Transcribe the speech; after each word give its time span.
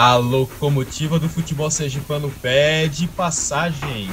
A 0.00 0.14
locomotiva 0.14 1.18
do 1.18 1.28
futebol 1.28 1.68
sergipano 1.72 2.30
pede 2.40 3.08
passagem. 3.08 4.06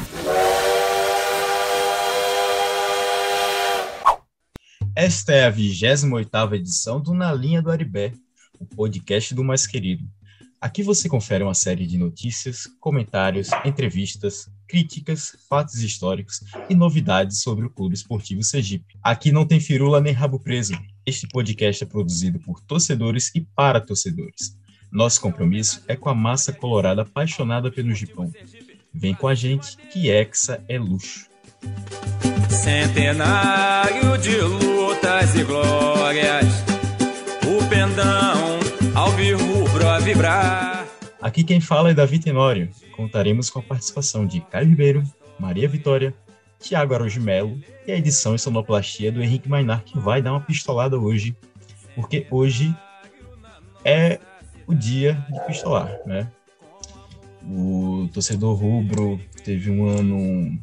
Esta 4.95 5.31
é 5.31 5.45
a 5.45 5.53
28ª 5.53 6.55
edição 6.55 6.99
do 6.99 7.13
Na 7.13 7.31
Linha 7.31 7.61
do 7.61 7.69
Aribé, 7.69 8.13
o 8.59 8.65
podcast 8.65 9.35
do 9.35 9.43
mais 9.43 9.67
querido. 9.67 10.03
Aqui 10.59 10.81
você 10.81 11.07
confere 11.07 11.43
uma 11.43 11.53
série 11.53 11.85
de 11.85 11.99
notícias, 11.99 12.67
comentários, 12.79 13.49
entrevistas, 13.63 14.49
críticas, 14.67 15.37
fatos 15.47 15.75
históricos 15.83 16.41
e 16.67 16.73
novidades 16.73 17.41
sobre 17.41 17.63
o 17.63 17.69
Clube 17.69 17.93
Esportivo 17.93 18.41
Sergipe. 18.41 18.97
Aqui 19.03 19.31
não 19.31 19.45
tem 19.45 19.59
firula 19.59 20.01
nem 20.01 20.13
rabo 20.13 20.39
preso. 20.39 20.73
Este 21.05 21.27
podcast 21.27 21.83
é 21.83 21.87
produzido 21.87 22.39
por 22.39 22.59
torcedores 22.61 23.29
e 23.35 23.41
para 23.41 23.79
torcedores. 23.79 24.64
Nosso 24.95 25.19
compromisso 25.19 25.83
é 25.89 25.95
com 25.97 26.07
a 26.07 26.15
massa 26.15 26.53
colorada 26.53 27.01
apaixonada 27.01 27.69
pelo 27.69 27.93
Gipão. 27.93 28.31
Vem 28.93 29.13
com 29.13 29.27
a 29.27 29.35
gente, 29.35 29.75
que 29.75 30.09
Hexa 30.09 30.63
é 30.69 30.79
luxo. 30.79 31.27
Centenário 32.49 34.17
de 34.17 34.37
lutas 34.37 35.35
e 35.35 35.43
glórias, 35.43 36.45
o 37.45 37.67
pendão 37.67 38.57
ao 38.95 39.09
rubro 39.11 39.85
a 39.85 39.99
vibrar. 39.99 40.87
Aqui 41.21 41.43
quem 41.43 41.59
fala 41.59 41.89
é 41.89 41.93
Davi 41.93 42.17
Tenório. 42.17 42.69
Contaremos 42.95 43.49
com 43.49 43.59
a 43.59 43.63
participação 43.63 44.25
de 44.25 44.39
Caio 44.39 44.69
Ribeiro, 44.69 45.03
Maria 45.37 45.67
Vitória, 45.67 46.15
Tiago 46.57 46.93
Araújo 46.93 47.19
Melo 47.19 47.59
e 47.85 47.91
a 47.91 47.97
edição 47.97 48.33
e 48.33 48.39
sonoplastia 48.39 49.11
do 49.11 49.21
Henrique 49.21 49.49
Mainar, 49.49 49.83
que 49.83 49.99
vai 49.99 50.21
dar 50.21 50.31
uma 50.31 50.39
pistolada 50.39 50.97
hoje, 50.97 51.35
porque 51.93 52.25
hoje 52.31 52.73
é 53.83 54.19
o 54.67 54.73
dia 54.73 55.25
de 55.31 55.39
pistolar, 55.45 55.99
né? 56.05 56.27
O 57.47 58.09
torcedor 58.13 58.55
rubro 58.55 59.19
teve 59.43 59.69
um 59.69 59.87
ano 59.87 60.59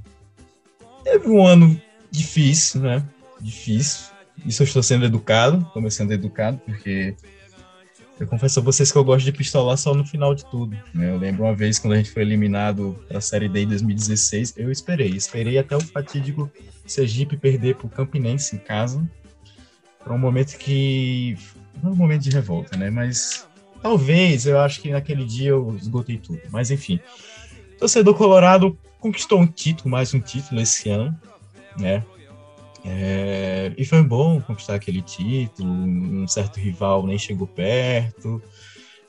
teve 1.05 1.29
um 1.29 1.47
ano 1.47 1.81
difícil, 2.11 2.81
né? 2.81 3.05
Difícil. 3.41 4.07
Isso 4.45 4.63
eu 4.63 4.65
estou 4.65 4.83
sendo 4.83 5.05
educado, 5.05 5.65
começando 5.73 6.11
educado, 6.13 6.59
porque 6.65 7.15
eu 8.19 8.27
confesso 8.27 8.61
a 8.61 8.63
vocês 8.63 8.91
que 8.91 8.99
eu 8.99 9.05
gosto 9.05 9.25
de 9.25 9.33
pistolar 9.33 9.77
só 9.77 9.95
no 9.95 10.05
final 10.05 10.35
de 10.35 10.45
tudo. 10.45 10.77
Né? 10.95 11.11
Eu 11.11 11.19
lembro 11.19 11.45
uma 11.45 11.55
vez 11.55 11.79
quando 11.79 11.95
a 11.95 11.97
gente 11.97 12.11
foi 12.11 12.23
eliminado 12.23 12.97
para 13.09 13.19
a 13.19 13.21
Série 13.21 13.49
D 13.49 13.63
em 13.63 13.69
2016, 13.69 14.55
eu 14.57 14.71
esperei, 14.71 15.11
esperei 15.11 15.59
até 15.59 15.77
o 15.77 15.81
fatídico 15.81 16.51
Sergipe 16.87 17.37
perder 17.37 17.77
para 17.77 17.87
o 17.87 17.91
Campinense 17.91 18.57
em 18.57 18.59
casa, 18.59 19.03
para 20.03 20.13
um 20.13 20.19
momento 20.19 20.57
que 20.57 21.37
não 21.83 21.91
é 21.91 21.93
um 21.95 21.97
momento 21.97 22.23
de 22.23 22.31
revolta, 22.31 22.77
né? 22.77 22.91
Mas 22.91 23.49
Talvez, 23.83 24.47
eu 24.47 24.61
acho 24.61 24.81
que 24.81 24.91
naquele 24.91 25.25
dia 25.25 25.51
eu 25.51 25.77
esgotei 25.77 26.17
tudo. 26.17 26.41
Mas 26.51 26.71
enfim. 26.71 27.01
Torcedor 27.79 28.15
Colorado 28.15 28.79
conquistou 29.01 29.41
um 29.41 29.47
título, 29.47 29.91
mais 29.91 30.15
um 30.15 30.21
título 30.21 30.61
esse 30.61 30.89
ano, 30.89 31.19
né? 31.77 32.05
É, 32.85 33.73
e 33.77 33.85
foi 33.85 34.03
bom 34.03 34.41
conquistar 34.41 34.77
aquele 34.77 35.03
título. 35.03 35.69
Um 35.69 36.29
certo 36.29 36.61
rival 36.61 37.05
nem 37.07 37.19
chegou 37.19 37.47
perto. 37.47 38.41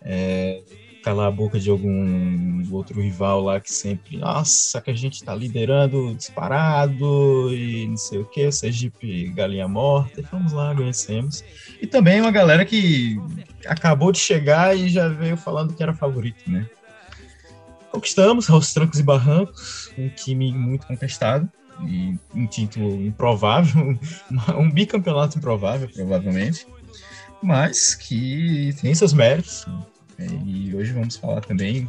É, 0.01 0.63
calar 1.03 1.27
a 1.27 1.31
boca 1.31 1.59
de 1.59 1.69
algum 1.69 2.63
outro 2.71 2.99
rival 3.01 3.41
lá 3.41 3.59
que 3.59 3.71
sempre, 3.71 4.17
nossa, 4.17 4.81
que 4.81 4.89
a 4.89 4.95
gente 4.95 5.15
está 5.15 5.35
liderando 5.35 6.15
disparado 6.15 7.53
e 7.53 7.87
não 7.87 7.97
sei 7.97 8.19
o 8.19 8.25
que, 8.25 8.49
Sergipe 8.51 9.27
galinha 9.27 9.67
morta, 9.67 10.21
e 10.21 10.23
vamos 10.23 10.53
lá, 10.53 10.73
vencemos. 10.73 11.43
E 11.83 11.87
também 11.87 12.21
uma 12.21 12.31
galera 12.31 12.63
que 12.63 13.19
acabou 13.67 14.13
de 14.13 14.17
chegar 14.17 14.73
e 14.73 14.87
já 14.87 15.09
veio 15.09 15.35
falando 15.35 15.73
que 15.73 15.83
era 15.83 15.93
favorito, 15.93 16.49
né? 16.49 16.65
Conquistamos 17.91 18.49
aos 18.49 18.73
trancos 18.73 18.99
e 18.99 19.03
barrancos, 19.03 19.91
um 19.97 20.07
time 20.07 20.53
muito 20.53 20.87
contestado 20.87 21.51
e 21.85 22.17
um 22.33 22.47
título 22.47 23.05
improvável, 23.05 23.99
um 24.57 24.71
bicampeonato 24.71 25.37
improvável, 25.37 25.89
provavelmente, 25.93 26.65
mas 27.41 27.95
que 27.95 28.73
tem 28.81 28.95
seus 28.95 29.11
méritos, 29.11 29.65
e 30.45 30.73
hoje 30.73 30.93
vamos 30.93 31.17
falar 31.17 31.41
também 31.41 31.85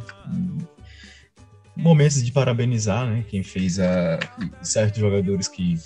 momentos 1.73 2.21
de 2.21 2.33
parabenizar 2.33 3.07
né, 3.07 3.23
quem 3.29 3.43
fez 3.43 3.79
a 3.79 4.19
certos 4.61 4.99
jogadores 4.99 5.47
que, 5.47 5.79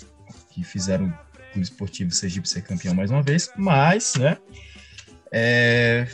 que 0.50 0.64
fizeram 0.64 1.16
o 1.54 1.60
esportivo 1.60 2.10
Sergipe 2.10 2.48
ser 2.48 2.62
campeão 2.62 2.94
mais 2.94 3.10
uma 3.10 3.22
vez, 3.22 3.50
mas 3.56 4.14
né, 4.16 4.36
é, 5.32 6.06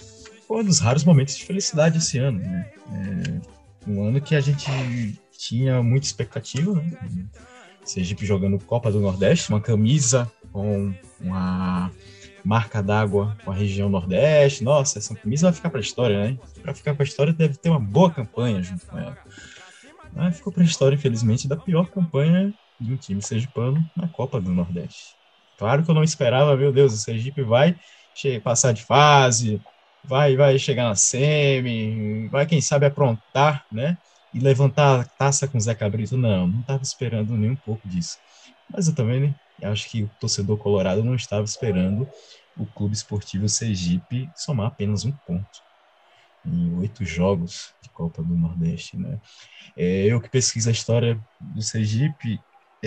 foi 0.46 0.62
um 0.62 0.64
dos 0.64 0.78
raros 0.78 1.04
momentos 1.04 1.36
de 1.36 1.44
felicidade 1.44 1.98
esse 1.98 2.18
ano. 2.18 2.38
Né? 2.38 2.70
É, 2.92 3.90
um 3.90 4.02
ano 4.04 4.20
que 4.20 4.34
a 4.34 4.40
gente 4.40 5.20
tinha 5.36 5.82
muita 5.82 6.06
expectativa, 6.06 6.74
né? 6.74 7.26
Sergipe 7.84 8.26
jogando 8.26 8.58
Copa 8.58 8.90
do 8.90 9.00
Nordeste, 9.00 9.48
uma 9.48 9.60
camisa 9.60 10.30
com 10.52 10.92
uma 11.20 11.90
marca 12.44 12.82
d'água 12.82 13.36
com 13.44 13.52
a 13.52 13.54
região 13.54 13.88
Nordeste. 13.88 14.64
Nossa, 14.64 14.98
essa 14.98 15.14
camisa 15.14 15.46
vai 15.46 15.54
ficar 15.54 15.70
para 15.70 15.78
a 15.78 15.82
história, 15.82 16.18
né? 16.18 16.38
Para 16.60 16.74
ficar 16.74 16.94
para 16.94 17.04
a 17.04 17.06
história 17.06 17.32
deve 17.32 17.56
ter 17.56 17.68
uma 17.68 17.78
boa 17.78 18.10
campanha 18.10 18.62
junto 18.62 18.86
com 18.86 18.98
ela. 18.98 19.16
Mas 20.12 20.36
ficou 20.36 20.52
para 20.52 20.62
a 20.62 20.66
história, 20.66 20.96
infelizmente, 20.96 21.46
da 21.46 21.56
pior 21.56 21.88
campanha 21.88 22.52
de 22.80 22.92
um 22.92 22.96
time 22.96 23.22
sergipano 23.22 23.84
na 23.96 24.08
Copa 24.08 24.40
do 24.40 24.52
Nordeste. 24.52 25.14
Claro 25.58 25.84
que 25.84 25.90
eu 25.90 25.94
não 25.94 26.04
esperava, 26.04 26.56
meu 26.56 26.72
Deus, 26.72 26.92
o 26.92 26.98
Sergipe 26.98 27.42
vai 27.42 27.76
passar 28.42 28.72
de 28.72 28.82
fase, 28.82 29.60
vai, 30.02 30.36
vai 30.36 30.58
chegar 30.58 30.84
na 30.84 30.94
semi, 30.94 32.28
vai, 32.28 32.46
quem 32.46 32.60
sabe, 32.60 32.86
aprontar, 32.86 33.64
né? 33.70 33.98
E 34.32 34.38
levantar 34.38 35.00
a 35.00 35.04
taça 35.04 35.46
com 35.46 35.58
o 35.58 35.60
Zé 35.60 35.74
Cabrito. 35.74 36.16
Não, 36.16 36.46
não 36.46 36.60
estava 36.60 36.82
esperando 36.82 37.36
nem 37.36 37.50
um 37.50 37.56
pouco 37.56 37.86
disso. 37.88 38.18
Mas 38.70 38.88
eu 38.88 38.94
também 38.94 39.20
né, 39.20 39.34
acho 39.62 39.88
que 39.88 40.02
o 40.02 40.10
torcedor 40.20 40.58
colorado 40.58 41.04
não 41.04 41.14
estava 41.14 41.44
esperando 41.44 42.08
o 42.56 42.66
Clube 42.66 42.94
Esportivo 42.94 43.48
Sergipe 43.48 44.30
somar 44.34 44.68
apenas 44.68 45.04
um 45.04 45.12
ponto 45.12 45.66
em 46.44 46.78
oito 46.78 47.04
jogos 47.04 47.74
de 47.82 47.88
Copa 47.90 48.22
do 48.22 48.34
Nordeste, 48.34 48.96
né? 48.96 49.18
É, 49.76 50.04
eu 50.06 50.20
que 50.20 50.28
pesquiso 50.28 50.68
a 50.68 50.72
história 50.72 51.18
do 51.40 51.60
Sergipe, 51.60 52.40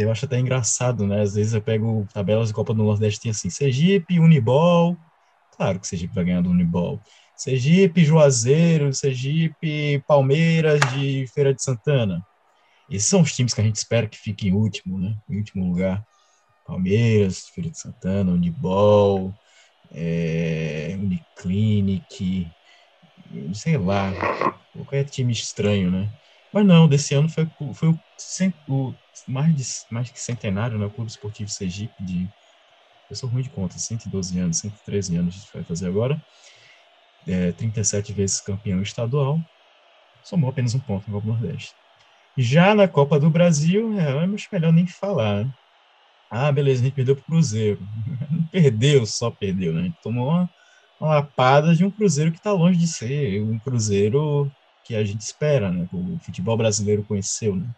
eu 0.04 0.12
acho 0.12 0.26
até 0.26 0.40
engraçado, 0.40 1.06
né? 1.08 1.22
Às 1.22 1.36
vezes 1.36 1.54
eu 1.54 1.62
pego 1.62 2.08
tabelas 2.14 2.50
de 2.50 2.54
Copa 2.54 2.74
do 2.74 2.84
Nordeste 2.84 3.22
tem 3.22 3.32
assim, 3.32 3.50
Sergipe, 3.50 4.20
Unibol, 4.20 4.98
claro 5.56 5.80
que 5.80 5.88
Sergipe 5.88 6.14
vai 6.14 6.26
ganhar 6.26 6.42
do 6.42 6.50
Unibol. 6.50 7.02
Sergipe, 7.36 8.04
Juazeiro, 8.04 8.94
Sergipe, 8.94 10.04
Palmeiras 10.08 10.80
de 10.94 11.26
Feira 11.34 11.54
de 11.54 11.64
Santana. 11.64 12.22
Esses 12.90 13.08
são 13.08 13.22
os 13.22 13.34
times 13.36 13.54
que 13.54 13.62
a 13.62 13.64
gente 13.64 13.76
espera 13.76 14.08
que 14.08 14.18
fiquem 14.18 14.50
em 14.50 14.54
último, 14.54 15.00
né? 15.00 15.16
Em 15.30 15.38
último 15.38 15.66
lugar. 15.66 16.04
Palmeiras, 16.66 17.48
Feira 17.48 17.70
de 17.70 17.80
Santana, 17.80 18.32
Unibol, 18.32 19.34
é, 19.92 20.96
Uniclinic, 21.00 22.48
sei 23.54 23.78
lá, 23.78 24.12
qualquer 24.74 25.06
time 25.06 25.32
estranho, 25.32 25.90
né? 25.90 26.10
Mas 26.52 26.66
não, 26.66 26.88
desse 26.88 27.14
ano 27.14 27.30
foi, 27.30 27.48
foi 27.74 27.90
o, 27.90 28.00
o 28.68 28.96
mais, 29.28 29.56
de, 29.56 29.64
mais 29.92 30.10
que 30.10 30.20
centenário, 30.20 30.78
né? 30.78 30.86
O 30.86 30.90
Clube 30.90 31.10
Esportivo 31.10 31.50
Sergipe, 31.50 31.94
de. 32.04 32.28
Eu 33.10 33.16
sou 33.16 33.30
ruim 33.30 33.42
de 33.42 33.50
conta, 33.50 33.78
112 33.78 34.40
anos, 34.40 34.58
113 34.58 35.18
anos 35.18 35.36
a 35.36 35.38
gente 35.40 35.54
vai 35.54 35.64
fazer 35.64 35.88
agora. 35.88 36.22
É, 37.28 37.52
37 37.52 38.14
vezes 38.14 38.40
campeão 38.40 38.82
estadual, 38.82 39.40
somou 40.24 40.50
apenas 40.50 40.74
um 40.74 40.80
ponto 40.80 41.10
no 41.10 41.20
Copa 41.20 41.28
Nordeste. 41.28 41.74
Já 42.38 42.74
na 42.74 42.88
Copa 42.88 43.20
do 43.20 43.30
Brasil, 43.30 44.00
é, 44.00 44.24
é 44.24 44.28
melhor 44.28 44.72
nem 44.72 44.88
falar. 44.88 45.44
Né? 45.44 45.54
Ah, 46.30 46.52
beleza, 46.52 46.82
a 46.82 46.86
gente 46.86 46.94
perdeu 46.94 47.16
pro 47.16 47.26
Cruzeiro. 47.26 47.80
Perdeu, 48.52 49.06
só 49.06 49.30
perdeu, 49.30 49.74
né? 49.74 49.82
A 49.82 49.84
gente 49.86 50.02
tomou 50.02 50.30
uma, 50.30 50.50
uma 51.00 51.16
lapada 51.16 51.76
de 51.76 51.84
um 51.86 51.92
Cruzeiro 51.92 52.32
que 52.32 52.38
está 52.38 52.52
longe 52.52 52.80
de 52.80 52.88
ser 52.88 53.42
um 53.42 53.60
Cruzeiro 53.60 54.52
que 54.90 54.96
a 54.96 55.04
gente 55.04 55.22
espera, 55.22 55.72
né? 55.72 55.88
O 55.94 56.18
futebol 56.18 56.58
brasileiro 56.58 57.04
conheceu, 57.04 57.56
né? 57.56 57.70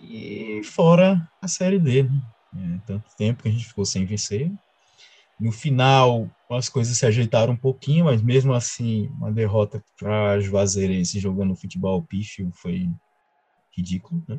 E 0.00 0.62
fora 0.62 1.28
a 1.40 1.48
Série 1.48 1.80
D, 1.80 2.04
né? 2.04 2.22
É, 2.54 2.86
tanto 2.86 3.04
tempo 3.16 3.42
que 3.42 3.48
a 3.48 3.50
gente 3.50 3.66
ficou 3.66 3.84
sem 3.84 4.06
vencer. 4.06 4.48
No 5.40 5.50
final, 5.50 6.30
as 6.48 6.68
coisas 6.68 6.96
se 6.96 7.04
ajeitaram 7.04 7.54
um 7.54 7.56
pouquinho, 7.56 8.04
mas 8.04 8.22
mesmo 8.22 8.52
assim, 8.52 9.08
uma 9.08 9.32
derrota 9.32 9.82
para 9.98 10.38
Juazeirense 10.38 11.18
jogando 11.18 11.56
futebol 11.56 12.00
pífio 12.00 12.52
foi 12.54 12.88
ridículo, 13.76 14.22
né? 14.28 14.38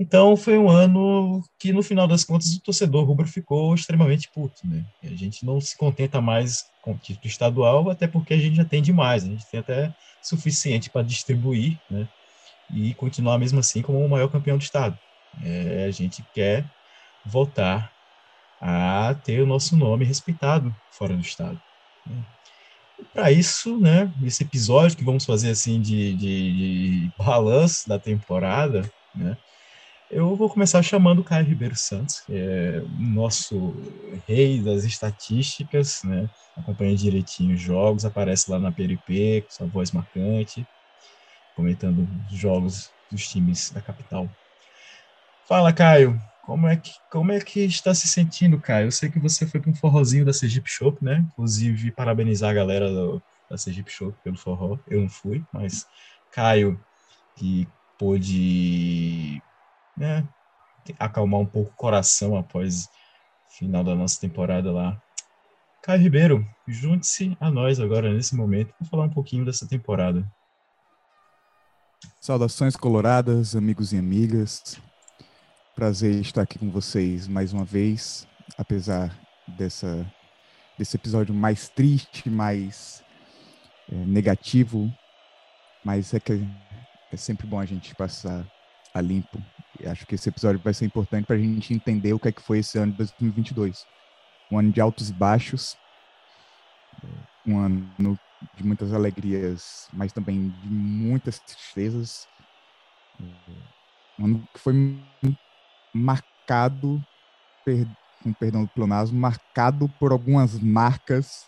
Então 0.00 0.34
foi 0.34 0.56
um 0.56 0.70
ano 0.70 1.44
que, 1.58 1.74
no 1.74 1.82
final 1.82 2.08
das 2.08 2.24
contas, 2.24 2.54
o 2.54 2.60
torcedor 2.60 3.04
rubro 3.04 3.28
ficou 3.28 3.74
extremamente 3.74 4.30
puto. 4.30 4.66
Né? 4.66 4.82
A 5.04 5.14
gente 5.14 5.44
não 5.44 5.60
se 5.60 5.76
contenta 5.76 6.22
mais 6.22 6.64
com 6.80 6.92
o 6.92 6.96
título 6.96 7.26
estadual, 7.26 7.90
até 7.90 8.08
porque 8.08 8.32
a 8.32 8.38
gente 8.38 8.56
já 8.56 8.64
tem 8.64 8.80
demais, 8.80 9.24
a 9.24 9.26
gente 9.26 9.44
tem 9.44 9.60
até 9.60 9.94
suficiente 10.22 10.88
para 10.88 11.02
distribuir 11.02 11.78
né? 11.90 12.08
e 12.72 12.94
continuar 12.94 13.36
mesmo 13.36 13.60
assim 13.60 13.82
como 13.82 14.02
o 14.02 14.08
maior 14.08 14.28
campeão 14.28 14.56
do 14.56 14.62
estado. 14.62 14.98
É, 15.44 15.84
a 15.86 15.90
gente 15.90 16.24
quer 16.34 16.64
voltar 17.26 17.92
a 18.58 19.14
ter 19.22 19.42
o 19.42 19.46
nosso 19.46 19.76
nome 19.76 20.06
respeitado 20.06 20.74
fora 20.90 21.14
do 21.14 21.20
estado. 21.20 21.60
Né? 22.06 22.24
Para 23.12 23.30
isso, 23.30 23.78
né, 23.78 24.10
esse 24.24 24.44
episódio 24.44 24.96
que 24.96 25.04
vamos 25.04 25.26
fazer 25.26 25.50
assim 25.50 25.78
de, 25.78 26.14
de, 26.14 26.52
de 27.02 27.12
balanço 27.18 27.86
da 27.86 27.98
temporada, 27.98 28.90
né, 29.14 29.36
eu 30.10 30.34
vou 30.34 30.48
começar 30.48 30.82
chamando 30.82 31.20
o 31.20 31.24
Caio 31.24 31.46
Ribeiro 31.46 31.76
Santos, 31.76 32.22
é 32.28 32.82
nosso 32.98 33.72
rei 34.26 34.60
das 34.60 34.84
estatísticas, 34.84 36.02
né? 36.02 36.28
Acompanha 36.56 36.96
direitinho 36.96 37.54
os 37.54 37.60
jogos, 37.60 38.04
aparece 38.04 38.50
lá 38.50 38.58
na 38.58 38.72
PRP 38.72 39.42
com 39.42 39.50
sua 39.50 39.66
voz 39.68 39.92
marcante, 39.92 40.66
comentando 41.54 42.08
os 42.28 42.36
jogos 42.36 42.90
dos 43.10 43.28
times 43.28 43.70
da 43.70 43.80
capital. 43.80 44.28
Fala, 45.46 45.72
Caio, 45.72 46.18
como 46.44 46.66
é 46.66 46.76
que, 46.76 46.90
como 47.10 47.30
é 47.30 47.40
que 47.40 47.60
está 47.60 47.94
se 47.94 48.08
sentindo, 48.08 48.60
Caio? 48.60 48.88
Eu 48.88 48.92
sei 48.92 49.10
que 49.10 49.20
você 49.20 49.46
foi 49.46 49.60
para 49.60 49.70
um 49.70 49.74
forrozinho 49.74 50.24
da 50.24 50.32
Sergipe 50.32 50.68
Shop, 50.68 51.04
né? 51.04 51.24
Inclusive, 51.32 51.92
parabenizar 51.92 52.50
a 52.50 52.54
galera 52.54 52.90
do, 52.90 53.22
da 53.48 53.56
Sergipe 53.56 53.90
Shop 53.92 54.16
pelo 54.24 54.36
forró. 54.36 54.76
Eu 54.88 55.02
não 55.02 55.08
fui, 55.08 55.44
mas 55.52 55.86
Caio, 56.32 56.80
que 57.36 57.68
pôde 57.96 59.40
né, 60.00 60.26
acalmar 60.98 61.40
um 61.40 61.46
pouco 61.46 61.70
o 61.70 61.76
coração 61.76 62.34
após 62.34 62.86
o 62.86 63.58
final 63.58 63.84
da 63.84 63.94
nossa 63.94 64.18
temporada 64.18 64.72
lá. 64.72 65.00
Caio 65.82 66.00
Ribeiro, 66.00 66.46
junte-se 66.66 67.36
a 67.38 67.50
nós 67.50 67.78
agora 67.78 68.12
nesse 68.12 68.34
momento 68.34 68.72
para 68.74 68.86
falar 68.86 69.04
um 69.04 69.10
pouquinho 69.10 69.44
dessa 69.44 69.68
temporada. 69.68 70.26
Saudações 72.18 72.76
coloradas, 72.76 73.54
amigos 73.54 73.92
e 73.92 73.98
amigas. 73.98 74.80
Prazer 75.74 76.14
estar 76.20 76.42
aqui 76.42 76.58
com 76.58 76.70
vocês 76.70 77.28
mais 77.28 77.52
uma 77.52 77.64
vez, 77.64 78.26
apesar 78.56 79.14
dessa 79.46 80.10
desse 80.78 80.96
episódio 80.96 81.34
mais 81.34 81.68
triste, 81.68 82.30
mais 82.30 83.04
é, 83.92 83.94
negativo, 83.94 84.90
mas 85.84 86.14
é 86.14 86.20
que 86.20 86.42
é 87.12 87.16
sempre 87.18 87.46
bom 87.46 87.60
a 87.60 87.66
gente 87.66 87.94
passar 87.94 88.46
a 88.94 89.00
limpo 89.02 89.38
acho 89.86 90.06
que 90.06 90.14
esse 90.14 90.28
episódio 90.28 90.60
vai 90.62 90.74
ser 90.74 90.84
importante 90.84 91.26
para 91.26 91.36
a 91.36 91.38
gente 91.38 91.72
entender 91.72 92.12
o 92.12 92.18
que 92.18 92.28
é 92.28 92.32
que 92.32 92.42
foi 92.42 92.58
esse 92.58 92.78
ano 92.78 92.92
de 92.92 92.98
2022. 92.98 93.86
Um 94.50 94.58
ano 94.58 94.72
de 94.72 94.80
altos 94.80 95.10
e 95.10 95.12
baixos, 95.12 95.76
um 97.46 97.58
ano 97.58 98.18
de 98.54 98.64
muitas 98.64 98.92
alegrias, 98.92 99.88
mas 99.92 100.12
também 100.12 100.48
de 100.48 100.68
muitas 100.68 101.38
tristezas. 101.38 102.28
Um 104.18 104.24
ano 104.24 104.48
que 104.52 104.58
foi 104.58 104.98
marcado, 105.92 107.04
per, 107.64 107.86
com 108.22 108.32
perdão 108.32 108.64
do 108.64 108.68
pleonasmo, 108.68 109.18
marcado 109.18 109.88
por 109.98 110.12
algumas 110.12 110.58
marcas 110.58 111.46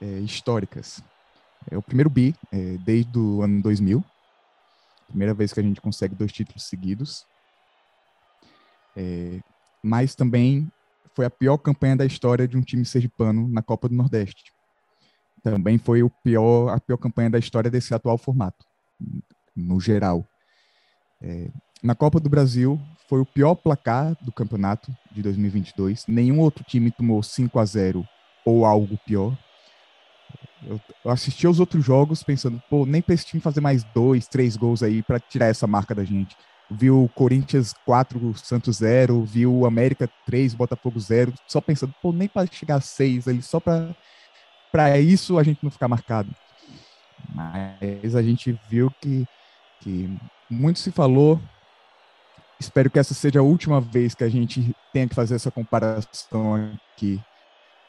é, 0.00 0.06
históricas. 0.20 1.02
É 1.70 1.76
o 1.76 1.82
primeiro 1.82 2.10
bi 2.10 2.34
é, 2.52 2.76
desde 2.78 3.18
o 3.18 3.42
ano 3.42 3.62
2000, 3.62 4.04
primeira 5.08 5.34
vez 5.34 5.52
que 5.52 5.60
a 5.60 5.62
gente 5.62 5.80
consegue 5.80 6.14
dois 6.14 6.32
títulos 6.32 6.64
seguidos. 6.64 7.26
É, 8.96 9.40
mas 9.82 10.14
também 10.14 10.70
foi 11.14 11.24
a 11.24 11.30
pior 11.30 11.56
campanha 11.58 11.96
da 11.96 12.04
história 12.04 12.46
de 12.46 12.56
um 12.56 12.62
time 12.62 12.84
sergipano 12.84 13.48
na 13.48 13.62
Copa 13.62 13.88
do 13.88 13.94
Nordeste. 13.94 14.52
Também 15.42 15.78
foi 15.78 16.02
o 16.02 16.10
pior, 16.10 16.70
a 16.70 16.80
pior 16.80 16.96
campanha 16.96 17.30
da 17.30 17.38
história 17.38 17.70
desse 17.70 17.94
atual 17.94 18.16
formato, 18.18 18.64
no 19.54 19.78
geral. 19.80 20.26
É, 21.22 21.50
na 21.82 21.94
Copa 21.94 22.18
do 22.18 22.30
Brasil, 22.30 22.80
foi 23.08 23.20
o 23.20 23.26
pior 23.26 23.54
placar 23.54 24.16
do 24.22 24.32
campeonato 24.32 24.90
de 25.12 25.22
2022. 25.22 26.06
Nenhum 26.08 26.40
outro 26.40 26.64
time 26.64 26.90
tomou 26.90 27.22
5 27.22 27.58
a 27.58 27.64
0 27.64 28.08
ou 28.44 28.64
algo 28.64 28.98
pior. 29.06 29.36
Eu 30.66 30.80
assisti 31.10 31.46
aos 31.46 31.60
outros 31.60 31.84
jogos 31.84 32.22
pensando, 32.22 32.60
pô, 32.70 32.86
nem 32.86 33.02
para 33.02 33.14
esse 33.14 33.26
time 33.26 33.40
fazer 33.40 33.60
mais 33.60 33.84
dois, 33.84 34.26
três 34.26 34.56
gols 34.56 34.82
aí 34.82 35.02
para 35.02 35.20
tirar 35.20 35.46
essa 35.46 35.66
marca 35.66 35.94
da 35.94 36.04
gente 36.04 36.34
viu 36.74 37.10
Corinthians 37.14 37.74
4, 37.84 38.34
Santos 38.36 38.78
0, 38.78 39.24
viu 39.24 39.66
América 39.66 40.08
3, 40.26 40.54
Botafogo 40.54 40.98
0, 40.98 41.32
só 41.46 41.60
pensando, 41.60 41.94
pô, 42.02 42.12
nem 42.12 42.28
para 42.28 42.46
chegar 42.50 42.76
a 42.76 42.80
6 42.80 43.28
ali, 43.28 43.42
só 43.42 43.60
para 43.60 45.00
isso 45.00 45.38
a 45.38 45.42
gente 45.42 45.62
não 45.62 45.70
ficar 45.70 45.88
marcado. 45.88 46.34
Mas 47.34 48.14
a 48.14 48.22
gente 48.22 48.58
viu 48.68 48.90
que, 49.00 49.26
que 49.80 50.10
muito 50.50 50.78
se 50.78 50.90
falou. 50.90 51.40
Espero 52.60 52.90
que 52.90 52.98
essa 52.98 53.14
seja 53.14 53.40
a 53.40 53.42
última 53.42 53.80
vez 53.80 54.14
que 54.14 54.24
a 54.24 54.28
gente 54.28 54.74
tenha 54.92 55.08
que 55.08 55.14
fazer 55.14 55.34
essa 55.34 55.50
comparação 55.50 56.76
aqui 56.92 57.20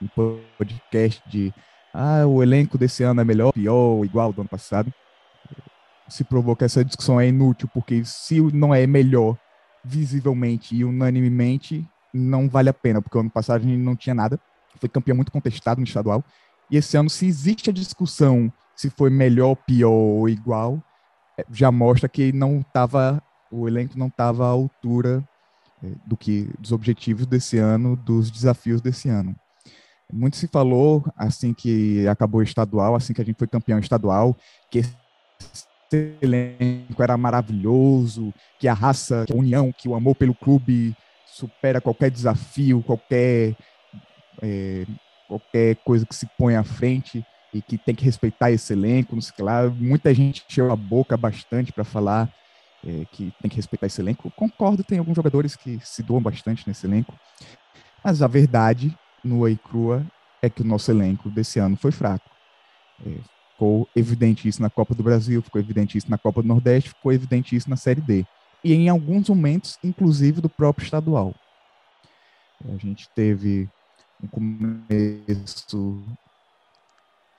no 0.01 0.39
podcast 0.57 1.21
de 1.27 1.53
ah, 1.93 2.25
o 2.25 2.43
elenco 2.43 2.77
desse 2.77 3.03
ano 3.03 3.21
é 3.21 3.23
melhor, 3.23 3.53
pior, 3.53 4.03
igual 4.03 4.33
do 4.33 4.41
ano 4.41 4.49
passado 4.49 4.93
se 6.07 6.23
provou 6.23 6.55
que 6.55 6.63
essa 6.63 6.83
discussão 6.83 7.19
é 7.19 7.27
inútil, 7.27 7.69
porque 7.73 8.03
se 8.05 8.39
não 8.53 8.73
é 8.73 8.85
melhor 8.85 9.37
visivelmente 9.83 10.75
e 10.75 10.83
unanimemente, 10.83 11.87
não 12.13 12.49
vale 12.49 12.69
a 12.69 12.73
pena, 12.73 13.01
porque 13.01 13.17
ano 13.17 13.29
passado 13.29 13.61
a 13.61 13.63
gente 13.63 13.77
não 13.77 13.95
tinha 13.95 14.15
nada, 14.15 14.39
foi 14.79 14.89
campeão 14.89 15.15
muito 15.15 15.31
contestado 15.31 15.79
no 15.79 15.85
estadual, 15.85 16.23
e 16.69 16.77
esse 16.77 16.97
ano, 16.97 17.09
se 17.09 17.25
existe 17.25 17.69
a 17.69 17.73
discussão 17.73 18.51
se 18.75 18.89
foi 18.89 19.09
melhor, 19.09 19.55
pior 19.55 19.89
ou 19.89 20.27
igual, 20.27 20.83
é, 21.37 21.45
já 21.51 21.71
mostra 21.71 22.09
que 22.09 22.31
não 22.33 22.59
estava, 22.59 23.21
o 23.51 23.67
elenco 23.67 23.97
não 23.97 24.07
estava 24.07 24.45
à 24.45 24.49
altura 24.49 25.23
é, 25.83 25.91
do 26.05 26.17
que 26.17 26.49
dos 26.59 26.71
objetivos 26.71 27.25
desse 27.25 27.57
ano, 27.57 27.95
dos 27.95 28.29
desafios 28.29 28.81
desse 28.81 29.07
ano. 29.07 29.35
Muito 30.11 30.37
se 30.37 30.47
falou 30.47 31.03
assim 31.17 31.53
que 31.53 32.07
acabou 32.07 32.41
o 32.41 32.43
estadual, 32.43 32.95
assim 32.95 33.13
que 33.13 33.21
a 33.21 33.25
gente 33.25 33.37
foi 33.37 33.47
campeão 33.47 33.79
estadual, 33.79 34.35
que 34.69 34.83
elenco 35.91 37.01
era 37.01 37.17
maravilhoso, 37.17 38.33
que 38.59 38.67
a 38.67 38.73
raça, 38.73 39.25
que 39.25 39.33
a 39.33 39.35
união, 39.35 39.71
que 39.71 39.87
o 39.87 39.95
amor 39.95 40.15
pelo 40.15 40.33
clube 40.33 40.95
supera 41.25 41.81
qualquer 41.81 42.09
desafio, 42.09 42.81
qualquer, 42.83 43.55
é, 44.41 44.85
qualquer 45.27 45.75
coisa 45.77 46.05
que 46.05 46.15
se 46.15 46.25
põe 46.37 46.55
à 46.55 46.63
frente 46.63 47.25
e 47.53 47.61
que 47.61 47.77
tem 47.77 47.93
que 47.93 48.03
respeitar 48.03 48.51
esse 48.51 48.73
elenco, 48.73 49.15
não 49.15 49.21
sei 49.21 49.43
lá. 49.43 49.67
Muita 49.69 50.13
gente 50.13 50.45
encheu 50.49 50.71
a 50.71 50.75
boca 50.75 51.15
bastante 51.15 51.71
para 51.71 51.83
falar 51.83 52.31
é, 52.85 53.05
que 53.11 53.33
tem 53.41 53.49
que 53.49 53.55
respeitar 53.55 53.87
esse 53.87 54.01
elenco. 54.01 54.31
concordo, 54.31 54.83
tem 54.83 54.99
alguns 54.99 55.15
jogadores 55.15 55.55
que 55.55 55.79
se 55.83 56.03
doam 56.03 56.21
bastante 56.21 56.67
nesse 56.67 56.85
elenco, 56.85 57.13
mas 58.03 58.21
a 58.21 58.27
verdade, 58.27 58.95
no 59.23 59.47
e 59.47 59.57
crua, 59.57 60.05
é 60.41 60.49
que 60.49 60.61
o 60.61 60.65
nosso 60.65 60.91
elenco 60.91 61.29
desse 61.29 61.59
ano 61.59 61.75
foi 61.75 61.91
fraco. 61.91 62.29
É, 63.05 63.34
Ficou 63.55 63.87
evidente 63.95 64.49
isso 64.49 64.61
na 64.61 64.69
Copa 64.69 64.93
do 64.93 65.01
Brasil, 65.01 65.41
ficou 65.41 65.61
evidente 65.61 65.97
isso 65.97 66.11
na 66.11 66.17
Copa 66.17 66.41
do 66.41 66.47
Nordeste, 66.47 66.89
ficou 66.89 67.13
evidente 67.13 67.55
isso 67.55 67.69
na 67.69 67.77
Série 67.77 68.01
D. 68.01 68.25
E 68.61 68.73
em 68.73 68.89
alguns 68.89 69.29
momentos, 69.29 69.79
inclusive, 69.81 70.41
do 70.41 70.49
próprio 70.49 70.83
estadual. 70.83 71.33
A 72.65 72.75
gente 72.77 73.07
teve 73.15 73.69
um 74.21 74.27
começo 74.27 76.03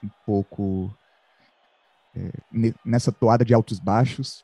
um 0.03 0.09
pouco 0.25 0.91
é, 2.15 2.31
nessa 2.83 3.11
toada 3.11 3.45
de 3.45 3.53
altos 3.53 3.79
baixos 3.79 4.43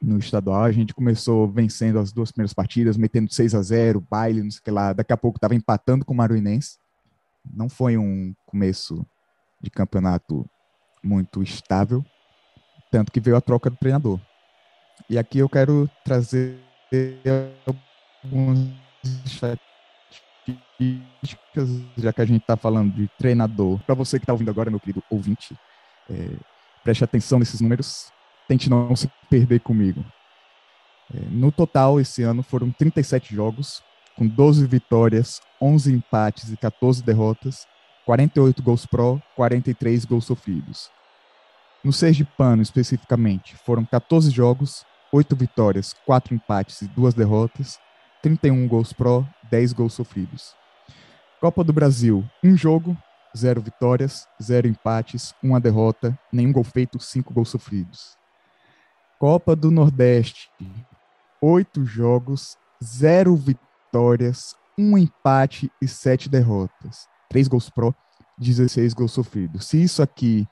no 0.00 0.18
estadual. 0.18 0.64
A 0.64 0.72
gente 0.72 0.94
começou 0.94 1.46
vencendo 1.46 1.98
as 1.98 2.10
duas 2.10 2.32
primeiras 2.32 2.54
partidas, 2.54 2.96
metendo 2.96 3.30
6 3.30 3.54
a 3.54 3.60
0 3.60 4.00
baile, 4.00 4.42
não 4.42 4.50
sei 4.50 4.60
o 4.60 4.62
que 4.62 4.70
lá. 4.70 4.94
Daqui 4.94 5.12
a 5.12 5.16
pouco 5.16 5.36
estava 5.36 5.54
empatando 5.54 6.06
com 6.06 6.14
o 6.14 6.16
Maruinense. 6.16 6.78
Não 7.54 7.68
foi 7.68 7.98
um 7.98 8.34
começo 8.46 9.04
de 9.60 9.70
campeonato 9.70 10.48
muito 11.06 11.42
estável, 11.42 12.04
tanto 12.90 13.12
que 13.12 13.20
veio 13.20 13.36
a 13.36 13.40
troca 13.40 13.70
do 13.70 13.76
treinador. 13.76 14.18
E 15.08 15.18
aqui 15.18 15.38
eu 15.38 15.48
quero 15.48 15.88
trazer 16.04 16.58
algumas 18.24 18.58
estatísticas, 19.24 19.60
já 21.96 22.12
que 22.12 22.20
a 22.20 22.24
gente 22.24 22.42
está 22.42 22.56
falando 22.56 22.92
de 22.92 23.08
treinador. 23.18 23.78
Para 23.80 23.94
você 23.94 24.18
que 24.18 24.24
está 24.24 24.32
ouvindo 24.32 24.50
agora, 24.50 24.70
meu 24.70 24.80
querido 24.80 25.02
ouvinte, 25.08 25.56
é, 26.10 26.30
preste 26.82 27.04
atenção 27.04 27.38
nesses 27.38 27.60
números, 27.60 28.10
tente 28.48 28.68
não 28.68 28.96
se 28.96 29.08
perder 29.30 29.60
comigo. 29.60 30.04
É, 31.14 31.20
no 31.30 31.52
total, 31.52 32.00
esse 32.00 32.22
ano 32.22 32.42
foram 32.42 32.72
37 32.72 33.34
jogos, 33.34 33.82
com 34.16 34.26
12 34.26 34.66
vitórias, 34.66 35.40
11 35.60 35.92
empates 35.92 36.50
e 36.50 36.56
14 36.56 37.04
derrotas, 37.04 37.68
48 38.06 38.62
gols 38.62 38.86
pró, 38.86 39.20
43 39.34 40.04
gols 40.04 40.24
sofridos. 40.24 40.88
No 41.82 41.92
Sergipano, 41.92 42.62
especificamente, 42.62 43.56
foram 43.56 43.84
14 43.84 44.30
jogos, 44.30 44.86
8 45.12 45.34
vitórias, 45.34 45.92
4 46.06 46.32
empates 46.32 46.82
e 46.82 46.88
2 46.88 47.14
derrotas, 47.14 47.80
31 48.22 48.68
gols 48.68 48.92
pró, 48.92 49.26
10 49.50 49.72
gols 49.72 49.94
sofridos. 49.94 50.54
Copa 51.40 51.64
do 51.64 51.72
Brasil, 51.72 52.24
1 52.44 52.56
jogo, 52.56 52.96
0 53.36 53.60
vitórias, 53.60 54.28
0 54.40 54.68
empates, 54.68 55.34
1 55.42 55.60
derrota, 55.60 56.16
nenhum 56.32 56.52
gol 56.52 56.64
feito, 56.64 57.00
5 57.00 57.34
gols 57.34 57.48
sofridos. 57.48 58.16
Copa 59.18 59.56
do 59.56 59.72
Nordeste, 59.72 60.48
8 61.40 61.84
jogos, 61.84 62.56
0 62.82 63.34
vitórias, 63.34 64.54
1 64.78 64.96
empate 64.96 65.72
e 65.82 65.88
7 65.88 66.28
derrotas. 66.28 67.08
3 67.28 67.48
gols 67.48 67.70
pró, 67.70 67.94
16 68.38 68.94
gols 68.94 69.12
sofridos. 69.12 69.66
Se 69.66 69.82
isso 69.82 70.02
aqui 70.02 70.46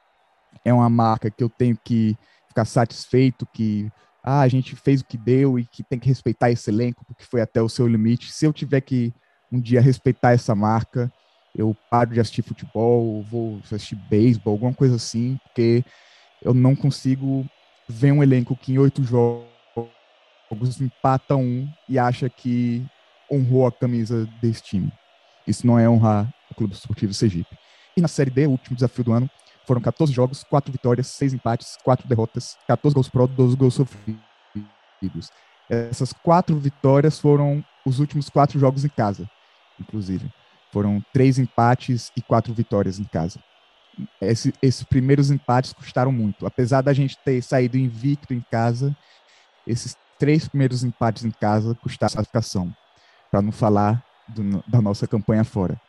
é 0.64 0.72
uma 0.72 0.88
marca 0.88 1.30
que 1.30 1.42
eu 1.42 1.48
tenho 1.48 1.78
que 1.82 2.16
ficar 2.48 2.64
satisfeito, 2.64 3.46
que 3.46 3.90
ah, 4.22 4.40
a 4.40 4.48
gente 4.48 4.74
fez 4.74 5.02
o 5.02 5.04
que 5.04 5.18
deu 5.18 5.58
e 5.58 5.66
que 5.66 5.82
tem 5.82 5.98
que 5.98 6.08
respeitar 6.08 6.50
esse 6.50 6.70
elenco 6.70 7.04
porque 7.04 7.24
foi 7.24 7.40
até 7.40 7.60
o 7.60 7.68
seu 7.68 7.86
limite. 7.86 8.32
Se 8.32 8.46
eu 8.46 8.52
tiver 8.52 8.80
que 8.80 9.12
um 9.52 9.60
dia 9.60 9.80
respeitar 9.80 10.32
essa 10.32 10.54
marca, 10.54 11.12
eu 11.54 11.76
paro 11.90 12.14
de 12.14 12.20
assistir 12.20 12.42
futebol, 12.42 13.22
vou 13.22 13.60
assistir 13.64 13.96
beisebol, 13.96 14.54
alguma 14.54 14.72
coisa 14.72 14.96
assim, 14.96 15.38
porque 15.44 15.84
eu 16.42 16.54
não 16.54 16.74
consigo 16.74 17.46
ver 17.88 18.12
um 18.12 18.22
elenco 18.22 18.56
que 18.56 18.72
em 18.72 18.78
oito 18.78 19.04
jogos 19.04 19.44
empata 20.80 21.36
um 21.36 21.68
e 21.88 21.98
acha 21.98 22.28
que 22.28 22.84
honrou 23.30 23.66
a 23.66 23.72
camisa 23.72 24.26
desse 24.40 24.62
time. 24.62 24.92
Isso 25.46 25.66
não 25.66 25.78
é 25.78 25.88
honrar 25.88 26.32
Clube 26.54 26.74
Esportivo 26.74 27.12
Sergipe. 27.12 27.56
E 27.96 28.00
na 28.00 28.08
Série 28.08 28.30
D, 28.30 28.46
o 28.46 28.50
último 28.50 28.74
desafio 28.74 29.04
do 29.04 29.12
ano, 29.12 29.30
foram 29.66 29.80
14 29.80 30.12
jogos, 30.12 30.44
4 30.44 30.70
vitórias, 30.70 31.06
6 31.08 31.34
empates, 31.34 31.76
4 31.82 32.06
derrotas, 32.06 32.56
14 32.66 32.94
gols 32.94 33.08
pró, 33.08 33.26
12 33.26 33.56
gols 33.56 33.74
sofridos. 33.74 35.30
Essas 35.68 36.12
quatro 36.12 36.58
vitórias 36.58 37.18
foram 37.18 37.64
os 37.84 37.98
últimos 37.98 38.28
quatro 38.28 38.58
jogos 38.58 38.84
em 38.84 38.88
casa, 38.88 39.28
inclusive. 39.80 40.30
Foram 40.70 41.02
três 41.12 41.38
empates 41.38 42.10
e 42.16 42.22
quatro 42.22 42.52
vitórias 42.52 42.98
em 42.98 43.04
casa. 43.04 43.40
Esse, 44.20 44.52
esses 44.60 44.82
primeiros 44.82 45.30
empates 45.30 45.72
custaram 45.72 46.12
muito. 46.12 46.46
Apesar 46.46 46.82
da 46.82 46.92
gente 46.92 47.16
ter 47.24 47.40
saído 47.42 47.78
invicto 47.78 48.34
em 48.34 48.40
casa, 48.50 48.94
esses 49.66 49.96
três 50.18 50.48
primeiros 50.48 50.82
empates 50.84 51.24
em 51.24 51.30
casa 51.30 51.74
custaram 51.76 52.12
a 52.12 52.16
classificação, 52.16 52.74
para 53.30 53.40
não 53.40 53.52
falar 53.52 54.04
do, 54.28 54.62
da 54.66 54.82
nossa 54.82 55.06
campanha 55.06 55.44
fora. 55.44 55.80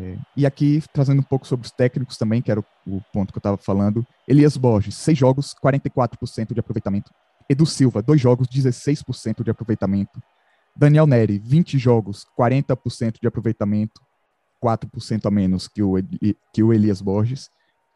É, 0.00 0.16
e 0.36 0.46
aqui, 0.46 0.82
trazendo 0.92 1.20
um 1.20 1.24
pouco 1.24 1.46
sobre 1.46 1.66
os 1.66 1.72
técnicos 1.72 2.16
também, 2.16 2.40
que 2.40 2.50
era 2.50 2.60
o, 2.60 2.64
o 2.86 3.02
ponto 3.12 3.32
que 3.32 3.38
eu 3.38 3.40
estava 3.40 3.56
falando. 3.56 4.06
Elias 4.26 4.56
Borges, 4.56 4.94
seis 4.94 5.18
jogos, 5.18 5.54
44% 5.62 6.54
de 6.54 6.60
aproveitamento. 6.60 7.10
Edu 7.48 7.66
Silva, 7.66 8.02
dois 8.02 8.20
jogos, 8.20 8.46
16% 8.46 9.42
de 9.42 9.50
aproveitamento. 9.50 10.20
Daniel 10.76 11.06
Neri, 11.06 11.38
20 11.38 11.78
jogos, 11.78 12.24
40% 12.38 13.16
de 13.20 13.26
aproveitamento, 13.26 14.00
4% 14.62 15.26
a 15.26 15.30
menos 15.30 15.66
que 15.66 15.82
o, 15.82 15.94
que 16.52 16.62
o 16.62 16.72
Elias 16.72 17.00
Borges. 17.00 17.50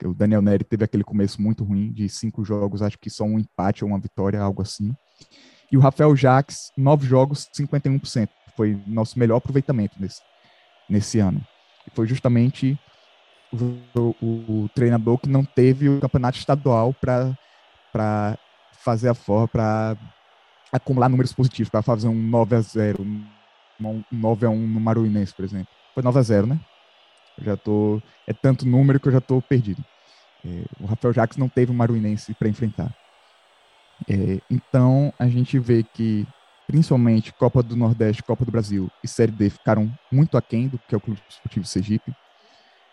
O 0.04 0.12
Daniel 0.12 0.42
Neri 0.42 0.64
teve 0.64 0.85
aquele 0.85 1.04
começo 1.04 1.40
muito 1.40 1.62
ruim, 1.62 1.92
de 1.92 2.09
cinco 2.09 2.44
jogos, 2.44 2.82
acho 2.82 2.99
que 2.99 3.09
só 3.09 3.23
um 3.23 3.38
empate 3.38 3.85
ou 3.85 3.90
uma 3.90 4.00
vitória, 4.00 4.40
algo 4.40 4.61
assim. 4.61 4.92
E 5.71 5.76
o 5.76 5.80
Rafael 5.80 6.16
Jaques, 6.16 6.73
nove 6.76 7.06
jogos, 7.06 7.49
51%. 7.56 8.28
Foi 8.56 8.82
nosso 8.87 9.16
melhor 9.16 9.37
aproveitamento 9.37 9.94
nesse, 10.00 10.21
nesse 10.90 11.21
ano 11.21 11.40
foi 11.94 12.06
justamente 12.06 12.78
o, 13.52 14.14
o, 14.20 14.62
o, 14.64 14.68
treinador 14.75 15.18
que 15.18 15.28
não 15.28 15.44
teve 15.44 15.88
o 15.88 16.00
campeonato 16.00 16.38
estadual 16.38 16.94
para 16.94 18.38
fazer 18.72 19.08
a 19.08 19.14
forma, 19.14 19.49
para 19.49 19.96
acumular 20.72 21.08
números 21.08 21.32
positivos, 21.32 21.70
para 21.70 21.82
fazer 21.82 22.08
um 22.08 22.14
9 22.14 22.56
a 22.56 22.61
0 22.61 23.02
um 23.02 23.25
9 24.11 24.46
a 24.46 24.50
1 24.50 24.56
no 24.56 24.80
Maruinense, 24.80 25.34
por 25.34 25.44
exemplo. 25.44 25.68
Foi 25.94 26.02
9 26.02 26.18
a 26.18 26.22
0 26.22 26.46
né? 26.46 26.61
Eu 27.38 27.44
já 27.44 27.56
tô. 27.56 28.00
É 28.26 28.32
tanto 28.32 28.66
número 28.66 29.00
que 29.00 29.08
eu 29.08 29.12
já 29.12 29.18
estou 29.18 29.42
perdido. 29.42 29.84
É, 30.44 30.64
o 30.80 30.87
Rafael 30.87 31.12
Jacques 31.12 31.37
não 31.37 31.49
teve 31.49 31.72
o 31.72 31.75
Maruinense 31.75 32.34
para 32.34 32.49
enfrentar. 32.49 32.94
É, 34.08 34.40
então, 34.50 35.12
a 35.18 35.26
gente 35.28 35.58
vê 35.58 35.82
que 35.82 36.26
principalmente 36.66 37.33
Copa 37.33 37.62
do 37.62 37.76
Nordeste, 37.76 38.23
Copa 38.23 38.45
do 38.45 38.52
Brasil 38.52 38.90
e 39.02 39.09
Série 39.09 39.33
D 39.33 39.50
ficaram 39.50 39.92
muito 40.11 40.37
aquém 40.37 40.69
do 40.69 40.78
que 40.78 40.95
é 40.95 40.99
o 40.99 41.00
Clube 41.00 41.21
Esportivo 41.28 41.66
Sergipe. 41.66 42.14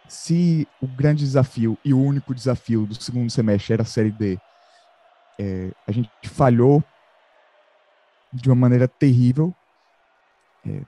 Se 0.08 0.68
o 0.82 0.88
grande 0.88 1.24
desafio 1.24 1.78
e 1.86 1.94
o 1.94 2.02
único 2.02 2.34
desafio 2.34 2.86
do 2.86 2.96
segundo 2.96 3.30
semestre 3.30 3.74
era 3.74 3.84
a 3.84 3.86
Série 3.86 4.12
D, 4.12 4.40
é, 5.40 5.72
a 5.88 5.92
gente 5.92 6.10
falhou 6.26 6.84
de 8.34 8.50
uma 8.50 8.56
maneira 8.56 8.88
terrível. 8.88 9.56
É, 10.66 10.82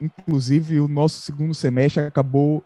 inclusive, 0.00 0.80
o 0.80 0.88
nosso 0.88 1.20
segundo 1.20 1.54
semestre 1.54 2.04
acabou 2.04 2.64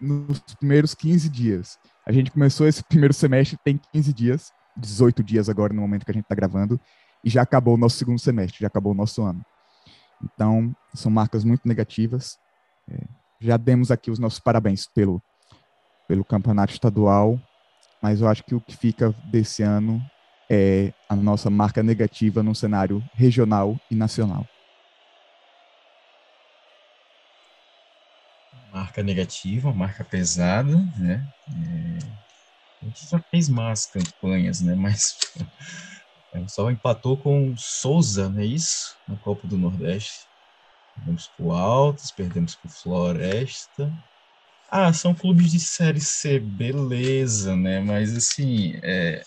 nos 0.00 0.40
primeiros 0.58 0.94
15 0.94 1.28
dias. 1.28 1.78
A 2.06 2.12
gente 2.12 2.30
começou 2.30 2.66
esse 2.66 2.82
primeiro 2.84 3.12
semestre 3.12 3.58
tem 3.64 3.80
15 3.92 4.12
dias, 4.12 4.52
18 4.76 5.22
dias 5.22 5.48
agora 5.48 5.72
no 5.72 5.80
momento 5.80 6.04
que 6.04 6.10
a 6.10 6.14
gente 6.14 6.24
está 6.24 6.34
gravando, 6.34 6.80
e 7.24 7.30
já 7.30 7.42
acabou 7.42 7.74
o 7.74 7.78
nosso 7.78 7.96
segundo 7.96 8.18
semestre, 8.18 8.60
já 8.60 8.66
acabou 8.66 8.92
o 8.92 8.96
nosso 8.96 9.22
ano. 9.22 9.42
Então, 10.22 10.74
são 10.94 11.10
marcas 11.10 11.44
muito 11.44 11.66
negativas. 11.66 12.38
É, 12.88 13.04
já 13.40 13.56
demos 13.56 13.90
aqui 13.90 14.10
os 14.10 14.18
nossos 14.18 14.38
parabéns 14.38 14.86
pelo, 14.86 15.22
pelo 16.08 16.24
campeonato 16.24 16.72
estadual, 16.72 17.38
mas 18.02 18.20
eu 18.20 18.28
acho 18.28 18.42
que 18.44 18.54
o 18.54 18.60
que 18.60 18.76
fica 18.76 19.14
desse 19.30 19.62
ano 19.62 20.00
é 20.48 20.92
a 21.08 21.16
nossa 21.16 21.50
marca 21.50 21.82
negativa 21.82 22.42
no 22.42 22.54
cenário 22.54 23.02
regional 23.12 23.76
e 23.90 23.94
nacional. 23.94 24.46
Marca 28.72 29.02
negativa, 29.02 29.72
marca 29.72 30.04
pesada, 30.04 30.76
né? 30.98 31.26
É, 31.48 31.98
a 32.82 32.84
gente 32.84 33.08
já 33.08 33.18
fez 33.18 33.48
más 33.48 33.86
campanhas, 33.86 34.60
né? 34.60 34.74
Mas 34.74 35.16
só 36.48 36.70
empatou 36.70 37.16
com 37.16 37.54
Souza, 37.56 38.28
não 38.28 38.40
é 38.40 38.46
isso? 38.46 38.94
Na 39.08 39.16
Copa 39.16 39.46
do 39.46 39.56
Nordeste. 39.56 40.26
Perdemos 40.94 41.28
por 41.36 41.52
Altos, 41.52 42.10
perdemos 42.10 42.54
por 42.56 42.70
Floresta. 42.70 43.92
Ah, 44.70 44.92
são 44.92 45.14
clubes 45.14 45.52
de 45.52 45.60
Série 45.60 46.00
C, 46.00 46.40
beleza, 46.40 47.54
né? 47.54 47.80
Mas 47.80 48.16
assim, 48.16 48.78
é, 48.82 49.22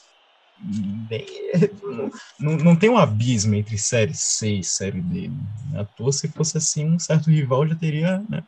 não, 2.39 2.57
não 2.57 2.75
tem 2.75 2.89
um 2.89 2.97
abismo 2.97 3.55
entre 3.55 3.77
Série 3.77 4.13
C 4.13 4.55
e 4.55 4.63
Série 4.63 5.01
D. 5.01 5.29
Né? 5.29 5.79
À 5.79 5.85
toa, 5.85 6.11
se 6.11 6.27
fosse 6.27 6.57
assim, 6.57 6.85
um 6.85 6.99
certo 6.99 7.29
rival 7.29 7.67
já 7.67 7.75
teria 7.75 8.19
né, 8.29 8.43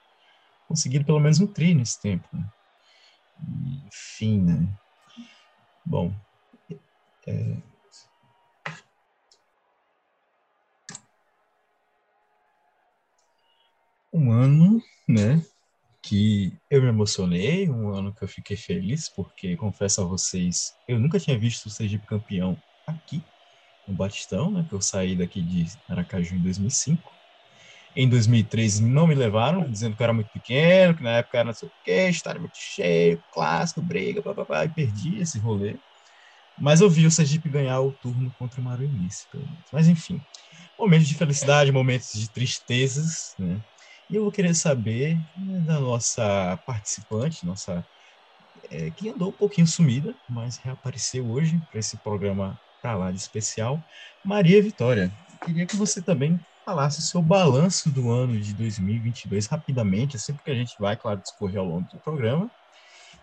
conseguido 0.67 1.05
pelo 1.05 1.19
menos 1.19 1.39
um 1.39 1.47
tri 1.47 1.73
nesse 1.73 2.01
tempo. 2.01 2.27
Né? 2.33 2.45
Enfim, 3.87 4.41
né? 4.41 4.67
Bom, 5.85 6.13
é, 7.27 7.57
um 14.13 14.31
ano, 14.31 14.81
né, 15.07 15.41
que 16.03 16.57
eu 16.69 16.81
me 16.81 16.89
emocionei, 16.89 17.69
um 17.69 17.89
ano 17.93 18.13
que 18.13 18.23
eu 18.23 18.27
fiquei 18.27 18.57
feliz, 18.57 19.09
porque 19.13 19.55
confesso 19.55 20.01
a 20.01 20.05
vocês, 20.05 20.73
eu 20.87 20.99
nunca 20.99 21.19
tinha 21.19 21.37
visto 21.37 21.67
o 21.67 21.69
Sergipe 21.69 22.05
campeão 22.05 22.61
aqui, 22.85 23.25
no 23.87 23.93
Batistão, 23.93 24.51
né, 24.51 24.65
que 24.67 24.73
eu 24.73 24.81
saí 24.81 25.15
daqui 25.15 25.41
de 25.41 25.65
Aracaju 25.87 26.35
em 26.35 26.41
2005. 26.41 27.19
Em 27.95 28.07
2003 28.07 28.79
não 28.79 29.05
me 29.05 29.15
levaram, 29.15 29.69
dizendo 29.69 29.95
que 29.95 30.01
eu 30.01 30.05
era 30.05 30.13
muito 30.13 30.29
pequeno, 30.31 30.95
que 30.95 31.03
na 31.03 31.17
época 31.17 31.39
era 31.39 31.47
não 31.47 31.53
sei 31.53 31.67
o 31.67 31.71
quê, 31.83 32.07
estádio 32.09 32.41
muito 32.41 32.55
cheio, 32.55 33.23
clássico, 33.29 33.81
briga, 33.81 34.21
papapá, 34.21 34.63
e 34.63 34.69
perdi 34.69 35.19
esse 35.19 35.39
rolê. 35.39 35.77
Mas 36.57 36.79
eu 36.79 36.89
vi 36.89 37.05
o 37.05 37.11
Sergipe 37.11 37.49
ganhar 37.49 37.81
o 37.81 37.91
turno 37.91 38.31
contra 38.37 38.61
o 38.61 38.63
Maruinice, 38.63 39.27
pelo 39.29 39.45
menos. 39.45 39.65
Mas 39.73 39.87
enfim, 39.87 40.21
momentos 40.77 41.07
de 41.07 41.15
felicidade, 41.15 41.71
momentos 41.71 42.11
de 42.13 42.31
tristezas, 42.31 43.33
né? 43.37 43.61
E 44.11 44.15
eu 44.17 44.23
vou 44.23 44.31
querer 44.31 44.53
saber 44.53 45.17
né, 45.37 45.59
da 45.59 45.79
nossa 45.79 46.59
participante, 46.65 47.45
nossa 47.45 47.85
é, 48.69 48.91
que 48.91 49.07
andou 49.07 49.29
um 49.29 49.31
pouquinho 49.31 49.65
sumida, 49.65 50.13
mas 50.29 50.57
reapareceu 50.57 51.25
hoje 51.25 51.61
para 51.71 51.79
esse 51.79 51.95
programa 51.95 52.59
para 52.81 52.93
lá 52.95 53.09
de 53.09 53.17
especial, 53.17 53.81
Maria 54.21 54.61
Vitória. 54.61 55.09
Queria 55.45 55.65
que 55.65 55.77
você 55.77 56.01
também 56.01 56.37
falasse 56.65 56.99
o 56.99 57.03
seu 57.03 57.21
balanço 57.21 57.89
do 57.89 58.11
ano 58.11 58.37
de 58.37 58.53
2022 58.53 59.45
rapidamente, 59.45 60.17
assim, 60.17 60.33
porque 60.33 60.51
a 60.51 60.55
gente 60.55 60.75
vai, 60.77 60.97
claro, 60.97 61.21
discorrer 61.21 61.59
ao 61.59 61.65
longo 61.65 61.87
do 61.89 61.97
programa. 61.99 62.51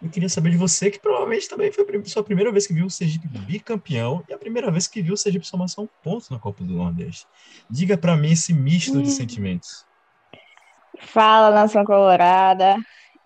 Eu 0.01 0.09
queria 0.09 0.29
saber 0.31 0.53
de 0.53 0.57
você, 0.57 0.91
que 0.91 0.99
provavelmente 0.99 1.49
também 1.51 1.71
foi 1.71 1.85
a 1.85 2.05
sua 2.07 2.25
primeira 2.25 2.51
vez 2.51 2.67
que 2.67 2.73
viu 2.73 2.87
o 2.87 2.91
Sergipe 2.91 3.27
bicampeão 3.27 4.25
e 4.27 4.33
a 4.33 4.39
primeira 4.39 4.71
vez 4.71 4.87
que 4.87 5.03
viu 5.03 5.13
o 5.13 5.17
Sergipe 5.19 5.47
somar 5.47 5.69
só 5.69 5.83
um 5.83 5.89
ponto 6.03 6.33
na 6.33 6.39
Copa 6.39 6.65
do 6.65 6.73
Nordeste. 6.73 7.27
Diga 7.69 7.99
para 7.99 8.17
mim 8.17 8.31
esse 8.31 8.55
misto 8.55 9.03
de 9.03 9.09
hum. 9.09 9.13
sentimentos. 9.13 9.87
Fala, 11.01 11.51
nação 11.51 11.85
colorada. 11.85 12.77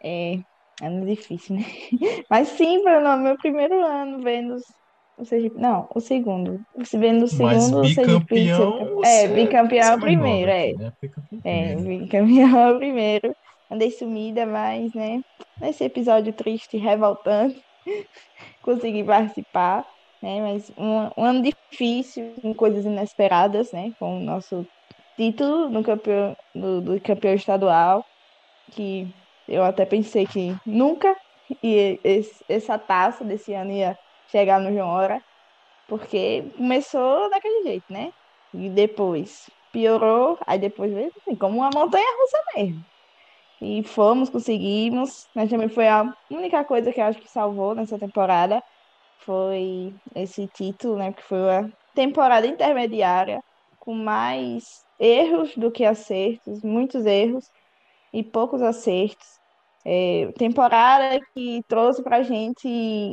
É, 0.03 0.37
ano 0.83 1.07
difícil, 1.07 1.57
né? 1.57 1.63
Mas 2.31 2.49
sim, 2.49 2.83
foi 2.83 2.97
o 2.97 3.17
meu 3.19 3.37
primeiro 3.39 3.75
ano 3.85 4.23
vendo 4.23 4.57
o 5.17 5.25
Sergipe. 5.25 5.57
Não, 5.61 5.89
o 5.95 6.01
segundo. 6.01 6.61
Vendo 6.95 7.25
o 7.25 7.29
segundo, 7.29 7.79
Mas 7.79 7.95
bicampeão, 7.95 8.97
o 8.97 9.05
É, 9.05 9.29
bicampeão 9.29 9.93
é 9.93 9.95
o 9.95 10.01
primeiro, 10.01 10.51
é. 10.51 10.73
Né? 10.73 10.93
É, 11.45 11.77
bicampeão 11.77 12.59
é 12.59 12.73
o 12.73 12.79
primeiro. 12.79 13.37
Andei 13.71 13.91
sumida, 13.91 14.45
mas, 14.45 14.93
né? 14.95 15.21
Nesse 15.61 15.85
episódio 15.85 16.33
triste 16.33 16.77
e 16.77 16.81
revoltante, 16.81 17.63
consegui 18.63 19.05
participar, 19.05 19.87
né? 20.21 20.41
Mas 20.43 20.71
um, 20.77 21.09
um 21.17 21.25
ano 21.25 21.43
difícil, 21.43 22.35
com 22.43 22.55
coisas 22.55 22.85
inesperadas, 22.85 23.73
né? 23.73 23.93
Com 23.99 24.19
o 24.19 24.21
nosso 24.21 24.67
título 25.17 25.71
no 25.71 25.83
campeão, 25.83 26.37
no, 26.55 26.81
do 26.83 27.01
campeão 27.01 27.35
estadual, 27.35 28.05
que 28.73 29.15
Eu 29.49 29.65
até 29.65 29.87
pensei 29.87 30.27
que 30.27 30.57
nunca 30.67 31.17
e 31.63 32.01
essa 32.49 32.79
taça 32.79 33.25
desse 33.25 33.53
ano 33.55 33.73
ia 33.73 33.99
chegar 34.27 34.61
no 34.61 34.73
João 34.73 34.89
Hora, 34.89 35.23
porque 35.87 36.53
começou 36.57 37.31
daquele 37.31 37.63
jeito, 37.65 37.87
né? 37.93 38.13
E 38.53 38.71
depois 38.71 39.51
piorou, 39.73 40.39
aí 40.47 40.59
depois 40.59 40.93
veio 40.93 41.13
assim, 41.19 41.37
como 41.37 41.59
uma 41.59 41.71
montanha 41.75 42.07
russa 42.21 42.39
mesmo. 42.57 42.87
E 43.61 43.83
fomos, 43.85 44.29
conseguimos, 44.31 45.29
mas 45.35 45.49
também 45.51 45.69
foi 45.69 45.87
a 45.89 46.05
única 46.31 46.65
coisa 46.65 46.93
que 46.93 47.01
eu 47.01 47.05
acho 47.05 47.21
que 47.21 47.29
salvou 47.31 47.75
nessa 47.75 47.99
temporada, 47.99 48.63
foi 49.19 49.97
esse 50.17 50.49
título, 50.49 50.97
né? 50.99 51.11
Porque 51.13 51.23
foi 51.29 51.39
uma 51.41 51.73
temporada 51.95 52.47
intermediária 52.47 53.43
com 53.79 53.95
mais 53.95 54.85
erros 55.03 55.55
do 55.57 55.71
que 55.71 55.85
acertos, 55.85 56.63
muitos 56.63 57.05
erros 57.05 57.51
e 58.13 58.23
poucos 58.23 58.63
acertos. 58.63 59.41
É, 59.85 60.31
temporada 60.39 61.21
que 61.35 61.63
trouxe 61.67 62.03
para 62.05 62.19
a 62.19 62.23
gente 62.23 62.69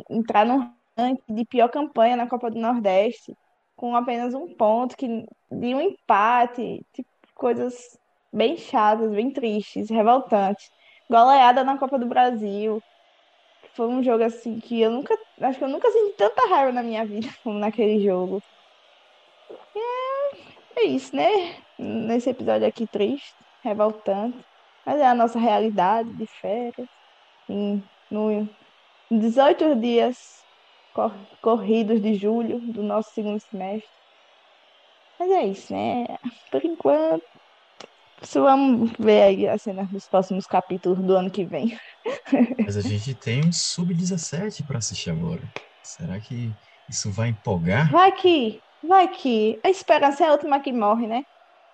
entrar 0.09 0.45
no 0.45 0.71
ranking 0.97 1.33
de 1.33 1.45
pior 1.45 1.69
campanha 1.69 2.15
na 2.15 2.27
Copa 2.27 2.51
do 2.51 2.59
Nordeste, 2.59 3.35
com 3.75 3.95
apenas 3.95 4.33
um 4.35 4.53
ponto, 4.55 4.95
que, 4.95 5.07
de 5.07 5.75
um 5.75 5.81
empate, 5.81 6.85
tipo, 6.93 7.09
coisas 7.33 7.97
bem 8.31 8.55
chatas, 8.57 9.11
bem 9.11 9.31
tristes, 9.31 9.89
revoltantes. 9.89 10.69
Goleada 11.09 11.63
na 11.63 11.77
Copa 11.77 11.97
do 11.97 12.07
Brasil. 12.07 12.79
Foi 13.75 13.87
um 13.87 14.03
jogo 14.03 14.23
assim 14.23 14.59
que 14.59 14.81
eu 14.81 14.91
nunca. 14.91 15.17
Acho 15.41 15.57
que 15.57 15.63
eu 15.65 15.69
nunca 15.69 15.89
senti 15.91 16.15
tanta 16.17 16.47
raiva 16.49 16.71
na 16.71 16.83
minha 16.83 17.05
vida 17.05 17.27
como 17.43 17.57
naquele 17.59 17.99
jogo. 18.03 18.41
É, 20.75 20.81
é 20.81 20.83
isso, 20.85 21.15
né? 21.15 21.68
Nesse 21.79 22.29
episódio 22.29 22.67
aqui 22.67 22.85
triste, 22.85 23.33
revoltante. 23.63 24.37
Mas 24.85 24.99
é 24.99 25.07
a 25.07 25.15
nossa 25.15 25.39
realidade 25.39 26.11
de 26.13 26.25
férias. 26.25 26.87
Em, 27.47 27.81
no, 28.11 28.47
18 29.09 29.75
dias 29.75 30.43
cor, 30.93 31.13
corridos 31.41 32.01
de 32.01 32.15
julho 32.15 32.59
do 32.59 32.83
nosso 32.83 33.11
segundo 33.13 33.39
semestre. 33.39 33.89
Mas 35.17 35.31
é 35.31 35.45
isso, 35.45 35.73
né? 35.73 36.05
Por 36.51 36.63
enquanto, 36.63 37.23
vamos 38.33 38.91
ver 38.99 39.23
aí 39.23 39.47
a 39.47 39.57
cena 39.57 39.85
dos 39.85 40.07
próximos 40.07 40.45
capítulos 40.45 40.99
do 40.99 41.15
ano 41.15 41.31
que 41.31 41.45
vem. 41.45 41.77
Mas 42.65 42.77
a 42.77 42.81
gente 42.81 43.13
tem 43.13 43.41
um 43.45 43.51
sub-17 43.51 44.65
para 44.65 44.77
assistir 44.77 45.11
agora. 45.11 45.41
Será 45.83 46.19
que 46.19 46.51
isso 46.89 47.11
vai 47.11 47.29
empolgar? 47.29 47.91
Vai 47.91 48.11
que, 48.11 48.61
vai 48.83 49.07
que. 49.07 49.59
A 49.63 49.69
esperança 49.69 50.23
é 50.23 50.27
a 50.27 50.31
última 50.33 50.59
que 50.59 50.71
morre, 50.71 51.07
né? 51.07 51.23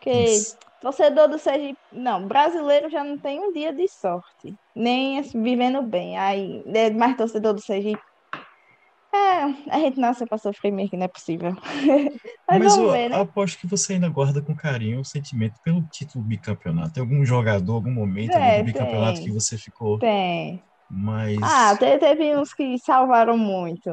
Porque 0.06 0.24
isso. 0.24 0.58
torcedor 0.82 1.28
do 1.28 1.40
Sergipe. 1.40 1.80
Não, 1.92 2.28
brasileiro 2.28 2.90
já 2.90 3.04
não 3.04 3.18
tem 3.18 3.40
um 3.40 3.52
dia 3.52 3.74
de 3.74 3.88
sorte. 3.88 4.56
Nem 4.76 5.22
vivendo 5.22 5.82
bem. 5.82 6.18
Aí, 6.18 6.64
é 6.68 6.90
mais 6.92 7.18
torcedor 7.18 7.54
do 7.54 7.62
Sergipe 7.62 8.02
é, 9.16 9.44
a 9.72 9.80
gente 9.80 9.98
nasceu 9.98 10.28
pra 10.28 10.38
sofrer 10.38 10.72
mesmo, 10.72 10.90
que 10.90 10.98
não 10.98 11.06
é 11.06 11.08
possível. 11.08 11.52
Mas, 12.50 12.60
Mas 12.60 12.78
eu 12.78 12.92
ver, 12.92 13.10
né? 13.10 13.22
aposto 13.22 13.58
que 13.58 13.68
você 13.68 13.94
ainda 13.94 14.10
guarda 14.10 14.42
com 14.42 14.56
carinho 14.56 15.00
o 15.00 15.06
sentimento 15.06 15.56
pelo 15.64 15.82
título 15.88 16.24
bicampeonato. 16.24 16.94
Tem 16.94 17.02
algum 17.02 17.24
jogador, 17.26 17.74
algum 17.74 17.92
momento 17.92 18.38
é, 18.38 18.60
do 18.60 18.66
bicampeonato 18.66 19.20
tem, 19.20 19.26
que 19.26 19.32
você 19.32 19.58
ficou. 19.58 19.98
Tem. 20.00 20.64
Mas. 20.90 21.38
Ah, 21.42 21.76
teve 21.78 22.36
uns 22.36 22.54
que 22.54 22.78
salvaram 22.80 23.38
muito. 23.38 23.90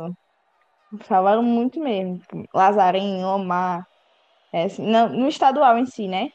Salvaram 1.06 1.42
muito 1.42 1.80
mesmo. 1.80 2.18
Lazarinho, 2.52 3.26
Omar. 3.26 3.86
É, 4.52 4.64
assim, 4.64 4.82
no 4.84 5.28
estadual 5.28 5.78
em 5.78 5.86
si, 5.86 6.08
né? 6.08 6.28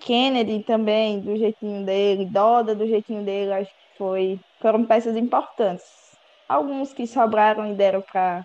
Kennedy 0.00 0.62
também, 0.64 1.20
do 1.20 1.36
jeitinho 1.36 1.84
dele, 1.84 2.26
Doda 2.30 2.74
do 2.74 2.86
jeitinho 2.86 3.24
dele, 3.24 3.52
acho 3.52 3.70
que 3.70 3.98
foi, 3.98 4.38
foram 4.60 4.84
peças 4.86 5.16
importantes 5.16 6.04
alguns 6.48 6.92
que 6.92 7.06
sobraram 7.06 7.66
e 7.66 7.74
deram 7.74 8.02
para 8.02 8.44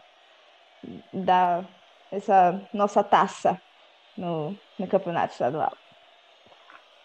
dar 1.14 1.68
essa 2.12 2.68
nossa 2.74 3.04
taça 3.04 3.58
no, 4.18 4.56
no 4.78 4.88
campeonato 4.88 5.34
estadual. 5.34 5.72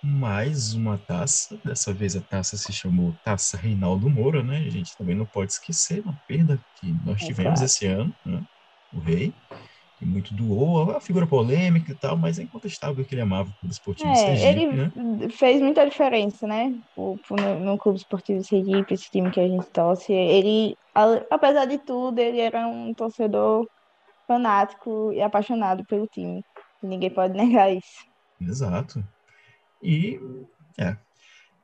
Mais 0.02 0.74
uma 0.74 0.98
taça, 0.98 1.58
dessa 1.64 1.92
vez 1.92 2.14
a 2.14 2.20
taça 2.20 2.56
se 2.58 2.72
chamou 2.72 3.14
Taça 3.24 3.56
Reinaldo 3.56 4.08
Moura, 4.11 4.42
né? 4.42 4.58
A 4.58 4.70
gente 4.70 4.94
também 4.96 5.16
não 5.16 5.24
pode 5.24 5.52
esquecer 5.52 6.02
uma 6.02 6.14
perda 6.26 6.61
que 6.76 6.92
nós 7.04 7.22
tivemos 7.22 7.61
Exato. 7.61 7.64
esse 7.64 7.87
ano, 7.87 8.14
né? 8.24 8.42
O 8.92 9.00
rei 9.00 9.35
que 9.98 10.04
muito 10.04 10.35
doou, 10.35 10.90
a 10.90 11.00
figura 11.00 11.26
polêmica 11.26 11.92
e 11.92 11.94
tal, 11.94 12.16
mas 12.16 12.38
é 12.38 12.42
incontestável 12.42 13.04
que 13.04 13.14
ele 13.14 13.22
amava 13.22 13.50
o 13.50 13.54
Clube 13.54 13.72
Esportivo 13.72 14.11
é, 14.11 14.14
Sergipe, 14.14 14.48
ele 14.48 14.66
né? 14.66 15.28
fez 15.30 15.61
muita 15.61 15.88
diferença, 15.88 16.46
né? 16.46 16.74
O, 16.96 17.16
no, 17.30 17.61
no 17.61 17.78
Clube 17.78 17.98
Esportivo 17.98 18.42
Sergipe, 18.42 18.94
esse 18.94 19.11
time 19.11 19.30
que 19.30 19.40
a 19.40 19.46
gente 19.46 19.66
torce, 19.66 20.12
ele, 20.12 20.76
apesar 21.30 21.66
de 21.66 21.78
tudo, 21.78 22.18
ele 22.18 22.40
era 22.40 22.66
um 22.66 22.92
torcedor 22.92 23.68
fanático 24.26 25.12
e 25.12 25.22
apaixonado 25.22 25.85
pelo 25.85 26.07
time. 26.09 26.44
Ninguém 26.83 27.11
pode 27.11 27.35
negar 27.38 27.72
isso. 27.72 28.04
Exato. 28.40 29.04
E, 29.80 30.18
é, 30.78 30.96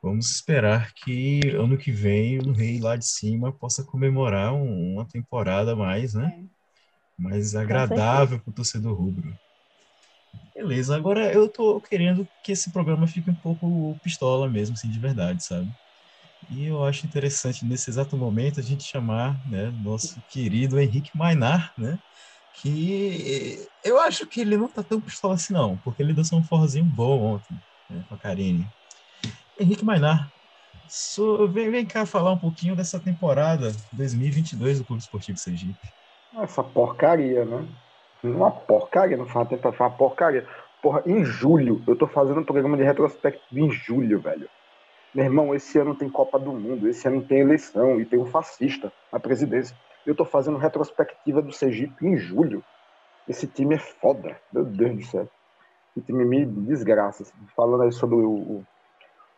vamos 0.01 0.29
esperar 0.31 0.93
que 0.93 1.41
ano 1.49 1.77
que 1.77 1.91
vem 1.91 2.39
o 2.39 2.53
Rei 2.53 2.79
lá 2.79 2.95
de 2.95 3.05
cima 3.05 3.51
possa 3.51 3.83
comemorar 3.83 4.53
um, 4.53 4.93
uma 4.93 5.05
temporada 5.05 5.75
mais, 5.75 6.13
né? 6.13 6.33
É 6.33 6.60
mais 7.21 7.55
agradável 7.55 8.39
para 8.39 8.49
o 8.49 8.53
torcedor 8.53 8.93
rubro. 8.97 9.37
Beleza, 10.53 10.95
agora 10.95 11.31
eu 11.31 11.47
tô 11.47 11.79
querendo 11.81 12.27
que 12.43 12.51
esse 12.51 12.71
programa 12.71 13.07
fique 13.07 13.29
um 13.29 13.35
pouco 13.35 13.97
pistola 14.01 14.49
mesmo, 14.49 14.75
assim, 14.75 14.89
de 14.89 14.99
verdade, 14.99 15.43
sabe? 15.43 15.71
E 16.49 16.65
eu 16.65 16.83
acho 16.83 17.05
interessante, 17.05 17.65
nesse 17.65 17.89
exato 17.89 18.17
momento, 18.17 18.59
a 18.59 18.63
gente 18.63 18.83
chamar 18.83 19.39
né, 19.47 19.71
nosso 19.71 20.21
querido 20.27 20.79
Henrique 20.79 21.11
Mainar, 21.15 21.71
né? 21.77 21.97
Que 22.53 23.65
eu 23.83 23.99
acho 23.99 24.27
que 24.27 24.41
ele 24.41 24.57
não 24.57 24.67
tá 24.67 24.83
tão 24.83 24.99
pistola 24.99 25.35
assim, 25.35 25.53
não, 25.53 25.77
porque 25.77 26.01
ele 26.01 26.13
dançou 26.13 26.39
um 26.39 26.43
forrozinho 26.43 26.85
bom 26.85 27.35
ontem, 27.35 27.57
né, 27.89 28.03
com 28.07 28.15
a 28.15 28.17
Karine. 28.17 28.67
Henrique 29.59 29.85
Mainar, 29.85 30.31
so, 30.87 31.47
vem, 31.51 31.71
vem 31.71 31.85
cá 31.85 32.05
falar 32.05 32.33
um 32.33 32.39
pouquinho 32.39 32.75
dessa 32.75 32.99
temporada 32.99 33.71
2022 33.93 34.79
do 34.79 34.85
Clube 34.85 35.01
Esportivo 35.01 35.37
Sergipe. 35.37 36.00
Essa 36.37 36.63
porcaria, 36.63 37.43
né? 37.43 37.67
Uma 38.23 38.51
porcaria, 38.51 39.17
não 39.17 39.25
fala 39.25 39.45
tempo 39.45 39.71
foi 39.71 39.85
uma 39.85 39.95
porcaria. 39.95 40.47
Porra, 40.81 41.03
em 41.05 41.25
julho, 41.25 41.81
eu 41.85 41.95
tô 41.95 42.07
fazendo 42.07 42.39
um 42.39 42.43
programa 42.43 42.77
de 42.77 42.83
retrospectiva 42.83 43.59
em 43.59 43.69
julho, 43.69 44.19
velho. 44.19 44.49
Meu 45.13 45.25
irmão, 45.25 45.53
esse 45.53 45.77
ano 45.77 45.93
tem 45.93 46.09
Copa 46.09 46.39
do 46.39 46.53
Mundo, 46.53 46.87
esse 46.87 47.05
ano 47.07 47.21
tem 47.21 47.39
eleição 47.39 47.99
e 47.99 48.05
tem 48.05 48.17
um 48.17 48.25
fascista 48.25 48.93
na 49.11 49.19
presidência. 49.19 49.75
Eu 50.05 50.15
tô 50.15 50.23
fazendo 50.23 50.57
retrospectiva 50.57 51.41
do 51.41 51.51
Sergipe 51.51 52.07
em 52.07 52.17
julho. 52.17 52.63
Esse 53.27 53.45
time 53.45 53.75
é 53.75 53.77
foda, 53.77 54.37
meu 54.53 54.63
Deus 54.63 54.95
do 54.95 55.03
céu. 55.03 55.29
Esse 55.95 56.05
time 56.05 56.23
me 56.23 56.45
desgraça. 56.45 57.23
Assim. 57.23 57.33
Falando 57.55 57.83
aí 57.83 57.91
sobre 57.91 58.15
o, 58.15 58.31
o, 58.31 58.65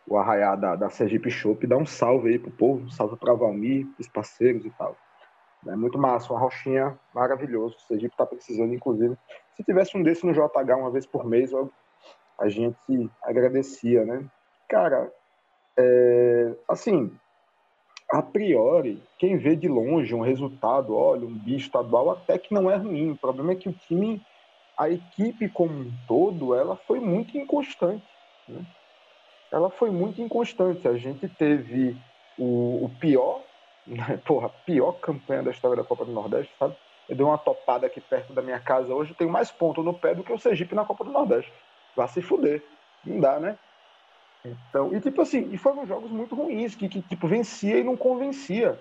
o 0.06 0.56
da, 0.56 0.76
da 0.76 0.90
Sergipe 0.90 1.30
Shop, 1.30 1.66
dá 1.66 1.76
um 1.76 1.84
salve 1.84 2.28
aí 2.28 2.38
pro 2.38 2.52
povo, 2.52 2.84
um 2.84 2.90
salve 2.90 3.16
pra 3.16 3.34
Valmir, 3.34 3.86
os 3.98 4.06
parceiros 4.06 4.64
e 4.64 4.70
tal. 4.70 4.96
É 5.66 5.76
muito 5.76 5.98
massa, 5.98 6.32
uma 6.32 6.40
rochinha 6.40 6.98
maravilhoso. 7.14 7.76
O 7.76 7.80
Sergipe 7.80 8.14
está 8.14 8.26
precisando, 8.26 8.74
inclusive. 8.74 9.16
Se 9.56 9.64
tivesse 9.64 9.96
um 9.96 10.02
desse 10.02 10.26
no 10.26 10.32
JH 10.32 10.76
uma 10.76 10.90
vez 10.90 11.06
por 11.06 11.24
mês, 11.24 11.52
a 12.38 12.48
gente 12.48 13.10
agradecia, 13.22 14.04
né? 14.04 14.24
Cara, 14.68 15.12
é, 15.76 16.54
assim, 16.68 17.10
a 18.10 18.22
priori, 18.22 19.02
quem 19.18 19.36
vê 19.36 19.56
de 19.56 19.68
longe 19.68 20.14
um 20.14 20.20
resultado, 20.20 20.94
olha, 20.94 21.26
um 21.26 21.34
bicho 21.34 21.66
estadual, 21.66 22.10
até 22.10 22.38
que 22.38 22.52
não 22.52 22.70
é 22.70 22.76
ruim. 22.76 23.12
O 23.12 23.16
problema 23.16 23.52
é 23.52 23.56
que 23.56 23.68
o 23.68 23.72
time, 23.72 24.22
a 24.76 24.90
equipe 24.90 25.48
como 25.48 25.72
um 25.72 25.92
todo, 26.06 26.54
ela 26.54 26.76
foi 26.76 27.00
muito 27.00 27.36
inconstante. 27.36 28.04
Né? 28.48 28.64
Ela 29.50 29.70
foi 29.70 29.90
muito 29.90 30.20
inconstante. 30.20 30.86
A 30.86 30.96
gente 30.96 31.28
teve 31.28 31.96
o, 32.38 32.84
o 32.84 32.90
pior 33.00 33.42
porra, 34.24 34.48
pior 34.64 34.92
campanha 34.94 35.42
da 35.42 35.50
história 35.50 35.76
da 35.76 35.84
Copa 35.84 36.04
do 36.04 36.12
Nordeste, 36.12 36.52
sabe? 36.58 36.76
Eu 37.08 37.16
dei 37.16 37.24
uma 37.24 37.36
topada 37.36 37.86
aqui 37.86 38.00
perto 38.00 38.32
da 38.32 38.40
minha 38.40 38.58
casa 38.58 38.94
hoje, 38.94 39.14
tenho 39.14 39.30
mais 39.30 39.50
ponto 39.50 39.82
no 39.82 39.92
pé 39.92 40.14
do 40.14 40.24
que 40.24 40.32
o 40.32 40.38
Sergipe 40.38 40.74
na 40.74 40.84
Copa 40.84 41.04
do 41.04 41.10
Nordeste. 41.10 41.52
Vai 41.94 42.08
se 42.08 42.22
fuder. 42.22 42.62
Não 43.04 43.20
dá, 43.20 43.38
né? 43.38 43.58
Então, 44.44 44.94
e 44.94 45.00
tipo 45.00 45.22
assim, 45.22 45.50
e 45.52 45.58
foram 45.58 45.86
jogos 45.86 46.10
muito 46.10 46.34
ruins, 46.34 46.74
que, 46.74 46.88
que 46.88 47.00
tipo, 47.02 47.26
vencia 47.26 47.78
e 47.78 47.84
não 47.84 47.96
convencia. 47.96 48.78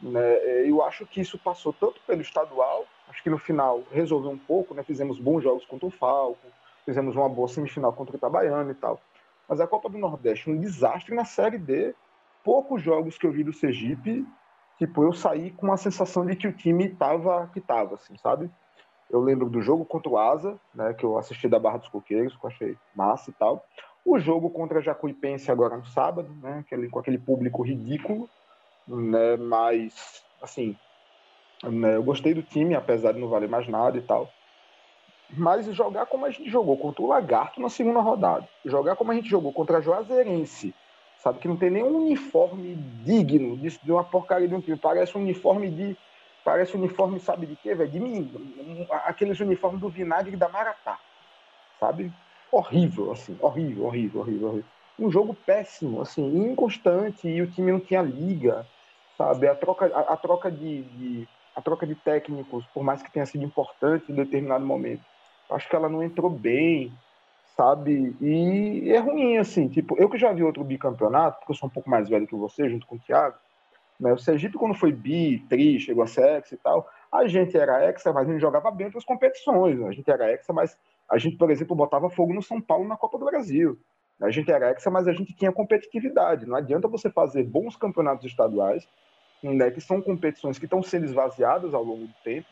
Né? 0.00 0.68
Eu 0.68 0.82
acho 0.82 1.06
que 1.06 1.20
isso 1.20 1.38
passou 1.38 1.72
tanto 1.72 2.00
pelo 2.06 2.20
estadual, 2.20 2.86
acho 3.08 3.22
que 3.22 3.30
no 3.30 3.38
final 3.38 3.82
resolveu 3.90 4.30
um 4.30 4.38
pouco, 4.38 4.74
né? 4.74 4.82
Fizemos 4.82 5.18
bons 5.18 5.42
jogos 5.42 5.64
contra 5.66 5.86
o 5.86 5.90
Falco, 5.90 6.46
fizemos 6.84 7.16
uma 7.16 7.28
boa 7.28 7.48
semifinal 7.48 7.92
contra 7.92 8.14
o 8.14 8.16
Itabaiana 8.16 8.70
e 8.70 8.74
tal. 8.74 9.00
Mas 9.48 9.60
a 9.60 9.66
Copa 9.66 9.88
do 9.88 9.98
Nordeste, 9.98 10.50
um 10.50 10.58
desastre 10.58 11.14
na 11.14 11.24
Série 11.24 11.58
D. 11.58 11.94
Poucos 12.44 12.82
jogos 12.82 13.18
que 13.18 13.26
eu 13.26 13.32
vi 13.32 13.42
do 13.42 13.52
Sergipe 13.52 14.26
tipo, 14.78 15.02
eu 15.02 15.12
saí 15.12 15.50
com 15.50 15.72
a 15.72 15.76
sensação 15.76 16.24
de 16.24 16.36
que 16.36 16.48
o 16.48 16.52
time 16.52 16.88
tava 16.88 17.48
que 17.52 17.60
tava, 17.60 17.96
assim, 17.96 18.16
sabe? 18.18 18.50
Eu 19.10 19.20
lembro 19.20 19.48
do 19.48 19.60
jogo 19.60 19.84
contra 19.84 20.10
o 20.10 20.18
Asa, 20.18 20.58
né, 20.74 20.94
que 20.94 21.04
eu 21.04 21.18
assisti 21.18 21.48
da 21.48 21.58
Barra 21.58 21.78
dos 21.78 21.88
Coqueiros, 21.88 22.36
que 22.36 22.44
eu 22.44 22.50
achei 22.50 22.76
massa 22.94 23.30
e 23.30 23.32
tal. 23.32 23.64
O 24.04 24.18
jogo 24.18 24.50
contra 24.50 24.78
a 24.78 24.82
Jacuipense 24.82 25.50
agora 25.50 25.76
no 25.76 25.86
sábado, 25.86 26.32
né? 26.40 26.60
Aquele, 26.60 26.88
com 26.88 26.98
aquele 26.98 27.18
público 27.18 27.62
ridículo, 27.62 28.28
né? 28.86 29.36
Mas, 29.36 30.22
assim, 30.40 30.76
né? 31.62 31.96
eu 31.96 32.02
gostei 32.02 32.32
do 32.32 32.42
time, 32.42 32.74
apesar 32.74 33.12
de 33.12 33.20
não 33.20 33.28
valer 33.28 33.48
mais 33.48 33.68
nada 33.68 33.98
e 33.98 34.02
tal. 34.02 34.30
Mas 35.30 35.66
jogar 35.66 36.06
como 36.06 36.24
a 36.24 36.30
gente 36.30 36.48
jogou 36.48 36.78
contra 36.78 37.02
o 37.02 37.08
Lagarto 37.08 37.60
na 37.60 37.68
segunda 37.68 38.00
rodada, 38.00 38.48
jogar 38.64 38.96
como 38.96 39.12
a 39.12 39.14
gente 39.14 39.28
jogou 39.28 39.52
contra 39.52 39.78
a 39.78 39.80
Juazeirense, 39.80 40.74
sabe? 41.18 41.38
Que 41.38 41.48
não 41.48 41.56
tem 41.56 41.70
nenhum 41.70 41.96
uniforme 41.96 42.74
digno 43.04 43.56
de, 43.58 43.78
de 43.78 43.92
uma 43.92 44.04
porcaria 44.04 44.48
de 44.48 44.54
um 44.54 44.60
time. 44.60 44.76
Parece 44.76 45.16
um 45.16 45.20
uniforme 45.20 45.70
de. 45.70 45.96
Parece 46.44 46.76
um 46.76 46.80
uniforme, 46.80 47.20
sabe 47.20 47.46
de 47.46 47.56
quê, 47.56 47.74
velho? 47.74 47.90
De 47.90 48.00
mim. 48.00 48.30
Aqueles 49.04 49.38
uniformes 49.40 49.80
do 49.80 49.88
vinagre 49.88 50.36
da 50.36 50.48
Maratá. 50.48 50.98
Sabe? 51.78 52.10
Horrível, 52.50 53.12
assim. 53.12 53.36
Horrível, 53.40 53.84
horrível, 53.84 54.20
horrível, 54.20 54.48
horrível. 54.48 54.70
Um 54.98 55.10
jogo 55.10 55.32
péssimo, 55.32 56.00
assim, 56.00 56.24
inconstante, 56.24 57.28
e 57.28 57.40
o 57.40 57.48
time 57.48 57.70
não 57.70 57.78
tinha 57.78 58.02
liga, 58.02 58.66
sabe? 59.16 59.46
A 59.46 59.54
troca, 59.54 59.86
a, 59.86 60.14
a 60.14 60.16
troca 60.16 60.50
de, 60.50 60.82
de, 60.82 61.28
a 61.54 61.62
troca 61.62 61.86
de 61.86 61.94
técnicos, 61.94 62.66
por 62.74 62.82
mais 62.82 63.00
que 63.00 63.12
tenha 63.12 63.24
sido 63.24 63.44
importante 63.44 64.10
em 64.10 64.14
determinado 64.16 64.66
momento, 64.66 65.02
acho 65.52 65.68
que 65.68 65.76
ela 65.76 65.88
não 65.88 66.02
entrou 66.02 66.28
bem, 66.28 66.92
sabe? 67.58 68.14
E 68.20 68.88
é 68.92 68.98
ruim, 68.98 69.36
assim, 69.36 69.68
tipo, 69.68 69.96
eu 69.98 70.08
que 70.08 70.16
já 70.16 70.32
vi 70.32 70.44
outro 70.44 70.62
bicampeonato, 70.62 71.40
porque 71.40 71.50
eu 71.50 71.56
sou 71.56 71.68
um 71.68 71.72
pouco 71.72 71.90
mais 71.90 72.08
velho 72.08 72.26
que 72.26 72.36
você, 72.36 72.68
junto 72.70 72.86
com 72.86 72.94
o 72.94 73.00
Thiago, 73.00 73.36
né? 73.98 74.12
O 74.12 74.18
Sergipe, 74.18 74.56
quando 74.56 74.74
foi 74.74 74.92
bi, 74.92 75.44
tri, 75.48 75.80
chegou 75.80 76.04
a 76.04 76.06
ser 76.06 76.36
ex 76.36 76.52
e 76.52 76.56
tal, 76.56 76.88
a 77.10 77.26
gente 77.26 77.58
era 77.58 77.84
exa, 77.90 78.12
mas 78.12 78.28
a 78.28 78.32
gente 78.32 78.40
jogava 78.40 78.70
bem 78.70 78.86
outras 78.86 79.04
competições, 79.04 79.76
né? 79.76 79.88
a 79.88 79.92
gente 79.92 80.08
era 80.08 80.32
exa, 80.32 80.52
mas 80.52 80.78
a 81.10 81.18
gente, 81.18 81.36
por 81.36 81.50
exemplo, 81.50 81.74
botava 81.74 82.08
fogo 82.08 82.32
no 82.32 82.42
São 82.42 82.60
Paulo 82.60 82.86
na 82.86 82.96
Copa 82.96 83.18
do 83.18 83.24
Brasil. 83.24 83.76
A 84.20 84.30
gente 84.30 84.50
era 84.52 84.70
exa, 84.70 84.88
mas 84.88 85.08
a 85.08 85.12
gente 85.12 85.34
tinha 85.34 85.50
competitividade. 85.50 86.46
Não 86.46 86.56
adianta 86.56 86.86
você 86.86 87.10
fazer 87.10 87.42
bons 87.42 87.74
campeonatos 87.74 88.24
estaduais, 88.24 88.86
né, 89.42 89.70
que 89.72 89.80
são 89.80 90.00
competições 90.00 90.60
que 90.60 90.66
estão 90.66 90.80
sendo 90.80 91.06
esvaziadas 91.06 91.74
ao 91.74 91.82
longo 91.82 92.06
do 92.06 92.14
tempo, 92.22 92.48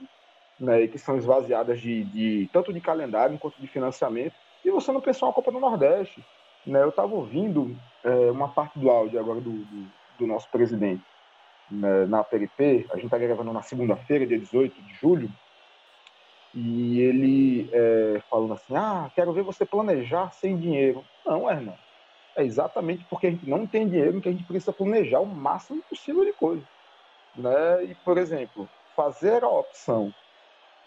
né, 0.59 0.89
que 0.89 0.99
são 0.99 1.17
esvaziadas 1.17 1.81
de, 1.81 2.05
de 2.05 2.51
tanto 2.53 2.73
de 2.73 2.81
calendário 2.81 3.39
quanto 3.39 3.61
de 3.61 3.69
financiamento, 3.69 4.35
e 4.67 4.71
você 4.71 4.91
não 4.91 5.01
pensou 5.01 5.29
uma 5.29 5.35
Copa 5.35 5.53
do 5.53 5.61
Nordeste. 5.61 6.25
Né? 6.67 6.83
Eu 6.83 6.89
estava 6.89 7.15
ouvindo 7.15 7.77
é, 8.03 8.31
uma 8.31 8.49
parte 8.49 8.79
do 8.79 8.91
áudio 8.91 9.21
agora 9.21 9.41
do, 9.41 9.51
do, 9.51 9.87
do 10.19 10.27
nosso 10.27 10.49
presidente 10.51 11.05
né, 11.71 12.07
na 12.07 12.23
PLP, 12.25 12.87
a 12.91 12.97
gente 12.97 13.07
está 13.07 13.19
gravando 13.19 13.53
na 13.53 13.63
segunda-feira, 13.63 14.27
dia 14.27 14.39
18 14.39 14.81
de 14.83 14.95
julho, 14.95 15.31
e 16.55 17.01
ele 17.01 17.71
é, 17.73 18.21
falando 18.31 18.55
assim, 18.55 18.75
ah, 18.75 19.11
quero 19.15 19.33
ver 19.33 19.43
você 19.43 19.67
planejar 19.67 20.33
sem 20.33 20.57
dinheiro. 20.57 21.05
Não, 21.25 21.51
Hernan, 21.51 21.75
é 22.35 22.45
exatamente 22.45 23.05
porque 23.11 23.27
a 23.27 23.31
gente 23.31 23.49
não 23.49 23.67
tem 23.67 23.89
dinheiro 23.89 24.21
que 24.21 24.29
a 24.29 24.33
gente 24.33 24.45
precisa 24.45 24.73
planejar 24.73 25.21
o 25.21 25.27
máximo 25.27 25.83
possível 25.89 26.25
de 26.25 26.33
coisa. 26.33 26.63
Né? 27.37 27.85
E, 27.85 27.95
por 27.97 28.17
exemplo, 28.17 28.69
fazer 28.95 29.45
a 29.45 29.49
opção 29.49 30.15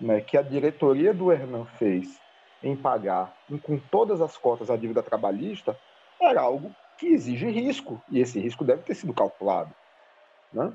né, 0.01 0.21
que 0.21 0.37
a 0.37 0.41
diretoria 0.41 1.13
do 1.13 1.31
Hernan 1.31 1.65
fez 1.77 2.19
em 2.63 2.75
pagar 2.75 3.33
com 3.63 3.77
todas 3.77 4.21
as 4.21 4.37
cotas 4.37 4.69
a 4.69 4.75
dívida 4.75 5.01
trabalhista 5.01 5.77
era 6.21 6.41
algo 6.41 6.73
que 6.97 7.07
exige 7.07 7.49
risco, 7.49 8.01
e 8.09 8.19
esse 8.19 8.39
risco 8.39 8.65
deve 8.65 8.83
ter 8.83 8.93
sido 8.93 9.13
calculado. 9.13 9.73
Né? 10.51 10.73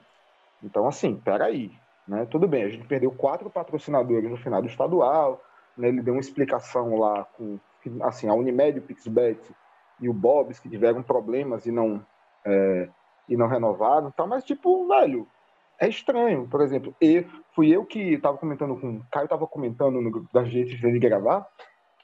Então, 0.62 0.88
assim, 0.88 1.16
peraí, 1.16 1.70
né? 2.08 2.26
tudo 2.30 2.48
bem, 2.48 2.64
a 2.64 2.68
gente 2.70 2.86
perdeu 2.86 3.10
quatro 3.10 3.50
patrocinadores 3.50 4.30
no 4.30 4.36
final 4.38 4.62
do 4.62 4.68
estadual, 4.68 5.42
né? 5.76 5.88
ele 5.88 6.02
deu 6.02 6.14
uma 6.14 6.20
explicação 6.20 6.96
lá 6.96 7.24
com 7.24 7.58
assim, 8.02 8.28
a 8.28 8.32
Unimed, 8.32 8.78
o 8.78 8.82
Pixbet 8.82 9.38
e 10.00 10.08
o 10.08 10.14
Bobs, 10.14 10.58
que 10.58 10.70
tiveram 10.70 11.02
problemas 11.02 11.66
e 11.66 11.70
não, 11.70 12.04
é, 12.44 12.88
e 13.28 13.36
não 13.36 13.46
renovaram, 13.46 14.10
tá? 14.10 14.26
mas, 14.26 14.44
tipo, 14.44 14.88
velho, 14.88 15.28
é 15.78 15.88
estranho. 15.88 16.48
Por 16.48 16.62
exemplo, 16.62 16.94
eu, 17.00 17.24
fui 17.54 17.68
eu 17.68 17.84
que 17.84 18.14
estava 18.14 18.38
comentando 18.38 18.76
com 18.76 18.96
o 18.96 19.06
Caio, 19.10 19.24
estava 19.24 19.46
comentando 19.46 20.00
no 20.00 20.10
grupo 20.10 20.28
da 20.32 20.44
gente 20.44 20.76
de 20.76 20.98
gravar, 20.98 21.46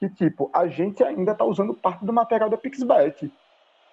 que, 0.01 0.09
tipo, 0.09 0.49
a 0.51 0.65
gente 0.65 1.03
ainda 1.03 1.31
está 1.31 1.45
usando 1.45 1.75
parte 1.75 2.03
do 2.03 2.11
material 2.11 2.49
da 2.49 2.57
Pixbet. 2.57 3.31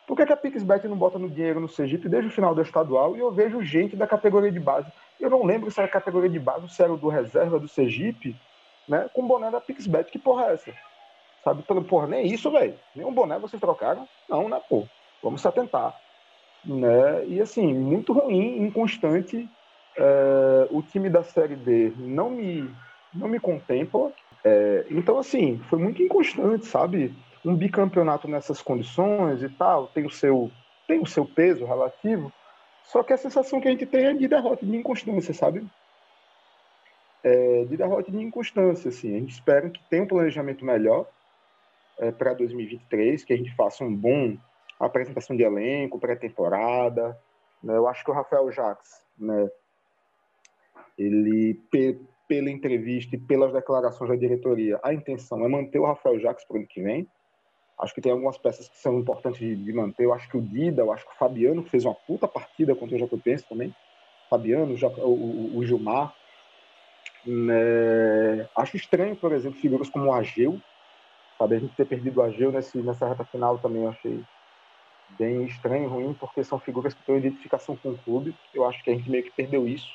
Por 0.06 0.16
que, 0.16 0.24
que 0.24 0.32
a 0.32 0.36
Pixbet 0.38 0.88
não 0.88 0.96
bota 0.96 1.18
no 1.18 1.28
dinheiro 1.28 1.60
no 1.60 1.68
Sergipe 1.68 2.08
desde 2.08 2.30
o 2.30 2.32
final 2.32 2.54
do 2.54 2.62
estadual 2.62 3.14
e 3.14 3.20
eu 3.20 3.30
vejo 3.30 3.62
gente 3.62 3.94
da 3.94 4.06
categoria 4.06 4.50
de 4.50 4.58
base? 4.58 4.90
Eu 5.20 5.28
não 5.28 5.44
lembro 5.44 5.70
se 5.70 5.78
era 5.78 5.86
a 5.86 5.92
categoria 5.92 6.30
de 6.30 6.38
base 6.38 6.62
ou 6.62 6.68
se 6.70 6.82
era 6.82 6.96
do 6.96 7.08
reserva 7.08 7.60
do 7.60 7.68
Sergipe, 7.68 8.34
né? 8.88 9.10
Com 9.12 9.26
boné 9.26 9.50
da 9.50 9.60
Pixbet. 9.60 10.10
Que 10.10 10.18
porra 10.18 10.46
é 10.46 10.54
essa? 10.54 10.72
Sabe? 11.44 11.62
Porra, 11.62 12.06
nem 12.06 12.26
isso, 12.26 12.50
velho. 12.50 12.74
Nem 12.96 13.04
um 13.04 13.12
boné 13.12 13.38
vocês 13.38 13.60
trocaram? 13.60 14.08
Não, 14.26 14.48
né, 14.48 14.62
pô? 14.66 14.86
Vamos 15.22 15.42
se 15.42 15.48
atentar. 15.48 15.94
Né? 16.64 17.26
E 17.26 17.38
assim, 17.38 17.74
muito 17.74 18.14
ruim, 18.14 18.62
inconstante. 18.62 19.46
É, 19.94 20.68
o 20.70 20.80
time 20.80 21.10
da 21.10 21.22
Série 21.22 21.56
D 21.56 21.92
não 21.98 22.30
me, 22.30 22.70
não 23.12 23.28
me 23.28 23.38
contempla. 23.38 24.10
É, 24.44 24.86
então, 24.90 25.18
assim, 25.18 25.58
foi 25.68 25.78
muito 25.78 26.02
inconstante, 26.02 26.66
sabe? 26.66 27.14
Um 27.44 27.54
bicampeonato 27.54 28.28
nessas 28.28 28.62
condições 28.62 29.42
e 29.42 29.48
tal, 29.48 29.88
tem 29.88 30.06
o 30.06 30.10
seu, 30.10 30.50
tem 30.86 31.00
o 31.00 31.06
seu 31.06 31.24
peso 31.24 31.64
relativo, 31.64 32.32
só 32.84 33.02
que 33.02 33.12
a 33.12 33.18
sensação 33.18 33.60
que 33.60 33.68
a 33.68 33.70
gente 33.70 33.86
tem 33.86 34.06
é 34.06 34.14
de 34.14 34.26
derrota, 34.26 34.64
de 34.64 34.76
inconstância, 34.76 35.34
sabe? 35.34 35.66
É, 37.22 37.64
de 37.64 37.76
derrota 37.76 38.10
de 38.10 38.18
inconstância, 38.18 38.88
assim. 38.88 39.14
A 39.14 39.18
gente 39.18 39.32
espera 39.32 39.68
que 39.68 39.82
tenha 39.90 40.02
um 40.02 40.08
planejamento 40.08 40.64
melhor 40.64 41.06
é, 41.98 42.10
para 42.10 42.32
2023, 42.34 43.24
que 43.24 43.32
a 43.32 43.36
gente 43.36 43.54
faça 43.54 43.84
um 43.84 43.94
bom 43.94 44.38
apresentação 44.78 45.36
de 45.36 45.42
elenco, 45.42 45.98
pré-temporada. 45.98 47.18
Né? 47.62 47.76
Eu 47.76 47.88
acho 47.88 48.04
que 48.04 48.10
o 48.10 48.14
Rafael 48.14 48.50
Jacques, 48.52 49.04
né, 49.18 49.50
ele 50.96 51.54
pela 52.28 52.50
entrevista 52.50 53.16
e 53.16 53.18
pelas 53.18 53.52
declarações 53.52 54.10
da 54.10 54.16
diretoria, 54.16 54.78
a 54.84 54.92
intenção 54.92 55.42
é 55.44 55.48
manter 55.48 55.78
o 55.78 55.86
Rafael 55.86 56.20
Jacques 56.20 56.44
para 56.44 56.54
o 56.54 56.58
ano 56.58 56.68
que 56.68 56.82
vem. 56.82 57.08
Acho 57.80 57.94
que 57.94 58.00
tem 58.00 58.12
algumas 58.12 58.36
peças 58.36 58.68
que 58.68 58.76
são 58.76 58.98
importantes 58.98 59.40
de, 59.40 59.56
de, 59.56 59.72
manter. 59.72 60.04
Eu 60.04 60.12
acho 60.12 60.28
que 60.28 60.36
o 60.36 60.42
Dida, 60.42 60.82
eu 60.82 60.92
acho 60.92 61.06
que 61.06 61.12
o 61.12 61.16
Fabiano 61.16 61.62
fez 61.62 61.84
uma 61.84 61.94
puta 61.94 62.28
partida 62.28 62.74
contra 62.74 62.96
o 62.96 62.98
Jacuipense 62.98 63.48
também. 63.48 63.74
Fabiano, 64.28 64.74
o, 64.74 65.08
o, 65.08 65.58
o 65.58 65.64
Gilmar. 65.64 66.14
Né? 67.24 68.48
Acho 68.54 68.76
estranho, 68.76 69.16
por 69.16 69.32
exemplo, 69.32 69.60
figuras 69.60 69.88
como 69.88 70.06
o 70.06 70.12
Ageu. 70.12 70.60
Sabe? 71.38 71.54
A 71.54 71.58
gente 71.60 71.74
ter 71.76 71.86
perdido 71.86 72.18
o 72.18 72.22
Ageu 72.22 72.52
nesse, 72.52 72.78
nessa 72.78 73.08
reta 73.08 73.24
final 73.24 73.58
também 73.58 73.84
eu 73.84 73.88
achei 73.88 74.20
bem 75.16 75.44
estranho 75.44 75.88
ruim, 75.88 76.12
porque 76.14 76.44
são 76.44 76.58
figuras 76.58 76.92
que 76.92 77.02
têm 77.04 77.16
identificação 77.16 77.76
com 77.76 77.90
o 77.90 77.98
clube. 77.98 78.34
Eu 78.52 78.66
acho 78.66 78.82
que 78.82 78.90
a 78.90 78.94
gente 78.94 79.08
meio 79.08 79.22
que 79.22 79.30
perdeu 79.30 79.66
isso 79.66 79.88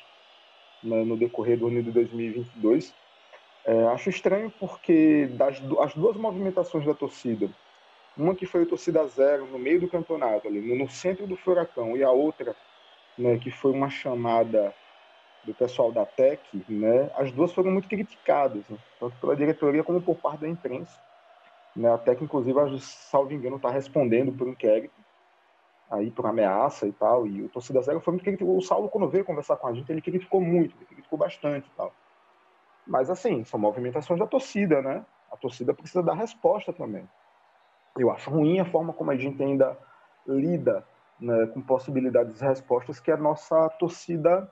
né, 0.84 1.02
no 1.02 1.16
decorrer 1.16 1.58
do 1.58 1.66
ano 1.66 1.82
de 1.82 1.90
2022. 1.90 2.94
É, 3.64 3.86
acho 3.86 4.10
estranho 4.10 4.52
porque 4.60 5.26
das 5.32 5.60
as 5.80 5.94
duas 5.94 6.16
movimentações 6.16 6.84
da 6.84 6.92
torcida, 6.92 7.48
uma 8.16 8.34
que 8.34 8.44
foi 8.44 8.62
a 8.62 8.66
torcida 8.66 9.06
zero 9.06 9.46
no 9.46 9.58
meio 9.58 9.80
do 9.80 9.88
campeonato, 9.88 10.46
ali 10.46 10.60
no 10.76 10.88
centro 10.88 11.26
do 11.26 11.36
furacão, 11.36 11.96
e 11.96 12.04
a 12.04 12.10
outra 12.10 12.54
né, 13.16 13.38
que 13.38 13.50
foi 13.50 13.72
uma 13.72 13.88
chamada 13.88 14.74
do 15.44 15.54
pessoal 15.54 15.90
da 15.90 16.04
TEC, 16.04 16.40
né, 16.68 17.10
as 17.16 17.32
duas 17.32 17.52
foram 17.52 17.70
muito 17.70 17.88
criticadas, 17.88 18.62
né, 18.68 18.76
tanto 19.00 19.16
pela 19.16 19.34
diretoria 19.34 19.82
como 19.82 20.00
por 20.00 20.16
parte 20.16 20.40
da 20.40 20.48
imprensa. 20.48 20.98
Né, 21.74 21.90
a 21.90 21.98
TEC, 21.98 22.22
inclusive, 22.22 22.58
salvo 22.80 23.32
engano, 23.32 23.56
está 23.56 23.70
respondendo 23.70 24.30
por 24.32 24.46
inquérito 24.46 25.03
aí 25.90 26.10
por 26.10 26.26
ameaça 26.26 26.86
e 26.86 26.92
tal, 26.92 27.26
e 27.26 27.42
o 27.42 27.48
Torcida 27.48 27.80
Zero 27.82 28.00
foi 28.00 28.12
muito 28.12 28.24
crítico. 28.24 28.56
O 28.56 28.60
Saulo, 28.60 28.88
quando 28.88 29.08
veio 29.08 29.24
conversar 29.24 29.56
com 29.56 29.66
a 29.66 29.72
gente, 29.72 29.90
ele 29.90 30.00
criticou 30.00 30.40
muito, 30.40 30.76
ele 30.76 30.86
criticou 30.86 31.18
bastante 31.18 31.66
e 31.66 31.76
tal. 31.76 31.92
Mas, 32.86 33.10
assim, 33.10 33.44
são 33.44 33.58
movimentações 33.58 34.18
da 34.18 34.26
torcida, 34.26 34.82
né? 34.82 35.04
A 35.30 35.36
torcida 35.36 35.72
precisa 35.72 36.02
dar 36.02 36.14
resposta 36.14 36.72
também. 36.72 37.08
Eu 37.98 38.10
acho 38.10 38.30
ruim 38.30 38.60
a 38.60 38.64
forma 38.64 38.92
como 38.92 39.10
a 39.10 39.16
gente 39.16 39.42
ainda 39.42 39.78
lida 40.26 40.86
né, 41.20 41.46
com 41.46 41.60
possibilidades 41.60 42.38
de 42.38 42.44
respostas 42.44 42.98
que 42.98 43.10
a 43.10 43.16
nossa 43.16 43.68
torcida, 43.70 44.50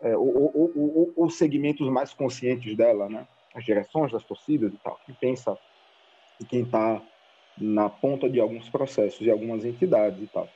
é, 0.00 0.16
ou, 0.16 1.28
segmentos 1.30 1.88
mais 1.88 2.12
conscientes 2.12 2.76
dela, 2.76 3.08
né? 3.08 3.26
As 3.54 3.64
direções 3.64 4.12
das 4.12 4.22
torcidas 4.22 4.72
e 4.72 4.76
tal, 4.78 4.98
quem 5.04 5.14
pensa 5.14 5.58
e 6.40 6.44
quem 6.44 6.62
está 6.62 7.02
na 7.60 7.88
ponta 7.88 8.28
de 8.28 8.40
alguns 8.40 8.68
processos 8.68 9.20
e 9.20 9.30
algumas 9.30 9.64
entidades 9.64 10.22
e 10.22 10.26
tal. 10.26 10.48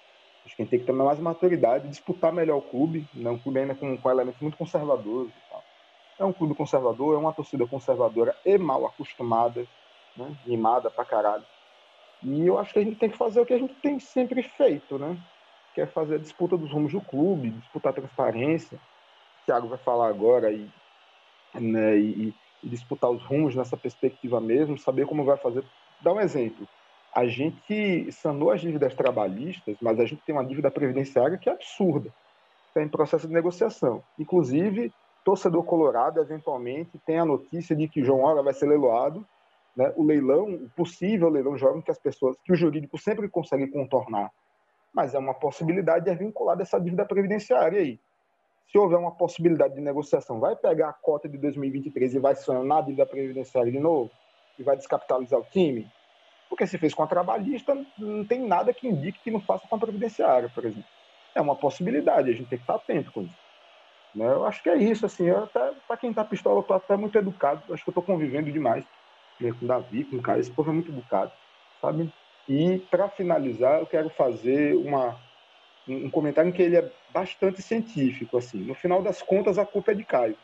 Acho 0.45 0.57
que 0.57 0.63
a 0.63 0.65
gente 0.65 0.71
tem 0.71 0.81
que 0.81 0.87
ter 0.87 0.93
mais 0.93 1.21
maturidade, 1.21 1.89
disputar 1.89 2.33
melhor 2.33 2.59
o 2.59 2.63
clube, 2.63 3.07
né? 3.15 3.31
um 3.31 3.39
clube 3.39 3.61
ainda 3.61 3.75
com, 3.75 3.97
com 3.97 4.11
elementos 4.11 4.41
muito 4.41 4.57
conservadores 4.57 5.31
e 5.31 5.51
tal. 5.51 5.63
É 6.19 6.25
um 6.25 6.33
clube 6.33 6.55
conservador, 6.55 7.15
é 7.15 7.19
uma 7.19 7.33
torcida 7.33 7.67
conservadora 7.67 8.35
e 8.45 8.59
mal 8.59 8.85
acostumada, 8.87 9.67
né? 10.17 10.37
mimada 10.47 10.91
pra 10.91 11.05
caralho. 11.05 11.45
E 12.23 12.47
eu 12.47 12.59
acho 12.59 12.73
que 12.73 12.79
a 12.79 12.83
gente 12.83 12.97
tem 12.97 13.11
que 13.11 13.17
fazer 13.17 13.41
o 13.41 13.47
que 13.47 13.55
a 13.55 13.59
gente 13.59 13.75
tem 13.75 13.99
sempre 13.99 14.43
feito, 14.43 14.99
né? 14.99 15.17
Que 15.75 15.81
é 15.81 15.87
fazer 15.87 16.17
a 16.17 16.19
disputa 16.19 16.57
dos 16.57 16.71
rumos 16.71 16.93
do 16.93 17.01
clube, 17.01 17.51
disputar 17.51 17.91
a 17.91 17.97
transparência. 17.97 18.77
O 18.77 19.47
Thiago 19.47 19.69
vai 19.69 19.79
falar 19.79 20.09
agora 20.09 20.53
e, 20.53 20.69
né, 21.55 21.97
e, 21.97 22.35
e 22.63 22.69
disputar 22.69 23.11
os 23.11 23.25
rumos 23.25 23.57
nessa 23.57 23.77
perspectiva 23.77 24.41
mesmo, 24.41 24.79
saber 24.79 25.07
como 25.07 25.25
vai 25.25 25.37
fazer. 25.37 25.65
Dar 26.01 26.13
um 26.13 26.21
exemplo 26.21 26.69
a 27.15 27.27
gente 27.27 28.11
sanou 28.11 28.51
as 28.51 28.61
dívidas 28.61 28.95
trabalhistas, 28.95 29.77
mas 29.83 30.01
a 30.01 30.07
gente 30.07 30.23
tem 30.25 30.35
uma 30.35 30.45
dívida 30.45 30.71
previdenciária 30.71 31.37
que 31.37 31.49
é 31.49 31.53
absurda. 31.53 32.11
Está 32.69 32.83
em 32.83 32.89
processo 32.89 33.29
de 33.29 33.35
negociação. 33.35 34.03
Inclusive, 34.19 34.91
torcedor 35.23 35.63
colorado, 35.65 36.21
eventualmente, 36.21 36.99
tem 37.05 37.19
a 37.19 37.25
notícia 37.25 37.77
de 37.77 37.87
que 37.87 38.03
João 38.03 38.23
Hora 38.23 38.43
vai 38.43 38.55
ser 38.55 38.67
leiloado. 38.67 39.25
Né? 39.77 39.93
O 39.95 40.03
leilão, 40.03 40.55
o 40.55 40.71
possível 40.71 41.29
leilão 41.29 41.59
jovem 41.59 41.83
que 41.83 41.91
as 41.91 41.99
pessoas, 41.99 42.37
que 42.45 42.53
o 42.53 42.57
jurídico 42.57 42.97
sempre 42.97 43.29
consegue 43.29 43.67
contornar, 43.67 44.31
mas 44.93 45.15
é 45.15 45.19
uma 45.19 45.35
possibilidade 45.35 46.07
de 46.07 46.11
é 46.11 46.15
vincular 46.15 46.57
dessa 46.57 46.79
dívida 46.79 47.05
previdenciária 47.05 47.81
aí. 47.81 47.99
Se 48.71 48.79
houver 48.79 48.99
uma 48.99 49.13
possibilidade 49.13 49.75
de 49.75 49.83
negociação, 49.83 50.41
vai 50.41 50.57
pegar 50.57 50.89
a 50.89 50.93
cota 50.95 51.29
de 51.29 51.37
2023 51.37 52.15
e 52.15 52.19
vai 52.19 52.35
sonhar 52.35 52.65
na 52.65 52.81
dívida 52.81 53.05
previdenciária 53.05 53.71
de 53.71 53.79
novo? 53.79 54.11
E 54.59 54.63
vai 54.63 54.77
descapitalizar 54.77 55.39
o 55.39 55.45
time? 55.45 55.91
Porque 56.53 56.67
se 56.67 56.77
fez 56.77 56.93
com 56.93 57.03
a 57.03 57.07
trabalhista, 57.07 57.75
não 57.99 58.27
tem 58.27 58.47
nada 58.47 58.75
que 58.75 58.87
indique 58.87 59.21
que 59.21 59.31
não 59.31 59.41
faça 59.41 59.67
com 59.67 59.75
a 59.75 59.79
previdenciária, 59.79 60.51
por 60.55 60.67
exemplo. 60.67 60.85
É 61.35 61.41
uma 61.41 61.57
possibilidade, 61.57 62.29
a 62.29 62.35
gente 62.35 62.47
tem 62.47 62.59
que 62.59 62.65
estar 62.65 62.75
atento 62.75 63.11
com 63.11 63.23
isso. 63.23 63.39
Né? 64.15 64.27
Eu 64.27 64.45
acho 64.45 64.63
que 64.63 64.69
é 64.69 64.77
isso, 64.77 65.07
assim, 65.07 65.29
para 65.89 65.97
quem 65.97 66.13
tá 66.13 66.23
pistola, 66.23 66.59
eu 66.59 66.63
tô 66.63 66.75
até 66.75 66.95
muito 66.95 67.17
educado, 67.17 67.73
acho 67.73 67.83
que 67.83 67.89
eu 67.89 67.95
tô 67.95 68.03
convivendo 68.03 68.53
demais 68.53 68.85
né, 69.41 69.51
com 69.59 69.65
o 69.65 69.69
Davi, 69.69 70.05
com 70.05 70.17
o 70.17 70.23
cara, 70.23 70.41
esse 70.41 70.51
povo 70.51 70.69
é 70.69 70.75
muito 70.75 70.93
educado, 70.93 71.33
sabe? 71.81 72.13
E 72.47 72.81
para 72.91 73.09
finalizar, 73.09 73.81
eu 73.81 73.87
quero 73.87 74.11
fazer 74.11 74.77
uma, 74.77 75.19
um 75.89 76.11
comentário 76.11 76.51
em 76.51 76.53
que 76.53 76.61
ele 76.61 76.77
é 76.77 76.93
bastante 77.15 77.63
científico, 77.63 78.37
assim. 78.37 78.59
No 78.59 78.75
final 78.75 79.03
das 79.03 79.23
contas, 79.23 79.57
a 79.57 79.65
culpa 79.65 79.93
é 79.93 79.95
de 79.95 80.05
Caio, 80.05 80.37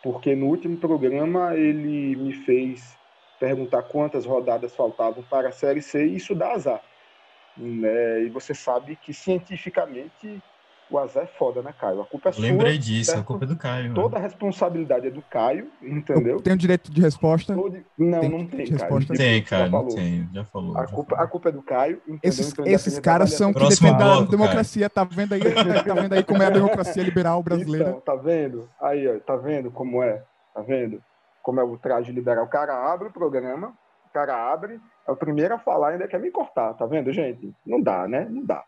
porque 0.00 0.36
no 0.36 0.46
último 0.46 0.76
programa 0.76 1.56
ele 1.56 2.14
me 2.14 2.32
fez 2.44 2.96
perguntar 3.44 3.82
quantas 3.82 4.24
rodadas 4.24 4.74
faltavam 4.74 5.22
para 5.24 5.50
a 5.50 5.52
Série 5.52 5.82
C, 5.82 6.06
e 6.06 6.16
isso 6.16 6.34
dá 6.34 6.52
azar. 6.52 6.80
Né? 7.54 8.22
E 8.22 8.30
você 8.30 8.54
sabe 8.54 8.96
que 8.96 9.12
cientificamente 9.12 10.42
o 10.90 10.98
azar 10.98 11.24
é 11.24 11.26
foda, 11.26 11.62
né, 11.62 11.74
Caio? 11.78 12.00
A 12.00 12.06
culpa 12.06 12.30
é 12.30 12.32
sua. 12.32 12.42
Lembrei 12.42 12.78
disso, 12.78 13.10
certo? 13.10 13.20
a 13.20 13.24
culpa 13.24 13.44
é 13.44 13.48
do 13.48 13.56
Caio. 13.56 13.92
Toda 13.92 14.16
a 14.16 14.20
responsabilidade 14.20 15.06
é 15.08 15.10
do 15.10 15.20
Caio, 15.20 15.70
entendeu? 15.82 16.40
Tem 16.40 16.54
o 16.54 16.56
direito 16.56 16.90
de 16.90 17.02
resposta? 17.02 17.54
Não, 17.54 17.70
tem 17.70 18.30
não 18.30 18.46
tem, 18.46 18.66
resposta? 18.66 19.12
Tem, 19.14 19.42
cara, 19.42 19.68
não 19.68 19.88
tem, 19.88 20.26
já 20.32 20.44
falou. 20.44 20.76
A, 20.78 20.80
já 20.80 20.92
culpa, 20.92 21.10
falou. 21.10 21.24
a 21.24 21.28
culpa 21.28 21.48
é 21.50 21.52
do 21.52 21.62
Caio, 21.62 21.96
entendeu? 22.08 22.20
Esses, 22.22 22.50
então, 22.50 22.66
esses 22.66 22.98
caras 22.98 23.34
são 23.34 23.52
que 23.52 23.68
defendem 23.68 24.06
a 24.06 24.20
democracia, 24.22 24.88
tá 24.88 25.04
vendo 25.04 25.34
aí? 25.34 25.40
tá 25.84 25.94
vendo 25.94 26.14
aí 26.14 26.24
como 26.24 26.42
é 26.42 26.46
a 26.46 26.50
democracia 26.50 27.02
liberal 27.02 27.42
brasileira? 27.42 27.90
Então, 27.90 28.00
tá 28.00 28.14
vendo? 28.14 28.70
Aí, 28.80 29.06
ó, 29.06 29.18
tá 29.20 29.36
vendo 29.36 29.70
como 29.70 30.02
é? 30.02 30.22
Tá 30.54 30.62
vendo? 30.62 31.02
Como 31.44 31.60
é 31.60 31.62
o 31.62 31.78
traje 31.78 32.10
liberal. 32.10 32.46
O 32.46 32.50
cara 32.50 32.92
abre 32.92 33.06
o 33.06 33.12
programa, 33.12 33.72
o 34.08 34.12
cara 34.12 34.52
abre, 34.52 34.80
é 35.06 35.12
o 35.12 35.16
primeiro 35.16 35.54
a 35.54 35.58
falar 35.58 35.90
ainda 35.90 36.08
quer 36.08 36.18
me 36.18 36.32
cortar, 36.32 36.74
tá 36.74 36.86
vendo, 36.86 37.12
gente? 37.12 37.54
Não 37.64 37.80
dá, 37.80 38.08
né? 38.08 38.26
Não 38.28 38.44
dá. 38.44 38.64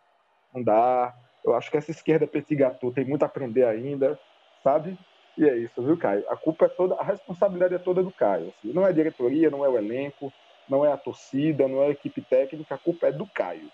Não 0.54 0.62
dá 0.62 1.12
eu 1.46 1.54
acho 1.54 1.70
que 1.70 1.76
essa 1.76 1.92
esquerda 1.92 2.26
petit 2.26 2.58
tem 2.92 3.04
muito 3.04 3.22
a 3.22 3.26
aprender 3.26 3.64
ainda, 3.64 4.18
sabe? 4.64 4.98
E 5.38 5.48
é 5.48 5.56
isso, 5.56 5.80
viu, 5.80 5.96
Caio? 5.96 6.28
A 6.28 6.36
culpa 6.36 6.64
é 6.64 6.68
toda, 6.68 6.96
a 6.96 7.04
responsabilidade 7.04 7.74
é 7.74 7.78
toda 7.78 8.02
do 8.02 8.10
Caio. 8.10 8.52
Assim. 8.58 8.72
Não 8.72 8.84
é 8.84 8.88
a 8.88 8.92
diretoria, 8.92 9.48
não 9.48 9.64
é 9.64 9.68
o 9.68 9.78
elenco, 9.78 10.32
não 10.68 10.84
é 10.84 10.90
a 10.90 10.96
torcida, 10.96 11.68
não 11.68 11.82
é 11.82 11.86
a 11.86 11.90
equipe 11.90 12.20
técnica, 12.20 12.74
a 12.74 12.78
culpa 12.78 13.06
é 13.06 13.12
do 13.12 13.26
Caio. 13.28 13.70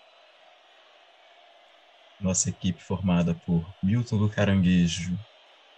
Nossa 2.21 2.49
equipe 2.49 2.81
formada 2.81 3.35
por 3.45 3.65
Milton 3.81 4.17
do 4.17 4.29
Caranguejo, 4.29 5.17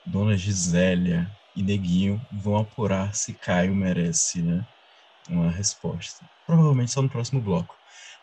Dona 0.06 0.36
Gisélia 0.36 1.32
e 1.56 1.64
Neguinho 1.64 2.22
vão 2.44 2.58
apurar 2.58 3.14
se 3.16 3.34
Caio 3.34 3.76
merece 3.76 4.42
né, 4.42 4.66
uma 5.30 5.50
resposta. 5.50 6.26
Provavelmente 6.46 6.92
só 6.92 7.02
no 7.02 7.10
próximo 7.10 7.42
bloco. 7.42 7.76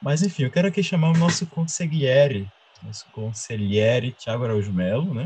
Mas 0.02 0.22
enfim, 0.22 0.44
eu 0.44 0.50
quero 0.50 0.68
aqui 0.68 0.82
chamar 0.82 1.10
o 1.10 1.18
nosso 1.18 1.46
consigliere 1.46 2.46
nosso 2.82 3.04
conselheiro 3.12 4.12
Tiago 4.12 4.44
Araújo 4.44 4.72
Melo, 4.72 5.14
né? 5.14 5.24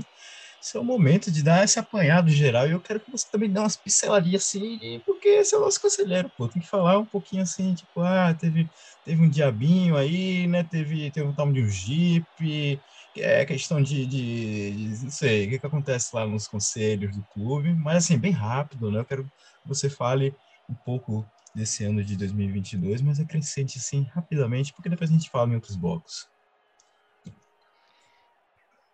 Esse 0.62 0.76
é 0.76 0.80
o 0.80 0.84
momento 0.84 1.30
de 1.30 1.42
dar 1.42 1.64
esse 1.64 1.78
apanhado 1.78 2.28
geral 2.30 2.66
e 2.66 2.72
eu 2.72 2.80
quero 2.80 2.98
que 2.98 3.10
você 3.10 3.26
também 3.30 3.50
dê 3.50 3.60
umas 3.60 3.76
pincelarias 3.76 4.42
assim, 4.42 5.00
porque 5.04 5.28
esse 5.28 5.54
é 5.54 5.58
o 5.58 5.60
nosso 5.60 5.80
conselheiro, 5.80 6.30
pô. 6.36 6.48
Tem 6.48 6.60
que 6.60 6.68
falar 6.68 6.98
um 6.98 7.04
pouquinho 7.04 7.42
assim, 7.42 7.72
tipo, 7.74 8.00
ah, 8.00 8.34
teve, 8.34 8.68
teve 9.04 9.22
um 9.22 9.28
diabinho 9.28 9.96
aí, 9.96 10.46
né? 10.48 10.64
Teve, 10.64 11.10
teve 11.12 11.26
um 11.26 11.34
tal 11.34 11.52
de 11.52 11.62
um 11.62 11.68
Jeep, 11.68 12.80
é 13.20 13.44
questão 13.44 13.82
de, 13.82 14.06
de, 14.06 14.70
de, 14.70 15.04
não 15.04 15.10
sei, 15.10 15.46
o 15.46 15.50
que, 15.50 15.58
que 15.58 15.66
acontece 15.66 16.14
lá 16.14 16.26
nos 16.26 16.46
conselhos 16.46 17.14
do 17.16 17.22
clube, 17.32 17.72
mas 17.74 18.04
assim, 18.04 18.18
bem 18.18 18.32
rápido, 18.32 18.90
né? 18.90 19.00
Eu 19.00 19.04
quero 19.04 19.24
que 19.24 19.30
você 19.66 19.88
fale 19.88 20.34
um 20.68 20.74
pouco 20.74 21.26
desse 21.54 21.84
ano 21.84 22.04
de 22.04 22.16
2022, 22.16 23.00
mas 23.02 23.18
acrescente 23.18 23.78
assim 23.78 24.02
rapidamente, 24.14 24.72
porque 24.72 24.88
depois 24.88 25.10
a 25.10 25.12
gente 25.12 25.30
fala 25.30 25.50
em 25.50 25.54
outros 25.54 25.76
blocos. 25.76 26.28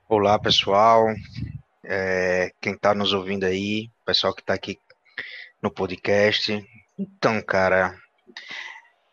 Olá, 0.08 0.38
pessoal. 0.38 1.06
É, 1.84 2.52
quem 2.60 2.74
está 2.74 2.94
nos 2.94 3.12
ouvindo 3.12 3.44
aí, 3.44 3.90
pessoal 4.04 4.34
que 4.34 4.42
está 4.42 4.54
aqui 4.54 4.78
no 5.60 5.70
podcast. 5.70 6.64
Então, 6.98 7.42
cara, 7.42 7.98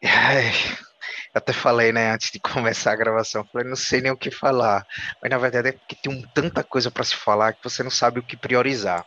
até 1.34 1.54
falei, 1.54 1.92
né, 1.92 2.12
antes 2.12 2.32
de 2.32 2.40
começar 2.42 2.94
a 2.94 2.96
gravação, 2.96 3.46
falei, 3.52 3.68
não 3.68 3.76
sei 3.76 4.02
nem 4.02 4.12
o 4.12 4.18
que 4.18 4.32
falar. 4.32 4.86
Mas 5.22 5.30
na 5.32 5.38
verdade 5.38 5.70
é 5.70 5.72
porque 5.74 5.96
tem 6.02 6.12
um, 6.14 6.22
tanta 6.34 6.64
coisa 6.64 6.92
para 6.92 7.04
se 7.04 7.16
falar 7.16 7.54
que 7.54 7.64
você 7.64 7.84
não 7.84 7.92
sabe 7.92 8.20
o 8.20 8.26
que 8.26 8.38
priorizar. 8.38 9.06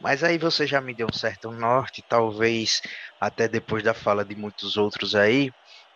Mas 0.00 0.24
aí 0.24 0.38
você 0.38 0.66
já 0.66 0.80
me 0.80 0.94
deu 0.94 1.06
um 1.10 1.16
certo 1.16 1.50
norte, 1.50 2.04
talvez 2.08 2.80
até 3.20 3.48
depois 3.48 3.82
da 3.82 3.94
fala 3.94 4.24
de 4.24 4.34
muitos 4.34 4.76
outros 4.76 5.14
aí, 5.14 5.50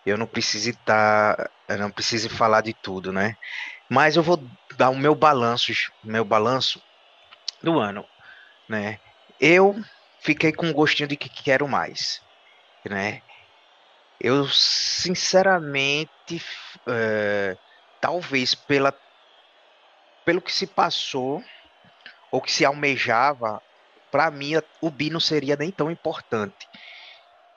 eu 0.05 0.17
não 0.17 0.27
precise 0.27 0.71
estar, 0.71 1.37
tá, 1.37 1.51
eu 1.69 1.79
não 1.79 1.91
precise 1.91 2.29
falar 2.29 2.63
de 2.63 2.75
tudo, 2.75 3.13
né? 3.13 3.35
Mas 3.89 4.17
eu 4.17 4.23
vou 4.23 4.43
dar 4.77 4.91
o 4.91 4.97
meu 4.97 5.15
balanço, 5.15 5.73
meu 6.05 6.25
balanço 6.25 6.81
do 7.63 7.79
ano, 7.79 8.05
né? 8.69 8.99
Eu 9.39 9.75
fiquei 10.21 10.53
com 10.53 10.67
um 10.67 10.73
gostinho 10.73 11.09
de 11.09 11.17
que 11.17 11.29
quero 11.29 11.69
mais, 11.69 12.21
né? 12.89 13.23
Eu 14.21 14.47
sinceramente, 14.49 16.43
é, 16.87 17.57
talvez 18.01 18.55
pela 18.55 18.95
pelo 20.27 20.43
que 20.43 20.53
se 20.53 20.67
passou 20.67 21.43
ou 22.31 22.43
que 22.43 22.53
se 22.53 22.65
almejava, 22.65 23.63
para 24.11 24.31
mim 24.31 24.53
o 24.81 24.91
bi 24.91 25.09
não 25.09 25.19
seria 25.19 25.57
nem 25.57 25.71
tão 25.71 25.91
importante, 25.91 26.69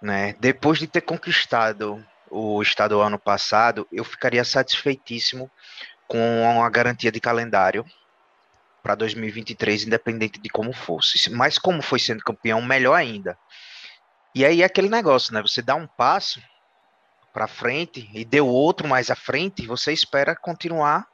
né? 0.02 0.34
Depois 0.40 0.80
de 0.80 0.88
ter 0.88 1.02
conquistado 1.02 2.04
o 2.32 2.62
estadual 2.62 3.08
ano 3.08 3.20
passado, 3.20 3.86
eu 3.92 4.06
ficaria 4.06 4.44
satisfeitíssimo 4.46 5.52
com 6.08 6.64
a 6.64 6.70
garantia 6.70 7.12
de 7.12 7.20
calendário 7.20 7.86
para 8.82 8.96
2023, 8.96 9.84
independente 9.84 10.40
de 10.40 10.50
como 10.50 10.74
fosse. 10.74 11.30
Mas 11.30 11.58
como 11.58 11.82
foi 11.82 12.00
sendo 12.00 12.24
campeão, 12.24 12.62
melhor 12.62 12.96
ainda. 12.96 13.38
E 14.34 14.46
aí 14.46 14.62
é 14.62 14.66
aquele 14.66 14.90
negócio, 14.90 15.34
né? 15.34 15.42
Você 15.42 15.62
dá 15.62 15.76
um 15.76 15.86
passo 15.86 16.42
para 17.34 17.48
frente 17.48 18.10
e 18.14 18.24
deu 18.24 18.48
outro 18.48 18.88
mais 18.88 19.10
à 19.10 19.16
frente, 19.16 19.66
você 19.66 19.92
espera 19.92 20.36
continuar 20.36 21.08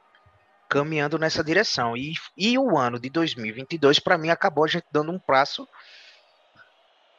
caminhando 0.68 1.18
nessa 1.18 1.42
direção. 1.42 1.96
E, 1.96 2.12
e 2.36 2.56
o 2.58 2.78
ano 2.78 3.00
de 3.00 3.08
2022, 3.10 3.98
para 3.98 4.18
mim, 4.18 4.28
acabou 4.28 4.64
a 4.64 4.68
gente 4.68 4.86
dando 4.92 5.10
um 5.10 5.18
passo, 5.18 5.66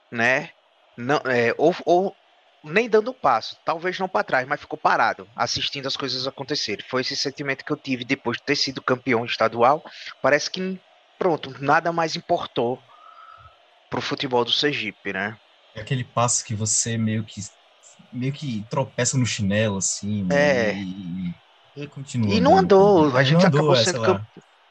né? 0.10 0.52
Não, 0.96 1.18
é, 1.26 1.54
ou, 1.58 1.76
ou 1.84 2.16
nem 2.64 2.88
dando 2.88 3.14
passo, 3.14 3.58
talvez 3.66 3.98
não 3.98 4.08
para 4.08 4.24
trás, 4.24 4.48
mas 4.48 4.62
ficou 4.62 4.78
parado, 4.78 5.28
assistindo 5.36 5.88
as 5.88 5.98
coisas 5.98 6.28
acontecerem. 6.28 6.86
Foi 6.88 7.02
esse 7.02 7.16
sentimento 7.16 7.66
que 7.66 7.72
eu 7.72 7.78
tive 7.78 8.06
depois 8.06 8.38
de 8.38 8.44
ter 8.44 8.56
sido 8.56 8.82
campeão 8.82 9.26
estadual. 9.26 9.84
Parece 10.22 10.50
que, 10.50 10.80
pronto, 11.18 11.54
nada 11.60 11.92
mais 11.92 12.16
importou 12.16 12.82
pro 13.90 14.02
futebol 14.02 14.46
do 14.46 14.52
Sergipe, 14.52 15.12
né? 15.12 15.38
É 15.74 15.82
aquele 15.82 16.04
passo 16.04 16.46
que 16.46 16.54
você 16.54 16.98
meio 16.98 17.24
que 17.24 17.42
meio 18.12 18.34
que 18.34 18.66
tropeça 18.70 19.18
no 19.18 19.26
chinelo, 19.26 19.78
assim, 19.78 20.28
é. 20.32 20.74
e, 20.74 21.36
e, 21.76 21.88
continua. 21.88 22.34
E 22.34 22.40
não 22.40 22.58
andou, 22.58 23.16
a 23.16 23.24
gente 23.24 23.46
andou, 23.46 23.60
acabou 23.60 23.76
é, 23.76 23.84
sendo 23.84 24.02
campeão 24.02 24.26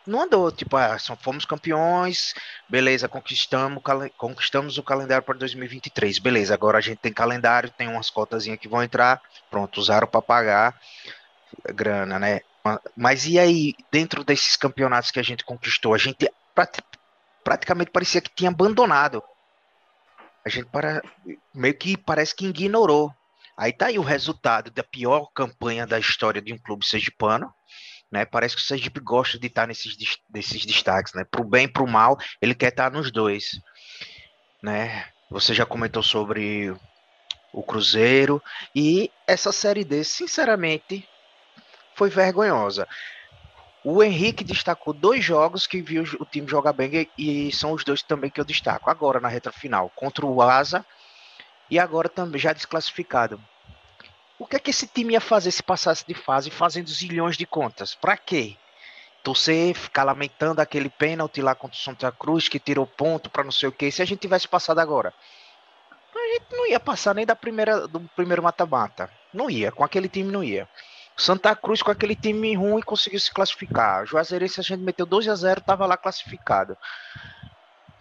não 0.07 0.23
andou. 0.23 0.51
Tipo, 0.51 0.77
ah, 0.77 0.97
fomos 1.21 1.45
campeões, 1.45 2.35
beleza, 2.69 3.09
conquistamos, 3.09 3.83
conquistamos 4.17 4.79
o 4.79 4.83
calendário 4.83 5.25
para 5.25 5.39
2023. 5.39 6.19
Beleza, 6.19 6.55
agora 6.55 6.79
a 6.79 6.81
gente 6.81 6.99
tem 6.99 7.13
calendário, 7.13 7.71
tem 7.71 7.89
umas 7.89 8.11
cotazinhas 8.11 8.59
que 8.59 8.69
vão 8.69 8.83
entrar, 8.83 9.21
pronto, 9.51 9.79
usaram 9.79 10.07
para 10.07 10.23
pagar 10.23 10.81
grana, 11.75 12.19
né? 12.19 12.41
Mas 12.97 13.27
e 13.27 13.39
aí, 13.39 13.75
dentro 13.91 14.23
desses 14.23 14.57
campeonatos 14.57 15.11
que 15.11 15.21
a 15.21 15.23
gente 15.23 15.45
conquistou, 15.45 15.95
a 15.95 15.99
gente 15.99 16.31
praticamente 17.43 17.91
parecia 17.91 18.21
que 18.21 18.31
tinha 18.35 18.51
abandonado. 18.51 19.23
A 20.45 20.49
gente 20.49 20.67
para, 20.67 21.03
meio 21.55 21.75
que 21.75 21.97
parece 21.97 22.35
que 22.35 22.47
ignorou. 22.47 23.15
Aí 23.61 23.75
tá 23.75 23.89
aí 23.89 23.99
o 23.99 24.03
resultado 24.03 24.71
da 24.71 24.83
pior 24.83 25.27
campanha 25.35 25.87
da 25.87 25.99
história 25.99 26.41
de 26.41 26.51
um 26.51 26.57
clube 26.57 26.83
sergipano, 26.83 27.53
né? 28.11 28.25
Parece 28.25 28.57
que 28.57 28.63
o 28.63 28.65
Sergipe 28.65 29.01
gosta 29.01 29.39
de 29.39 29.49
estar 29.49 29.69
nesses, 29.69 29.99
desses 30.31 30.65
destaques, 30.65 31.13
né? 31.13 31.27
Pro 31.31 31.45
bem 31.45 31.67
e 31.67 31.69
pro 31.69 31.87
mal, 31.87 32.17
ele 32.41 32.55
quer 32.55 32.71
estar 32.71 32.91
nos 32.91 33.13
dois, 33.13 33.61
né? 34.63 35.05
Você 35.31 35.53
já 35.53 35.67
comentou 35.67 36.03
sobre 36.03 36.75
o 37.53 37.63
Cruzeiro. 37.63 38.43
E 38.75 39.13
essa 39.27 39.53
Série 39.53 39.85
D, 39.85 40.05
sinceramente, 40.05 41.07
foi 41.95 42.09
vergonhosa. 42.09 42.89
O 43.85 44.03
Henrique 44.03 44.43
destacou 44.43 44.95
dois 44.95 45.23
jogos 45.23 45.67
que 45.67 45.83
viu 45.83 46.05
o 46.19 46.25
time 46.25 46.49
jogar 46.49 46.73
bem 46.73 47.07
e 47.19 47.53
são 47.53 47.73
os 47.73 47.85
dois 47.85 48.03
também 48.03 48.31
que 48.31 48.41
eu 48.41 48.45
destaco. 48.47 48.89
Agora 48.89 49.21
na 49.21 49.29
reta 49.29 49.53
final, 49.53 49.93
contra 49.95 50.25
o 50.25 50.41
Asa 50.41 50.83
e 51.71 51.79
agora 51.79 52.09
também 52.09 52.41
já 52.41 52.53
desclassificado. 52.53 53.41
O 54.39 54.47
que 54.47 54.57
é 54.57 54.59
que 54.59 54.71
esse 54.71 54.87
time 54.87 55.13
ia 55.13 55.21
fazer 55.21 55.51
se 55.51 55.63
passasse 55.63 56.05
de 56.07 56.15
fase 56.15 56.51
fazendo 56.51 56.89
zilhões 56.89 57.37
de 57.37 57.47
contas? 57.47 57.95
Para 57.95 58.17
quê? 58.17 58.57
Torcer, 59.23 59.75
ficar 59.75 60.03
lamentando 60.03 60.63
aquele 60.63 60.89
pênalti 60.89 61.43
lá 61.43 61.55
contra 61.55 61.77
o 61.77 61.81
Santa 61.81 62.11
Cruz 62.11 62.49
que 62.49 62.59
tirou 62.59 62.87
ponto 62.87 63.29
para 63.29 63.45
não 63.45 63.53
sei 63.53 63.69
o 63.69 63.73
que. 63.73 63.91
Se 63.91 64.01
a 64.01 64.05
gente 64.07 64.21
tivesse 64.21 64.49
passado 64.49 64.79
agora, 64.79 65.13
a 66.15 66.33
gente 66.33 66.47
não 66.53 66.67
ia 66.67 66.81
passar 66.81 67.15
nem 67.15 67.27
da 67.27 67.37
primeira 67.37 67.87
do 67.87 68.01
primeiro 68.17 68.43
mata-mata. 68.43 69.11
Não 69.33 69.51
ia, 69.51 69.71
com 69.71 69.85
aquele 69.85 70.09
time 70.09 70.33
não 70.33 70.43
ia. 70.43 70.67
Santa 71.17 71.55
Cruz 71.55 71.83
com 71.83 71.91
aquele 71.91 72.17
time 72.17 72.55
ruim 72.55 72.81
conseguiu 72.81 73.21
se 73.21 73.31
classificar. 73.31 74.07
Juazeirense 74.07 74.59
a 74.59 74.63
gente 74.63 74.81
meteu 74.81 75.05
12 75.05 75.29
a 75.29 75.35
0, 75.35 75.61
tava 75.61 75.85
lá 75.85 75.99
classificado. 75.99 76.77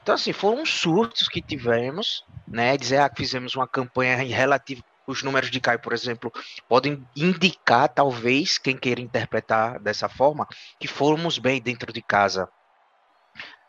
Então 0.10 0.16
assim, 0.16 0.34
foram 0.34 0.66
surtos 0.66 1.28
que 1.28 1.40
tivemos, 1.40 2.26
né? 2.48 2.76
Dizer 2.76 2.98
ah, 2.98 3.08
que 3.08 3.18
fizemos 3.18 3.54
uma 3.54 3.68
campanha 3.68 4.16
relativa 4.16 4.84
os 5.06 5.22
números 5.22 5.52
de 5.52 5.60
Caio, 5.60 5.78
por 5.78 5.94
exemplo, 5.94 6.34
podem 6.68 7.08
indicar, 7.16 7.88
talvez, 7.90 8.58
quem 8.58 8.76
queira 8.76 9.02
interpretar 9.02 9.80
dessa 9.80 10.10
forma, 10.10 10.48
que 10.80 10.88
fomos 10.88 11.38
bem 11.38 11.62
dentro 11.62 11.94
de 11.94 12.02
casa. 12.02 12.50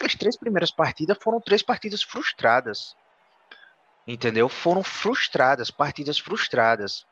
As 0.03 0.15
três 0.15 0.35
primeiras 0.35 0.71
partidas 0.71 1.19
foram 1.23 1.43
três 1.43 1.63
partidas 1.63 2.03
frustradas. 2.03 2.97
Entendeu? 4.07 4.49
Foram 4.49 4.83
frustradas, 4.83 5.71
partidas 5.71 6.19
frustradas. 6.19 7.05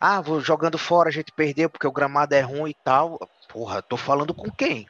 Ah, 0.00 0.22
vou 0.22 0.40
jogando 0.40 0.78
fora, 0.78 1.10
a 1.10 1.12
gente 1.12 1.30
perdeu 1.32 1.68
porque 1.68 1.86
o 1.86 1.92
gramado 1.92 2.34
é 2.34 2.40
ruim 2.40 2.70
e 2.70 2.76
tal. 2.82 3.18
Porra, 3.50 3.82
tô 3.82 3.98
falando 3.98 4.32
com 4.32 4.50
quem? 4.50 4.88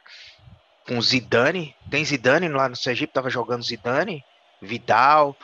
Com 0.91 1.01
Zidane? 1.01 1.73
Tem 1.89 2.03
Zidane 2.03 2.49
lá 2.49 2.67
no 2.67 2.75
Sergipe, 2.75 3.13
tava 3.13 3.29
jogando 3.29 3.63
Zidane, 3.63 4.25
Vidal, 4.61 5.37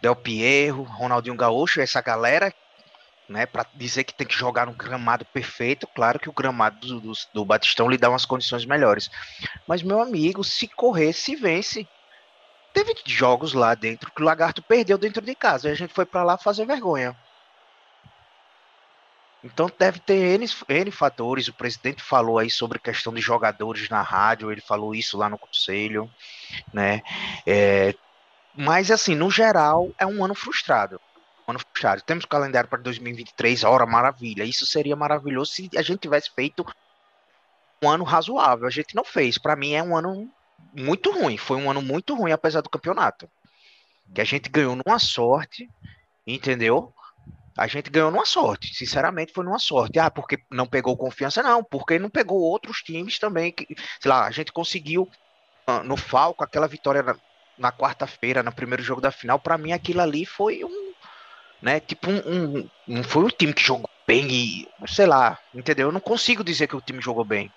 Del 0.00 0.14
Piero, 0.14 0.84
Ronaldinho 0.84 1.34
Gaúcho, 1.34 1.80
essa 1.80 2.00
galera, 2.00 2.54
né, 3.28 3.46
para 3.46 3.66
dizer 3.74 4.04
que 4.04 4.14
tem 4.14 4.24
que 4.24 4.32
jogar 4.32 4.68
um 4.68 4.72
gramado 4.72 5.24
perfeito, 5.24 5.88
claro 5.88 6.20
que 6.20 6.28
o 6.28 6.32
gramado 6.32 6.86
do, 6.86 7.00
do, 7.00 7.12
do, 7.34 7.44
Batistão 7.44 7.88
lhe 7.88 7.98
dá 7.98 8.08
umas 8.08 8.24
condições 8.24 8.64
melhores. 8.64 9.10
Mas, 9.66 9.82
meu 9.82 10.00
amigo, 10.00 10.44
se 10.44 10.68
correr, 10.68 11.14
se 11.14 11.34
vence. 11.34 11.84
Teve 12.72 12.94
jogos 13.06 13.54
lá 13.54 13.74
dentro 13.74 14.12
que 14.12 14.22
o 14.22 14.24
Lagarto 14.24 14.62
perdeu 14.62 14.96
dentro 14.96 15.20
de 15.20 15.34
casa 15.34 15.68
e 15.68 15.72
a 15.72 15.74
gente 15.74 15.92
foi 15.92 16.06
para 16.06 16.22
lá 16.22 16.38
fazer 16.38 16.64
vergonha. 16.64 17.16
Então 19.42 19.70
deve 19.78 19.98
ter 20.00 20.38
N, 20.38 20.46
N 20.68 20.90
fatores. 20.90 21.48
O 21.48 21.54
presidente 21.54 22.02
falou 22.02 22.38
aí 22.38 22.50
sobre 22.50 22.78
questão 22.78 23.12
de 23.12 23.20
jogadores 23.20 23.88
na 23.88 24.02
rádio, 24.02 24.52
ele 24.52 24.60
falou 24.60 24.94
isso 24.94 25.16
lá 25.16 25.28
no 25.30 25.38
conselho, 25.38 26.10
né? 26.72 27.00
É, 27.46 27.94
mas, 28.54 28.90
assim, 28.90 29.14
no 29.14 29.30
geral, 29.30 29.90
é 29.98 30.04
um 30.04 30.24
ano 30.24 30.34
frustrado. 30.34 31.00
Um 31.46 31.52
ano 31.52 31.60
frustrado. 31.60 32.02
Temos 32.02 32.24
calendário 32.24 32.68
para 32.68 32.82
2023, 32.82 33.64
hora 33.64 33.86
maravilha. 33.86 34.44
Isso 34.44 34.66
seria 34.66 34.96
maravilhoso 34.96 35.52
se 35.52 35.70
a 35.76 35.82
gente 35.82 36.00
tivesse 36.00 36.30
feito 36.34 36.66
um 37.82 37.88
ano 37.88 38.04
razoável. 38.04 38.66
A 38.66 38.70
gente 38.70 38.94
não 38.94 39.04
fez. 39.04 39.38
Para 39.38 39.56
mim, 39.56 39.72
é 39.72 39.82
um 39.82 39.96
ano 39.96 40.28
muito 40.76 41.10
ruim. 41.10 41.36
Foi 41.36 41.56
um 41.56 41.70
ano 41.70 41.80
muito 41.80 42.14
ruim, 42.14 42.32
apesar 42.32 42.60
do 42.60 42.70
campeonato. 42.70 43.28
Que 44.12 44.20
a 44.20 44.24
gente 44.24 44.48
ganhou 44.48 44.76
numa 44.76 44.98
sorte, 44.98 45.70
entendeu? 46.26 46.92
A 47.60 47.66
gente 47.66 47.90
ganhou 47.90 48.10
numa 48.10 48.24
sorte, 48.24 48.74
sinceramente 48.74 49.34
foi 49.34 49.44
numa 49.44 49.58
sorte. 49.58 49.98
Ah, 49.98 50.10
porque 50.10 50.38
não 50.50 50.66
pegou 50.66 50.96
confiança? 50.96 51.42
Não, 51.42 51.62
porque 51.62 51.98
não 51.98 52.08
pegou 52.08 52.40
outros 52.40 52.78
times 52.78 53.18
também. 53.18 53.52
Que, 53.52 53.66
sei 54.00 54.08
lá, 54.10 54.26
a 54.26 54.30
gente 54.30 54.50
conseguiu 54.50 55.06
ah, 55.66 55.82
no 55.82 55.94
Falco 55.94 56.42
aquela 56.42 56.66
vitória 56.66 57.04
na 57.58 57.70
quarta-feira, 57.70 58.42
no 58.42 58.50
primeiro 58.50 58.82
jogo 58.82 59.02
da 59.02 59.10
final, 59.10 59.38
para 59.38 59.58
mim 59.58 59.72
aquilo 59.72 60.00
ali 60.00 60.24
foi 60.24 60.64
um, 60.64 60.92
né, 61.62 61.78
tipo 61.78 62.10
um, 62.10 62.16
um, 62.16 62.68
um, 62.88 63.02
foi 63.02 63.24
um 63.24 63.28
time 63.28 63.52
que 63.52 63.62
jogou 63.62 63.90
bem 64.08 64.26
e, 64.30 64.66
sei 64.88 65.04
lá, 65.04 65.38
entendeu? 65.54 65.88
Eu 65.88 65.92
não 65.92 66.00
consigo 66.00 66.42
dizer 66.42 66.66
que 66.66 66.76
o 66.76 66.80
time 66.80 67.02
jogou 67.02 67.26
bem. 67.26 67.50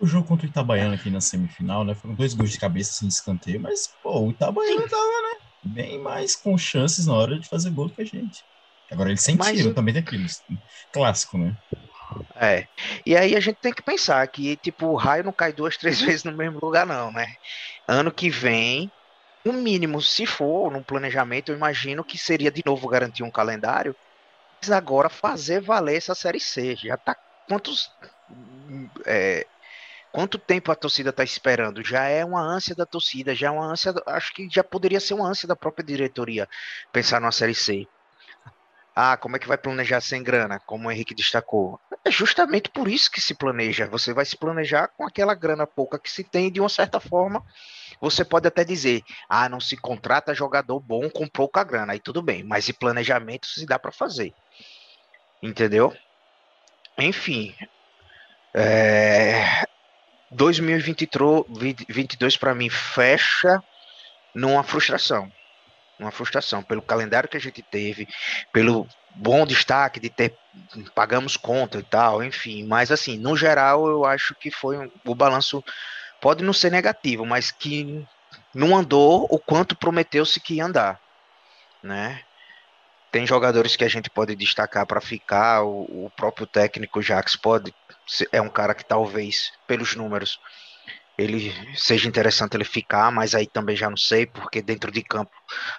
O 0.00 0.06
jogo 0.06 0.26
contra 0.26 0.44
o 0.46 0.50
Itabaiana 0.50 0.96
aqui 0.96 1.08
na 1.08 1.20
semifinal, 1.20 1.84
né, 1.84 1.94
foram 1.94 2.16
dois 2.16 2.34
gols 2.34 2.50
de 2.50 2.58
cabeça 2.58 2.94
sem 2.94 3.06
assim, 3.06 3.16
escanteio, 3.16 3.60
mas, 3.60 3.86
pô, 4.02 4.26
o 4.26 4.30
Itabaiana 4.32 4.82
Sim. 4.82 4.88
tava, 4.88 5.04
né, 5.04 5.36
bem 5.62 6.02
mais 6.02 6.34
com 6.34 6.58
chances 6.58 7.06
na 7.06 7.14
hora 7.14 7.38
de 7.38 7.48
fazer 7.48 7.70
gol 7.70 7.88
que 7.88 8.02
a 8.02 8.04
gente. 8.04 8.44
Agora 8.90 9.10
eles 9.10 9.22
sentiram 9.22 9.66
mas, 9.66 9.74
também 9.74 9.94
daquilo, 9.94 10.26
clássico, 10.92 11.38
né? 11.38 11.56
É. 12.36 12.66
E 13.04 13.16
aí 13.16 13.34
a 13.34 13.40
gente 13.40 13.58
tem 13.60 13.72
que 13.72 13.82
pensar 13.82 14.26
que, 14.28 14.56
tipo, 14.56 14.86
o 14.86 14.96
raio 14.96 15.24
não 15.24 15.32
cai 15.32 15.52
duas, 15.52 15.76
três 15.78 16.00
vezes 16.00 16.24
no 16.24 16.32
mesmo 16.32 16.58
lugar, 16.62 16.86
não, 16.86 17.10
né? 17.12 17.26
Ano 17.88 18.12
que 18.12 18.30
vem, 18.30 18.90
no 19.44 19.52
mínimo, 19.52 20.00
se 20.00 20.26
for 20.26 20.70
num 20.70 20.82
planejamento, 20.82 21.50
eu 21.50 21.56
imagino 21.56 22.04
que 22.04 22.18
seria 22.18 22.50
de 22.50 22.62
novo 22.64 22.88
garantir 22.88 23.22
um 23.22 23.30
calendário, 23.30 23.94
mas 24.60 24.70
agora 24.70 25.08
fazer 25.08 25.60
valer 25.60 25.96
essa 25.96 26.14
série 26.14 26.40
C. 26.40 26.76
Já 26.76 26.96
tá 26.96 27.16
quantos 27.48 27.90
é, 29.06 29.46
quanto 30.12 30.38
tempo 30.38 30.72
a 30.72 30.76
torcida 30.76 31.10
está 31.10 31.24
esperando? 31.24 31.84
Já 31.84 32.04
é 32.04 32.24
uma 32.24 32.40
ânsia 32.40 32.74
da 32.74 32.86
torcida, 32.86 33.34
já 33.34 33.48
é 33.48 33.50
uma 33.50 33.66
ânsia, 33.66 33.94
acho 34.06 34.32
que 34.34 34.48
já 34.50 34.64
poderia 34.64 35.00
ser 35.00 35.14
uma 35.14 35.28
ânsia 35.28 35.46
da 35.48 35.56
própria 35.56 35.84
diretoria 35.84 36.48
pensar 36.92 37.20
numa 37.20 37.32
série 37.32 37.54
C. 37.54 37.88
Ah, 38.98 39.14
como 39.14 39.36
é 39.36 39.38
que 39.38 39.46
vai 39.46 39.58
planejar 39.58 40.00
sem 40.00 40.22
grana? 40.22 40.58
Como 40.58 40.88
o 40.88 40.90
Henrique 40.90 41.14
destacou. 41.14 41.78
É 42.02 42.10
justamente 42.10 42.70
por 42.70 42.88
isso 42.88 43.10
que 43.10 43.20
se 43.20 43.34
planeja. 43.34 43.86
Você 43.88 44.14
vai 44.14 44.24
se 44.24 44.38
planejar 44.38 44.88
com 44.88 45.04
aquela 45.04 45.34
grana 45.34 45.66
pouca 45.66 45.98
que 45.98 46.10
se 46.10 46.24
tem, 46.24 46.50
de 46.50 46.60
uma 46.60 46.70
certa 46.70 46.98
forma. 46.98 47.44
Você 48.00 48.24
pode 48.24 48.48
até 48.48 48.64
dizer, 48.64 49.02
ah, 49.28 49.50
não 49.50 49.60
se 49.60 49.76
contrata 49.76 50.34
jogador 50.34 50.80
bom 50.80 51.10
com 51.10 51.28
pouca 51.28 51.62
grana. 51.62 51.92
Aí 51.92 52.00
tudo 52.00 52.22
bem, 52.22 52.42
mas 52.42 52.70
e 52.70 52.72
planejamento 52.72 53.46
se 53.46 53.66
dá 53.66 53.78
para 53.78 53.92
fazer. 53.92 54.32
Entendeu? 55.42 55.94
Enfim. 56.96 57.54
É... 58.54 59.66
2022 60.30 62.38
para 62.38 62.54
mim 62.54 62.70
fecha 62.70 63.62
numa 64.34 64.62
frustração 64.62 65.30
uma 65.98 66.10
frustração 66.10 66.62
pelo 66.62 66.82
calendário 66.82 67.28
que 67.28 67.36
a 67.36 67.40
gente 67.40 67.62
teve, 67.62 68.08
pelo 68.52 68.86
bom 69.14 69.46
destaque 69.46 69.98
de 69.98 70.10
ter 70.10 70.36
pagamos 70.94 71.36
conta 71.36 71.78
e 71.78 71.82
tal, 71.82 72.22
enfim, 72.22 72.64
mas 72.66 72.90
assim, 72.90 73.18
no 73.18 73.36
geral 73.36 73.86
eu 73.88 74.04
acho 74.04 74.34
que 74.34 74.50
foi 74.50 74.78
um, 74.78 74.90
o 75.04 75.14
balanço 75.14 75.64
pode 76.20 76.44
não 76.44 76.52
ser 76.52 76.70
negativo, 76.70 77.24
mas 77.24 77.50
que 77.50 78.06
não 78.54 78.76
andou 78.76 79.26
o 79.30 79.38
quanto 79.38 79.76
prometeu-se 79.76 80.40
que 80.40 80.54
ia 80.54 80.64
andar, 80.64 81.00
né? 81.82 82.22
Tem 83.10 83.26
jogadores 83.26 83.76
que 83.76 83.84
a 83.84 83.88
gente 83.88 84.10
pode 84.10 84.34
destacar 84.34 84.84
para 84.86 85.00
ficar, 85.00 85.62
o, 85.62 86.06
o 86.06 86.12
próprio 86.16 86.46
técnico 86.46 87.00
Jax 87.00 87.36
pode 87.36 87.74
é 88.30 88.40
um 88.40 88.48
cara 88.48 88.74
que 88.74 88.84
talvez 88.84 89.52
pelos 89.66 89.96
números 89.96 90.38
ele 91.18 91.52
seja 91.76 92.08
interessante 92.08 92.54
ele 92.54 92.64
ficar, 92.64 93.10
mas 93.10 93.34
aí 93.34 93.46
também 93.46 93.76
já 93.76 93.88
não 93.88 93.96
sei, 93.96 94.26
porque 94.26 94.60
dentro 94.60 94.90
de 94.90 95.02
campo, 95.02 95.32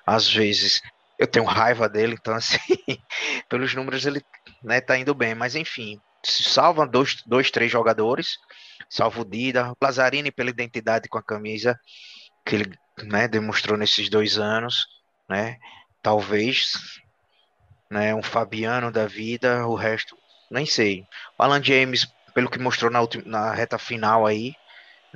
às 0.05 0.27
vezes, 0.27 0.81
eu 1.17 1.27
tenho 1.27 1.45
raiva 1.45 1.87
dele, 1.87 2.17
então 2.19 2.33
assim, 2.35 2.59
pelos 3.49 3.73
números 3.73 4.05
ele 4.05 4.21
né, 4.63 4.81
tá 4.81 4.97
indo 4.97 5.13
bem, 5.13 5.35
mas 5.35 5.55
enfim, 5.55 5.99
salva 6.23 6.87
dois, 6.87 7.21
dois 7.25 7.51
três 7.51 7.71
jogadores, 7.71 8.37
salva 8.89 9.21
o 9.21 9.25
Dida, 9.25 9.71
o 9.71 9.75
Lazzarini 9.81 10.31
pela 10.31 10.49
identidade 10.49 11.07
com 11.07 11.17
a 11.17 11.23
camisa 11.23 11.79
que 12.45 12.55
ele 12.55 12.73
né, 13.03 13.27
demonstrou 13.27 13.77
nesses 13.77 14.09
dois 14.09 14.37
anos, 14.37 14.87
né, 15.29 15.57
talvez, 16.01 16.73
né, 17.91 18.15
um 18.15 18.23
Fabiano 18.23 18.91
da 18.91 19.05
vida, 19.05 19.67
o 19.67 19.75
resto, 19.75 20.17
nem 20.49 20.65
sei. 20.65 21.05
O 21.37 21.43
Alan 21.43 21.63
James, 21.63 22.07
pelo 22.33 22.49
que 22.49 22.59
mostrou 22.59 22.89
na, 22.89 23.01
última, 23.01 23.23
na 23.25 23.53
reta 23.53 23.77
final 23.77 24.25
aí, 24.25 24.53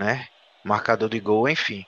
né? 0.01 0.27
Marcador 0.63 1.09
de 1.09 1.19
gol, 1.19 1.47
enfim. 1.47 1.85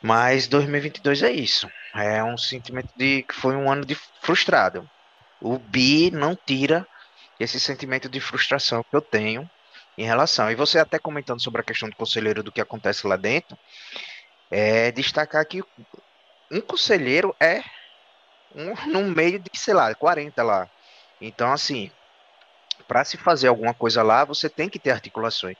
Mas 0.00 0.46
2022 0.46 1.22
é 1.24 1.32
isso. 1.32 1.68
É 1.94 2.22
um 2.22 2.38
sentimento 2.38 2.90
de 2.96 3.22
que 3.24 3.34
foi 3.34 3.56
um 3.56 3.70
ano 3.70 3.84
de 3.84 3.96
frustrado. 4.22 4.88
O 5.40 5.58
Bi 5.58 6.10
não 6.12 6.36
tira 6.36 6.86
esse 7.38 7.58
sentimento 7.58 8.08
de 8.08 8.20
frustração 8.20 8.84
que 8.84 8.94
eu 8.94 9.00
tenho 9.00 9.48
em 9.96 10.04
relação. 10.04 10.50
E 10.50 10.54
você 10.54 10.78
até 10.78 10.98
comentando 10.98 11.42
sobre 11.42 11.60
a 11.60 11.64
questão 11.64 11.88
do 11.88 11.96
conselheiro 11.96 12.42
do 12.42 12.52
que 12.52 12.60
acontece 12.60 13.06
lá 13.06 13.16
dentro, 13.16 13.58
é 14.50 14.92
destacar 14.92 15.44
que 15.44 15.62
um 16.50 16.60
conselheiro 16.60 17.34
é 17.40 17.62
um, 18.54 18.74
no 18.90 19.02
meio 19.10 19.40
de, 19.40 19.50
sei 19.54 19.74
lá, 19.74 19.92
40 19.94 20.42
lá. 20.42 20.70
Então, 21.20 21.52
assim, 21.52 21.90
para 22.86 23.04
se 23.04 23.16
fazer 23.16 23.48
alguma 23.48 23.74
coisa 23.74 24.02
lá, 24.02 24.24
você 24.24 24.48
tem 24.48 24.68
que 24.68 24.78
ter 24.78 24.92
articulações. 24.92 25.56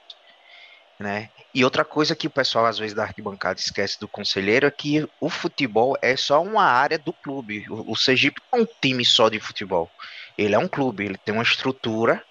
Né? 0.99 1.31
E 1.55 1.65
outra 1.65 1.85
coisa 1.85 2.17
que 2.17 2.27
o 2.27 2.31
pessoal 2.31 2.67
às 2.67 2.79
vezes 2.79 2.95
da 2.95 3.05
arquibancada 3.05 3.59
esquece 3.59 3.99
do 4.01 4.09
conselheiro 4.09 4.67
é 4.67 4.71
que 4.71 5.09
o 5.21 5.31
futebol 5.31 5.97
é 6.03 6.17
só 6.17 6.43
uma 6.43 6.65
área 6.65 6.99
do 6.99 7.13
clube. 7.13 7.65
O, 7.69 7.97
Sergipe 7.97 8.41
não 8.53 8.61
é 8.61 8.63
um 8.63 8.67
time 8.81 9.05
só 9.05 9.29
de 9.29 9.41
futebol. 9.41 9.91
Ele 10.37 10.55
é 10.55 10.59
um 10.59 10.69
clube, 10.69 11.05
ele 11.05 11.19
tem 11.19 11.35
uma 11.35 11.43
estrutura 11.43 12.23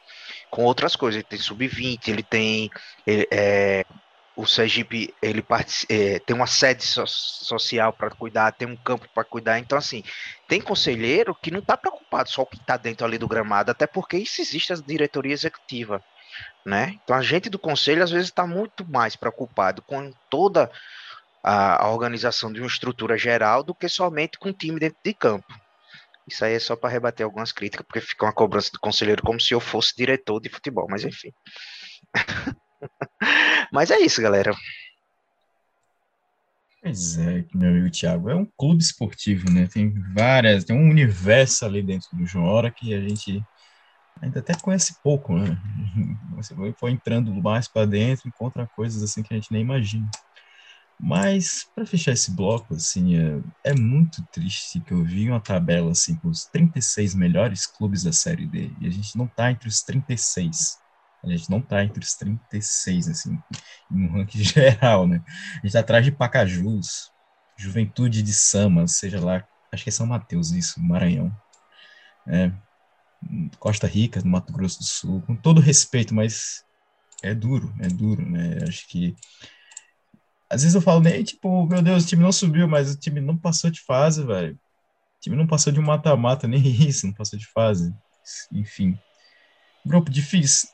com 0.49 0.63
outras 0.63 0.95
coisas. 0.95 1.17
Ele 1.17 1.27
tem 1.27 1.39
sub-20, 1.39 2.07
ele 2.07 2.23
tem 2.23 2.69
ele, 3.05 3.27
é, 3.31 3.85
o 4.37 4.45
Sergipe 4.45 5.13
ele 5.19 5.43
é, 5.89 6.19
tem 6.19 6.35
uma 6.35 6.45
sede 6.45 6.83
so 6.83 7.05
social 7.07 7.91
para 7.91 8.11
cuidar, 8.11 8.51
tem 8.51 8.67
um 8.67 8.75
campo 8.75 9.09
para 9.13 9.23
cuidar. 9.23 9.57
Então, 9.57 9.77
assim, 9.77 10.03
tem 10.47 10.61
conselheiro 10.61 11.35
que 11.41 11.49
não 11.49 11.59
está 11.59 11.75
preocupado 11.75 12.29
só 12.29 12.45
com 12.45 12.53
o 12.53 12.57
que 12.57 12.63
está 12.63 12.77
dentro 12.77 13.05
ali 13.05 13.17
do 13.17 13.27
gramado, 13.27 13.71
até 13.71 13.87
porque 13.87 14.15
isso 14.15 14.39
existe 14.39 14.71
a 14.71 14.75
diretoria 14.75 15.33
executiva. 15.33 16.03
Né? 16.67 16.99
Então, 17.01 17.15
a 17.15 17.21
gente 17.21 17.49
do 17.49 17.57
conselho 17.57 18.03
às 18.03 18.11
vezes 18.11 18.27
está 18.27 18.45
muito 18.45 18.85
mais 18.85 19.15
preocupado 19.15 19.81
com 19.83 20.11
toda 20.29 20.69
a, 21.41 21.85
a 21.85 21.89
organização 21.89 22.51
de 22.51 22.59
uma 22.59 22.67
estrutura 22.67 23.17
geral 23.17 23.63
do 23.63 23.73
que 23.73 23.87
somente 23.87 24.37
com 24.37 24.49
o 24.49 24.53
time 24.53 24.77
dentro 24.77 24.97
de 25.01 25.13
campo. 25.13 25.47
Isso 26.27 26.43
aí 26.43 26.55
é 26.55 26.59
só 26.59 26.75
para 26.75 26.89
rebater 26.89 27.23
algumas 27.23 27.53
críticas, 27.53 27.85
porque 27.87 28.01
fica 28.01 28.25
uma 28.25 28.33
cobrança 28.33 28.69
do 28.69 28.81
conselheiro 28.81 29.23
como 29.23 29.39
se 29.39 29.53
eu 29.53 29.61
fosse 29.61 29.95
diretor 29.95 30.41
de 30.41 30.49
futebol, 30.49 30.87
mas 30.89 31.05
enfim. 31.05 31.31
Mas 33.71 33.89
é 33.89 33.99
isso, 33.99 34.21
galera. 34.21 34.53
Pois 36.81 37.17
é, 37.17 37.43
meu 37.53 37.69
amigo 37.69 37.89
Thiago, 37.89 38.29
é 38.29 38.35
um 38.35 38.45
clube 38.57 38.83
esportivo, 38.83 39.49
né? 39.49 39.67
Tem 39.67 39.93
várias, 40.13 40.63
tem 40.63 40.75
um 40.75 40.89
universo 40.89 41.65
ali 41.65 41.81
dentro 41.81 42.09
do 42.13 42.25
João 42.25 42.45
Hora 42.45 42.71
que 42.71 42.93
a 42.93 43.01
gente 43.01 43.43
ainda 44.21 44.39
até 44.39 44.53
conhece 44.55 44.95
pouco, 45.03 45.37
né? 45.37 45.57
Você 46.35 46.55
foi 46.77 46.91
entrando 46.91 47.33
mais 47.33 47.67
para 47.67 47.85
dentro, 47.85 48.27
encontra 48.27 48.67
coisas 48.67 49.01
assim 49.03 49.23
que 49.23 49.33
a 49.33 49.37
gente 49.37 49.51
nem 49.51 49.61
imagina. 49.61 50.09
Mas 50.99 51.69
para 51.75 51.85
fechar 51.85 52.11
esse 52.13 52.31
bloco, 52.31 52.73
assim, 52.73 53.15
é, 53.15 53.71
é, 53.71 53.73
muito 53.75 54.23
triste 54.31 54.79
que 54.79 54.91
eu 54.91 55.03
vi 55.03 55.29
uma 55.29 55.39
tabela 55.39 55.91
assim 55.91 56.15
com 56.15 56.27
os 56.27 56.45
36 56.45 57.13
melhores 57.13 57.67
clubes 57.67 58.03
da 58.03 58.11
Série 58.11 58.47
D 58.47 58.71
e 58.81 58.87
a 58.87 58.89
gente 58.89 59.15
não 59.15 59.27
tá 59.27 59.51
entre 59.51 59.69
os 59.69 59.81
36. 59.83 60.79
A 61.23 61.29
gente 61.29 61.49
não 61.49 61.59
está 61.59 61.83
entre 61.83 62.03
os 62.03 62.15
36, 62.15 63.09
assim, 63.09 63.37
no 63.89 64.11
ranking 64.11 64.41
geral, 64.43 65.07
né? 65.07 65.21
A 65.27 65.55
gente 65.55 65.67
está 65.67 65.81
atrás 65.81 66.05
de 66.05 66.11
Pacajus, 66.11 67.11
Juventude 67.57 68.21
de 68.21 68.33
Sama, 68.33 68.87
seja 68.87 69.19
lá, 69.19 69.43
acho 69.71 69.83
que 69.83 69.89
é 69.89 69.91
São 69.91 70.07
Mateus 70.07 70.51
isso, 70.51 70.81
Maranhão. 70.81 71.31
É, 72.27 72.51
Costa 73.59 73.87
Rica, 73.87 74.21
no 74.21 74.29
Mato 74.31 74.53
Grosso 74.53 74.79
do 74.79 74.85
Sul, 74.85 75.21
com 75.21 75.35
todo 75.35 75.61
respeito, 75.61 76.13
mas 76.13 76.63
é 77.23 77.33
duro, 77.33 77.73
é 77.79 77.87
duro, 77.87 78.27
né? 78.27 78.59
Acho 78.67 78.87
que 78.87 79.15
às 80.49 80.61
vezes 80.61 80.75
eu 80.75 80.81
falo 80.81 81.01
nem 81.01 81.23
tipo, 81.23 81.65
meu 81.67 81.81
Deus, 81.81 82.03
o 82.03 82.07
time 82.07 82.23
não 82.23 82.31
subiu, 82.31 82.67
mas 82.67 82.93
o 82.93 82.99
time 82.99 83.19
não 83.19 83.37
passou 83.37 83.69
de 83.69 83.81
fase, 83.81 84.23
velho. 84.25 84.53
O 84.53 85.19
time 85.21 85.35
não 85.35 85.47
passou 85.47 85.73
de 85.73 85.79
um 85.79 85.83
mata-mata, 85.83 86.47
nem 86.47 86.61
isso, 86.87 87.07
não 87.07 87.13
passou 87.13 87.37
de 87.37 87.47
fase. 87.47 87.93
Enfim. 88.51 88.97
Grupo 89.85 90.09
difícil 90.09 90.69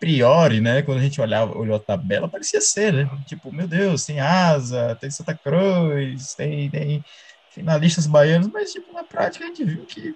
priori, 0.00 0.62
né, 0.62 0.80
quando 0.80 0.98
a 0.98 1.02
gente 1.02 1.20
olhava, 1.20 1.56
olhou 1.56 1.76
a 1.76 1.80
tabela, 1.80 2.26
parecia 2.26 2.60
ser, 2.60 2.90
né? 2.90 3.10
Tipo, 3.26 3.52
meu 3.52 3.68
Deus, 3.68 4.06
tem 4.06 4.18
Asa, 4.18 4.96
tem 4.98 5.10
Santa 5.10 5.34
Cruz, 5.36 6.34
tem, 6.34 6.70
tem 6.70 7.04
finalistas 7.50 8.06
baianos, 8.06 8.48
mas, 8.48 8.72
tipo, 8.72 8.90
na 8.94 9.04
prática 9.04 9.44
a 9.44 9.48
gente 9.48 9.62
viu 9.62 9.84
que, 9.84 10.14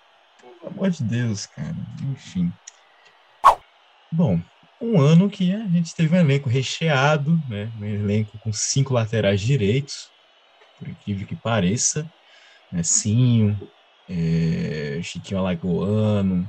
pelo 0.65 0.71
amor 0.71 0.91
de 0.91 1.05
Deus, 1.05 1.47
cara, 1.47 1.77
enfim. 2.03 2.53
Bom, 4.11 4.41
um 4.81 5.01
ano 5.01 5.29
que 5.29 5.53
a 5.53 5.69
gente 5.69 5.95
teve 5.95 6.15
um 6.15 6.21
elenco 6.21 6.49
recheado, 6.49 7.39
né, 7.47 7.71
um 7.77 7.85
elenco 7.85 8.39
com 8.39 8.51
cinco 8.53 8.95
laterais 8.95 9.41
direitos, 9.41 9.95
por 10.79 10.89
incrível 10.89 11.27
que 11.27 11.37
pareça, 11.37 12.09
né, 12.73 12.81
é, 14.09 15.01
Chiquinho 15.03 15.39
Alagoano, 15.39 16.49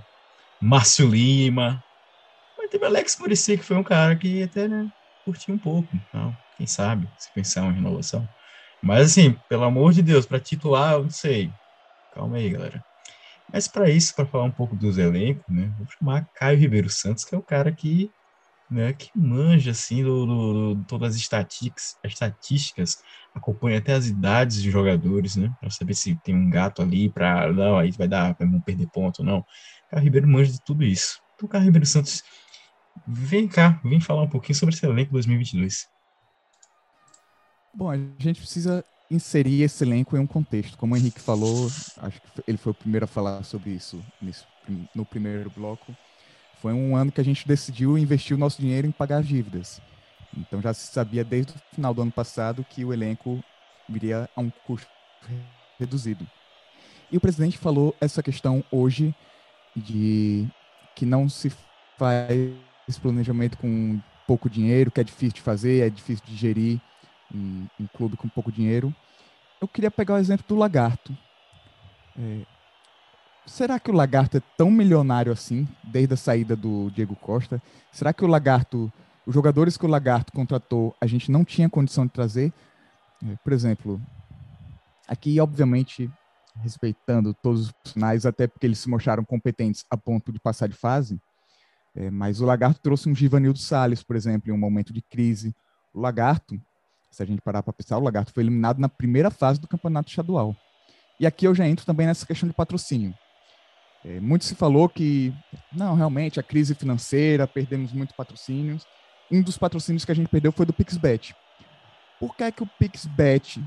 Márcio 0.61 1.09
Lima, 1.09 1.83
mas 2.57 2.69
teve 2.69 2.85
Alex 2.85 3.17
Muricy, 3.19 3.57
que 3.57 3.63
foi 3.63 3.75
um 3.75 3.83
cara 3.83 4.15
que 4.15 4.43
até, 4.43 4.67
né, 4.67 4.87
curtiu 5.25 5.53
um 5.53 5.59
pouco. 5.59 5.89
Então, 5.93 6.35
quem 6.55 6.67
sabe, 6.67 7.09
se 7.17 7.33
pensar 7.33 7.63
uma 7.63 7.73
renovação. 7.73 8.29
Mas, 8.81 9.11
assim, 9.11 9.35
pelo 9.49 9.63
amor 9.63 9.93
de 9.93 10.01
Deus, 10.01 10.25
para 10.25 10.39
titular, 10.39 10.93
eu 10.93 11.03
não 11.03 11.09
sei. 11.09 11.53
Calma 12.11 12.37
aí, 12.37 12.49
galera. 12.49 12.83
Mas 13.51 13.67
para 13.67 13.89
isso, 13.89 14.15
para 14.15 14.25
falar 14.25 14.45
um 14.45 14.51
pouco 14.51 14.75
dos 14.75 14.97
elencos, 14.97 15.45
né, 15.47 15.71
vou 15.77 15.87
chamar 15.87 16.27
Caio 16.33 16.57
Ribeiro 16.57 16.89
Santos, 16.89 17.23
que 17.23 17.33
é 17.33 17.37
o 17.37 17.43
cara 17.43 17.71
que, 17.71 18.11
né, 18.69 18.93
que 18.93 19.09
manja, 19.15 19.71
assim, 19.71 20.03
do, 20.03 20.25
do, 20.25 20.75
do 20.75 20.83
todas 20.85 21.15
as 21.15 21.21
estatísticas, 21.21 21.97
as 22.03 22.11
estatísticas, 22.11 22.97
acompanha 23.33 23.77
até 23.77 23.93
as 23.93 24.07
idades 24.07 24.61
de 24.61 24.71
jogadores, 24.71 25.35
né, 25.35 25.53
para 25.59 25.69
saber 25.69 25.93
se 25.93 26.15
tem 26.23 26.35
um 26.35 26.49
gato 26.49 26.81
ali, 26.81 27.09
para 27.09 27.51
não, 27.53 27.77
aí 27.77 27.91
vai 27.91 28.07
dar, 28.07 28.33
para 28.35 28.45
não 28.45 28.59
perder 28.59 28.87
ponto 28.87 29.19
ou 29.19 29.25
não. 29.25 29.45
Caio 29.89 30.03
Ribeiro 30.03 30.27
manja 30.27 30.51
de 30.51 30.61
tudo 30.63 30.83
isso. 30.83 31.21
Então, 31.35 31.47
Caio 31.47 31.65
Ribeiro 31.65 31.85
Santos 31.85 32.23
Vem 33.07 33.47
cá, 33.47 33.79
vem 33.83 33.99
falar 33.99 34.23
um 34.23 34.29
pouquinho 34.29 34.55
sobre 34.55 34.73
esse 34.73 34.85
elenco 34.85 35.11
2022. 35.11 35.89
Bom, 37.73 37.89
a 37.89 37.97
gente 37.97 38.39
precisa 38.39 38.85
inserir 39.15 39.63
esse 39.63 39.83
elenco 39.83 40.15
em 40.15 40.19
um 40.19 40.27
contexto. 40.27 40.77
Como 40.77 40.93
o 40.93 40.97
Henrique 40.97 41.19
falou, 41.19 41.67
acho 41.67 42.21
que 42.21 42.43
ele 42.47 42.57
foi 42.57 42.71
o 42.71 42.75
primeiro 42.75 43.05
a 43.05 43.07
falar 43.07 43.43
sobre 43.43 43.71
isso 43.71 44.03
no 44.93 45.05
primeiro 45.05 45.49
bloco. 45.49 45.95
Foi 46.61 46.73
um 46.73 46.95
ano 46.95 47.11
que 47.11 47.21
a 47.21 47.23
gente 47.23 47.47
decidiu 47.47 47.97
investir 47.97 48.35
o 48.35 48.39
nosso 48.39 48.61
dinheiro 48.61 48.87
em 48.87 48.91
pagar 48.91 49.21
dívidas. 49.23 49.81
Então 50.35 50.61
já 50.61 50.73
se 50.73 50.87
sabia 50.87 51.23
desde 51.23 51.53
o 51.53 51.75
final 51.75 51.93
do 51.93 52.01
ano 52.01 52.11
passado 52.11 52.65
que 52.69 52.83
o 52.83 52.93
elenco 52.93 53.43
viria 53.87 54.29
a 54.35 54.41
um 54.41 54.49
custo 54.65 54.87
reduzido. 55.79 56.27
E 57.11 57.17
o 57.17 57.21
presidente 57.21 57.57
falou 57.57 57.95
essa 58.01 58.21
questão 58.23 58.63
hoje 58.71 59.13
de 59.75 60.47
que 60.95 61.05
não 61.05 61.29
se 61.29 61.51
faz 61.97 62.51
esse 62.87 62.99
planejamento 62.99 63.57
com 63.57 63.99
pouco 64.27 64.49
dinheiro, 64.49 64.91
que 64.91 64.99
é 64.99 65.03
difícil 65.03 65.35
de 65.35 65.41
fazer, 65.41 65.85
é 65.85 65.89
difícil 65.89 66.25
de 66.25 66.35
gerir 66.35 66.81
um, 67.33 67.67
um 67.79 67.87
clube 67.87 68.17
com 68.17 68.27
pouco 68.27 68.51
dinheiro. 68.51 68.93
Eu 69.61 69.67
queria 69.67 69.91
pegar 69.91 70.15
o 70.15 70.17
exemplo 70.17 70.45
do 70.47 70.55
Lagarto. 70.55 71.15
É, 72.17 72.45
será 73.45 73.79
que 73.79 73.89
o 73.89 73.93
Lagarto 73.93 74.37
é 74.37 74.41
tão 74.57 74.69
milionário 74.69 75.31
assim, 75.31 75.67
desde 75.83 76.13
a 76.13 76.17
saída 76.17 76.55
do 76.55 76.89
Diego 76.91 77.15
Costa? 77.15 77.61
Será 77.91 78.13
que 78.13 78.23
o 78.23 78.27
Lagarto, 78.27 78.91
os 79.25 79.33
jogadores 79.33 79.77
que 79.77 79.85
o 79.85 79.89
Lagarto 79.89 80.31
contratou, 80.31 80.95
a 80.99 81.07
gente 81.07 81.31
não 81.31 81.43
tinha 81.45 81.69
condição 81.69 82.05
de 82.05 82.11
trazer? 82.11 82.53
É, 83.23 83.35
por 83.43 83.53
exemplo, 83.53 84.01
aqui, 85.07 85.39
obviamente, 85.39 86.09
respeitando 86.61 87.33
todos 87.33 87.61
os 87.61 87.71
profissionais, 87.71 88.25
até 88.25 88.47
porque 88.47 88.65
eles 88.65 88.79
se 88.79 88.89
mostraram 88.89 89.23
competentes 89.23 89.85
a 89.89 89.97
ponto 89.97 90.31
de 90.31 90.39
passar 90.39 90.67
de 90.67 90.75
fase, 90.75 91.19
é, 91.95 92.09
mas 92.09 92.41
o 92.41 92.45
Lagarto 92.45 92.81
trouxe 92.81 93.09
um 93.09 93.15
Givanildo 93.15 93.59
Salles, 93.59 94.03
por 94.03 94.15
exemplo, 94.15 94.49
em 94.49 94.53
um 94.53 94.57
momento 94.57 94.91
de 94.91 95.01
crise. 95.01 95.55
O 95.93 96.01
Lagarto, 96.01 96.59
se 97.15 97.23
a 97.23 97.25
gente 97.25 97.41
parar 97.41 97.63
para 97.63 97.73
pensar, 97.73 97.97
o 97.97 98.03
Lagarto 98.03 98.33
foi 98.33 98.43
eliminado 98.43 98.79
na 98.79 98.89
primeira 98.89 99.31
fase 99.31 99.59
do 99.59 99.67
campeonato 99.67 100.09
estadual. 100.09 100.55
E 101.19 101.25
aqui 101.25 101.45
eu 101.47 101.55
já 101.55 101.67
entro 101.67 101.85
também 101.85 102.05
nessa 102.05 102.25
questão 102.25 102.47
de 102.47 102.53
patrocínio. 102.53 103.13
É, 104.03 104.19
muito 104.19 104.45
se 104.45 104.53
falou 104.53 104.89
que, 104.89 105.33
não, 105.71 105.95
realmente, 105.95 106.39
a 106.39 106.43
crise 106.43 106.75
financeira, 106.75 107.47
perdemos 107.47 107.93
muitos 107.93 108.15
patrocínios. 108.15 108.85
Um 109.31 109.41
dos 109.41 109.57
patrocínios 109.57 110.03
que 110.03 110.11
a 110.11 110.15
gente 110.15 110.27
perdeu 110.27 110.51
foi 110.51 110.65
do 110.65 110.73
PixBet. 110.73 111.33
Por 112.19 112.35
que, 112.35 112.43
é 112.43 112.51
que 112.51 112.61
o 112.61 112.69
PixBet, 112.77 113.63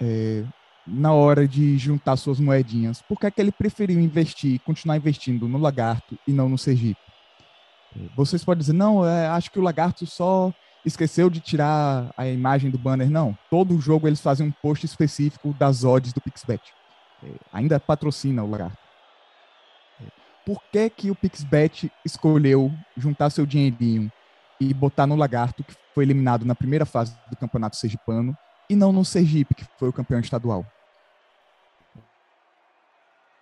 é, 0.00 0.44
na 0.86 1.12
hora 1.12 1.48
de 1.48 1.76
juntar 1.78 2.16
suas 2.16 2.38
moedinhas, 2.38 3.02
por 3.02 3.18
que, 3.18 3.26
é 3.26 3.30
que 3.30 3.40
ele 3.40 3.50
preferiu 3.50 3.98
investir, 3.98 4.60
continuar 4.60 4.96
investindo 4.96 5.48
no 5.48 5.58
Lagarto 5.58 6.18
e 6.26 6.32
não 6.32 6.48
no 6.48 6.58
Sergipe? 6.58 7.00
Vocês 8.14 8.44
podem 8.44 8.60
dizer, 8.60 8.72
não, 8.72 9.04
é, 9.04 9.26
acho 9.26 9.50
que 9.50 9.58
o 9.58 9.62
Lagarto 9.62 10.06
só 10.06 10.52
esqueceu 10.84 11.28
de 11.28 11.40
tirar 11.40 12.12
a 12.16 12.26
imagem 12.26 12.70
do 12.70 12.78
banner. 12.78 13.10
Não, 13.10 13.36
todo 13.50 13.80
jogo 13.80 14.06
eles 14.06 14.20
fazem 14.20 14.46
um 14.46 14.50
post 14.50 14.86
específico 14.86 15.54
das 15.58 15.84
odds 15.84 16.12
do 16.12 16.20
Pixbet. 16.20 16.62
É, 17.22 17.28
ainda 17.52 17.78
patrocina 17.78 18.42
o 18.42 18.50
Lagarto. 18.50 18.78
É, 20.00 20.04
por 20.44 20.62
que, 20.72 20.88
que 20.90 21.10
o 21.10 21.14
Pixbet 21.14 21.92
escolheu 22.04 22.72
juntar 22.96 23.30
seu 23.30 23.44
dinheirinho 23.44 24.10
e 24.60 24.72
botar 24.74 25.06
no 25.06 25.16
Lagarto, 25.16 25.64
que 25.64 25.74
foi 25.94 26.04
eliminado 26.04 26.44
na 26.44 26.54
primeira 26.54 26.84
fase 26.84 27.14
do 27.30 27.36
Campeonato 27.36 27.76
Sergipano, 27.76 28.36
e 28.68 28.76
não 28.76 28.92
no 28.92 29.04
Sergipe, 29.04 29.54
que 29.54 29.66
foi 29.78 29.88
o 29.88 29.92
campeão 29.92 30.20
estadual? 30.20 30.64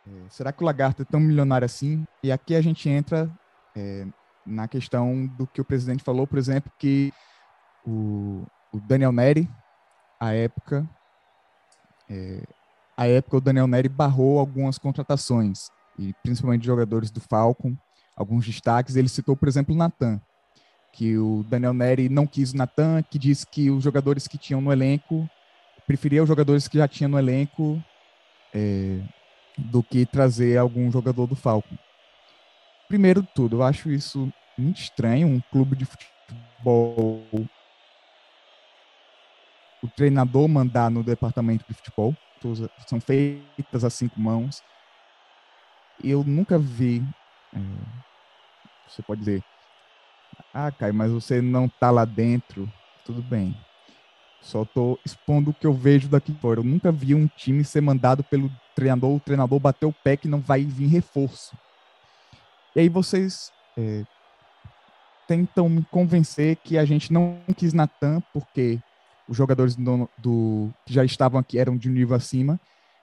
É, 0.06 0.30
será 0.30 0.52
que 0.52 0.62
o 0.62 0.66
Lagarto 0.66 1.02
é 1.02 1.04
tão 1.04 1.20
milionário 1.20 1.66
assim? 1.66 2.06
E 2.22 2.32
aqui 2.32 2.54
a 2.54 2.60
gente 2.60 2.88
entra 2.88 3.30
é, 3.76 4.06
na 4.48 4.66
questão 4.66 5.26
do 5.26 5.46
que 5.46 5.60
o 5.60 5.64
presidente 5.64 6.02
falou, 6.02 6.26
por 6.26 6.38
exemplo, 6.38 6.72
que 6.78 7.12
o, 7.86 8.44
o 8.72 8.80
Daniel 8.80 9.12
Neri, 9.12 9.48
à 10.18 10.32
época, 10.32 10.88
é, 12.08 12.42
à 12.96 13.06
época 13.06 13.36
o 13.36 13.40
Daniel 13.40 13.66
Neri 13.66 13.88
barrou 13.88 14.38
algumas 14.38 14.78
contratações, 14.78 15.68
e 15.98 16.14
principalmente 16.22 16.66
jogadores 16.66 17.10
do 17.10 17.20
Falcon, 17.20 17.76
alguns 18.16 18.46
destaques. 18.46 18.96
Ele 18.96 19.08
citou, 19.08 19.36
por 19.36 19.48
exemplo, 19.48 19.74
o 19.74 19.78
Natan, 19.78 20.20
que 20.92 21.18
o 21.18 21.44
Daniel 21.48 21.74
Neri 21.74 22.08
não 22.08 22.26
quis 22.26 22.52
o 22.52 22.56
Natan, 22.56 23.02
que 23.02 23.18
disse 23.18 23.46
que 23.46 23.70
os 23.70 23.84
jogadores 23.84 24.26
que 24.26 24.38
tinham 24.38 24.60
no 24.60 24.72
elenco 24.72 25.28
preferia 25.86 26.22
os 26.22 26.28
jogadores 26.28 26.68
que 26.68 26.78
já 26.78 26.88
tinha 26.88 27.08
no 27.08 27.18
elenco 27.18 27.82
é, 28.54 29.00
do 29.56 29.82
que 29.82 30.04
trazer 30.06 30.56
algum 30.56 30.90
jogador 30.90 31.26
do 31.26 31.36
Falcon. 31.36 31.76
Primeiro 32.88 33.22
de 33.22 33.28
tudo, 33.34 33.56
eu 33.56 33.62
acho 33.62 33.90
isso 33.90 34.32
muito 34.56 34.80
estranho, 34.80 35.28
um 35.28 35.40
clube 35.52 35.76
de 35.76 35.84
futebol 35.84 37.22
o 39.82 39.88
treinador 39.88 40.48
mandar 40.48 40.90
no 40.90 41.02
departamento 41.02 41.64
de 41.68 41.74
futebol, 41.74 42.14
são 42.86 43.00
feitas 43.00 43.84
a 43.84 43.90
cinco 43.90 44.20
mãos. 44.20 44.62
Eu 46.02 46.22
nunca 46.24 46.58
vi, 46.58 47.02
é, 47.54 47.58
você 48.88 49.02
pode 49.02 49.20
dizer, 49.20 49.42
ah, 50.52 50.70
Caio, 50.70 50.94
mas 50.94 51.10
você 51.10 51.40
não 51.40 51.68
tá 51.68 51.90
lá 51.90 52.04
dentro, 52.04 52.70
tudo 53.04 53.22
bem. 53.22 53.54
Só 54.40 54.64
tô 54.64 54.98
expondo 55.04 55.50
o 55.50 55.54
que 55.54 55.66
eu 55.66 55.72
vejo 55.72 56.08
daqui 56.08 56.32
fora. 56.40 56.60
Eu 56.60 56.64
nunca 56.64 56.92
vi 56.92 57.14
um 57.14 57.26
time 57.26 57.64
ser 57.64 57.80
mandado 57.80 58.22
pelo 58.22 58.50
treinador, 58.74 59.16
o 59.16 59.20
treinador 59.20 59.58
bater 59.58 59.86
o 59.86 59.92
pé 59.92 60.16
que 60.16 60.28
não 60.28 60.40
vai 60.40 60.64
vir 60.64 60.86
reforço. 60.86 61.56
E 62.74 62.80
aí 62.80 62.88
vocês 62.88 63.50
é, 63.76 64.04
tentam 65.26 65.68
me 65.68 65.84
convencer 65.90 66.56
que 66.56 66.78
a 66.78 66.84
gente 66.84 67.12
não 67.12 67.38
quis 67.56 67.72
Natan 67.72 68.22
porque 68.32 68.78
os 69.28 69.36
jogadores 69.36 69.76
do, 69.76 70.08
do, 70.16 70.70
que 70.86 70.92
já 70.92 71.04
estavam 71.04 71.38
aqui 71.38 71.58
eram 71.58 71.76
de 71.76 71.88
um 71.88 71.92
nível 71.92 72.16
acima. 72.16 72.58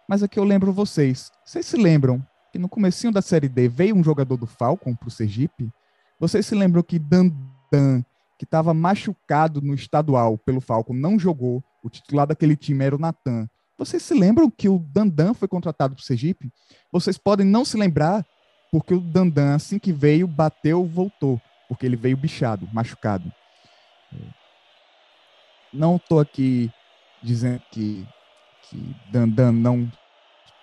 Mas 0.07 0.23
aqui 0.23 0.39
eu 0.39 0.43
lembro 0.43 0.71
vocês. 0.71 1.31
Vocês 1.43 1.65
se 1.65 1.77
lembram 1.77 2.25
que 2.51 2.59
no 2.59 2.69
comecinho 2.69 3.11
da 3.11 3.21
Série 3.21 3.49
D 3.49 3.67
veio 3.67 3.95
um 3.95 4.03
jogador 4.03 4.37
do 4.37 4.45
Falcon 4.45 4.95
para 4.95 5.07
o 5.07 5.11
Sergipe? 5.11 5.71
Vocês 6.19 6.45
se 6.45 6.55
lembram 6.55 6.81
que 6.81 6.97
Dandan 6.97 8.03
que 8.37 8.43
estava 8.43 8.73
machucado 8.73 9.61
no 9.61 9.73
estadual 9.73 10.37
pelo 10.37 10.61
Falcon, 10.61 10.93
não 10.93 11.17
jogou. 11.17 11.63
O 11.83 11.89
titular 11.89 12.27
daquele 12.27 12.55
time 12.55 12.83
era 12.83 12.95
o 12.95 12.99
Natan. 12.99 13.47
Vocês 13.77 14.03
se 14.03 14.13
lembram 14.13 14.49
que 14.49 14.69
o 14.69 14.79
Dandan 14.79 15.33
foi 15.33 15.47
contratado 15.47 15.95
para 15.95 16.01
o 16.01 16.05
Sergipe? 16.05 16.51
Vocês 16.91 17.17
podem 17.17 17.45
não 17.45 17.65
se 17.65 17.77
lembrar, 17.77 18.25
porque 18.75 18.93
o 18.93 18.99
Dandan, 18.99 19.55
assim 19.55 19.79
que 19.79 19.93
veio, 19.93 20.27
bateu, 20.27 20.85
voltou, 20.85 21.41
porque 21.69 21.85
ele 21.85 21.95
veio 21.95 22.17
bichado, 22.17 22.67
machucado. 22.73 23.31
Não 25.71 25.95
estou 25.95 26.19
aqui 26.19 26.69
dizendo 27.23 27.61
que, 27.71 28.05
que 28.63 28.95
Dandan 29.09 29.53
não 29.53 29.89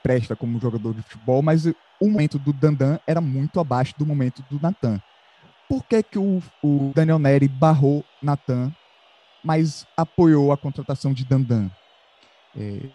presta 0.03 0.37
como 0.37 0.61
jogador 0.61 0.93
de 0.93 1.03
futebol, 1.03 1.41
mas 1.41 1.65
o 1.65 1.75
momento 2.03 2.39
do 2.39 2.53
Dandan 2.53 2.99
era 3.07 3.21
muito 3.21 3.59
abaixo 3.59 3.95
do 3.97 4.05
momento 4.05 4.45
do 4.51 4.61
Natan 4.61 5.01
por 5.73 5.83
que, 5.85 6.03
que 6.03 6.19
o, 6.19 6.43
o 6.63 6.93
Daniel 6.95 7.19
Neri 7.19 7.49
barrou 7.49 8.05
Natan, 8.21 8.71
mas 9.43 9.87
apoiou 9.97 10.53
a 10.53 10.57
contratação 10.59 11.15
de 11.15 11.25
Dandan? 11.25 11.71
É, 12.55 12.91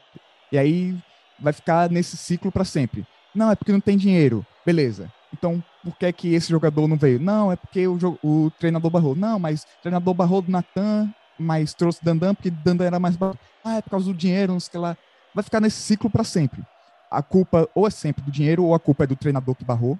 e 0.51 0.57
aí 0.59 0.95
vai 1.39 1.53
ficar 1.53 1.89
nesse 1.89 2.15
ciclo 2.15 2.51
para 2.51 2.63
sempre. 2.63 3.03
Não, 3.33 3.49
é 3.49 3.55
porque 3.55 3.71
não 3.71 3.79
tem 3.79 3.97
dinheiro. 3.97 4.45
Beleza. 4.67 5.09
Então, 5.31 5.63
por 5.81 5.95
que 5.95 6.11
que 6.11 6.33
esse 6.33 6.49
jogador 6.49 6.89
não 6.89 6.97
veio? 6.97 7.21
Não, 7.21 7.49
é 7.49 7.55
porque 7.55 7.87
o, 7.87 7.97
o 8.21 8.51
treinador 8.59 8.91
barrou. 8.91 9.15
Não, 9.15 9.39
mas 9.39 9.63
o 9.63 9.81
treinador 9.81 10.13
barrou 10.13 10.41
do 10.41 10.51
Natan, 10.51 11.09
mas 11.39 11.73
trouxe 11.73 12.03
Dandan 12.03 12.35
porque 12.35 12.51
Dandan 12.51 12.83
era 12.83 12.99
mais 12.99 13.15
barato. 13.15 13.39
Ah, 13.63 13.77
é 13.77 13.81
por 13.81 13.91
causa 13.91 14.07
do 14.07 14.13
dinheiro, 14.13 14.51
não 14.51 14.59
sei 14.59 14.67
o 14.67 14.71
que 14.71 14.77
lá. 14.77 14.97
Vai 15.33 15.41
ficar 15.41 15.61
nesse 15.61 15.77
ciclo 15.77 16.09
para 16.09 16.25
sempre. 16.25 16.61
A 17.09 17.23
culpa 17.23 17.69
ou 17.73 17.87
é 17.87 17.89
sempre 17.89 18.21
do 18.21 18.29
dinheiro 18.29 18.65
ou 18.65 18.75
a 18.75 18.79
culpa 18.79 19.05
é 19.05 19.07
do 19.07 19.15
treinador 19.15 19.55
que 19.55 19.63
barrou. 19.63 19.97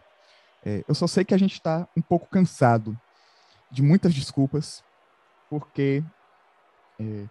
É, 0.65 0.83
eu 0.85 0.93
só 0.93 1.07
sei 1.07 1.23
que 1.23 1.33
a 1.33 1.39
gente 1.39 1.53
está 1.53 1.87
um 1.95 2.01
pouco 2.01 2.27
cansado 2.27 2.99
de 3.71 3.81
muitas 3.81 4.13
desculpas, 4.13 4.83
porque 5.49 6.03
é, 6.99 7.23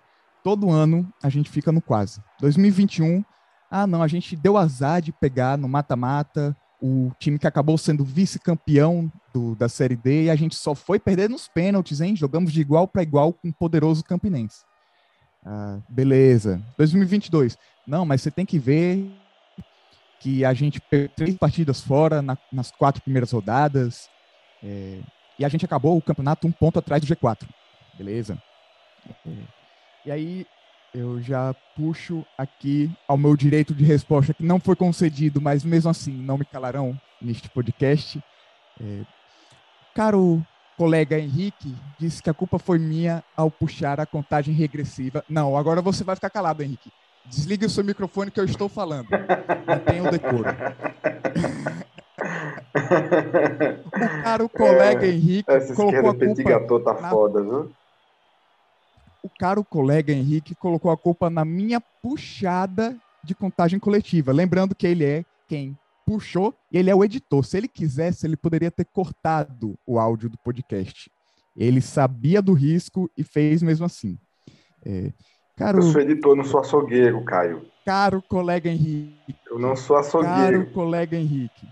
todo 0.42 0.70
ano 0.70 1.06
a 1.22 1.28
gente 1.28 1.50
fica 1.50 1.70
no 1.70 1.82
quase. 1.82 2.22
2021, 2.40 3.22
ah, 3.70 3.86
não, 3.86 4.02
a 4.02 4.08
gente 4.08 4.34
deu 4.34 4.56
azar 4.56 5.02
de 5.02 5.12
pegar 5.12 5.58
no 5.58 5.68
mata-mata 5.68 6.56
o 6.80 7.10
time 7.18 7.38
que 7.38 7.46
acabou 7.46 7.78
sendo 7.78 8.04
vice-campeão 8.04 9.10
da 9.58 9.68
Série 9.68 9.96
D 9.96 10.24
e 10.24 10.30
a 10.30 10.36
gente 10.36 10.54
só 10.54 10.74
foi 10.74 10.98
perder 10.98 11.28
nos 11.28 11.48
pênaltis, 11.48 12.00
hein? 12.00 12.16
Jogamos 12.16 12.52
de 12.52 12.60
igual 12.60 12.88
para 12.88 13.02
igual 13.02 13.32
com 13.32 13.48
o 13.48 13.52
poderoso 13.52 14.02
Campinense. 14.02 14.64
Ah, 15.44 15.78
beleza. 15.88 16.62
2022. 16.76 17.56
Não, 17.86 18.04
mas 18.04 18.22
você 18.22 18.30
tem 18.30 18.44
que 18.44 18.58
ver 18.58 19.10
que 20.18 20.44
a 20.44 20.52
gente 20.52 20.80
perdeu 20.80 21.08
três 21.14 21.36
partidas 21.36 21.80
fora 21.80 22.20
na, 22.20 22.36
nas 22.50 22.72
quatro 22.72 23.02
primeiras 23.02 23.30
rodadas. 23.30 24.08
É, 24.62 25.00
e 25.38 25.44
a 25.44 25.48
gente 25.48 25.64
acabou 25.64 25.96
o 25.96 26.02
campeonato 26.02 26.46
um 26.46 26.52
ponto 26.52 26.78
atrás 26.78 27.02
do 27.02 27.06
G4. 27.06 27.46
Beleza? 27.96 28.42
É, 29.26 29.30
e 30.06 30.10
aí 30.10 30.46
eu 30.94 31.20
já 31.20 31.54
puxo 31.76 32.24
aqui 32.36 32.90
ao 33.06 33.16
meu 33.16 33.36
direito 33.36 33.74
de 33.74 33.84
resposta, 33.84 34.32
que 34.32 34.44
não 34.44 34.58
foi 34.58 34.74
concedido, 34.76 35.40
mas 35.40 35.64
mesmo 35.64 35.90
assim 35.90 36.12
não 36.12 36.38
me 36.38 36.44
calarão 36.44 36.98
neste 37.20 37.48
podcast. 37.50 38.22
É, 38.80 39.02
caro 39.94 40.44
colega 40.76 41.18
Henrique 41.18 41.74
disse 41.98 42.22
que 42.22 42.30
a 42.30 42.34
culpa 42.34 42.58
foi 42.58 42.78
minha 42.78 43.24
ao 43.36 43.50
puxar 43.50 43.98
a 44.00 44.06
contagem 44.06 44.54
regressiva. 44.54 45.24
Não, 45.28 45.56
agora 45.56 45.80
você 45.80 46.04
vai 46.04 46.14
ficar 46.14 46.30
calado, 46.30 46.62
Henrique. 46.62 46.92
Desligue 47.26 47.66
o 47.66 47.70
seu 47.70 47.82
microfone 47.82 48.30
que 48.30 48.38
eu 48.38 48.44
estou 48.44 48.68
falando. 48.68 49.08
Mantenha 49.66 50.04
o 50.04 50.10
decoro. 50.10 50.44
o 53.96 54.22
caro 54.22 54.48
colega 54.48 55.06
é, 55.06 55.10
Henrique 55.10 55.50
essa 55.50 55.74
colocou 55.74 56.10
a 56.10 56.14
culpa 56.14 56.94
tá 56.94 57.00
na... 57.00 57.10
foda, 57.10 57.42
viu? 57.42 57.72
O 59.26 59.30
caro 59.40 59.64
colega 59.64 60.12
Henrique 60.12 60.54
colocou 60.54 60.88
a 60.88 60.96
culpa 60.96 61.28
na 61.28 61.44
minha 61.44 61.80
puxada 61.80 62.96
de 63.24 63.34
contagem 63.34 63.76
coletiva. 63.76 64.30
Lembrando 64.30 64.72
que 64.72 64.86
ele 64.86 65.04
é 65.04 65.24
quem 65.48 65.76
puxou 66.06 66.54
e 66.70 66.78
ele 66.78 66.90
é 66.90 66.94
o 66.94 67.02
editor. 67.02 67.44
Se 67.44 67.56
ele 67.56 67.66
quisesse, 67.66 68.24
ele 68.24 68.36
poderia 68.36 68.70
ter 68.70 68.84
cortado 68.84 69.76
o 69.84 69.98
áudio 69.98 70.30
do 70.30 70.38
podcast. 70.38 71.10
Ele 71.56 71.80
sabia 71.80 72.40
do 72.40 72.52
risco 72.52 73.10
e 73.18 73.24
fez 73.24 73.64
mesmo 73.64 73.84
assim. 73.84 74.16
É, 74.84 75.12
Caro, 75.56 75.78
eu 75.78 75.82
sou 75.82 76.00
editor, 76.00 76.36
não 76.36 76.44
sou 76.44 76.60
açougueiro, 76.60 77.24
Caio. 77.24 77.66
Caro 77.84 78.22
colega 78.22 78.70
Henrique. 78.70 79.34
Eu 79.50 79.58
não 79.58 79.74
sou 79.74 79.96
açougueiro. 79.96 80.66
Caro 80.66 80.72
colega 80.72 81.16
Henrique. 81.16 81.66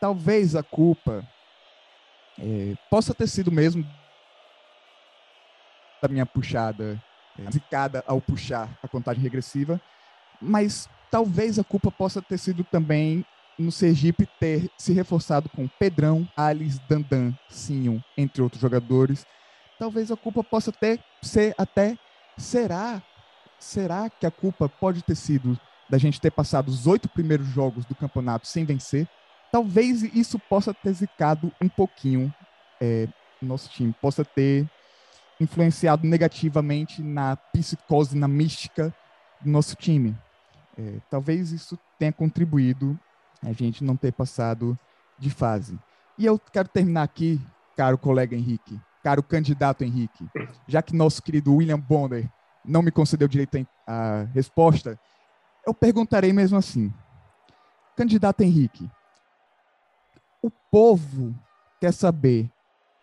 Talvez 0.00 0.56
a 0.56 0.62
culpa 0.64 1.24
é, 2.36 2.74
possa 2.90 3.14
ter 3.14 3.28
sido 3.28 3.52
mesmo 3.52 3.86
da 6.00 6.08
minha 6.08 6.26
puxada, 6.26 7.02
é, 7.38 7.50
zicada 7.50 8.04
ao 8.06 8.20
puxar 8.20 8.68
a 8.82 8.88
contagem 8.88 9.22
regressiva, 9.22 9.80
mas 10.40 10.88
talvez 11.10 11.58
a 11.58 11.64
culpa 11.64 11.90
possa 11.90 12.22
ter 12.22 12.38
sido 12.38 12.64
também 12.64 13.24
no 13.58 13.70
Sergipe 13.70 14.26
ter 14.38 14.70
se 14.78 14.92
reforçado 14.92 15.48
com 15.48 15.68
Pedrão, 15.68 16.26
Alice, 16.36 16.80
Dandan, 16.88 17.34
Sinho, 17.48 18.02
entre 18.16 18.42
outros 18.42 18.60
jogadores. 18.60 19.26
Talvez 19.78 20.10
a 20.10 20.16
culpa 20.16 20.42
possa 20.42 20.72
ter, 20.72 20.98
ser 21.22 21.54
até 21.58 21.98
será 22.38 23.02
será 23.60 24.08
que 24.08 24.26
a 24.26 24.30
culpa 24.30 24.68
pode 24.68 25.02
ter 25.02 25.14
sido 25.14 25.58
da 25.88 25.98
gente 25.98 26.20
ter 26.20 26.30
passado 26.30 26.68
os 26.68 26.86
oito 26.86 27.08
primeiros 27.08 27.46
jogos 27.46 27.84
do 27.84 27.94
campeonato 27.94 28.46
sem 28.46 28.64
vencer? 28.64 29.06
Talvez 29.52 30.02
isso 30.02 30.38
possa 30.38 30.72
ter 30.72 30.92
zicado 30.94 31.52
um 31.60 31.68
pouquinho 31.68 32.32
é, 32.80 33.06
nosso 33.42 33.68
time, 33.68 33.94
possa 34.00 34.24
ter 34.24 34.68
influenciado 35.40 36.06
negativamente 36.06 37.02
na 37.02 37.34
psicose, 37.34 38.16
na 38.16 38.28
mística 38.28 38.94
do 39.40 39.50
nosso 39.50 39.74
time. 39.74 40.16
É, 40.78 40.98
talvez 41.08 41.50
isso 41.50 41.78
tenha 41.98 42.12
contribuído 42.12 42.98
a 43.42 43.52
gente 43.52 43.82
não 43.82 43.96
ter 43.96 44.12
passado 44.12 44.78
de 45.18 45.30
fase. 45.30 45.78
E 46.18 46.26
eu 46.26 46.38
quero 46.38 46.68
terminar 46.68 47.02
aqui, 47.02 47.40
caro 47.74 47.96
colega 47.96 48.36
Henrique, 48.36 48.78
caro 49.02 49.22
candidato 49.22 49.82
Henrique, 49.82 50.28
já 50.68 50.82
que 50.82 50.94
nosso 50.94 51.22
querido 51.22 51.54
William 51.54 51.80
Bonner 51.80 52.30
não 52.62 52.82
me 52.82 52.90
concedeu 52.90 53.26
direito 53.26 53.66
a 53.86 54.26
resposta, 54.34 55.00
eu 55.66 55.72
perguntarei 55.72 56.32
mesmo 56.32 56.58
assim. 56.58 56.92
Candidato 57.96 58.42
Henrique, 58.42 58.90
o 60.42 60.50
povo 60.50 61.34
quer 61.80 61.92
saber 61.92 62.50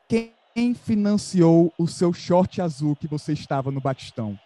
quem 0.07 0.36
financiou 0.73 1.71
o 1.77 1.87
seu 1.87 2.11
short 2.11 2.61
azul 2.61 2.95
que 2.95 3.07
você 3.07 3.33
estava 3.33 3.69
no 3.71 3.79
Batistão? 3.79 4.37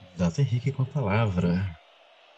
Candidato 0.00 0.40
Henrique 0.40 0.72
com 0.72 0.82
a 0.82 0.86
palavra. 0.86 1.64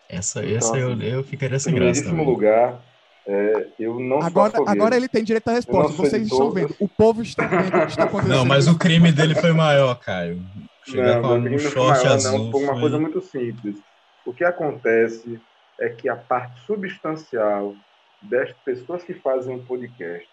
Essa, 0.09 0.45
essa 0.45 0.77
eu, 0.77 1.01
eu 1.01 1.25
ficaria 1.25 1.59
sem 1.59 1.75
graça. 1.75 2.09
Em 2.09 2.25
lugar, 2.25 2.81
é, 3.27 3.69
eu 3.79 3.99
não 3.99 4.21
agora, 4.21 4.53
agora 4.67 4.97
ele 4.97 5.09
tem 5.09 5.25
direito 5.25 5.49
à 5.49 5.53
resposta. 5.53 5.93
Vocês 5.93 6.23
estão 6.23 6.51
vendo. 6.51 6.75
O 6.79 6.89
povo 6.89 7.23
está 7.23 7.47
vendo 7.47 7.69
o 7.69 7.81
que 7.87 7.91
está 7.91 8.05
acontecendo. 8.05 8.37
Não, 8.37 8.45
mas 8.45 8.69
o 8.69 8.79
crime 8.79 9.11
dele 9.11 9.35
foi 9.35 9.53
maior, 9.53 9.95
Caio. 9.97 10.41
Chegar 10.85 11.21
não, 11.21 11.39
o 11.39 11.41
crime 11.41 11.57
um 11.57 11.59
foi 11.59 11.83
maior, 11.83 12.07
azul, 12.07 12.39
não. 12.39 12.51
Foi 12.53 12.63
uma 12.63 12.81
coisa 12.81 12.99
muito 12.99 13.21
simples. 13.21 13.77
O 14.25 14.33
que 14.33 14.45
acontece 14.45 15.41
é 15.81 15.89
que 15.89 16.09
a 16.09 16.17
parte 16.17 16.61
substancial 16.67 17.75
das 18.23 18.53
pessoas 18.65 19.05
que 19.05 19.15
fazem 19.15 19.55
um 19.55 19.65
podcast, 19.65 20.29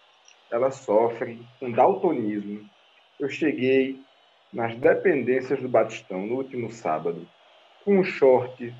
elas 0.50 0.76
sofrem 0.76 1.46
com 1.58 1.70
daltonismo. 1.70 2.68
Eu 3.18 3.28
cheguei 3.28 4.00
nas 4.52 4.76
dependências 4.76 5.60
do 5.60 5.68
Batistão 5.68 6.26
no 6.26 6.36
último 6.36 6.70
sábado, 6.70 7.26
com 7.84 7.98
um 7.98 8.04
short 8.04 8.72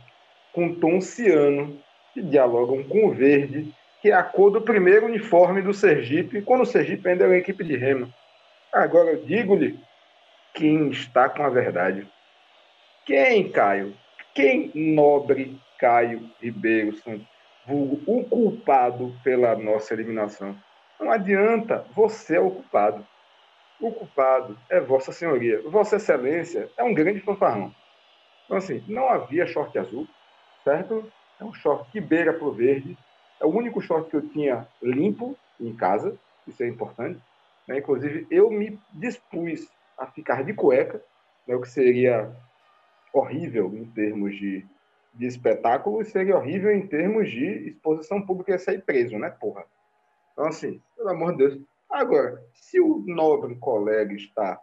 com 0.52 0.74
tom 0.74 1.00
ciano 1.00 1.78
que 2.12 2.22
dialogam 2.22 2.84
com 2.84 3.08
o 3.08 3.10
verde, 3.12 3.74
que 4.00 4.10
é 4.10 4.14
a 4.14 4.22
cor 4.22 4.50
do 4.50 4.62
primeiro 4.62 5.06
uniforme 5.06 5.60
do 5.60 5.74
Sergipe, 5.74 6.42
quando 6.42 6.62
o 6.62 6.66
Sergipe 6.66 7.08
ainda 7.08 7.24
era 7.24 7.32
uma 7.32 7.38
equipe 7.38 7.64
de 7.64 7.76
remo. 7.76 8.12
Agora 8.72 9.10
eu 9.10 9.24
digo-lhe 9.24 9.78
quem 10.54 10.90
está 10.90 11.28
com 11.28 11.42
a 11.42 11.48
verdade. 11.48 12.06
Quem, 13.04 13.50
Caio? 13.50 13.94
Quem 14.32 14.70
nobre 14.74 15.58
Caio 15.78 16.30
Ribeiro 16.40 16.94
Santos, 16.96 17.26
vulgo 17.66 18.00
o 18.06 18.24
culpado 18.24 19.14
pela 19.22 19.56
nossa 19.56 19.94
eliminação? 19.94 20.56
Não 21.00 21.10
adianta, 21.10 21.84
você 21.94 22.36
é 22.36 22.40
o 22.40 22.50
culpado. 22.50 23.06
O 23.80 23.92
culpado 23.92 24.58
é 24.70 24.80
Vossa 24.80 25.12
Senhoria. 25.12 25.60
Vossa 25.68 25.96
Excelência 25.96 26.70
é 26.76 26.84
um 26.84 26.94
grande 26.94 27.20
fanfarrão. 27.20 27.74
Então, 28.44 28.56
assim, 28.56 28.84
não 28.86 29.08
havia 29.08 29.46
short 29.46 29.76
azul, 29.78 30.06
certo? 30.62 31.10
É 31.40 31.44
um 31.44 31.52
short 31.52 31.90
que 31.90 32.00
beira 32.00 32.32
para 32.32 32.46
o 32.46 32.52
verde. 32.52 32.96
É 33.40 33.44
o 33.44 33.48
único 33.48 33.80
short 33.80 34.08
que 34.08 34.16
eu 34.16 34.28
tinha 34.28 34.66
limpo 34.82 35.36
em 35.60 35.74
casa, 35.74 36.16
isso 36.46 36.62
é 36.62 36.68
importante. 36.68 37.20
Né? 37.66 37.78
Inclusive, 37.78 38.26
eu 38.30 38.50
me 38.50 38.78
dispus 38.92 39.68
a 39.98 40.06
ficar 40.06 40.44
de 40.44 40.54
cueca, 40.54 41.02
né? 41.46 41.54
o 41.54 41.60
que 41.60 41.68
seria 41.68 42.30
horrível 43.12 43.72
em 43.74 43.84
termos 43.86 44.34
de, 44.36 44.66
de 45.14 45.26
espetáculo 45.26 46.04
seria 46.04 46.36
horrível 46.36 46.74
em 46.74 46.86
termos 46.86 47.30
de 47.30 47.68
exposição 47.68 48.20
pública 48.20 48.54
e 48.54 48.58
sair 48.58 48.82
preso, 48.82 49.18
né, 49.18 49.30
porra? 49.30 49.64
Então, 50.32 50.46
assim, 50.46 50.82
pelo 50.96 51.10
amor 51.10 51.32
de 51.32 51.38
Deus. 51.38 51.60
Agora, 51.88 52.42
se 52.52 52.80
o 52.80 53.04
nobre 53.06 53.54
colega 53.56 54.12
está 54.14 54.60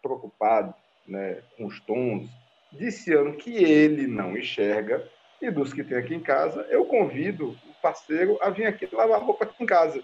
preocupado 0.00 0.72
né, 1.06 1.42
com 1.56 1.66
os 1.66 1.80
tons, 1.80 2.28
disse 2.72 3.10
que 3.38 3.56
ele 3.56 4.06
não 4.06 4.36
enxerga, 4.36 5.10
e 5.40 5.50
dos 5.50 5.72
que 5.72 5.84
tem 5.84 5.98
aqui 5.98 6.14
em 6.14 6.22
casa, 6.22 6.62
eu 6.70 6.86
convido 6.86 7.50
o 7.50 7.74
parceiro 7.82 8.38
a 8.40 8.48
vir 8.48 8.66
aqui 8.66 8.88
lavar 8.92 9.20
roupa 9.20 9.44
aqui 9.44 9.62
em 9.62 9.66
casa, 9.66 10.02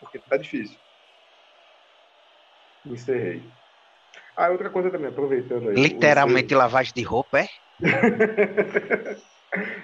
porque 0.00 0.18
tá 0.18 0.36
difícil. 0.36 0.78
Encerrei. 2.84 3.42
Ah, 4.36 4.50
outra 4.50 4.68
coisa 4.68 4.90
também, 4.90 5.08
aproveitando 5.08 5.70
aí. 5.70 5.76
Literalmente 5.76 6.54
lavagem 6.54 6.92
de 6.94 7.02
roupa, 7.02 7.40
é? 7.40 7.48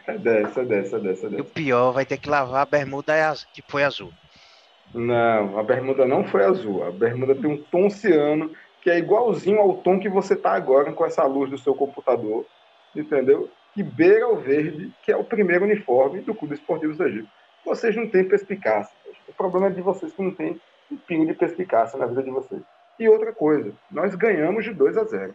é 0.07 0.19
dessa, 0.19 0.61
é 0.61 0.65
dessa, 0.65 0.97
é 0.97 1.01
dessa, 1.01 1.29
dessa. 1.29 1.29
E 1.29 1.41
o 1.41 1.45
pior, 1.45 1.93
vai 1.93 2.05
ter 2.05 2.19
que 2.19 2.29
lavar 2.29 2.63
a 2.63 2.67
bermuda 2.67 3.15
que 3.55 3.63
foi 3.63 3.83
azul. 3.85 4.13
Não, 4.95 5.59
a 5.59 5.63
bermuda 5.63 6.05
não 6.05 6.25
foi 6.25 6.45
azul. 6.45 6.85
A 6.85 6.91
bermuda 6.91 7.35
tem 7.35 7.51
um 7.51 7.57
tom 7.57 7.89
ciano 7.89 8.51
que 8.83 8.91
é 8.91 8.99
igualzinho 8.99 9.59
ao 9.59 9.79
tom 9.79 9.99
que 9.99 10.09
você 10.09 10.37
tá 10.37 10.53
agora 10.53 10.93
com 10.93 11.07
essa 11.07 11.25
luz 11.25 11.49
do 11.49 11.57
seu 11.57 11.75
computador, 11.75 12.45
entendeu? 12.95 13.49
Que 13.73 13.83
beira 13.83 14.29
o 14.29 14.37
verde, 14.37 14.93
que 15.03 15.13
é 15.13 15.17
o 15.17 15.25
primeiro 15.25 15.65
uniforme 15.65 16.21
do 16.21 16.35
Clube 16.35 16.55
Esportivo 16.55 16.95
Sergipe. 16.95 17.29
Vocês 17.65 17.97
não 17.97 18.09
têm 18.09 18.29
perspicácia. 18.29 18.95
O 19.29 19.33
problema 19.33 19.69
é 19.69 19.71
de 19.71 19.81
vocês 19.81 20.13
que 20.13 20.21
não 20.21 20.33
tem 20.33 20.61
um 20.91 20.97
pingo 20.97 21.27
de 21.27 21.33
perspicácia 21.33 21.99
na 21.99 22.07
vida 22.07 22.23
de 22.23 22.31
vocês. 22.31 22.61
E 23.03 23.09
outra 23.09 23.33
coisa, 23.33 23.73
nós 23.91 24.15
ganhamos 24.15 24.65
de 24.65 24.73
2 24.73 24.97
a 24.97 25.03
0. 25.03 25.35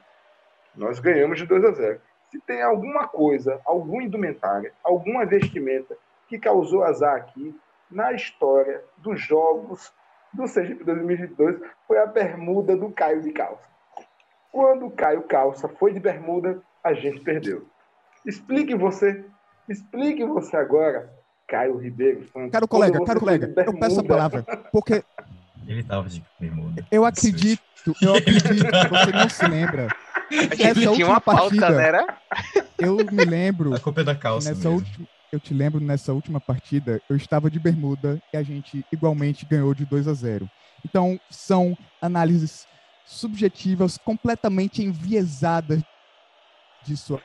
Nós 0.73 0.99
ganhamos 0.99 1.37
de 1.37 1.45
2 1.45 1.65
a 1.65 1.71
0. 1.71 1.99
Se 2.31 2.39
tem 2.39 2.61
alguma 2.61 3.09
coisa, 3.09 3.59
alguma 3.65 4.03
indumentária, 4.03 4.71
alguma 4.81 5.25
vestimenta 5.25 5.97
que 6.29 6.39
causou 6.39 6.85
azar 6.85 7.17
aqui 7.17 7.53
na 7.91 8.13
história 8.13 8.81
dos 8.99 9.19
jogos 9.19 9.91
do 10.33 10.47
Sergipe 10.47 10.85
2022 10.85 11.59
foi 11.85 11.97
a 11.97 12.05
bermuda 12.05 12.73
do 12.77 12.89
Caio 12.89 13.21
de 13.21 13.33
calça. 13.33 13.67
Quando 14.49 14.85
o 14.85 14.91
Caio 14.91 15.23
calça 15.23 15.67
foi 15.67 15.91
de 15.91 15.99
bermuda, 15.99 16.61
a 16.81 16.93
gente 16.93 17.19
perdeu. 17.19 17.65
Explique 18.25 18.75
você, 18.75 19.25
explique 19.67 20.23
você 20.23 20.55
agora, 20.55 21.13
Caio 21.45 21.75
Ribeiro. 21.75 22.25
Caro 22.49 22.65
colega, 22.65 23.03
caro 23.03 23.19
colega, 23.19 23.53
eu 23.65 23.77
peço 23.77 23.99
a 23.99 24.05
palavra, 24.05 24.45
porque 24.71 25.03
ele 25.67 25.83
tava 25.83 26.07
de 26.09 26.23
bermuda. 26.39 26.85
Eu 26.89 27.05
acredito, 27.05 27.61
eu 28.01 28.15
acredito 28.15 28.47
que 28.47 28.89
você 28.89 29.11
não 29.11 29.29
se 29.29 29.47
lembra. 29.47 29.87
Essa 30.59 30.93
tinha 30.93 31.05
uma 31.05 31.21
partida, 31.21 31.67
pauta, 31.67 31.91
né? 31.91 32.07
Eu 32.77 32.97
me 32.97 33.25
lembro. 33.25 33.73
A 33.73 33.79
culpa 33.79 34.01
é 34.01 34.03
da 34.03 34.15
calça. 34.15 34.49
Nessa 34.49 34.69
última, 34.69 35.07
eu 35.31 35.39
te 35.39 35.53
lembro 35.53 35.79
nessa 35.79 36.13
última 36.13 36.39
partida, 36.39 37.01
eu 37.09 37.15
estava 37.15 37.49
de 37.49 37.59
bermuda 37.59 38.21
e 38.33 38.37
a 38.37 38.43
gente 38.43 38.85
igualmente 38.91 39.45
ganhou 39.45 39.73
de 39.73 39.85
2 39.85 40.07
a 40.07 40.13
0. 40.13 40.49
Então, 40.85 41.19
são 41.29 41.77
análises 42.01 42.65
subjetivas 43.05 43.97
completamente 43.97 44.83
enviesadas 44.83 45.81
de 46.83 46.95
sua 46.95 47.21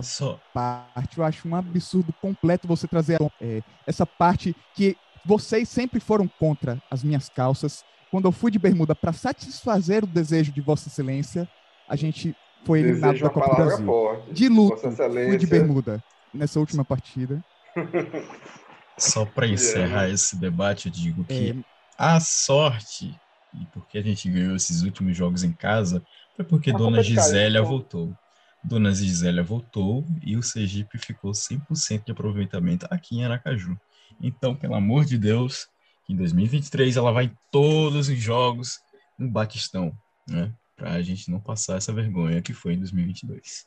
Só. 0.00 0.38
parte. 0.52 1.18
Eu 1.18 1.24
acho 1.24 1.48
um 1.48 1.56
absurdo 1.56 2.12
completo 2.20 2.68
você 2.68 2.86
trazer 2.86 3.18
é, 3.40 3.62
essa 3.86 4.06
parte 4.06 4.54
que 4.74 4.96
vocês 5.24 5.68
sempre 5.68 6.00
foram 6.00 6.28
contra 6.28 6.82
as 6.90 7.02
minhas 7.02 7.28
calças. 7.28 7.84
Quando 8.10 8.26
eu 8.26 8.32
fui 8.32 8.50
de 8.50 8.58
bermuda 8.58 8.94
para 8.94 9.12
satisfazer 9.12 10.04
o 10.04 10.06
desejo 10.06 10.52
de 10.52 10.60
Vossa 10.60 10.88
Excelência, 10.88 11.48
a 11.88 11.96
gente 11.96 12.36
foi 12.64 12.80
eliminado 12.80 13.12
Desejo 13.12 13.24
da 13.24 13.30
Copa 13.30 13.50
do 13.50 13.56
Brasil. 13.56 13.86
Forte. 13.86 14.32
De 14.32 14.48
luto, 14.48 14.90
fui 14.90 15.36
de 15.36 15.46
bermuda 15.46 16.04
nessa 16.32 16.60
última 16.60 16.84
partida. 16.84 17.42
Só 18.96 19.24
para 19.24 19.46
encerrar 19.46 20.08
esse 20.08 20.36
debate, 20.36 20.86
eu 20.86 20.92
digo 20.92 21.24
que 21.24 21.50
é... 21.50 21.56
a 21.98 22.20
sorte, 22.20 23.18
e 23.52 23.66
porque 23.72 23.98
a 23.98 24.02
gente 24.02 24.30
ganhou 24.30 24.54
esses 24.54 24.82
últimos 24.82 25.16
jogos 25.16 25.42
em 25.42 25.52
casa, 25.52 26.02
foi 26.36 26.44
porque 26.44 26.70
a 26.70 26.76
Dona 26.76 27.02
Gisélia 27.02 27.62
voltou. 27.62 28.14
Dona 28.62 28.94
Gisélia 28.94 29.42
voltou 29.42 30.04
e 30.22 30.36
o 30.36 30.42
Sergipe 30.42 30.96
ficou 30.96 31.32
100% 31.32 32.04
de 32.04 32.12
aproveitamento 32.12 32.86
aqui 32.88 33.16
em 33.16 33.24
Aracaju. 33.24 33.76
Então, 34.20 34.54
pelo 34.54 34.74
amor 34.74 35.04
de 35.04 35.18
Deus, 35.18 35.68
em 36.08 36.16
2023 36.16 36.96
ela 36.96 37.12
vai 37.12 37.24
em 37.24 37.36
todos 37.50 38.08
os 38.08 38.18
jogos 38.18 38.78
no 39.18 39.30
Batistão, 39.30 39.92
né? 40.28 40.52
Para 40.76 40.92
a 40.92 41.02
gente 41.02 41.30
não 41.30 41.40
passar 41.40 41.76
essa 41.76 41.92
vergonha 41.92 42.42
que 42.42 42.52
foi 42.52 42.74
em 42.74 42.78
2022. 42.78 43.64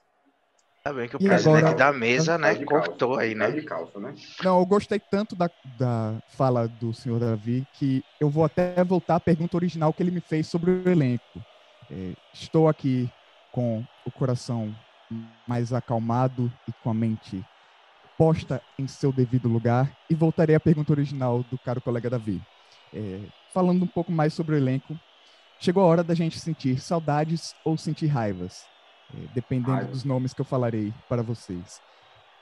Tá 0.83 0.93
bem 0.93 1.09
que 1.09 1.17
o 1.17 1.21
e 1.21 1.27
presidente 1.27 1.57
agora, 1.57 1.75
da 1.75 1.91
mesa, 1.91 2.37
né, 2.37 2.55
cortou 2.63 3.17
aí, 3.17 3.35
né? 3.35 3.61
Calça, 3.61 3.99
né? 3.99 4.13
Não, 4.41 4.59
eu 4.59 4.65
gostei 4.65 4.99
tanto 4.99 5.35
da, 5.35 5.49
da 5.77 6.21
fala 6.29 6.67
do 6.67 6.93
senhor 6.93 7.19
Davi 7.19 7.67
que 7.73 8.03
eu 8.21 8.29
vou 8.29 8.45
até 8.45 8.81
voltar 8.83 9.15
à 9.15 9.19
pergunta 9.19 9.57
original 9.57 9.91
que 9.91 10.01
ele 10.01 10.11
me 10.11 10.21
fez 10.21 10.47
sobre 10.47 10.71
o 10.71 10.89
elenco. 10.89 11.43
É, 11.91 12.13
estou 12.33 12.69
aqui 12.69 13.09
com 13.51 13.83
o 14.05 14.11
coração 14.11 14.73
mais 15.47 15.73
acalmado 15.73 16.51
e 16.67 16.71
com 16.83 16.89
a 16.89 16.93
mente 16.93 17.43
posta 18.17 18.61
em 18.79 18.87
seu 18.87 19.11
devido 19.11 19.47
lugar 19.47 19.95
e 20.09 20.15
voltarei 20.15 20.55
à 20.55 20.59
pergunta 20.59 20.91
original 20.91 21.43
do 21.51 21.57
caro 21.57 21.79
colega 21.79 22.09
Davi. 22.09 22.41
É, 22.93 23.21
falando 23.53 23.83
um 23.83 23.87
pouco 23.87 24.11
mais 24.11 24.33
sobre 24.33 24.55
o 24.55 24.57
elenco, 24.57 24.97
chegou 25.59 25.83
a 25.83 25.85
hora 25.85 26.03
da 26.03 26.15
gente 26.15 26.39
sentir 26.39 26.79
saudades 26.79 27.55
ou 27.63 27.77
sentir 27.77 28.07
raivas, 28.07 28.65
é, 29.13 29.27
dependendo 29.33 29.71
Raiva. 29.71 29.91
dos 29.91 30.03
nomes 30.03 30.33
que 30.33 30.41
eu 30.41 30.45
falarei 30.45 30.93
para 31.07 31.21
vocês. 31.21 31.79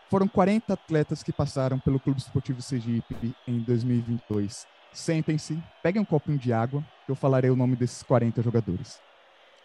Foram 0.10 0.28
40 0.28 0.72
atletas 0.74 1.24
que 1.24 1.34
passaram 1.34 1.80
pelo 1.80 2.00
Clube 2.00 2.20
Esportivo 2.20 2.62
Sergipe 2.62 3.36
em 3.48 3.60
2022. 3.60 4.68
Sentem-se, 4.94 5.62
peguem 5.84 6.02
um 6.02 6.06
copinho 6.06 6.38
de 6.38 6.54
água, 6.54 6.82
que 7.06 7.12
eu 7.12 7.16
falarei 7.16 7.50
o 7.50 7.56
nome 7.56 7.76
desses 7.76 8.02
40 8.04 8.42
jogadores. 8.42 9.02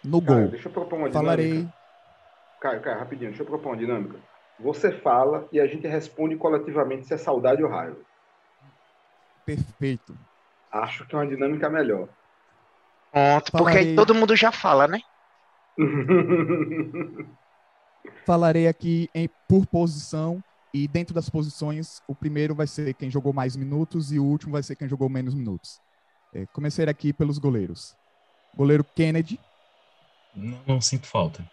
No 0.03 0.21
Caio, 0.21 0.41
gol, 0.41 0.49
deixa 0.49 0.69
eu 0.69 0.73
propor 0.73 0.99
uma 0.99 1.13
falarei... 1.13 1.51
dinâmica. 1.51 1.75
Caio, 2.61 2.81
Caio, 2.81 2.99
rapidinho, 2.99 3.31
deixa 3.31 3.43
eu 3.43 3.47
propor 3.47 3.71
uma 3.71 3.77
dinâmica. 3.77 4.19
Você 4.63 4.93
fala 4.93 5.49
e 5.51 5.59
a 5.59 5.67
gente 5.67 5.87
responde 5.87 6.37
coletivamente 6.37 7.07
se 7.07 7.15
é 7.15 7.17
saudade 7.17 7.63
ou 7.63 7.71
raiva. 7.71 7.97
Perfeito. 9.45 10.17
Acho 10.71 11.07
que 11.07 11.15
é 11.15 11.19
uma 11.19 11.27
dinâmica 11.27 11.69
melhor. 11.69 12.09
Pronto, 13.11 13.53
porque 13.53 13.79
aí 13.79 13.97
todo 13.97 14.15
mundo 14.15 14.37
já 14.37 14.53
fala, 14.53 14.87
né? 14.87 15.01
Falarei 18.25 18.69
aqui 18.69 19.09
em, 19.15 19.29
por 19.49 19.67
posição 19.67 20.43
e 20.73 20.87
dentro 20.87 21.13
das 21.15 21.29
posições, 21.29 22.01
o 22.07 22.15
primeiro 22.15 22.55
vai 22.55 22.67
ser 22.67 22.95
quem 22.95 23.11
jogou 23.11 23.33
mais 23.33 23.57
minutos 23.57 24.13
e 24.13 24.19
o 24.19 24.25
último 24.25 24.53
vai 24.53 24.63
ser 24.63 24.77
quem 24.77 24.89
jogou 24.89 25.09
menos 25.09 25.35
minutos. 25.35 25.81
É, 26.33 26.47
comecei 26.53 26.85
aqui 26.87 27.13
pelos 27.13 27.39
goleiros. 27.39 27.97
Goleiro 28.55 28.85
Kennedy. 28.85 29.41
Não, 30.35 30.61
não 30.67 30.81
sinto 30.81 31.07
falta. 31.09 31.45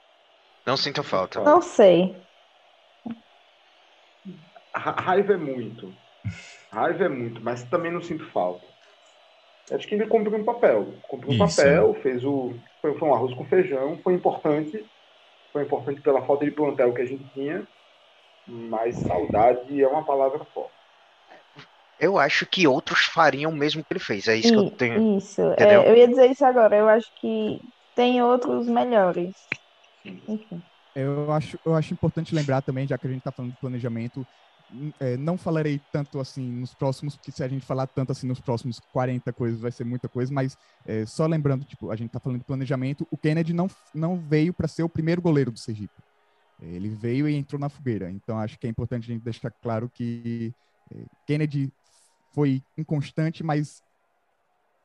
Não 0.66 0.78
sinto 0.78 1.02
falta. 1.02 1.42
Não 1.42 1.62
sei. 1.62 2.16
Raiva 4.78 5.34
é 5.34 5.38
muito. 5.38 5.94
Raiva 6.72 7.06
é 7.06 7.10
muito, 7.10 7.42
mas 7.42 7.64
também 7.64 7.92
não 7.92 8.02
sinto 8.02 8.26
falta. 8.32 8.66
Acho 9.72 9.88
que 9.88 9.96
ele 9.96 10.08
cumpriu 10.08 10.38
um 10.38 10.44
papel. 10.44 10.94
Cumpriu 11.08 11.32
um 11.32 11.46
Isso. 11.46 11.58
papel, 11.58 11.94
fez 11.96 12.24
o. 12.24 12.54
Foi, 12.82 12.98
foi 12.98 13.08
um 13.08 13.14
arroz 13.14 13.34
com 13.34 13.46
feijão, 13.46 14.00
foi 14.04 14.14
importante. 14.14 14.84
Foi 15.52 15.64
importante 15.64 16.02
pela 16.02 16.22
falta 16.22 16.46
de 16.46 16.52
plantel 16.52 16.94
que 16.94 17.02
a 17.02 17.06
gente 17.06 17.24
tinha. 17.34 17.68
Mas 18.48 18.96
saudade 18.96 19.82
é 19.82 19.88
uma 19.88 20.04
palavra 20.04 20.46
forte. 20.54 20.72
eu 22.00 22.18
acho 22.18 22.46
que 22.46 22.66
outros 22.66 23.06
fariam 23.06 23.52
o 23.52 23.56
mesmo 23.56 23.84
que 23.84 23.92
ele 23.92 24.00
fez. 24.00 24.28
É 24.28 24.36
isso 24.36 24.54
que 24.54 24.56
eu 24.56 24.72
tenho. 24.72 25.18
Isso, 25.18 25.42
é, 25.58 25.76
eu 25.76 25.96
ia 25.96 26.08
dizer 26.08 26.32
isso 26.32 26.46
agora. 26.46 26.78
Eu 26.78 26.88
acho 26.88 27.12
que 27.16 27.60
tem 27.94 28.22
outros 28.22 28.68
melhores. 28.68 29.36
Enfim. 30.06 30.62
Eu 30.96 31.32
acho, 31.32 31.60
eu 31.66 31.76
acho 31.76 31.94
importante 31.94 32.34
lembrar 32.34 32.62
também, 32.62 32.88
já 32.88 32.98
que 32.98 33.06
a 33.06 33.10
gente 33.10 33.20
está 33.20 33.32
falando 33.32 33.52
de 33.52 33.60
planejamento, 33.60 34.26
é, 35.00 35.16
não 35.18 35.38
falarei 35.38 35.80
tanto 35.92 36.20
assim 36.20 36.50
nos 36.50 36.74
próximos, 36.74 37.16
porque 37.16 37.32
se 37.32 37.44
a 37.44 37.48
gente 37.48 37.66
falar 37.66 37.88
tanto 37.88 38.12
assim 38.12 38.28
nos 38.28 38.40
próximos 38.40 38.80
40 38.92 39.32
coisas 39.34 39.60
vai 39.60 39.72
ser 39.72 39.84
muita 39.84 40.10
coisa, 40.10 40.34
mas 40.34 40.58
é, 40.86 41.06
só 41.06 41.26
lembrando, 41.26 41.64
tipo, 41.66 41.90
a 41.90 41.96
gente 41.96 42.08
está 42.08 42.20
falando 42.20 42.40
de 42.40 42.46
planejamento, 42.46 43.08
o 43.10 43.18
Kennedy 43.18 43.54
não, 43.54 43.70
não 43.94 44.18
veio 44.18 44.54
para 44.54 44.68
ser 44.68 44.84
o 44.84 44.90
primeiro 44.90 45.22
goleiro 45.22 45.52
do 45.52 45.60
Sergipe. 45.60 45.94
Ele 46.62 46.90
veio 46.90 47.30
e 47.30 47.36
entrou 47.36 47.60
na 47.60 47.70
fogueira. 47.70 48.10
Então 48.10 48.40
acho 48.40 48.58
que 48.58 48.66
é 48.66 48.70
importante 48.70 49.04
a 49.04 49.14
gente 49.14 49.24
deixar 49.24 49.52
claro 49.52 49.90
que 49.94 50.54
é, 50.92 50.98
Kennedy 51.26 51.72
foi 52.34 52.62
inconstante, 52.78 53.44
mas 53.44 53.82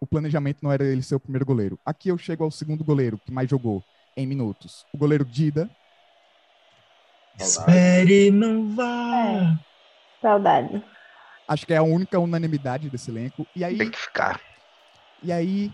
o 0.00 0.06
planejamento 0.06 0.58
não 0.62 0.72
era 0.72 0.84
ele 0.84 1.02
ser 1.02 1.14
o 1.14 1.20
primeiro 1.20 1.46
goleiro. 1.46 1.78
Aqui 1.84 2.08
eu 2.08 2.18
chego 2.18 2.44
ao 2.44 2.50
segundo 2.50 2.84
goleiro 2.84 3.18
que 3.18 3.32
mais 3.32 3.48
jogou 3.48 3.82
em 4.16 4.26
minutos. 4.26 4.84
O 4.92 4.98
goleiro 4.98 5.24
Dida. 5.24 5.70
Espere, 7.38 8.30
não 8.30 8.74
vá. 8.74 9.58
Saudade. 10.22 10.82
Acho 11.48 11.66
que 11.66 11.74
é 11.74 11.76
a 11.76 11.82
única 11.82 12.18
unanimidade 12.18 12.88
desse 12.88 13.10
elenco. 13.10 13.46
E 13.54 13.64
aí. 13.64 13.76
Tem 13.76 13.90
que 13.90 13.98
ficar. 13.98 14.40
E 15.22 15.32
aí, 15.32 15.70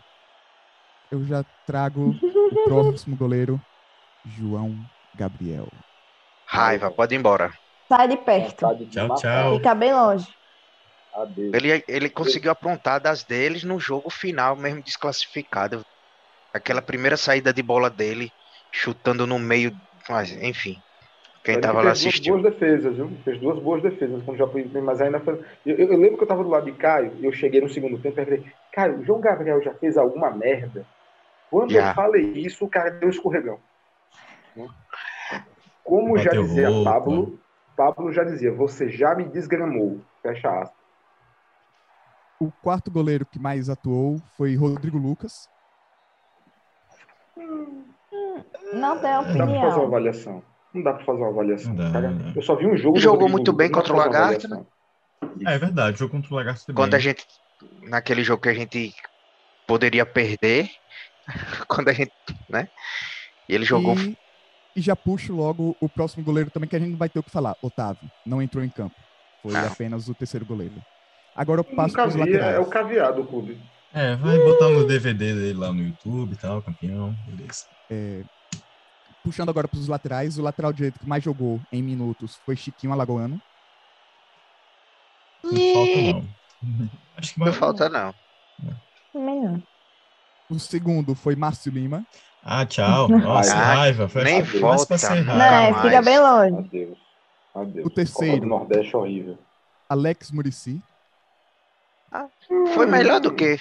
eu 1.11 1.25
já 1.25 1.45
trago 1.67 2.11
o 2.11 2.65
próximo 2.65 3.15
goleiro, 3.17 3.61
João 4.25 4.75
Gabriel. 5.15 5.69
Raiva, 6.47 6.91
pode 6.91 7.15
ir 7.15 7.19
embora. 7.19 7.53
Sai 7.89 8.09
de 8.09 8.17
perto. 8.17 8.67
Tchau, 8.91 9.15
tchau. 9.17 9.57
Fica 9.57 9.75
bem 9.75 9.93
longe. 9.95 10.27
Ele, 11.37 11.85
ele 11.89 12.11
conseguiu 12.11 12.51
aprontar 12.51 13.01
das 13.01 13.25
deles 13.25 13.65
no 13.65 13.79
jogo 13.79 14.11
final, 14.11 14.57
mesmo 14.57 14.83
desclassificado. 14.83 15.85
Aquela 16.53 16.81
primeira 16.81 17.17
saída 17.17 17.53
de 17.53 17.63
bola 17.63 17.91
dele, 17.91 18.33
chutando 18.71 19.27
no 19.27 19.39
meio. 19.39 19.77
Mas, 20.09 20.31
enfim. 20.33 20.81
Quem 21.49 21.55
ele 21.55 21.63
tava 21.63 21.81
lá 21.81 21.93
assistiu. 21.93 22.35
Fez 22.35 22.43
duas 22.43 22.43
boas 22.43 22.53
defesas, 22.53 22.97
viu? 22.97 23.11
Fez 23.25 23.41
duas 23.41 23.59
boas 23.59 23.83
defesas 23.83 24.23
quando 24.23 24.37
já 24.37 24.47
foi. 24.47 24.71
Mas 24.83 25.01
ainda 25.01 25.19
foi. 25.19 25.43
Eu, 25.65 25.77
eu, 25.77 25.97
lembro 25.97 26.19
que 26.19 26.25
eu 26.25 26.29
tava 26.29 26.45
do 26.45 26.51
lado 26.51 26.67
de 26.67 26.73
Caio 26.73 27.13
e 27.19 27.25
eu 27.25 27.33
cheguei 27.33 27.59
no 27.59 27.71
segundo 27.71 27.97
tempo 27.99 28.21
e 28.21 28.25
falei: 28.25 28.45
Caio, 28.71 28.99
o 28.99 29.05
João 29.05 29.19
Gabriel 29.19 29.63
já 29.63 29.73
fez 29.73 29.97
alguma 29.97 30.31
merda? 30.31 30.85
Quando 31.51 31.71
já. 31.71 31.89
eu 31.89 31.95
falei 31.95 32.33
isso, 32.35 32.67
o 32.67 32.69
cara 32.69 32.91
deu 32.91 33.09
um 33.09 33.11
escorregão. 33.11 33.59
Como 35.83 36.17
Bateu 36.17 36.23
já 36.23 36.31
dizia 36.33 36.69
roupa. 36.69 36.91
Pablo, 36.91 37.39
Pablo 37.75 38.13
já 38.13 38.25
dizia: 38.25 38.53
Você 38.53 38.91
já 38.91 39.15
me 39.15 39.25
desgramou. 39.25 40.03
Fecha 40.21 40.51
aspas. 40.51 40.79
O 42.39 42.53
quarto 42.63 42.91
goleiro 42.91 43.25
que 43.25 43.39
mais 43.39 43.71
atuou 43.71 44.19
foi 44.37 44.55
Rodrigo 44.55 44.99
Lucas. 44.99 45.49
Não 48.75 48.99
tem 48.99 49.17
opinião. 49.17 49.47
Não 49.47 49.47
dá 49.47 49.47
pra 49.47 49.61
fazer 49.63 49.79
uma 49.79 49.87
avaliação. 49.87 50.43
Não 50.75 50.83
dá 50.83 50.93
pra 50.93 51.05
fazer 51.05 51.19
uma 51.19 51.29
avaliação. 51.29 51.75
Dá, 51.75 51.91
cara. 51.91 52.15
Eu 52.35 52.43
só 52.43 52.55
vi 52.55 52.67
um 52.67 52.77
jogo. 52.77 52.99
Jogou 52.99 53.29
muito 53.29 53.53
bem 53.53 53.71
contra 53.71 53.93
o 53.93 53.97
Lagarto, 53.97 54.49
né? 54.49 54.65
É, 55.47 55.55
é 55.55 55.59
verdade, 55.59 55.99
jogou 55.99 56.21
contra 56.21 56.33
o 56.33 56.37
Lagarto 56.37 56.67
também. 56.67 56.77
Quando 56.77 56.95
a 56.95 56.99
gente. 56.99 57.25
Naquele 57.83 58.23
jogo 58.23 58.43
que 58.43 58.49
a 58.49 58.55
gente 58.55 58.95
poderia 59.67 60.05
perder. 60.07 60.71
quando 61.67 61.89
a 61.89 61.93
gente. 61.93 62.13
né? 62.49 62.69
E 63.49 63.55
ele 63.55 63.65
jogou. 63.65 63.97
E, 63.97 64.17
e, 64.77 64.81
já 64.81 64.95
puxo 64.95 65.35
logo 65.35 65.77
o 65.81 65.89
próximo 65.89 66.23
goleiro 66.23 66.51
também, 66.51 66.69
que 66.69 66.77
a 66.77 66.79
gente 66.79 66.91
não 66.91 66.99
vai 66.99 67.09
ter 67.09 67.19
o 67.19 67.23
que 67.23 67.31
falar. 67.31 67.57
Otávio. 67.63 68.11
Não 68.25 68.43
entrou 68.43 68.63
em 68.63 68.69
campo. 68.69 68.95
Foi 69.43 69.53
não. 69.53 69.67
apenas 69.67 70.09
o 70.09 70.15
terceiro 70.15 70.45
goleiro. 70.45 70.75
Agora 71.35 71.61
eu 71.61 71.65
passo 71.65 71.95
para 71.95 72.09
os 72.09 72.15
laterais. 72.15 72.57
É 72.57 72.59
o 72.59 72.67
caviar 72.67 73.13
do 73.13 73.25
clube. 73.25 73.59
É, 73.95 74.17
vai 74.17 74.39
botar 74.39 74.69
no 74.69 74.87
DVD 74.87 75.35
dele 75.35 75.59
lá 75.59 75.73
no 75.73 75.83
YouTube 75.83 76.33
e 76.33 76.37
tal, 76.37 76.61
campeão, 76.61 77.17
beleza. 77.27 77.65
É, 77.89 78.23
puxando 79.29 79.51
agora 79.51 79.69
para 79.69 79.79
os 79.79 79.89
laterais, 79.89 80.39
o 80.39 80.43
lateral 80.43 80.73
direito 80.73 80.99
que 80.99 81.07
mais 81.07 81.23
jogou 81.23 81.61
em 81.71 81.83
minutos 81.83 82.37
foi 82.47 82.57
Chiquinho 82.57 82.95
Alagoano. 82.95 83.39
Não 85.45 85.53
falta, 85.75 86.13
não. 86.13 86.89
Acho 87.15 87.35
que 87.35 87.41
não 87.41 87.53
falta, 87.53 87.89
não. 87.91 88.15
não. 89.15 89.63
O 90.49 90.59
segundo 90.59 91.15
foi 91.15 91.37
Márcio 91.37 91.71
Lima. 91.71 92.07
Ah, 92.43 92.65
tchau. 92.65 93.07
Nossa, 93.13 93.55
ah, 93.55 93.75
raiva. 93.75 94.09
Foi 94.09 94.25
nem 94.25 94.43
volta. 94.43 94.97
Não, 94.97 95.83
fica 95.83 96.01
bem 96.01 96.19
longe. 96.19 96.57
Adeus. 96.57 96.99
Adeus. 97.55 97.87
O 97.87 97.91
terceiro. 97.91 98.47
O 98.47 98.49
Nordeste 98.49 98.95
é 98.95 98.99
horrível. 98.99 99.39
Alex 99.91 100.31
Murici. 100.31 100.81
Ah, 102.11 102.29
foi 102.75 102.87
melhor 102.87 103.21
do 103.21 103.35
que. 103.35 103.59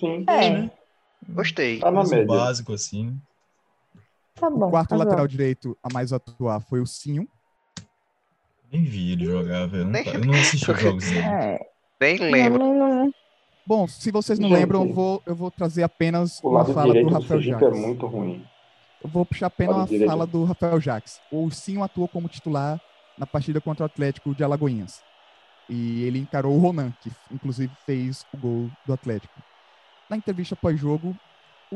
Sim. 0.00 0.24
É. 0.26 0.70
Gostei. 1.28 1.80
Tá 1.80 1.90
média. 1.90 2.24
básico, 2.24 2.72
assim. 2.72 3.20
Tá 4.36 4.48
bom. 4.50 4.66
O 4.66 4.70
quarto 4.70 4.90
tá 4.90 4.96
lateral 4.96 5.24
bom. 5.24 5.28
direito 5.28 5.76
a 5.82 5.92
mais 5.92 6.12
atuar 6.12 6.60
foi 6.60 6.80
o 6.80 6.86
Sinho. 6.86 7.26
Nem 8.72 8.84
vi 8.84 9.12
ele 9.12 9.24
jogar, 9.24 9.66
velho. 9.66 9.82
Eu, 9.84 9.86
não- 9.86 10.00
eu 10.00 10.24
não 10.24 10.34
assisti 10.34 10.70
os 10.70 10.80
jogos 10.80 11.04
dele. 11.04 11.18
É. 11.20 11.58
Nem 12.00 12.18
lembro. 12.18 12.58
Não, 12.58 12.74
não, 12.74 13.04
não. 13.04 13.14
Bom, 13.66 13.88
se 13.88 14.10
vocês 14.12 14.38
não 14.38 14.48
Gente, 14.48 14.58
lembram, 14.60 14.86
eu 14.86 14.92
vou, 14.92 15.22
eu 15.26 15.34
vou 15.34 15.50
trazer 15.50 15.82
apenas 15.82 16.38
O 16.42 16.50
uma 16.50 16.64
fala 16.64 16.94
do 16.94 17.08
Rafael 17.08 17.40
Jacques. 17.40 17.66
é 17.68 17.70
muito 17.86 18.06
ruim. 18.06 18.44
Eu 19.02 19.10
vou 19.10 19.24
puxar 19.26 19.46
apenas 19.46 19.88
direito. 19.88 20.08
fala 20.08 20.26
do 20.26 20.44
Rafael 20.44 20.80
Jacques. 20.80 21.20
O 21.32 21.50
Sinho 21.50 21.82
atuou 21.82 22.06
como 22.06 22.28
titular 22.28 22.80
na 23.18 23.26
partida 23.26 23.60
contra 23.60 23.82
o 23.82 23.86
Atlético 23.86 24.34
de 24.34 24.44
Alagoinhas. 24.44 25.02
E 25.68 26.04
ele 26.04 26.18
encarou 26.20 26.54
o 26.54 26.58
Ronan, 26.60 26.92
que 27.00 27.10
inclusive 27.32 27.72
fez 27.84 28.24
o 28.32 28.36
gol 28.36 28.70
do 28.86 28.92
Atlético. 28.92 29.34
Na 30.08 30.16
entrevista 30.16 30.54
pós-jogo, 30.54 31.16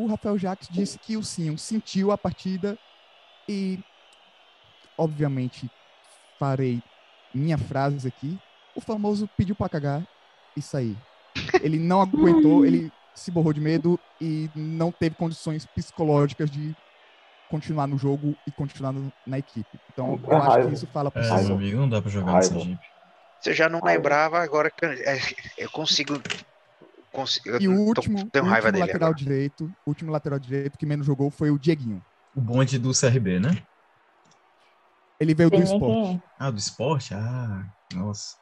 o 0.02 0.06
Rafael 0.06 0.38
Jacques 0.38 0.68
disse 0.68 0.98
que 0.98 1.16
o 1.16 1.22
Sinho 1.22 1.56
sentiu 1.58 2.10
a 2.10 2.18
partida 2.18 2.78
e, 3.48 3.84
obviamente, 4.96 5.70
farei 6.38 6.82
minha 7.32 7.58
frase 7.58 8.06
aqui. 8.08 8.40
O 8.74 8.80
famoso 8.80 9.28
pediu 9.36 9.54
para 9.54 9.68
cagar 9.68 10.08
e 10.56 10.62
sair. 10.62 10.98
Ele 11.62 11.78
não 11.78 12.00
aguentou, 12.02 12.64
ele 12.64 12.92
se 13.14 13.30
borrou 13.30 13.52
de 13.52 13.60
medo 13.60 14.00
e 14.20 14.50
não 14.54 14.90
teve 14.90 15.14
condições 15.16 15.66
psicológicas 15.66 16.50
de 16.50 16.76
continuar 17.48 17.86
no 17.86 17.98
jogo 17.98 18.38
e 18.46 18.52
continuar 18.52 18.92
no- 18.92 19.12
na 19.26 19.38
equipe. 19.38 19.80
Então, 19.92 20.20
eu 20.24 20.40
acho 20.40 20.68
que 20.68 20.74
isso 20.74 20.86
fala 20.86 21.10
por 21.10 21.20
É, 21.22 21.42
meu 21.42 21.54
amigo, 21.56 21.78
não 21.78 21.88
dá 21.88 22.00
pra 22.00 22.10
jogar 22.10 22.42
Sergipe. 22.42 22.86
Se 23.40 23.50
eu 23.50 23.54
já 23.54 23.68
não 23.68 23.80
lembrava, 23.82 24.38
agora 24.38 24.70
que 24.70 24.84
eu, 24.84 24.90
é, 24.90 25.18
eu 25.58 25.70
consigo. 25.70 26.14
Consigo 27.20 27.56
E 27.60 27.68
o 27.68 27.74
tô- 27.74 27.80
último, 27.82 28.30
tenho 28.30 28.44
o 28.44 28.48
raiva 28.48 28.66
último 28.68 28.72
dele 28.72 28.92
lateral 28.92 29.08
agora. 29.10 29.18
direito, 29.24 29.64
o 29.86 29.90
último 29.90 30.10
lateral 30.10 30.38
direito 30.38 30.78
que 30.78 30.86
menos 30.86 31.06
jogou 31.06 31.30
foi 31.30 31.50
o 31.50 31.58
Dieguinho. 31.58 32.02
O 32.34 32.40
bonde 32.40 32.78
do 32.78 32.92
CRB, 32.94 33.40
né? 33.40 33.50
Ele 35.18 35.34
veio 35.34 35.50
do 35.50 35.60
esporte. 35.62 36.22
Ah, 36.38 36.50
do 36.50 36.58
esporte? 36.58 37.14
Ah, 37.14 37.66
nossa. 37.94 38.36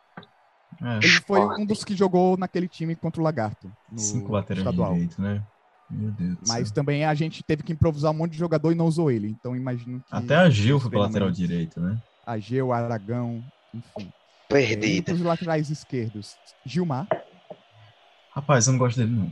É, 0.83 0.99
Ele 0.99 1.21
foi 1.27 1.41
um 1.61 1.67
dos 1.67 1.83
que 1.85 1.97
jogou 1.97 2.37
naquele 2.37 2.69
time 2.69 2.95
contra 2.95 3.21
o 3.21 3.25
Lagarto, 3.25 3.73
no 3.91 3.99
cinco 3.99 4.33
laterais 4.33 4.59
estadual. 4.65 4.93
direito, 4.93 5.21
né? 5.21 5.45
Meu 5.91 6.13
Deus 6.13 6.39
Mas 6.47 6.69
céu. 6.69 6.75
também 6.75 7.05
a 7.05 7.15
gente 7.15 7.43
teve 7.43 7.63
que 7.63 7.73
improvisar 7.73 8.13
um 8.13 8.15
monte 8.15 8.33
de 8.33 8.39
jogador 8.39 8.71
e 8.71 8.75
não 8.75 8.87
usou 8.87 9.11
ele. 9.11 9.29
Então 9.29 9.57
imagino 9.57 10.01
que. 10.01 10.15
Até 10.15 10.37
a 10.37 10.51
Gil 10.51 10.79
foi 10.79 10.91
pra 10.91 11.01
lateral 11.01 11.31
direito, 11.31 11.81
né? 11.81 11.99
Ageu, 12.27 12.73
Aragão, 12.73 13.43
enfim. 13.75 14.11
É, 14.51 14.55
Perdida. 14.55 15.15
os 15.15 15.21
laterais 15.23 15.71
esquerdos, 15.71 16.37
Gilmar. 16.65 17.09
Rapaz, 18.39 18.67
eu 18.67 18.73
não 18.73 18.79
gosto 18.79 18.97
dele, 18.99 19.11
não. 19.11 19.31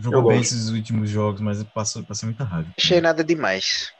Jogou 0.00 0.20
Eu 0.20 0.26
bem 0.28 0.38
gosto. 0.38 0.52
esses 0.54 0.68
últimos 0.68 1.08
jogos, 1.08 1.40
mas 1.40 1.62
passou, 1.64 2.04
passei 2.04 2.26
muita 2.28 2.44
raiva. 2.44 2.70
Achei 2.78 3.00
nada 3.00 3.24
demais. 3.24 3.90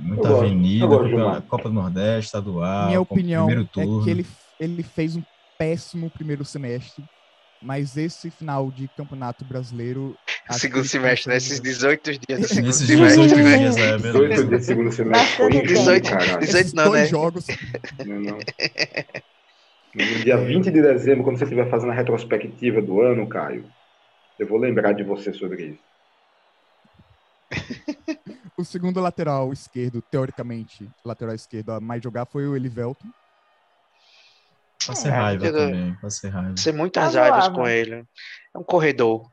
Muita 0.00 0.28
Eu 0.28 0.30
gosto. 0.32 0.44
avenida, 0.46 0.84
Eu 0.84 0.88
gosto, 0.88 1.10
Copa. 1.10 1.42
Copa 1.42 1.68
do 1.68 1.74
Nordeste, 1.74 2.26
estadual, 2.26 2.86
Minha 2.86 3.00
opinião 3.00 3.46
primeiro 3.46 3.68
é 3.68 3.72
turno. 3.72 4.04
que 4.04 4.10
ele, 4.10 4.26
ele 4.58 4.82
fez 4.82 5.16
um 5.16 5.22
péssimo 5.58 6.10
primeiro 6.10 6.44
semestre. 6.44 7.04
Mas 7.62 7.96
esse 7.96 8.30
final 8.30 8.70
de 8.70 8.88
campeonato 8.88 9.44
brasileiro. 9.44 10.14
Segundo 10.50 10.84
semestre, 10.86 11.32
consegue- 11.32 11.34
nesses 11.34 11.60
18 11.60 12.10
dias 12.26 12.40
do 12.40 12.48
segundo 12.48 12.66
Nesses 12.66 12.86
semestre. 12.86 13.22
18 13.26 13.36
né? 13.42 13.58
dias, 13.58 13.76
é, 13.76 13.90
Dois 13.98 14.02
beleza. 14.12 14.46
dias 14.46 14.60
de 14.60 14.66
segundo 14.66 14.92
semestre 14.92 15.36
foi 15.36 15.46
Bastante 15.46 15.56
injusto, 15.64 15.78
18, 15.78 16.10
caralho. 16.10 16.40
18 16.40 16.56
Esses 16.60 16.72
não, 16.74 16.84
dois 16.84 17.02
né? 17.02 17.06
jogos. 17.08 17.46
Não, 18.06 18.20
não. 18.20 18.38
No 19.94 20.24
dia 20.24 20.36
20 20.36 20.70
de 20.70 20.82
dezembro, 20.82 21.22
quando 21.24 21.38
você 21.38 21.44
estiver 21.44 21.68
fazendo 21.70 21.92
a 21.92 21.94
retrospectiva 21.94 22.82
do 22.82 23.00
ano, 23.00 23.28
Caio, 23.28 23.64
eu 24.38 24.46
vou 24.46 24.58
lembrar 24.58 24.92
de 24.92 25.02
você 25.04 25.32
sobre 25.32 25.66
isso. 25.66 25.82
O 28.56 28.64
segundo 28.64 29.00
lateral 29.00 29.52
esquerdo, 29.52 30.00
teoricamente, 30.00 30.88
lateral 31.04 31.34
esquerdo 31.34 31.70
a 31.72 31.80
mais 31.80 32.00
jogar 32.00 32.24
foi 32.24 32.46
o 32.46 32.54
Elivelton. 32.54 33.08
Passei 34.86 35.10
É, 35.10 35.14
raiva 35.14 35.46
eu- 35.46 35.52
também, 35.52 35.94
passei 35.96 36.30
raiva. 36.30 36.56
Ser 36.56 36.72
muitas 36.72 37.02
Razoável. 37.02 37.32
raivas 37.32 37.48
com 37.48 37.66
ele. 37.66 38.04
É 38.54 38.58
um 38.58 38.62
corredor. 38.62 39.28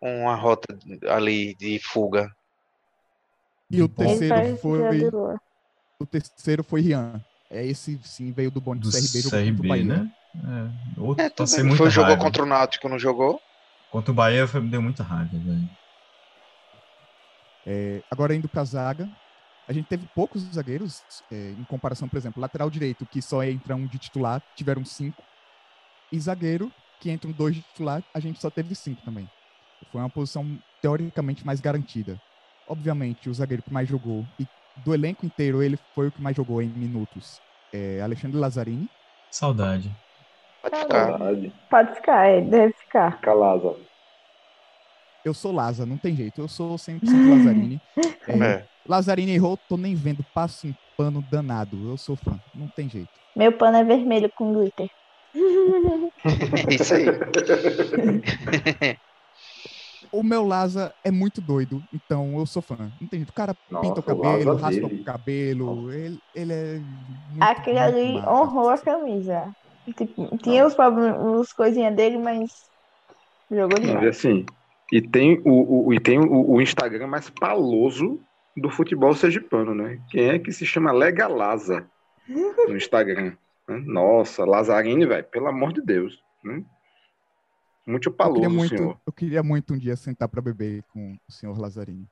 Uma 0.00 0.36
rota 0.36 0.78
ali 1.08 1.56
de 1.56 1.80
fuga. 1.80 2.30
E 3.68 3.82
o. 3.82 3.86
Ele 3.86 3.88
terceiro 3.88 4.56
foi 4.58 4.80
o 6.00 6.06
terceiro 6.06 6.62
foi 6.62 6.80
Rian. 6.82 7.20
É 7.50 7.64
esse 7.64 7.98
sim 8.02 8.32
veio 8.32 8.50
do 8.50 8.60
bonde 8.60 8.80
do, 8.80 8.90
Do 8.90 8.92
CRB, 8.92 9.20
jogou 9.20 9.30
contra 9.30 9.38
o 9.38 9.44
CRB, 9.56 9.68
Bahia. 9.68 9.84
né? 9.84 10.10
É, 10.96 11.00
outro, 11.00 11.24
É, 11.24 11.30
passei 11.30 11.62
muita 11.62 11.78
Foi, 11.78 11.90
jogou 11.90 12.10
raiva. 12.10 12.24
contra 12.24 12.42
o 12.42 12.46
Náutico, 12.46 12.88
não 12.88 12.98
jogou? 12.98 13.40
Contra 13.90 14.10
o 14.10 14.14
Bahia 14.14 14.46
foi, 14.46 14.60
me 14.60 14.68
deu 14.68 14.82
muita 14.82 15.02
raiva, 15.02 15.30
velho. 15.38 15.68
É, 17.66 18.02
agora 18.10 18.34
indo 18.34 18.48
para 18.48 18.62
a 18.62 18.64
zaga, 18.64 19.08
a 19.66 19.72
gente 19.72 19.86
teve 19.88 20.06
poucos 20.14 20.42
zagueiros 20.42 21.02
é, 21.32 21.50
em 21.52 21.64
comparação, 21.64 22.08
por 22.08 22.16
exemplo, 22.16 22.40
lateral 22.40 22.70
direito, 22.70 23.06
que 23.06 23.20
só 23.20 23.42
entra 23.42 23.74
um 23.74 23.86
de 23.86 23.98
titular, 23.98 24.42
tiveram 24.54 24.84
cinco. 24.84 25.22
E 26.12 26.20
zagueiro, 26.20 26.70
que 27.00 27.10
entram 27.10 27.32
dois 27.32 27.54
de 27.56 27.62
titular, 27.62 28.02
a 28.14 28.20
gente 28.20 28.40
só 28.40 28.48
teve 28.50 28.74
cinco 28.74 29.02
também. 29.02 29.28
Foi 29.90 30.00
uma 30.00 30.08
posição 30.10 30.46
teoricamente 30.80 31.44
mais 31.44 31.60
garantida. 31.60 32.20
Obviamente, 32.68 33.28
o 33.28 33.34
zagueiro 33.34 33.62
que 33.62 33.72
mais 33.72 33.88
jogou, 33.88 34.24
e 34.38 34.46
do 34.84 34.94
elenco 34.94 35.24
inteiro, 35.26 35.62
ele 35.62 35.78
foi 35.94 36.08
o 36.08 36.12
que 36.12 36.20
mais 36.20 36.36
jogou 36.36 36.60
em 36.62 36.68
minutos. 36.68 37.40
É 37.72 38.00
Alexandre 38.00 38.38
Lazzarini. 38.38 38.88
Saudade. 39.30 39.90
Pode 40.62 40.76
ficar. 40.78 41.08
Saudade. 41.08 41.52
Pode 41.70 41.94
ficar, 41.94 42.26
é, 42.26 42.40
deve 42.40 42.72
ficar. 42.74 43.20
Calaza. 43.20 43.74
Eu 45.24 45.34
sou 45.34 45.52
Laza, 45.52 45.84
não 45.84 45.96
tem 45.96 46.14
jeito. 46.14 46.40
Eu 46.40 46.48
sou 46.48 46.76
100% 46.76 47.00
Lazzarini. 47.30 47.80
É, 48.28 48.38
É. 48.38 48.66
Lazzarini 48.88 49.32
errou, 49.34 49.56
tô 49.68 49.76
nem 49.76 49.94
vendo. 49.94 50.24
Passa 50.34 50.66
um 50.66 50.74
pano 50.96 51.24
danado. 51.30 51.76
Eu 51.88 51.96
sou 51.96 52.16
fã. 52.16 52.40
Não 52.54 52.66
tem 52.68 52.88
jeito. 52.88 53.08
Meu 53.36 53.52
pano 53.52 53.76
é 53.76 53.84
vermelho 53.84 54.30
com 54.36 54.52
glitter. 54.52 54.90
É 55.34 56.74
isso 56.74 56.94
aí. 56.94 57.06
O 60.18 60.22
meu 60.22 60.46
Laza 60.46 60.94
é 61.04 61.10
muito 61.10 61.40
doido, 61.40 61.82
então 61.92 62.38
eu 62.38 62.46
sou 62.46 62.62
fã. 62.62 62.90
Não 63.00 63.08
tem 63.08 63.20
jeito. 63.20 63.30
O 63.30 63.34
cara 63.34 63.54
pinta 63.54 63.78
o 63.78 63.88
Nossa, 63.88 64.00
o 64.00 64.02
cabelo, 64.02 64.52
Laza 64.52 64.66
raspa 64.66 64.88
dele. 64.88 65.00
o 65.00 65.04
cabelo. 65.04 65.92
Ele, 65.92 66.20
ele 66.34 66.52
é. 66.52 66.80
Muito, 67.30 67.42
Aquele 67.42 67.78
ali 67.78 68.14
massa. 68.14 68.30
honrou 68.32 68.70
a 68.70 68.78
camisa. 68.78 69.54
Tipo, 69.96 70.36
tinha 70.38 70.66
os 70.66 70.74
problemas, 70.74 71.52
coisinhas 71.52 71.94
dele, 71.94 72.18
mas 72.18 72.68
jogou 73.50 73.78
e 73.78 73.82
demais. 73.82 74.06
assim, 74.08 74.44
e 74.92 75.00
tem 75.00 75.40
o, 75.44 75.86
o, 75.86 75.94
e 75.94 76.00
tem 76.00 76.18
o, 76.18 76.50
o 76.50 76.60
Instagram 76.60 77.06
mais 77.06 77.30
paloso 77.30 78.20
do 78.56 78.70
futebol 78.70 79.14
sergipano, 79.14 79.74
né? 79.74 80.00
Quem 80.10 80.28
é 80.30 80.38
que 80.38 80.50
se 80.52 80.66
chama 80.66 80.90
Legalaza 80.90 81.86
no 82.28 82.76
Instagram? 82.76 83.34
né? 83.68 83.82
Nossa, 83.84 84.44
Lazarini, 84.44 85.06
velho, 85.06 85.24
pelo 85.24 85.48
amor 85.48 85.72
de 85.72 85.80
Deus. 85.82 86.22
Né? 86.42 86.62
Muito 87.86 88.08
Eu 88.08 88.12
paloso, 88.14 88.50
muito, 88.50 88.76
senhor. 88.76 89.00
eu 89.06 89.12
queria 89.12 89.42
muito 89.42 89.72
um 89.74 89.78
dia 89.78 89.96
sentar 89.96 90.28
para 90.28 90.42
beber 90.42 90.82
com 90.92 91.16
o 91.28 91.32
senhor 91.32 91.56
Lazarini. 91.58 92.06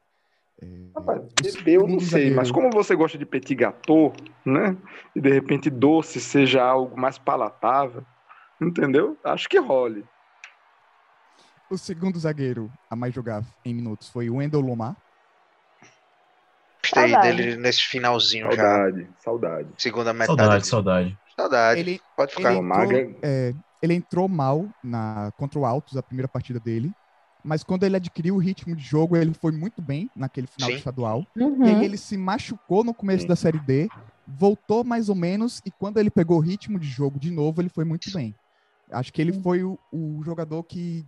É, 0.63 0.67
Rapaz, 0.95 1.21
bebê 1.43 1.77
eu 1.77 1.89
não 1.89 1.99
sei, 1.99 2.09
zagueiro- 2.09 2.37
mas 2.37 2.51
como 2.53 2.71
você 2.71 2.95
gosta 2.95 3.19
de 3.19 3.27
petit 3.27 3.57
gâteau, 3.57 4.13
né? 4.47 4.77
E 5.17 5.21
de 5.21 5.31
repente 5.31 5.69
doce 5.69 6.21
seja 6.21 6.63
algo 6.63 6.97
mais 6.99 7.19
palatável, 7.19 8.05
entendeu? 8.63 9.19
Acho 9.25 9.49
que 9.49 9.59
role. 9.59 10.05
O 11.69 11.77
segundo 11.77 12.19
zagueiro 12.21 12.71
a 12.89 12.95
mais 12.95 13.13
jogar 13.13 13.43
em 13.65 13.75
minutos 13.75 14.09
foi 14.11 14.31
o 14.31 14.37
Wendel 14.37 14.61
Lomar. 14.61 14.97
Gostei 16.85 17.11
Saudade. 17.11 17.37
dele 17.37 17.57
nesse 17.57 17.83
finalzinho 17.83 18.53
já. 18.53 18.63
Saudade, 18.63 19.09
saudade. 19.19 19.69
Segunda 19.79 20.13
metade. 20.13 20.39
Saudade, 20.39 20.67
saudade. 20.67 21.19
Saudade. 21.35 21.81
Ele, 21.81 22.01
Pode 22.15 22.33
ele, 22.33 22.37
ficar. 22.37 22.53
entrou, 22.53 22.63
Maga. 22.63 23.17
é, 23.25 23.55
ele 23.85 23.95
entrou 23.95 24.27
mal 24.29 24.67
na, 24.83 25.31
contra 25.37 25.59
o 25.59 25.67
Altos, 25.67 25.97
a 25.97 26.03
primeira 26.03 26.27
partida 26.27 26.59
dele. 26.59 26.91
Mas 27.45 27.63
quando 27.63 27.85
ele 27.85 27.97
adquiriu 27.97 28.37
o 28.37 28.39
ritmo 28.39 28.75
de 28.75 28.83
jogo, 28.83 29.15
ele 29.15 29.35
foi 29.35 29.53
muito 29.53 29.83
bem 29.83 30.11
naquele 30.17 30.47
final 30.47 30.69
Sim. 30.69 30.75
de 30.75 30.79
estadual. 30.79 31.27
Uhum. 31.37 31.67
E 31.67 31.69
aí 31.69 31.85
ele 31.85 31.99
se 31.99 32.17
machucou 32.17 32.83
no 32.83 32.95
começo 32.95 33.23
Sim. 33.23 33.29
da 33.29 33.37
Série 33.37 33.59
D, 33.59 33.91
voltou 34.27 34.83
mais 34.83 35.11
ou 35.11 35.15
menos, 35.15 35.61
e 35.67 35.71
quando 35.71 35.99
ele 35.99 36.11
pegou 36.11 36.39
o 36.39 36.41
ritmo 36.41 36.79
de 36.79 36.89
jogo 36.89 37.21
de 37.21 37.31
novo, 37.31 37.61
ele 37.61 37.69
foi 37.69 37.85
muito 37.85 38.11
bem. 38.11 38.35
Acho 38.91 39.13
que 39.13 39.21
ele 39.21 39.35
foi 39.35 39.63
o, 39.63 39.79
o 39.93 40.23
jogador 40.25 40.63
que 40.65 41.05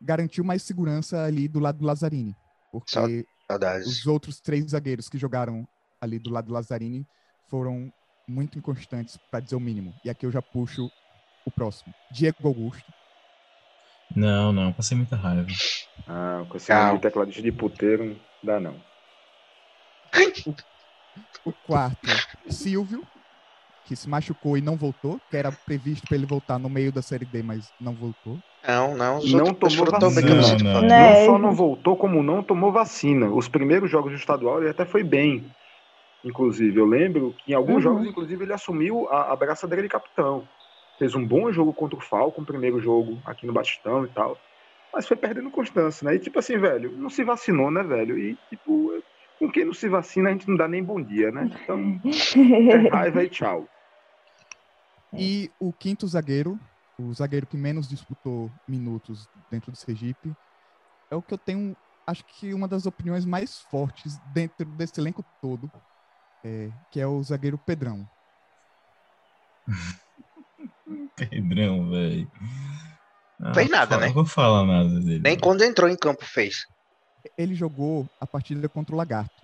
garantiu 0.00 0.42
mais 0.42 0.62
segurança 0.62 1.22
ali 1.24 1.46
do 1.46 1.60
lado 1.60 1.78
do 1.78 1.84
Lazzarini. 1.84 2.34
Porque 2.72 3.26
Saudades. 3.46 3.86
os 3.86 4.06
outros 4.06 4.40
três 4.40 4.70
zagueiros 4.70 5.10
que 5.10 5.18
jogaram 5.18 5.68
ali 6.00 6.18
do 6.18 6.30
lado 6.30 6.46
do 6.46 6.54
Lazzarini 6.54 7.06
foram 7.48 7.92
muito 8.26 8.58
inconstantes, 8.58 9.18
para 9.30 9.40
dizer 9.40 9.56
o 9.56 9.60
mínimo. 9.60 9.92
E 10.02 10.08
aqui 10.08 10.24
eu 10.24 10.30
já 10.30 10.40
puxo 10.40 10.90
o 11.44 11.50
próximo. 11.50 11.94
Diego 12.10 12.46
Augusto. 12.48 12.92
Não, 14.14 14.52
não, 14.52 14.72
passei 14.72 14.96
muita 14.96 15.16
raiva. 15.16 15.46
Ah, 16.06 16.44
com 16.48 16.56
esse 16.56 16.72
Calma. 16.72 16.88
nome 16.88 16.94
de 16.94 17.02
tecladista 17.02 17.42
de 17.42 17.52
puteiro, 17.52 18.04
não 18.06 18.20
dá 18.42 18.58
não. 18.60 18.82
O 21.44 21.52
quarto, 21.52 22.24
Silvio, 22.48 23.06
que 23.84 23.96
se 23.96 24.08
machucou 24.08 24.58
e 24.58 24.62
não 24.62 24.78
voltou, 24.78 25.20
que 25.30 25.36
era 25.36 25.52
previsto 25.52 26.06
para 26.08 26.16
ele 26.16 26.26
voltar 26.26 26.58
no 26.58 26.68
meio 26.70 26.92
da 26.92 27.02
Série 27.02 27.26
D, 27.26 27.42
mas 27.42 27.72
não 27.80 27.96
voltou. 27.96 28.40
Não, 28.66 28.96
não. 28.96 29.22
Não 29.26 29.54
tomou 29.54 29.86
vacina. 29.86 30.56
Não, 30.56 30.58
não. 30.58 30.82
Né? 30.82 30.88
Não 30.98 31.14
só 31.14 31.38
não 31.38 31.54
voltou, 31.54 31.96
como 31.96 32.22
não 32.22 32.42
tomou 32.42 32.72
vacina. 32.72 33.30
Os 33.32 33.48
primeiros 33.48 33.90
jogos 33.90 34.12
do 34.12 34.18
estadual 34.18 34.60
ele 34.60 34.70
até 34.70 34.86
foi 34.86 35.04
bem. 35.04 35.50
Inclusive, 36.24 36.78
eu 36.80 36.86
lembro 36.86 37.34
que 37.38 37.52
em 37.52 37.54
alguns 37.54 37.84
Uhum. 37.84 37.84
jogos, 37.84 38.06
inclusive, 38.06 38.44
ele 38.44 38.52
assumiu 38.54 39.08
a, 39.10 39.32
a 39.32 39.36
braçadeira 39.36 39.82
de 39.82 39.88
capitão. 39.88 40.48
Fez 40.98 41.14
um 41.14 41.26
bom 41.26 41.50
jogo 41.52 41.72
contra 41.72 41.98
o 41.98 42.02
Falcon, 42.02 42.42
o 42.42 42.46
primeiro 42.46 42.80
jogo 42.80 43.20
aqui 43.24 43.46
no 43.46 43.52
Batistão 43.52 44.04
e 44.04 44.08
tal. 44.08 44.38
Mas 44.92 45.08
foi 45.08 45.16
perdendo 45.16 45.50
constância, 45.50 46.04
né? 46.04 46.14
E 46.14 46.20
tipo 46.20 46.38
assim, 46.38 46.56
velho, 46.56 46.92
não 46.92 47.10
se 47.10 47.24
vacinou, 47.24 47.70
né, 47.70 47.82
velho? 47.82 48.16
E, 48.16 48.36
tipo, 48.48 49.02
com 49.38 49.50
quem 49.50 49.64
não 49.64 49.74
se 49.74 49.88
vacina, 49.88 50.28
a 50.28 50.32
gente 50.32 50.48
não 50.48 50.56
dá 50.56 50.68
nem 50.68 50.82
bom 50.82 51.02
dia, 51.02 51.32
né? 51.32 51.50
Então, 51.62 52.00
é 52.64 52.88
raiva 52.94 53.24
e 53.24 53.28
tchau. 53.28 53.68
E 55.12 55.50
o 55.60 55.72
quinto 55.72 56.06
zagueiro, 56.06 56.58
o 56.98 57.12
zagueiro 57.12 57.46
que 57.46 57.56
menos 57.56 57.88
disputou 57.88 58.50
minutos 58.68 59.28
dentro 59.50 59.70
do 59.70 59.76
Sergipe, 59.76 60.32
é 61.10 61.16
o 61.16 61.22
que 61.22 61.34
eu 61.34 61.38
tenho, 61.38 61.76
acho 62.06 62.24
que 62.24 62.54
uma 62.54 62.68
das 62.68 62.86
opiniões 62.86 63.24
mais 63.24 63.60
fortes 63.70 64.18
dentro 64.32 64.64
desse 64.64 64.98
elenco 65.00 65.24
todo, 65.40 65.70
é, 66.44 66.70
que 66.90 67.00
é 67.00 67.06
o 67.06 67.22
zagueiro 67.22 67.58
Pedrão. 67.58 68.04
Pedrão, 71.16 71.90
velho. 71.90 72.30
Ah, 73.40 73.54
Fez 73.54 73.70
nada, 73.70 73.98
né? 73.98 74.06
Não 74.06 74.14
vou 74.14 74.24
falar 74.24 74.64
nada 74.64 75.00
dele. 75.00 75.20
Nem 75.20 75.38
quando 75.38 75.62
entrou 75.62 75.88
em 75.88 75.96
campo 75.96 76.24
fez. 76.24 76.66
Ele 77.36 77.54
jogou 77.54 78.06
a 78.20 78.26
partida 78.26 78.68
contra 78.68 78.94
o 78.94 78.98
Lagarto. 78.98 79.42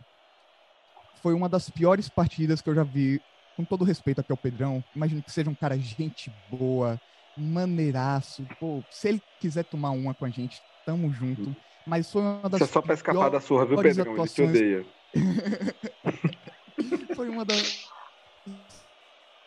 Foi 1.23 1.35
uma 1.35 1.49
das 1.49 1.69
piores 1.69 2.09
partidas 2.09 2.61
que 2.61 2.69
eu 2.69 2.75
já 2.75 2.83
vi, 2.83 3.21
com 3.57 3.65
todo 3.65 3.85
respeito 3.85 4.21
aqui 4.21 4.33
ao 4.33 4.37
Pedrão. 4.37 4.83
Imagino 4.95 5.23
que 5.23 5.31
seja 5.31 5.51
um 5.51 5.55
cara 5.55 5.79
gente 5.79 6.33
boa, 6.51 7.01
maneiraço. 7.37 8.47
Pô, 8.59 8.83
se 8.91 9.09
ele 9.09 9.23
quiser 9.39 9.65
tomar 9.65 9.91
uma 9.91 10.15
com 10.15 10.25
a 10.25 10.31
gente, 10.31 10.61
tamo 10.87 11.13
junto. 11.13 11.55
Mas 11.87 12.11
foi 12.11 12.23
uma 12.23 12.49
das 12.49 12.61
Isso 12.61 12.71
é 12.71 12.73
só 12.73 12.83
pra 12.83 12.95
escapar 12.95 13.31
da 13.31 13.41
surra, 13.41 13.67
viu, 13.67 13.77
Pedrão? 13.77 14.17
Ele 14.17 14.29
te 14.29 14.43
odeia. 14.43 14.87
Foi 17.15 17.29
uma 17.29 17.45
das 17.45 17.85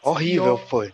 Horrível 0.03 0.57
foi. 0.57 0.93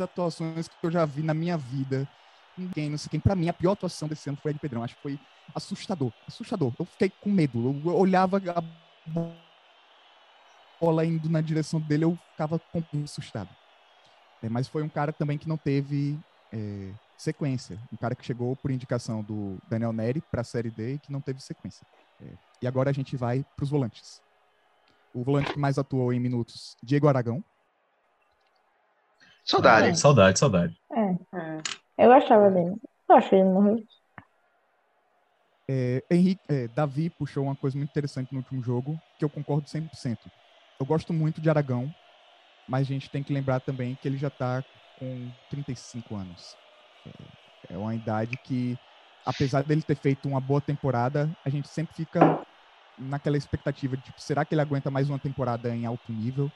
Atuações 0.00 0.68
que 0.68 0.74
eu 0.82 0.90
já 0.90 1.04
vi 1.04 1.22
na 1.22 1.34
minha 1.34 1.56
vida. 1.56 2.08
Ninguém, 2.56 2.90
não 2.90 2.98
sei 2.98 3.10
quem. 3.10 3.20
Pra 3.20 3.36
mim, 3.36 3.48
a 3.48 3.52
pior 3.52 3.72
atuação 3.72 4.08
desse 4.08 4.28
ano 4.28 4.38
foi 4.42 4.50
a 4.50 4.54
de 4.54 4.60
Pedrão. 4.60 4.82
Acho 4.82 4.96
que 4.96 5.02
foi 5.02 5.18
assustador. 5.54 6.12
Assustador. 6.26 6.72
Eu 6.78 6.84
fiquei 6.84 7.10
com 7.10 7.30
medo. 7.30 7.80
Eu 7.84 7.96
olhava 7.96 8.38
a 8.38 8.62
bola 10.80 11.04
indo 11.04 11.28
na 11.28 11.40
direção 11.40 11.80
dele, 11.80 12.04
eu 12.04 12.18
ficava 12.30 12.60
assustado. 13.04 13.48
É, 14.42 14.48
mas 14.48 14.68
foi 14.68 14.82
um 14.82 14.88
cara 14.88 15.12
também 15.12 15.36
que 15.36 15.48
não 15.48 15.56
teve 15.56 16.18
é, 16.52 16.92
sequência. 17.16 17.78
Um 17.92 17.96
cara 17.96 18.14
que 18.14 18.24
chegou 18.24 18.54
por 18.56 18.70
indicação 18.70 19.22
do 19.22 19.58
Daniel 19.68 19.92
Neri 19.92 20.20
para 20.20 20.42
a 20.42 20.44
Série 20.44 20.70
D 20.70 20.94
e 20.94 20.98
que 20.98 21.12
não 21.12 21.20
teve 21.20 21.40
sequência. 21.42 21.86
É, 22.20 22.26
e 22.62 22.66
agora 22.66 22.90
a 22.90 22.92
gente 22.92 23.16
vai 23.16 23.44
para 23.56 23.64
os 23.64 23.70
volantes. 23.70 24.22
O 25.12 25.24
volante 25.24 25.52
que 25.52 25.58
mais 25.58 25.78
atuou 25.78 26.12
em 26.12 26.20
minutos, 26.20 26.76
Diego 26.82 27.08
Aragão. 27.08 27.42
Saudade. 29.48 29.88
Ah, 29.88 29.94
saudade, 29.94 30.38
saudade. 30.38 30.76
Eu 31.96 32.08
gostava 32.08 32.50
dele. 32.50 32.76
Eu 33.08 33.16
achei 33.16 33.40
ele 33.40 33.48
morreu. 33.48 33.76
É, 35.70 36.02
Henrique, 36.10 36.40
é, 36.48 36.68
Davi 36.68 37.10
puxou 37.10 37.44
uma 37.44 37.56
coisa 37.56 37.76
muito 37.76 37.90
interessante 37.90 38.30
no 38.32 38.38
último 38.38 38.62
jogo, 38.62 38.98
que 39.18 39.24
eu 39.24 39.30
concordo 39.30 39.68
100%. 39.68 40.30
Eu 40.80 40.86
gosto 40.86 41.12
muito 41.12 41.40
de 41.40 41.50
Aragão, 41.50 41.92
mas 42.66 42.82
a 42.82 42.84
gente 42.92 43.10
tem 43.10 43.22
que 43.22 43.32
lembrar 43.32 43.60
também 43.60 43.96
que 43.96 44.06
ele 44.06 44.16
já 44.16 44.28
está 44.28 44.64
com 44.96 45.32
35 45.48 46.16
anos. 46.16 46.56
É, 47.70 47.74
é 47.74 47.78
uma 47.78 47.94
idade 47.94 48.36
que, 48.44 48.78
apesar 49.24 49.62
dele 49.62 49.82
ter 49.82 49.96
feito 49.96 50.28
uma 50.28 50.40
boa 50.40 50.60
temporada, 50.60 51.30
a 51.44 51.50
gente 51.50 51.68
sempre 51.68 51.94
fica 51.94 52.44
naquela 52.98 53.36
expectativa 53.36 53.96
de, 53.96 54.04
tipo, 54.04 54.20
será 54.20 54.44
que 54.44 54.54
ele 54.54 54.62
aguenta 54.62 54.90
mais 54.90 55.08
uma 55.08 55.18
temporada 55.18 55.74
em 55.74 55.86
alto 55.86 56.12
nível? 56.12 56.50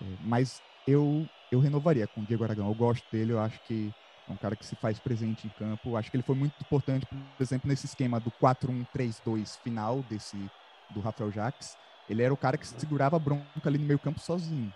É, 0.00 0.16
mas 0.20 0.62
eu, 0.86 1.28
eu 1.50 1.60
renovaria 1.60 2.06
com 2.06 2.20
o 2.20 2.24
Diego 2.24 2.44
Aragão. 2.44 2.68
Eu 2.68 2.74
gosto 2.74 3.04
dele, 3.10 3.32
eu 3.32 3.40
acho 3.40 3.60
que 3.60 3.92
é 4.28 4.32
um 4.32 4.36
cara 4.36 4.54
que 4.54 4.64
se 4.64 4.76
faz 4.76 4.98
presente 4.98 5.46
em 5.46 5.50
campo. 5.50 5.96
Acho 5.96 6.10
que 6.10 6.16
ele 6.16 6.22
foi 6.22 6.34
muito 6.34 6.54
importante, 6.60 7.06
por 7.06 7.42
exemplo, 7.42 7.68
nesse 7.68 7.86
esquema 7.86 8.20
do 8.20 8.30
4-1-3-2 8.32 9.58
final 9.62 10.02
desse 10.02 10.36
do 10.90 11.00
Rafael 11.00 11.30
Jacques. 11.30 11.76
Ele 12.08 12.22
era 12.22 12.32
o 12.32 12.36
cara 12.36 12.56
que 12.56 12.66
segurava 12.66 13.16
a 13.16 13.18
bronca 13.18 13.44
ali 13.66 13.78
no 13.78 13.86
meio 13.86 13.98
campo 13.98 14.20
sozinho. 14.20 14.72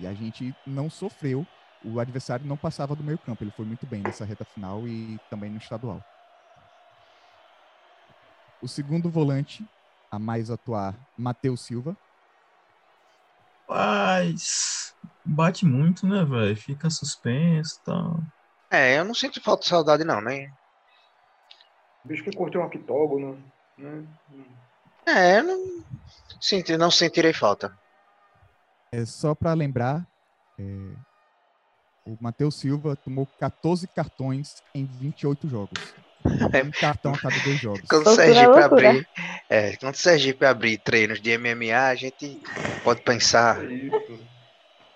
E 0.00 0.06
a 0.06 0.14
gente 0.14 0.54
não 0.66 0.88
sofreu 0.88 1.46
o 1.84 2.00
adversário 2.00 2.46
não 2.46 2.56
passava 2.56 2.94
do 2.94 3.04
meio 3.04 3.18
campo. 3.18 3.44
Ele 3.44 3.50
foi 3.50 3.64
muito 3.64 3.86
bem 3.86 4.02
nessa 4.02 4.24
reta 4.24 4.44
final 4.44 4.86
e 4.86 5.18
também 5.30 5.50
no 5.50 5.58
estadual. 5.58 6.02
O 8.60 8.68
segundo 8.68 9.08
volante 9.10 9.64
a 10.10 10.18
mais 10.18 10.50
atuar, 10.50 10.94
Matheus 11.16 11.60
Silva. 11.60 11.96
Mas 13.68 14.87
bate 15.28 15.66
muito, 15.66 16.06
né, 16.06 16.24
velho? 16.24 16.56
Fica 16.56 16.88
suspenso 16.88 17.78
e 17.80 17.84
tal. 17.84 18.20
É, 18.70 18.98
eu 18.98 19.04
não 19.04 19.14
sinto 19.14 19.42
falta 19.42 19.62
de 19.62 19.68
saudade, 19.68 20.04
não, 20.04 20.20
né? 20.20 20.50
O 22.04 22.08
bicho 22.08 22.24
que 22.24 22.34
curtiu 22.34 22.60
um 22.60 22.64
octógono, 22.64 23.42
né? 23.76 24.04
É, 25.06 25.38
eu 25.38 25.44
não, 25.44 25.84
senti, 26.40 26.76
não 26.76 26.90
sentirei 26.90 27.32
falta. 27.32 27.76
É 28.92 29.04
só 29.04 29.34
para 29.34 29.52
lembrar, 29.52 30.06
é, 30.58 30.62
o 32.06 32.16
Matheus 32.20 32.58
Silva 32.58 32.96
tomou 32.96 33.26
14 33.38 33.86
cartões 33.88 34.62
em 34.74 34.84
28 34.84 35.48
jogos. 35.48 35.94
Um 36.24 36.70
cartão 36.72 37.12
a 37.14 37.18
cada 37.18 37.38
dois 37.40 37.58
jogos. 37.58 37.82
Quando 37.88 38.06
o 38.06 38.14
Sergipe 38.14 38.58
abrir, 38.58 39.08
é, 39.48 39.76
quando 39.76 39.94
o 39.94 39.98
Sergipe 39.98 40.44
abrir 40.44 40.78
treinos 40.78 41.20
de 41.20 41.38
MMA, 41.38 41.88
a 41.88 41.94
gente 41.94 42.40
pode 42.82 43.02
pensar. 43.02 43.58
É 43.64 44.37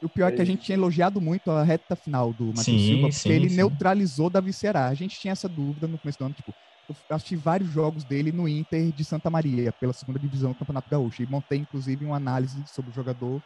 o 0.03 0.09
pior 0.09 0.30
é, 0.30 0.32
é 0.32 0.36
que 0.36 0.42
a 0.42 0.44
gente 0.44 0.62
tinha 0.62 0.76
elogiado 0.76 1.20
muito 1.20 1.50
a 1.50 1.62
reta 1.62 1.94
final 1.94 2.32
do 2.32 2.46
Matheus 2.46 2.64
Silva, 2.64 3.03
porque 3.03 3.12
sim, 3.12 3.30
ele 3.30 3.48
sim. 3.48 3.57
neutralizou 3.57 4.28
Davi 4.28 4.53
Ceará. 4.53 4.88
A 4.88 4.94
gente 4.94 5.18
tinha 5.18 5.32
essa 5.32 5.48
dúvida 5.48 5.86
no 5.86 5.98
começo 5.98 6.18
do 6.18 6.24
ano, 6.24 6.34
tipo, 6.34 6.55
eu 6.88 6.96
assisti 7.16 7.36
vários 7.36 7.70
jogos 7.70 8.05
dele 8.05 8.32
no 8.32 8.48
Inter 8.48 8.92
de 8.92 9.05
Santa 9.05 9.30
Maria, 9.30 9.72
pela 9.72 9.92
segunda 9.92 10.18
divisão 10.18 10.50
do 10.53 10.59
Campeonato 10.59 10.90
Gaúcho, 10.90 11.22
e 11.22 11.26
montei 11.26 11.59
inclusive 11.59 12.05
uma 12.05 12.16
análise 12.16 12.62
sobre 12.66 12.90
o 12.90 12.94
jogador 12.94 13.40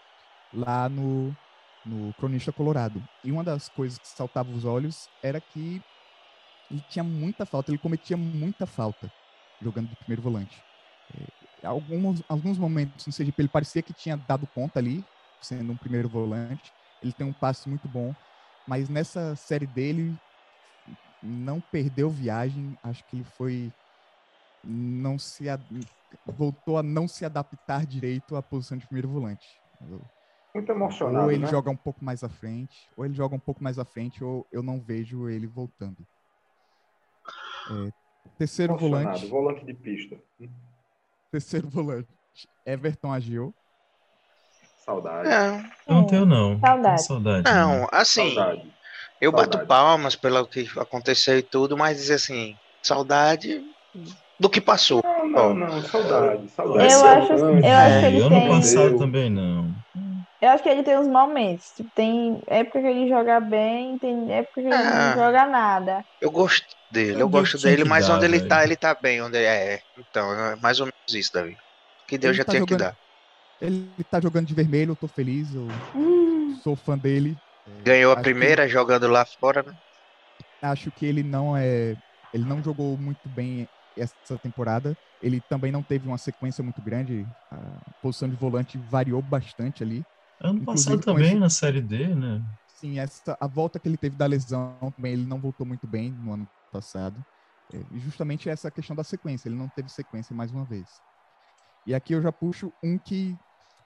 lá 0.52 0.88
no, 0.88 1.34
no 1.84 2.12
Cronista 2.14 2.52
Colorado. 2.52 3.02
E 3.22 3.30
uma 3.30 3.44
das 3.44 3.68
coisas 3.68 3.98
que 3.98 4.08
saltava 4.08 4.50
os 4.50 4.64
olhos 4.64 5.08
era 5.22 5.40
que 5.40 5.80
ele 6.70 6.82
tinha 6.88 7.04
muita 7.04 7.46
falta, 7.46 7.70
ele 7.70 7.78
cometia 7.78 8.16
muita 8.16 8.66
falta 8.66 9.10
jogando 9.60 9.88
de 9.88 9.96
primeiro 9.96 10.22
volante. 10.22 10.62
É, 11.62 11.66
alguns, 11.66 12.22
alguns 12.28 12.58
momentos 12.58 13.06
no 13.06 13.12
CGP 13.12 13.42
ele 13.42 13.48
parecia 13.48 13.82
que 13.82 13.92
tinha 13.92 14.16
dado 14.16 14.46
conta 14.48 14.78
ali, 14.78 15.04
sendo 15.40 15.72
um 15.72 15.76
primeiro 15.76 16.08
volante. 16.08 16.72
Ele 17.02 17.12
tem 17.12 17.26
um 17.26 17.32
passe 17.32 17.68
muito 17.68 17.88
bom, 17.88 18.14
mas 18.66 18.88
nessa 18.88 19.36
série 19.36 19.66
dele 19.66 20.18
não 21.22 21.60
perdeu 21.60 22.10
viagem. 22.10 22.78
Acho 22.82 23.04
que 23.04 23.16
ele 23.16 23.24
foi 23.24 23.72
não 24.62 25.18
se 25.18 25.44
voltou 26.24 26.78
a 26.78 26.82
não 26.82 27.06
se 27.06 27.24
adaptar 27.24 27.86
direito 27.86 28.36
à 28.36 28.42
posição 28.42 28.76
de 28.76 28.86
primeiro 28.86 29.08
volante. 29.08 29.62
Muito 30.54 30.72
emocionado. 30.72 31.24
Ou 31.24 31.30
ele 31.30 31.44
né? 31.44 31.50
joga 31.50 31.70
um 31.70 31.76
pouco 31.76 32.04
mais 32.04 32.24
à 32.24 32.28
frente, 32.28 32.90
ou 32.96 33.04
ele 33.04 33.14
joga 33.14 33.36
um 33.36 33.40
pouco 33.40 33.62
mais 33.62 33.78
à 33.78 33.84
frente, 33.84 34.24
ou 34.24 34.46
eu 34.50 34.62
não 34.62 34.80
vejo 34.80 35.28
ele 35.28 35.46
voltando. 35.46 36.06
É, 37.70 37.92
terceiro 38.38 38.76
volante. 38.76 39.26
Volante 39.26 39.64
de 39.64 39.74
pista. 39.74 40.20
Terceiro 41.30 41.68
volante. 41.68 42.08
Everton 42.64 43.12
Agil. 43.12 43.54
Saudade. 44.86 45.28
É. 45.28 45.64
Não 45.88 46.06
tenho, 46.06 46.24
não. 46.24 46.60
Saudade. 46.60 47.02
saudade 47.02 47.52
não, 47.52 47.80
né? 47.80 47.86
assim. 47.90 48.34
Saudade. 48.34 48.72
Eu 49.20 49.32
saudade. 49.32 49.50
bato 49.50 49.66
palmas 49.66 50.14
pelo 50.14 50.46
que 50.46 50.70
aconteceu 50.78 51.36
e 51.36 51.42
tudo, 51.42 51.76
mas 51.76 51.96
dizer 51.96 52.14
assim, 52.14 52.56
saudade 52.80 53.64
do 54.38 54.48
que 54.48 54.60
passou. 54.60 55.02
Não, 55.02 55.52
não, 55.52 55.54
não 55.54 55.82
saudade, 55.82 56.48
saudade. 56.50 56.92
Eu 56.92 57.04
acho, 57.04 57.32
eu 57.32 57.74
acho 57.74 58.00
que 58.00 58.06
ele 58.06 58.22
eu 58.22 58.28
tem... 58.28 58.48
passado 58.48 58.98
também 58.98 59.28
não. 59.28 59.74
Eu 60.40 60.50
acho 60.50 60.62
que 60.62 60.68
ele 60.68 60.82
tem 60.82 60.98
uns 60.98 61.08
momentos. 61.08 61.72
Tipo, 61.74 61.90
tem 61.94 62.42
época 62.46 62.80
que 62.80 62.86
ele 62.86 63.08
joga 63.08 63.40
bem, 63.40 63.98
tem 63.98 64.32
época 64.32 64.60
que 64.60 64.68
ele 64.68 64.74
ah, 64.74 65.14
não 65.16 65.24
joga 65.24 65.46
nada. 65.46 66.04
Eu 66.20 66.30
gosto 66.30 66.66
dele, 66.90 67.14
eu, 67.14 67.20
eu 67.20 67.28
gosto 67.28 67.58
dele, 67.58 67.84
mas 67.84 68.08
onde 68.08 68.26
ele 68.26 68.40
tá, 68.40 68.62
ele 68.62 68.76
tá 68.76 68.94
bem. 68.94 69.20
Onde 69.22 69.38
ele 69.38 69.46
é. 69.46 69.80
Então, 69.98 70.30
é 70.32 70.56
mais 70.56 70.78
ou 70.78 70.86
menos 70.86 71.14
isso, 71.14 71.32
Davi. 71.32 71.56
Que 72.06 72.18
Deus 72.18 72.32
ele 72.32 72.38
já 72.38 72.44
tá 72.44 72.52
tinha 72.52 72.60
jogando, 72.60 72.78
que 72.78 72.84
dar. 72.84 72.96
Ele 73.60 73.90
tá 74.10 74.20
jogando 74.20 74.46
de 74.46 74.54
vermelho, 74.54 74.92
eu 74.92 74.96
tô 74.96 75.08
feliz, 75.08 75.54
eu 75.54 75.66
hum. 75.94 76.58
sou 76.62 76.76
fã 76.76 76.96
dele. 76.96 77.36
Ganhou 77.84 78.12
a 78.12 78.16
primeira 78.16 78.64
que, 78.64 78.72
jogando 78.72 79.06
lá 79.08 79.24
fora, 79.24 79.62
né? 79.62 79.74
Acho 80.62 80.90
que 80.90 81.06
ele 81.06 81.22
não 81.22 81.56
é. 81.56 81.96
Ele 82.32 82.44
não 82.44 82.62
jogou 82.62 82.96
muito 82.98 83.28
bem 83.28 83.68
essa 83.96 84.38
temporada. 84.42 84.96
Ele 85.22 85.40
também 85.40 85.72
não 85.72 85.82
teve 85.82 86.06
uma 86.06 86.18
sequência 86.18 86.62
muito 86.62 86.82
grande. 86.82 87.26
A 87.50 87.90
posição 88.02 88.28
de 88.28 88.36
volante 88.36 88.78
variou 88.90 89.22
bastante 89.22 89.82
ali. 89.82 90.04
Ano 90.40 90.64
passado 90.64 91.00
também, 91.00 91.28
esse... 91.28 91.34
na 91.36 91.48
Série 91.48 91.80
D, 91.80 92.14
né? 92.14 92.42
Sim, 92.68 92.98
essa, 92.98 93.36
a 93.40 93.46
volta 93.46 93.78
que 93.78 93.88
ele 93.88 93.96
teve 93.96 94.16
da 94.16 94.26
lesão 94.26 94.76
também, 94.94 95.14
ele 95.14 95.24
não 95.24 95.40
voltou 95.40 95.66
muito 95.66 95.86
bem 95.86 96.10
no 96.10 96.34
ano 96.34 96.46
passado. 96.70 97.24
É, 97.72 97.80
e 97.90 97.98
justamente 97.98 98.50
essa 98.50 98.70
questão 98.70 98.94
da 98.94 99.02
sequência, 99.02 99.48
ele 99.48 99.56
não 99.56 99.68
teve 99.68 99.88
sequência 99.88 100.36
mais 100.36 100.52
uma 100.52 100.64
vez. 100.64 100.86
E 101.86 101.94
aqui 101.94 102.12
eu 102.12 102.20
já 102.20 102.30
puxo 102.30 102.70
um 102.82 102.98
que 102.98 103.34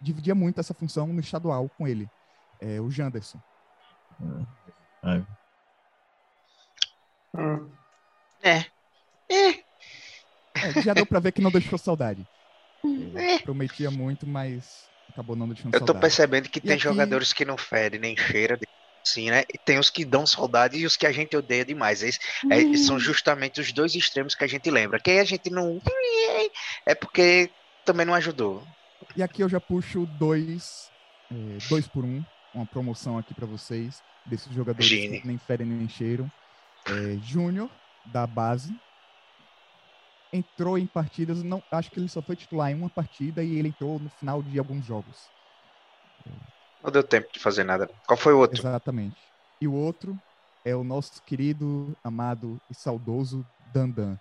dividia 0.00 0.34
muito 0.34 0.60
essa 0.60 0.74
função 0.74 1.06
no 1.08 1.20
estadual 1.20 1.68
com 1.76 1.86
ele, 1.86 2.08
é 2.60 2.80
o 2.80 2.90
Janderson. 2.90 3.40
É. 5.04 5.22
É. 8.42 8.66
É. 9.28 9.64
é. 10.54 10.82
Já 10.82 10.94
deu 10.94 11.06
para 11.06 11.20
ver 11.20 11.32
que 11.32 11.40
não 11.40 11.50
deixou 11.50 11.78
saudade. 11.78 12.26
É, 13.14 13.38
prometia 13.38 13.90
muito, 13.90 14.26
mas 14.26 14.88
acabou 15.08 15.36
não 15.36 15.46
deixando 15.46 15.74
Eu 15.74 15.80
tô 15.80 15.86
saudade. 15.86 16.00
percebendo 16.00 16.48
que 16.48 16.58
e 16.58 16.62
tem 16.62 16.72
aqui... 16.72 16.82
jogadores 16.82 17.32
que 17.32 17.44
não 17.44 17.56
fedem 17.56 18.00
nem 18.00 18.16
cheira, 18.16 18.58
sim, 19.04 19.30
né? 19.30 19.44
E 19.52 19.58
tem 19.58 19.78
os 19.78 19.90
que 19.90 20.04
dão 20.04 20.26
saudade 20.26 20.78
e 20.78 20.86
os 20.86 20.96
que 20.96 21.06
a 21.06 21.12
gente 21.12 21.36
odeia 21.36 21.64
demais. 21.64 22.02
Esses, 22.02 22.20
é, 22.50 22.76
são 22.76 22.98
justamente 22.98 23.60
os 23.60 23.72
dois 23.72 23.94
extremos 23.94 24.34
que 24.34 24.44
a 24.44 24.46
gente 24.46 24.70
lembra. 24.70 24.98
Quem 24.98 25.20
a 25.20 25.24
gente 25.24 25.50
não. 25.50 25.80
É 26.86 26.94
porque 26.94 27.50
também 27.84 28.06
não 28.06 28.14
ajudou. 28.14 28.66
E 29.16 29.22
aqui 29.22 29.42
eu 29.42 29.48
já 29.48 29.60
puxo 29.60 30.06
dois, 30.18 30.90
é, 31.30 31.58
dois 31.68 31.86
por 31.88 32.04
um, 32.04 32.24
uma 32.54 32.66
promoção 32.66 33.18
aqui 33.18 33.34
para 33.34 33.46
vocês, 33.46 34.02
desses 34.26 34.52
jogadores 34.52 34.86
Gine. 34.86 35.20
que 35.20 35.26
nem 35.26 35.38
ferem 35.38 35.66
nem 35.66 35.88
cheiram. 35.88 36.30
É, 36.86 37.18
Júnior, 37.22 37.68
da 38.06 38.26
base, 38.26 38.74
entrou 40.32 40.78
em 40.78 40.86
partidas, 40.86 41.42
não, 41.42 41.62
acho 41.70 41.90
que 41.90 41.98
ele 41.98 42.08
só 42.08 42.22
foi 42.22 42.36
titular 42.36 42.70
em 42.70 42.74
uma 42.74 42.88
partida 42.88 43.42
e 43.42 43.58
ele 43.58 43.68
entrou 43.68 43.98
no 43.98 44.08
final 44.10 44.42
de 44.42 44.58
alguns 44.58 44.84
jogos. 44.84 45.28
Não 46.82 46.90
deu 46.90 47.02
tempo 47.02 47.28
de 47.32 47.38
fazer 47.38 47.64
nada. 47.64 47.90
Qual 48.06 48.16
foi 48.16 48.32
o 48.32 48.38
outro? 48.38 48.58
Exatamente. 48.58 49.16
E 49.60 49.68
o 49.68 49.74
outro 49.74 50.18
é 50.64 50.74
o 50.74 50.84
nosso 50.84 51.22
querido, 51.22 51.96
amado 52.02 52.60
e 52.70 52.74
saudoso 52.74 53.46
Dandan. 53.72 54.18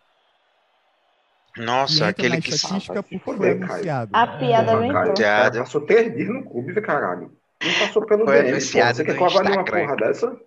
Nossa, 1.58 2.08
aquele 2.08 2.41
que 2.41 2.52
estatística 2.52 3.04
foi 3.04 3.52
anunciado. 3.52 4.12
A 4.14 4.28
piada 4.28 4.78
vem 4.78 4.91
é, 4.91 5.60
Passou 5.60 5.82
três 5.82 6.16
dias 6.16 6.30
no 6.30 6.43
clube, 6.43 6.80
caralho. 6.82 7.32
Não 7.62 7.74
passou 7.74 8.06
pelo 8.06 8.26
foi 8.26 8.38
DM, 8.38 8.50
anunciado 8.52 8.95
Você 8.95 9.04
quer 9.04 9.16
que 9.16 9.22
eu 9.22 9.26
avalie 9.26 9.52
uma 9.52 9.66
porra 9.66 9.95
dessa? 9.97 10.38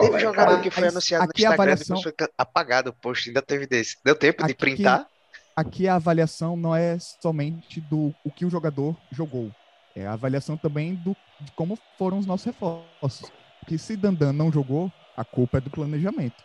Teve 0.00 0.16
é, 0.16 0.20
jogador 0.20 0.50
cara? 0.50 0.62
que 0.62 0.70
foi 0.70 0.88
anunciado 0.88 1.24
aqui 1.24 1.42
no 1.42 1.50
Instagram 1.50 1.72
avaliação... 1.72 1.96
depois 1.96 2.14
foi 2.18 2.28
apagado 2.38 2.90
o 2.90 2.92
post. 2.94 3.28
Ainda 3.28 3.42
teve 3.42 3.66
desse. 3.66 3.98
Deu 4.02 4.14
tempo 4.14 4.46
de 4.46 4.54
printar? 4.54 5.06
Aqui 5.54 5.86
a 5.86 5.96
avaliação 5.96 6.56
não 6.56 6.74
é 6.74 6.98
somente 6.98 7.80
do 7.82 8.14
o 8.24 8.30
que 8.30 8.46
o 8.46 8.50
jogador 8.50 8.96
jogou. 9.12 9.50
É 9.94 10.06
a 10.06 10.14
avaliação 10.14 10.56
também 10.56 10.94
do, 10.94 11.14
de 11.40 11.52
como 11.52 11.78
foram 11.98 12.18
os 12.18 12.26
nossos 12.26 12.46
reforços. 12.46 13.30
Porque 13.60 13.78
se 13.78 13.96
Dandan 13.96 14.32
não 14.32 14.50
jogou, 14.50 14.90
a 15.16 15.24
culpa 15.24 15.58
é 15.58 15.60
do 15.60 15.70
planejamento. 15.70 16.42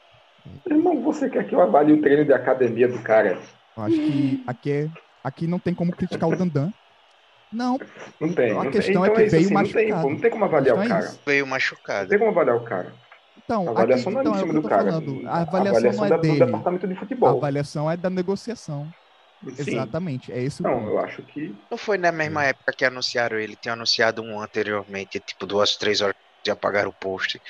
Irmão, 0.68 1.02
você 1.02 1.30
quer 1.30 1.48
que 1.48 1.56
eu 1.56 1.62
avalie 1.62 1.94
o 1.94 2.02
treino 2.02 2.26
de 2.26 2.34
academia 2.34 2.88
do 2.88 3.02
cara? 3.02 3.40
Eu 3.80 3.86
acho 3.86 3.96
que 3.96 4.44
aqui, 4.46 4.72
é, 4.72 4.90
aqui 5.24 5.48
não 5.48 5.60
tem 5.60 5.74
como 5.74 5.92
criticar 5.92 6.30
o 6.30 6.36
Dandan. 6.36 6.72
Não. 7.52 7.80
Não 8.20 8.34
tem. 8.34 8.52
A 8.52 8.64
não 8.64 8.72
questão 8.72 9.02
tem. 9.02 9.04
é 9.04 9.14
então, 9.14 9.24
que 9.24 9.30
veio 9.30 9.46
assim, 9.46 9.54
machucado. 9.54 9.88
Não 9.88 10.02
tem, 10.02 10.12
não 10.12 10.20
tem 10.20 10.32
como 10.32 10.46
avaliar 10.46 10.78
o 10.78 10.88
cara. 10.88 11.16
Veio 11.26 11.48
machucado. 11.48 12.02
Não 12.04 12.10
tem 12.10 12.20
como 12.20 12.32
avaliar 12.32 12.56
o 12.56 12.64
cara. 12.64 12.94
Então, 13.44 13.68
a 13.68 13.72
avaliação 13.72 14.14
aqui, 14.14 14.14
não 14.14 14.20
é 14.20 14.22
então, 14.22 14.36
em 14.36 14.48
cima 14.48 14.62
do 14.62 14.70
cara. 14.70 14.92
Falando. 14.92 15.28
A 15.28 15.42
avaliação, 15.42 15.56
a 15.56 15.70
avaliação 15.70 16.00
não 16.00 16.06
é 16.06 16.10
da, 16.10 16.18
dele. 16.18 16.40
do 16.40 16.46
departamento 16.46 16.88
de 16.88 16.96
futebol. 16.96 17.30
A 17.30 17.32
avaliação 17.32 17.92
é 17.92 17.98
da 17.98 18.10
negociação. 18.10 18.88
Sim. 19.56 19.72
Exatamente, 19.72 20.32
é 20.34 20.44
esse 20.44 20.62
o 20.62 20.64
Não, 20.64 20.80
ponto. 20.80 20.90
eu 20.90 21.00
acho 21.00 21.24
que. 21.24 21.56
Não 21.72 21.78
foi 21.78 21.98
na 21.98 22.12
mesma 22.12 22.46
é. 22.46 22.50
época 22.50 22.74
que 22.74 22.84
anunciaram 22.84 23.38
ele, 23.40 23.56
tinha 23.56 23.74
anunciado 23.74 24.22
um 24.22 24.40
anteriormente, 24.40 25.20
tipo 25.20 25.46
duas, 25.46 25.78
três 25.78 26.02
horas 26.02 26.16
de 26.44 26.52
apagar 26.52 26.88
o 26.88 26.94
post. 26.94 27.42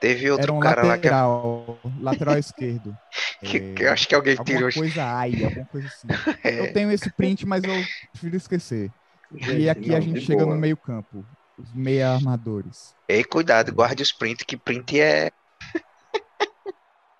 Teve 0.00 0.30
outro 0.30 0.54
um 0.54 0.60
cara 0.60 0.82
lateral, 0.82 1.78
lá 1.84 1.90
que. 1.90 2.02
Lateral 2.02 2.38
esquerdo. 2.38 2.96
que, 3.42 3.56
é, 3.56 3.72
que 3.72 3.82
eu 3.82 3.92
acho 3.92 4.08
que 4.08 4.14
alguém 4.14 4.36
alguma 4.36 4.56
tirou. 4.56 4.72
coisa 4.72 5.04
ai, 5.04 5.44
alguma 5.44 5.64
coisa 5.66 5.88
assim. 5.88 6.08
É. 6.44 6.60
Eu 6.60 6.72
tenho 6.72 6.90
esse 6.92 7.10
print, 7.10 7.46
mas 7.46 7.64
eu 7.64 7.74
prefiro 8.12 8.36
esquecer. 8.36 8.90
E 9.32 9.68
aqui 9.68 9.88
não, 9.88 9.96
a 9.96 10.00
gente 10.00 10.20
chega 10.20 10.44
boa. 10.44 10.54
no 10.54 10.60
meio-campo. 10.60 11.24
Os 11.58 11.72
meia 11.72 12.10
armadores. 12.10 12.94
Ei, 13.08 13.24
cuidado, 13.24 13.74
guarde 13.74 14.02
os 14.02 14.12
print, 14.12 14.44
que 14.44 14.56
print 14.56 15.00
é. 15.00 15.30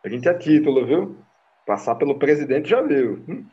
print 0.02 0.28
é 0.28 0.34
título, 0.34 0.86
viu? 0.86 1.18
Passar 1.66 1.94
pelo 1.94 2.18
presidente 2.18 2.68
já 2.68 2.82
viu. 2.82 3.24
Hum? 3.26 3.46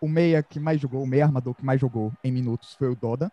O 0.00 0.08
meia 0.08 0.42
que 0.42 0.58
mais 0.58 0.80
jogou, 0.80 1.02
o 1.02 1.06
meia 1.06 1.24
armador 1.24 1.54
que 1.54 1.64
mais 1.64 1.80
jogou 1.80 2.12
em 2.22 2.32
minutos 2.32 2.74
foi 2.74 2.88
o 2.88 2.94
Doda. 2.94 3.30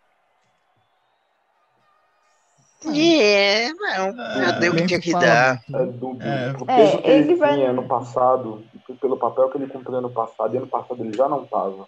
É, 2.85 3.69
não, 3.73 4.15
já 4.15 4.51
deu 4.59 4.71
o 4.71 4.75
que 4.75 4.85
tinha 4.85 4.99
que 4.99 5.11
dar. 5.11 5.59
É 5.73 5.85
dúbio. 5.85 6.27
É. 6.27 6.51
O 6.51 6.65
peso 6.65 6.97
É, 6.97 7.01
que 7.01 7.09
ele, 7.09 7.23
ele 7.31 7.35
vai- 7.35 7.53
tinha 7.55 7.69
ano 7.71 7.87
passado, 7.87 8.63
pelo 9.01 9.17
papel 9.17 9.49
que 9.49 9.57
ele 9.57 9.67
cumpriu 9.67 9.97
ano 9.97 10.09
passado, 10.11 10.53
e 10.53 10.57
ano 10.57 10.67
passado 10.67 11.03
ele 11.03 11.15
já 11.15 11.27
não 11.27 11.43
estava 11.43 11.87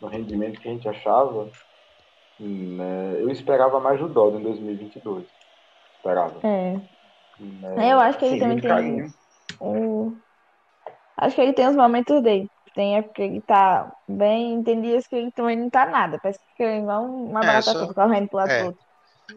no 0.00 0.08
rendimento 0.08 0.60
que 0.60 0.68
a 0.68 0.70
gente 0.72 0.88
achava, 0.88 1.50
né, 2.38 3.16
eu 3.18 3.30
esperava 3.30 3.80
mais 3.80 3.98
do 3.98 4.08
Dodo 4.08 4.38
em 4.38 4.42
2022. 4.42 5.26
Esperava. 5.96 6.38
É. 6.44 6.72
Né, 7.40 7.92
Eu 7.92 7.98
acho 8.00 8.18
que 8.18 8.24
ele 8.26 8.34
assim, 8.34 8.40
também 8.42 8.60
tem 8.60 8.70
carinho. 8.70 9.06
um- 9.60 10.16
Acho 11.18 11.34
que 11.34 11.40
ele 11.42 11.52
tem 11.54 11.66
os 11.66 11.74
momentos 11.76 12.22
dele. 12.22 12.46
Tem 12.74 12.98
época 12.98 13.14
que 13.14 13.22
ele 13.22 13.40
tá 13.40 13.90
bem, 14.06 14.62
tem 14.62 14.82
dias 14.82 15.06
que 15.06 15.16
ele 15.16 15.32
também 15.32 15.56
não 15.56 15.70
tá 15.70 15.86
nada. 15.86 16.18
Parece 16.22 16.38
que 16.54 16.62
ele 16.62 16.72
é 16.72 16.78
igual 16.80 17.04
uma 17.04 17.40
É, 17.40 17.46
barata 17.46 17.62
só- 17.62 17.80
toda 17.80 17.94
correndo 17.94 18.28
pro 18.28 18.36
lado 18.36 18.50
é. 18.50 18.64
outro. 18.64 18.85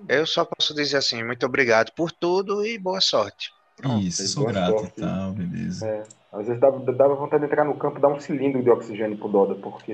Eu 0.07 0.25
só 0.25 0.45
posso 0.45 0.73
dizer 0.73 0.97
assim, 0.97 1.23
muito 1.23 1.45
obrigado 1.45 1.91
por 1.93 2.11
tudo 2.11 2.65
e 2.65 2.77
boa 2.77 3.01
sorte. 3.01 3.51
Pronto. 3.75 4.03
Isso, 4.03 4.27
sou 4.27 4.45
grato 4.47 4.79
sorte. 4.79 4.93
e 4.97 5.01
tal, 5.01 5.31
beleza. 5.31 5.87
É, 5.87 6.03
às 6.33 6.45
vezes 6.45 6.59
dava, 6.59 6.79
dava 6.91 7.15
vontade 7.15 7.41
de 7.45 7.47
entrar 7.51 7.63
no 7.63 7.77
campo 7.77 7.97
e 7.97 8.01
dar 8.01 8.09
um 8.09 8.19
cilindro 8.19 8.61
de 8.61 8.69
oxigênio 8.69 9.17
pro 9.17 9.29
Doda, 9.29 9.55
porque 9.55 9.91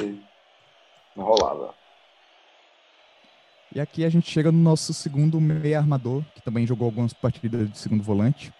não 1.16 1.24
rolava. 1.26 1.74
E 3.74 3.80
aqui 3.80 4.06
a 4.06 4.10
gente 4.10 4.30
chega 4.32 4.52
no 4.52 4.58
nosso 4.58 4.94
segundo 4.94 5.40
meia 5.40 5.78
armador, 5.78 6.24
que 6.34 6.42
também 6.42 6.66
jogou 6.66 6.86
algumas 6.86 7.14
partidas 7.14 7.70
de 7.70 7.78
segundo 7.78 8.04
volante. 8.04 8.54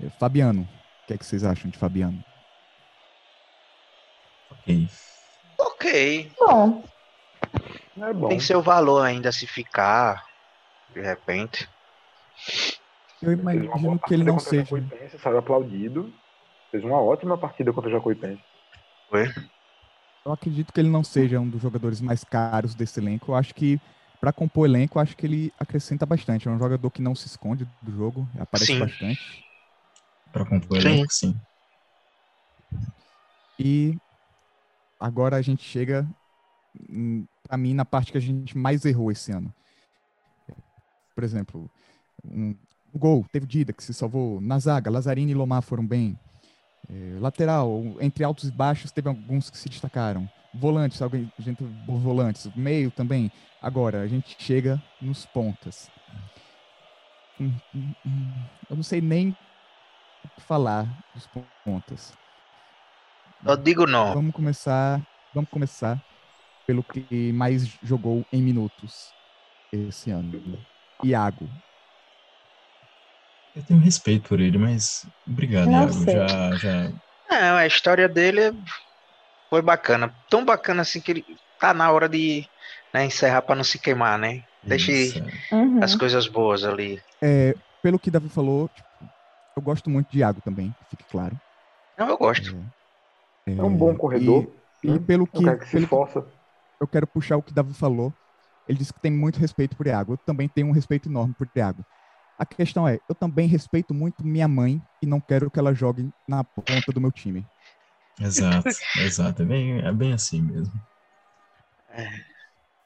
É 0.00 0.08
Fabiano. 0.10 0.62
O 0.62 1.06
que, 1.06 1.14
é 1.14 1.18
que 1.18 1.26
vocês 1.26 1.42
acham 1.44 1.70
de 1.70 1.76
Fabiano? 1.78 2.24
Ok. 4.50 4.88
Ok, 5.58 6.30
Bom, 6.38 6.84
É 8.00 8.12
bom. 8.12 8.28
tem 8.28 8.38
seu 8.38 8.62
valor 8.62 9.02
ainda 9.02 9.32
se 9.32 9.46
ficar, 9.46 10.24
de 10.92 11.00
repente. 11.00 11.68
Eu 13.20 13.32
imagino 13.32 13.98
que 14.00 14.14
ele 14.14 14.24
não 14.24 14.38
seja. 14.38 14.64
Jacuipense, 14.64 15.18
saiu 15.18 15.38
aplaudido. 15.38 16.12
Fez 16.70 16.82
uma 16.84 17.00
ótima 17.00 17.38
partida 17.38 17.72
contra 17.72 17.90
o 17.90 17.92
Jacuipense. 17.92 18.42
Foi? 19.08 19.26
Eu 20.24 20.32
acredito 20.32 20.72
que 20.72 20.80
ele 20.80 20.88
não 20.88 21.02
seja 21.02 21.40
um 21.40 21.48
dos 21.48 21.60
jogadores 21.60 22.00
mais 22.00 22.24
caros 22.24 22.74
desse 22.74 23.00
elenco. 23.00 23.32
Eu 23.32 23.34
acho 23.34 23.54
que, 23.54 23.80
para 24.20 24.32
compor 24.32 24.68
elenco, 24.68 24.98
eu 24.98 25.02
acho 25.02 25.16
que 25.16 25.26
ele 25.26 25.52
acrescenta 25.58 26.06
bastante. 26.06 26.48
É 26.48 26.50
um 26.50 26.58
jogador 26.58 26.90
que 26.90 27.02
não 27.02 27.14
se 27.14 27.26
esconde 27.26 27.64
do 27.80 27.92
jogo, 27.92 28.28
aparece 28.38 28.72
Sim. 28.72 28.78
bastante. 28.78 29.44
Pra 30.30 30.46
compor 30.46 30.80
Sim. 30.80 30.88
elenco, 30.88 31.12
sim. 31.12 31.40
E 33.58 33.98
agora 34.98 35.36
a 35.36 35.42
gente 35.42 35.62
chega, 35.62 36.08
para 37.42 37.58
mim, 37.58 37.74
na 37.74 37.84
parte 37.84 38.12
que 38.12 38.18
a 38.18 38.20
gente 38.20 38.56
mais 38.56 38.84
errou 38.84 39.10
esse 39.10 39.30
ano. 39.30 39.52
Por 41.14 41.24
exemplo, 41.24 41.70
um, 42.24 42.54
o 42.92 42.98
gol, 42.98 43.24
teve 43.32 43.46
Dida 43.46 43.72
que 43.72 43.82
se 43.82 43.94
salvou. 43.94 44.40
Na 44.40 44.58
zaga, 44.58 44.90
Lazzarini 44.90 45.32
e 45.32 45.34
Lomar 45.34 45.62
foram 45.62 45.86
bem. 45.86 46.18
É, 46.90 47.18
lateral, 47.20 47.82
entre 48.00 48.24
altos 48.24 48.48
e 48.48 48.52
baixos, 48.52 48.92
teve 48.92 49.08
alguns 49.08 49.48
que 49.48 49.56
se 49.56 49.68
destacaram. 49.68 50.28
Volantes, 50.54 51.00
alguém, 51.00 51.32
gente, 51.38 51.64
volantes, 51.86 52.50
meio 52.54 52.90
também. 52.90 53.32
Agora, 53.60 54.02
a 54.02 54.06
gente 54.06 54.36
chega 54.38 54.82
nos 55.00 55.24
pontas. 55.24 55.90
Hum, 57.40 57.52
hum, 57.74 57.94
hum, 58.04 58.32
Eu 58.68 58.76
não 58.76 58.82
sei 58.82 59.00
nem 59.00 59.30
o 60.24 60.28
que 60.28 60.40
falar 60.42 60.86
dos 61.14 61.26
pontas. 61.64 62.12
Eu 63.44 63.56
digo 63.56 63.86
não. 63.86 64.12
Vamos 64.12 64.34
começar, 64.34 65.00
vamos 65.34 65.50
começar 65.50 66.02
pelo 66.66 66.82
que 66.82 67.32
mais 67.32 67.66
jogou 67.82 68.24
em 68.32 68.42
minutos 68.42 69.12
esse 69.72 70.10
ano. 70.10 70.58
Iago. 71.04 71.48
Eu 73.54 73.62
tenho 73.64 73.80
respeito 73.80 74.28
por 74.28 74.40
ele, 74.40 74.56
mas 74.56 75.06
obrigado, 75.26 75.66
Não 75.66 75.80
Iago. 75.82 75.92
sei. 75.92 76.14
Já, 76.14 76.50
já. 76.56 76.92
Não, 77.30 77.56
a 77.56 77.66
história 77.66 78.08
dele 78.08 78.52
foi 79.50 79.60
bacana. 79.62 80.14
Tão 80.30 80.44
bacana 80.44 80.82
assim 80.82 81.00
que 81.00 81.10
ele 81.10 81.24
tá 81.60 81.74
na 81.74 81.90
hora 81.90 82.08
de 82.08 82.46
né, 82.92 83.04
encerrar 83.04 83.42
para 83.42 83.54
não 83.56 83.64
se 83.64 83.78
queimar, 83.78 84.18
né? 84.18 84.42
Deixe 84.62 84.92
Isso, 84.92 85.18
é. 85.50 85.54
uhum. 85.54 85.82
as 85.82 85.94
coisas 85.94 86.26
boas 86.28 86.64
ali. 86.64 87.00
É, 87.20 87.54
pelo 87.82 87.98
que 87.98 88.10
Davi 88.10 88.28
falou, 88.28 88.68
tipo, 88.68 88.88
eu 89.56 89.62
gosto 89.62 89.90
muito 89.90 90.10
de 90.10 90.18
Iago 90.20 90.40
também, 90.40 90.70
que 90.70 90.90
fique 90.90 91.04
claro. 91.10 91.38
Não, 91.98 92.08
eu 92.08 92.16
gosto. 92.16 92.56
É, 93.46 93.52
É 93.52 93.62
um 93.62 93.74
bom 93.76 93.94
corredor. 93.96 94.46
E, 94.82 94.88
e 94.88 94.90
né? 94.92 94.98
pelo 95.06 95.24
É 95.24 95.26
que, 95.26 95.56
que 95.58 95.64
se 95.66 95.72
pelo 95.72 95.84
esforça. 95.84 96.24
eu 96.80 96.86
quero 96.86 97.06
puxar 97.06 97.36
o 97.36 97.42
que 97.42 97.52
Davi 97.52 97.74
falou, 97.74 98.12
ele 98.66 98.78
disse 98.78 98.92
que 98.92 99.00
tem 99.00 99.12
muito 99.12 99.38
respeito 99.38 99.76
por 99.76 99.86
Iago. 99.86 100.14
Eu 100.14 100.18
também 100.18 100.48
tenho 100.48 100.68
um 100.68 100.72
respeito 100.72 101.08
enorme 101.08 101.34
por 101.34 101.48
Iago. 101.56 101.86
A 102.38 102.46
questão 102.46 102.88
é, 102.88 103.00
eu 103.08 103.14
também 103.14 103.48
respeito 103.48 103.94
muito 103.94 104.24
minha 104.26 104.48
mãe 104.48 104.82
e 105.02 105.06
não 105.06 105.20
quero 105.20 105.50
que 105.50 105.58
ela 105.58 105.74
jogue 105.74 106.12
na 106.28 106.44
ponta 106.44 106.92
do 106.92 107.00
meu 107.00 107.12
time. 107.12 107.48
Exato, 108.18 108.74
exato. 108.96 109.42
É 109.42 109.44
bem, 109.46 109.78
é 109.80 109.92
bem 109.92 110.12
assim 110.14 110.40
mesmo. 110.42 110.80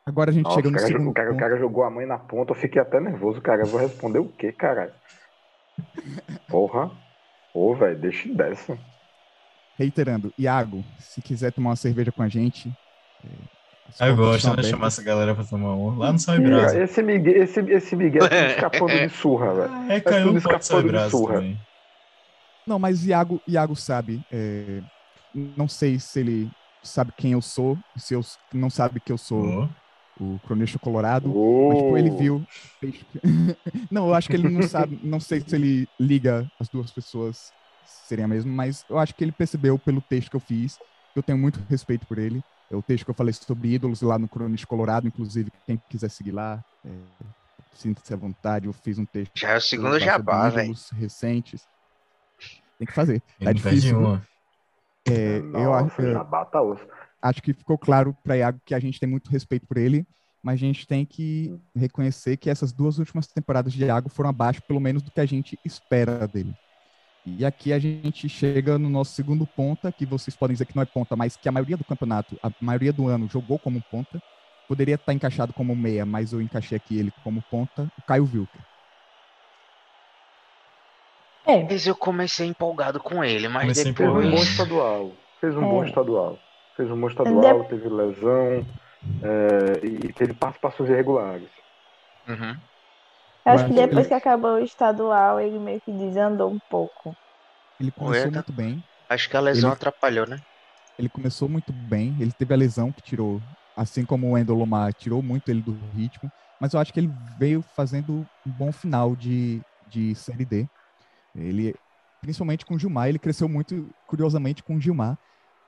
Agora 0.04 0.30
a 0.30 0.34
gente 0.34 0.52
Nossa, 0.52 0.52
chega 0.52 0.68
o, 0.68 0.70
no 0.70 0.78
cara, 0.78 0.86
segundo 0.86 1.10
o, 1.10 1.12
cara, 1.12 1.32
o 1.32 1.36
cara 1.36 1.58
jogou 1.58 1.84
a 1.84 1.90
mãe 1.90 2.06
na 2.06 2.18
ponta, 2.18 2.52
eu 2.52 2.56
fiquei 2.56 2.80
até 2.80 2.98
nervoso, 3.00 3.42
cara. 3.42 3.62
Eu 3.62 3.68
vou 3.68 3.80
responder 3.80 4.18
o 4.20 4.32
quê, 4.32 4.50
caralho? 4.52 4.94
Porra. 6.48 6.90
Ô, 7.54 7.74
velho, 7.76 8.00
deixa 8.00 8.28
dessa. 8.34 8.78
Reiterando, 9.78 10.32
Iago, 10.38 10.84
se 10.98 11.20
quiser 11.22 11.52
tomar 11.52 11.70
uma 11.70 11.76
cerveja 11.76 12.10
com 12.12 12.22
a 12.22 12.28
gente. 12.28 12.76
Ah, 13.98 14.08
eu 14.08 14.16
gosto, 14.16 14.38
estão 14.38 14.56
né? 14.56 14.62
Chamar 14.62 14.88
essa 14.88 15.02
galera 15.02 15.34
pra 15.34 15.44
tomar 15.44 15.74
um. 15.74 15.96
Lá 15.96 16.12
no 16.12 16.18
Sal 16.18 16.36
e 16.36 16.38
Ih, 16.38 16.42
Brasa. 16.42 16.82
Esse 16.82 17.02
Miguel, 17.02 17.42
esse, 17.42 17.60
esse 17.60 17.96
Miguel 17.96 18.28
tá 18.28 18.46
escapando 18.50 18.98
de 18.98 19.08
surra, 19.10 19.54
velho. 19.54 19.92
É, 19.92 20.00
caiu 20.00 20.36
escapando 20.36 20.82
de 20.82 20.88
Brasa 20.88 21.10
surra. 21.10 21.34
também. 21.34 21.58
Não, 22.66 22.78
mas 22.78 23.06
Iago, 23.06 23.40
Iago 23.48 23.76
sabe. 23.76 24.20
é, 24.32 24.82
não 25.34 25.68
sei 25.68 25.98
se 25.98 26.20
ele 26.20 26.50
sabe 26.82 27.12
quem 27.16 27.32
eu 27.32 27.42
sou, 27.42 27.76
se 27.96 28.14
eu 28.14 28.20
não 28.54 28.70
sabe 28.70 29.00
que 29.00 29.12
eu 29.12 29.18
sou 29.18 29.44
Ô, 29.44 29.68
o 30.18 30.38
cronista 30.40 30.78
colorado. 30.78 31.30
Ô, 31.36 31.68
Mas, 31.68 31.78
tipo, 31.78 31.96
ele 31.96 32.10
viu. 32.10 32.44
não, 33.90 34.08
eu 34.08 34.14
acho 34.14 34.28
que 34.28 34.36
ele 34.36 34.48
não 34.48 34.62
sabe. 34.62 34.98
Não 35.02 35.20
sei 35.20 35.40
se 35.40 35.54
ele 35.54 35.86
liga 36.00 36.46
as 36.58 36.68
duas 36.68 36.90
pessoas 36.90 37.50
serem 37.84 38.24
a 38.24 38.28
mesma, 38.28 38.50
mas 38.50 38.84
eu 38.88 38.98
acho 38.98 39.14
que 39.14 39.22
ele 39.22 39.32
percebeu 39.32 39.78
pelo 39.78 40.00
texto 40.00 40.30
que 40.30 40.36
eu 40.36 40.40
fiz. 40.40 40.76
Eu 41.14 41.22
tenho 41.22 41.38
muito 41.38 41.60
respeito 41.68 42.06
por 42.06 42.18
ele. 42.18 42.40
É 42.70 42.74
o 42.76 42.82
texto 42.82 43.04
que 43.04 43.10
eu 43.10 43.14
falei 43.14 43.32
sobre 43.32 43.74
ídolos 43.74 44.02
lá 44.02 44.18
no 44.18 44.28
Cronista 44.28 44.66
Colorado, 44.66 45.06
inclusive, 45.06 45.52
quem 45.64 45.80
quiser 45.88 46.10
seguir 46.10 46.32
lá, 46.32 46.64
é, 46.84 46.90
sinta-se 47.74 48.12
à 48.12 48.16
vontade. 48.16 48.66
Eu 48.66 48.72
fiz 48.72 48.98
um 48.98 49.04
texto. 49.04 49.32
Já 49.38 49.50
é 49.50 49.56
o 49.56 49.60
segundo 49.60 49.98
jabá, 50.00 50.48
velho. 50.48 50.74
recentes. 50.94 51.66
Tem 52.78 52.86
que 52.86 52.92
fazer. 52.92 53.22
ele 53.40 53.54
Tá 53.54 53.62
perde 53.62 53.62
difícil. 53.62 53.98
uma. 53.98 54.22
É, 55.08 55.38
eu 55.38 55.72
acho, 55.72 56.02
Nossa, 56.02 56.24
bata 56.24 56.60
osso. 56.60 56.84
acho 57.22 57.40
que 57.40 57.52
ficou 57.54 57.78
claro 57.78 58.16
para 58.24 58.36
Iago 58.36 58.60
que 58.64 58.74
a 58.74 58.78
gente 58.80 58.98
tem 58.98 59.08
muito 59.08 59.30
respeito 59.30 59.64
por 59.64 59.76
ele, 59.76 60.04
mas 60.42 60.54
a 60.54 60.56
gente 60.58 60.84
tem 60.86 61.06
que 61.06 61.56
reconhecer 61.76 62.36
que 62.36 62.50
essas 62.50 62.72
duas 62.72 62.98
últimas 62.98 63.28
temporadas 63.28 63.72
de 63.72 63.84
Iago 63.84 64.08
foram 64.08 64.30
abaixo, 64.30 64.60
pelo 64.66 64.80
menos, 64.80 65.02
do 65.02 65.10
que 65.12 65.20
a 65.20 65.26
gente 65.26 65.56
espera 65.64 66.26
dele. 66.26 66.52
E 67.26 67.44
aqui 67.44 67.72
a 67.72 67.78
gente 67.78 68.28
chega 68.28 68.78
no 68.78 68.88
nosso 68.88 69.12
segundo 69.12 69.46
ponta, 69.48 69.90
que 69.92 70.06
vocês 70.06 70.36
podem 70.36 70.54
dizer 70.54 70.66
que 70.66 70.76
não 70.76 70.82
é 70.82 70.86
ponta, 70.86 71.16
mas 71.16 71.36
que 71.36 71.48
a 71.48 71.52
maioria 71.52 71.76
do 71.76 71.84
campeonato, 71.84 72.38
a 72.40 72.50
maioria 72.60 72.92
do 72.92 73.08
ano, 73.08 73.28
jogou 73.28 73.58
como 73.58 73.82
ponta. 73.90 74.20
Poderia 74.68 74.94
estar 74.94 75.12
encaixado 75.12 75.52
como 75.52 75.74
meia, 75.74 76.06
mas 76.06 76.32
eu 76.32 76.40
encaixei 76.40 76.76
aqui 76.76 76.96
ele 76.98 77.10
como 77.24 77.42
ponta, 77.50 77.82
o 77.98 78.02
Caio 78.06 78.24
Wilker. 78.24 78.62
É, 81.46 81.62
Mas 81.62 81.86
eu 81.86 81.94
comecei 81.94 82.48
empolgado 82.48 82.98
com 82.98 83.22
ele, 83.22 83.48
mas 83.48 83.62
Comecei 83.62 83.94
Fez 83.94 84.08
um 84.08 84.14
bom 84.14 84.20
depois. 84.22 84.48
estadual. 84.48 85.12
Fez 85.40 85.56
um 85.56 85.62
É. 85.62 85.68
bom 85.68 85.84
estadual. 85.84 86.38
Fez 86.76 86.90
um 86.90 87.00
bom 87.00 87.06
estadual, 87.08 87.64
teve 87.64 87.88
lesão 87.88 88.66
é, 89.22 89.86
e 89.86 90.12
teve 90.12 90.34
participações 90.34 90.90
irregulares. 90.90 91.48
Uhum. 92.28 92.56
Eu 93.46 93.52
acho 93.52 93.66
que 93.66 93.72
depois 93.74 94.06
ele- 94.06 94.08
que 94.08 94.14
acabou 94.14 94.54
o 94.56 94.58
estadual, 94.64 95.40
ele 95.40 95.58
meio 95.58 95.80
que 95.82 95.92
desandou 95.92 96.52
um 96.52 96.58
pouco. 96.68 97.16
Ele 97.78 97.90
começou 97.92 98.30
Ué, 98.30 98.30
tá- 98.30 98.44
muito 98.44 98.52
bem, 98.52 98.84
Acho 99.08 99.28
que 99.30 99.36
a 99.36 99.40
lesão 99.40 99.70
Ele- 99.70 99.72
atrapalhou, 99.72 100.26
né? 100.28 100.38
ele 100.98 101.08
começou 101.08 101.48
muito 101.48 101.72
bem, 101.72 102.16
ele 102.20 102.32
teve 102.32 102.54
a 102.54 102.56
lesão 102.56 102.92
que 102.92 103.02
tirou, 103.02 103.42
assim 103.76 104.04
como 104.04 104.28
o 104.28 104.30
Wendel 104.32 104.54
Lomar 104.54 104.94
tirou 104.94 105.22
muito 105.22 105.48
ele 105.50 105.62
do 105.62 105.88
ritmo, 105.90 106.32
mas 106.58 106.72
eu 106.72 106.80
acho 106.80 106.92
que 106.92 106.98
ele 107.00 107.12
veio 107.38 107.62
fazendo 107.62 108.26
um 108.44 108.52
bom 108.52 108.72
final 108.72 109.14
de, 109.14 109.62
de 109.86 110.14
Série 110.14 110.44
D. 110.46 110.70
Ele, 111.34 111.74
principalmente 112.20 112.66
com 112.66 112.74
o 112.76 112.80
Gilmar, 112.80 113.08
ele 113.08 113.18
cresceu 113.18 113.48
muito, 113.48 113.94
curiosamente, 114.06 114.62
com 114.64 114.76
o 114.76 114.80
Gilmar. 114.80 115.18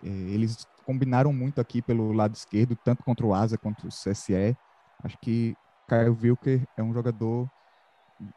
Eh, 0.03 0.09
Eles 0.09 0.67
combinaram 0.85 1.33
muito 1.33 1.61
aqui 1.61 1.83
pelo 1.83 2.13
lado 2.13 2.35
esquerdo, 2.37 2.77
tanto 2.77 3.05
contra 3.05 3.27
o 3.27 3.35
Asa 3.35 3.59
quanto 3.59 3.89
o 3.89 3.93
CSE. 3.93 4.57
Acho 5.05 5.19
que 5.21 5.57
Caio 5.89 6.17
Wilker 6.21 6.69
é 6.77 6.83
um 6.83 6.93
jogador, 6.95 7.51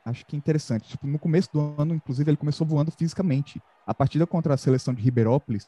acho 0.05 0.25
que 0.25 0.35
interessante. 0.35 0.89
Tipo, 0.89 1.07
no 1.07 1.19
começo 1.19 1.49
do 1.51 1.75
ano, 1.79 1.95
inclusive, 1.95 2.29
ele 2.29 2.37
começou 2.37 2.65
voando 2.65 2.91
fisicamente. 2.91 3.61
A 3.85 3.93
partida 3.93 4.25
contra 4.27 4.53
a 4.53 4.57
seleção 4.57 4.93
de 4.93 5.01
Ribeirópolis, 5.01 5.67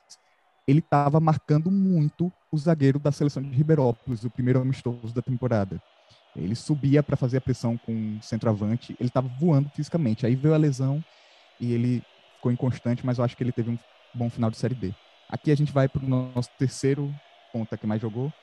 ele 0.67 0.79
estava 0.79 1.19
marcando 1.19 1.69
muito 1.69 2.31
o 2.51 2.57
zagueiro 2.57 2.99
da 2.99 3.11
seleção 3.11 3.41
de 3.41 3.49
Ribeirópolis, 3.49 4.23
o 4.23 4.29
primeiro 4.29 4.61
amistoso 4.61 5.13
da 5.13 5.21
temporada. 5.21 5.81
Ele 6.35 6.55
subia 6.55 7.03
para 7.03 7.15
fazer 7.15 7.37
a 7.37 7.41
pressão 7.41 7.77
com 7.77 8.17
o 8.17 8.23
centroavante, 8.23 8.95
ele 8.99 9.09
estava 9.09 9.27
voando 9.39 9.69
fisicamente. 9.69 10.25
Aí 10.25 10.35
veio 10.35 10.53
a 10.53 10.57
lesão 10.57 11.03
e 11.59 11.71
ele 11.73 12.03
ficou 12.35 12.51
inconstante, 12.51 13.05
mas 13.05 13.17
eu 13.17 13.23
acho 13.23 13.37
que 13.37 13.43
ele 13.43 13.51
teve 13.51 13.69
um 13.69 13.77
bom 14.13 14.29
final 14.29 14.49
de 14.49 14.57
Série 14.57 14.75
D. 14.75 14.93
Aqui 15.29 15.51
a 15.51 15.55
gente 15.55 15.71
vai 15.71 15.87
para 15.87 16.03
o 16.03 16.07
nosso 16.07 16.49
terceiro 16.57 17.13
ponta 17.51 17.77
que 17.77 17.85
mais 17.85 18.01
jogou. 18.01 18.33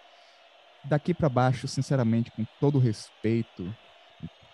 Daqui 0.85 1.13
para 1.13 1.29
baixo, 1.29 1.69
sinceramente, 1.69 2.31
com 2.31 2.47
todo 2.59 2.79
respeito, 2.79 3.75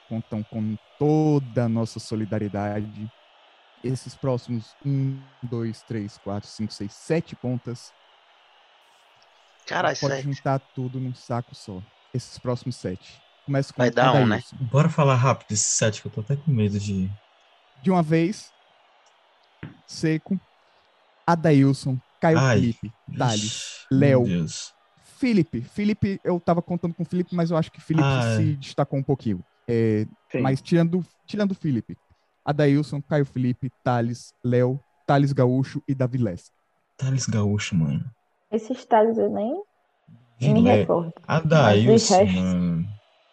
contam 0.08 0.42
com 0.42 0.76
toda 0.98 1.64
a 1.64 1.68
nossa 1.68 1.98
solidariedade. 1.98 3.10
Esses 3.84 4.14
próximos 4.14 4.74
um, 4.84 5.20
dois, 5.42 5.82
três, 5.82 6.18
quatro, 6.18 6.48
cinco, 6.48 6.72
seis, 6.72 6.92
sete 6.92 7.36
pontas. 7.36 7.92
Cara, 9.66 9.88
pode 9.88 10.14
sete. 10.14 10.22
juntar 10.22 10.58
tudo 10.74 10.98
num 10.98 11.14
saco 11.14 11.54
só. 11.54 11.82
Esses 12.14 12.38
próximos 12.38 12.76
sete. 12.76 13.20
Começa 13.44 13.72
com 13.72 13.78
Vai 13.82 13.90
dar 13.90 14.14
um, 14.14 14.26
né? 14.26 14.40
Bora 14.72 14.88
falar 14.88 15.14
rápido 15.14 15.52
esse 15.52 15.70
set 15.70 16.00
que 16.00 16.08
eu 16.08 16.12
tô 16.12 16.20
até 16.20 16.34
com 16.36 16.50
medo 16.50 16.78
de. 16.80 17.08
De 17.82 17.90
uma 17.90 18.02
vez, 18.02 18.50
Seco, 19.86 20.40
Adailson, 21.26 21.98
Caio 22.20 22.38
Ai. 22.38 22.56
Felipe, 22.56 22.92
Thales, 23.16 23.44
Ixi, 23.44 23.86
Léo. 23.90 24.24
Felipe. 25.18 25.62
Felipe, 25.62 26.20
eu 26.24 26.38
tava 26.40 26.60
contando 26.60 26.94
com 26.94 27.02
o 27.02 27.06
Felipe, 27.06 27.34
mas 27.34 27.50
eu 27.50 27.56
acho 27.56 27.70
que 27.70 27.80
Felipe 27.80 28.06
Ah, 28.06 28.36
se 28.36 28.56
destacou 28.56 28.98
um 28.98 29.02
pouquinho. 29.02 29.42
É, 29.68 30.06
mas 30.40 30.60
tirando, 30.60 31.04
tirando 31.26 31.52
o 31.52 31.54
Felipe, 31.54 31.96
Adailson, 32.44 33.02
Caio 33.02 33.24
Felipe, 33.24 33.70
Thales, 33.82 34.32
Léo, 34.44 34.80
Thales 35.06 35.32
Gaúcho 35.32 35.82
e 35.88 35.94
Davi 35.94 36.18
Lessa. 36.18 36.50
Thales 36.96 37.26
Gaúcho, 37.26 37.74
mano. 37.74 38.04
Esses 38.50 38.84
tais 38.84 39.18
eu 39.18 39.28
nem 39.30 39.54
me 39.54 39.60
Gilé. 40.38 40.74
recordo. 40.76 41.12
Adailson, 41.26 42.18
restos- 42.18 42.34
mano. 42.34 42.86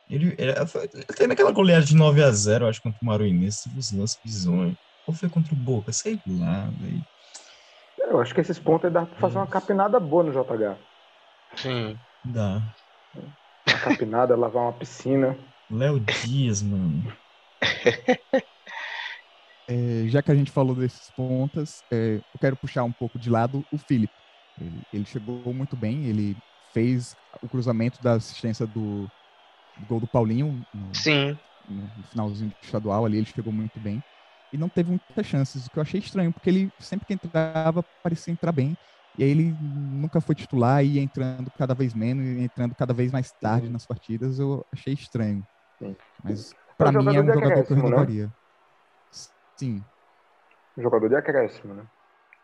Ele, 0.10 0.36
ele, 0.38 0.52
ele 0.52 1.04
teve 1.16 1.34
aquela 1.34 1.52
goleada 1.52 1.86
de 1.86 1.96
9x0, 1.96 2.68
acho, 2.68 2.82
contra 2.82 3.00
o 3.02 3.06
Maruinense, 3.06 3.64
teve 3.64 3.80
os 3.80 3.92
lances 3.92 4.20
bizonhos. 4.24 4.76
Ou 5.08 5.14
foi 5.14 5.30
contra 5.30 5.54
o 5.54 5.58
Boca, 5.58 5.92
sei 5.92 6.20
lá, 6.28 6.70
velho. 6.80 7.04
Eu 7.98 8.20
acho 8.22 8.34
que 8.34 8.42
esses 8.42 8.60
pontos 8.60 8.86
aí 8.86 8.92
dá 8.92 9.06
pra 9.06 9.20
fazer 9.20 9.38
uma 9.38 9.48
capinada 9.48 10.00
boa 10.00 10.24
no 10.24 10.32
JH. 10.32 10.78
Sim. 11.56 11.98
Dá. 12.26 12.62
Uma 13.68 13.80
capinada, 13.80 14.36
lavar 14.38 14.64
uma 14.64 14.74
piscina. 14.74 15.38
Léo 15.74 16.00
Dias, 16.00 16.62
mano. 16.62 17.02
É, 19.68 20.08
já 20.08 20.22
que 20.22 20.32
a 20.32 20.36
gente 20.36 20.52
falou 20.52 20.76
desses 20.76 21.10
pontas, 21.12 21.84
é, 21.92 22.18
eu 22.18 22.40
quero 22.40 22.58
puxar 22.58 22.84
um 22.84 22.92
pouco 22.92 23.18
de 23.18 23.30
lado 23.30 23.66
o 23.72 23.78
Felipe. 23.78 24.14
Ele, 24.60 24.82
ele 24.92 25.06
chegou 25.06 25.54
muito 25.54 25.76
bem, 25.78 26.06
ele 26.06 26.38
fez 26.74 27.16
o 27.42 27.48
cruzamento 27.48 28.02
da 28.02 28.14
assistência 28.14 28.68
do, 28.68 29.10
do 29.78 29.86
gol 29.86 30.00
do 30.00 30.08
Paulinho 30.08 30.66
no, 30.74 30.92
Sim. 30.94 31.38
no 31.68 32.04
finalzinho 32.04 32.50
do 32.50 32.56
estadual 32.62 33.06
ali, 33.06 33.18
ele 33.18 33.26
chegou 33.26 33.54
muito 33.54 33.80
bem. 33.80 34.04
E 34.52 34.58
não 34.58 34.70
teve 34.70 34.90
muitas 34.90 35.26
chances, 35.26 35.66
o 35.66 35.72
que 35.72 35.80
eu 35.80 35.82
achei 35.84 36.00
estranho, 36.00 36.32
porque 36.34 36.50
ele 36.50 36.72
sempre 36.80 37.08
que 37.08 37.14
entrava 37.14 37.84
parecia 38.04 38.34
entrar 38.34 38.52
bem. 38.52 38.78
E 39.18 39.24
aí 39.24 39.30
ele 39.30 39.56
nunca 39.60 40.22
foi 40.22 40.36
titular 40.36 40.84
e 40.84 40.94
ia 40.94 41.02
entrando 41.02 41.52
cada 41.52 41.74
vez 41.74 41.94
menos, 41.94 42.26
e 42.26 42.42
entrando 42.42 42.76
cada 42.76 42.94
vez 42.94 43.12
mais 43.12 43.32
tarde 43.34 43.70
nas 43.70 43.86
partidas, 43.86 44.40
eu 44.40 44.66
achei 44.74 44.94
estranho. 44.94 45.44
Sim. 45.84 45.96
Mas 46.24 46.56
pra 46.78 46.92
É 46.94 47.00
um 47.00 47.02
mim 47.02 47.14
é 47.16 47.22
um 47.22 47.32
jogador 47.32 47.66
que 47.66 47.72
eu 47.74 47.76
acréscimo, 47.76 47.90
né? 47.90 47.98
renovaria. 48.00 48.34
Sim. 49.58 49.86
Um 50.78 50.82
jogador 50.84 51.10
de 51.10 51.16
acréscimo, 51.16 51.74
né? 51.74 51.88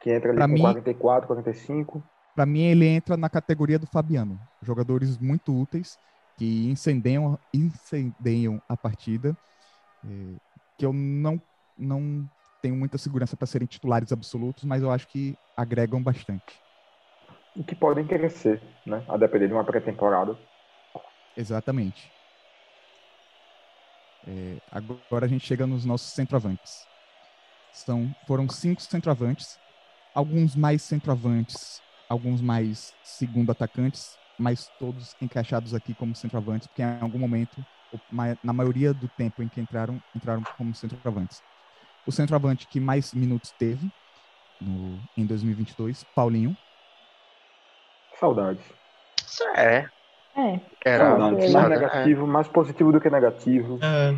Que 0.02 0.12
entra 0.12 0.32
ali 0.32 0.40
Pra 0.40 0.48
com 0.48 0.56
mim- 0.56 0.60
44, 0.60 1.28
45. 1.28 2.06
Pra 2.34 2.46
mim, 2.46 2.62
ele 2.62 2.86
entra 2.88 3.18
na 3.18 3.30
categoria 3.30 3.78
do 3.80 3.88
Fabiano. 3.88 4.40
Jogadores 4.62 5.18
muito 5.18 5.54
úteis, 5.54 5.98
que 6.38 6.68
incendeiam, 6.70 7.38
incendeiam 7.54 8.62
a 8.68 8.78
partida, 8.78 9.38
eh, 10.06 10.38
que 10.78 10.86
eu 10.86 10.94
não, 10.94 11.42
não 11.78 12.30
tenho 12.62 12.76
muita 12.78 12.98
segurança 13.00 13.38
para 13.38 13.48
serem 13.48 13.68
titulares 13.68 14.12
absolutos, 14.12 14.64
mas 14.66 14.84
eu 14.84 14.92
acho 14.92 15.08
que 15.08 15.40
agregam 15.58 16.04
bastante. 16.04 16.66
E 17.56 17.64
que 17.64 17.76
podem 17.76 18.08
crescer, 18.08 18.62
né? 18.86 19.04
A 19.08 19.18
depender 19.18 19.48
de 19.48 19.54
uma 19.54 19.66
pré-temporada. 19.66 20.38
Exatamente. 21.36 22.14
Eh, 24.28 24.58
agora 24.72 25.26
a 25.26 25.30
gente 25.30 25.46
chega 25.46 25.66
nos 25.66 25.86
nossos 25.86 26.12
centroavantes. 26.12 26.88
São, 27.72 28.14
foram 28.28 28.50
cinco 28.50 28.82
centroavantes, 28.82 29.58
alguns 30.14 30.56
mais 30.56 30.82
centroavantes, 30.82 31.82
alguns 32.10 32.42
mais 32.42 32.94
segundo 33.04 33.52
atacantes, 33.52 34.18
mas 34.38 34.70
todos 34.80 35.16
encaixados 35.22 35.74
aqui 35.74 35.94
como 35.94 36.16
centroavantes, 36.16 36.68
porque 36.68 36.82
em 36.82 37.00
algum 37.02 37.20
momento, 37.20 37.64
na 38.44 38.54
maioria 38.54 38.94
do 38.94 39.08
tempo 39.08 39.44
em 39.44 39.48
que 39.48 39.62
entraram, 39.62 40.02
entraram 40.16 40.44
como 40.58 40.74
centroavantes. 40.74 41.42
O 42.06 42.12
centroavante 42.12 42.68
que 42.68 42.80
mais 42.80 43.14
minutos 43.14 43.52
teve 43.52 43.92
no, 44.60 45.00
em 45.16 45.26
2022, 45.26 46.04
Paulinho. 46.16 46.58
Saudades. 48.20 48.64
Isso 49.26 49.44
é. 49.56 49.90
É, 50.40 50.60
Era 50.86 51.10
Saudades. 51.10 51.40
Mais 51.40 51.52
saudade, 51.52 51.82
negativo, 51.82 52.28
mais 52.28 52.48
positivo 52.48 52.92
do 52.92 53.02
que 53.02 53.10
negativo. 53.10 53.80
É, 53.82 54.14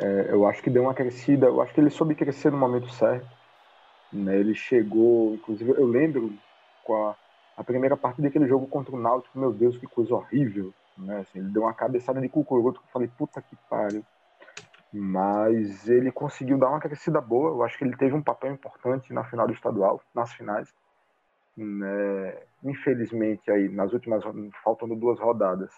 é. 0.00 0.06
É, 0.06 0.32
eu 0.32 0.46
acho 0.46 0.62
que 0.62 0.70
deu 0.70 0.82
uma 0.82 0.94
crescida. 0.94 1.46
Eu 1.46 1.60
acho 1.60 1.74
que 1.74 1.80
ele 1.80 1.90
soube 1.90 2.14
crescer 2.14 2.50
no 2.50 2.58
momento 2.58 2.88
certo. 2.90 3.26
Né? 4.12 4.36
Ele 4.36 4.54
chegou, 4.54 5.34
inclusive, 5.34 5.70
eu 5.70 5.86
lembro 5.86 6.32
com 6.84 7.08
a, 7.08 7.14
a 7.56 7.64
primeira 7.64 7.96
partida 7.96 8.28
daquele 8.28 8.48
jogo 8.48 8.66
contra 8.66 8.94
o 8.94 9.00
Náutico, 9.00 9.38
meu 9.38 9.52
Deus, 9.52 9.76
que 9.76 9.86
coisa 9.86 10.14
horrível. 10.14 10.72
Né? 10.96 11.18
Assim, 11.18 11.40
ele 11.40 11.48
deu 11.48 11.62
uma 11.62 11.74
cabeçada 11.74 12.20
de 12.20 12.28
cucuruto 12.28 12.80
que 12.80 12.86
eu 12.86 12.92
falei, 12.92 13.10
puta 13.18 13.42
que 13.42 13.56
pariu. 13.68 14.02
Mas 14.92 15.88
ele 15.88 16.10
conseguiu 16.10 16.56
dar 16.56 16.70
uma 16.70 16.80
crescida 16.80 17.20
boa. 17.20 17.50
Eu 17.50 17.62
acho 17.62 17.76
que 17.76 17.84
ele 17.84 17.96
teve 17.96 18.14
um 18.14 18.22
papel 18.22 18.52
importante 18.52 19.12
na 19.12 19.24
final 19.24 19.46
do 19.46 19.52
estadual, 19.52 20.00
nas 20.14 20.32
finais. 20.32 20.72
Né? 21.56 22.42
Infelizmente, 22.62 23.50
aí, 23.50 23.68
nas 23.68 23.92
últimas, 23.92 24.22
faltando 24.62 24.94
duas 24.94 25.18
rodadas, 25.18 25.70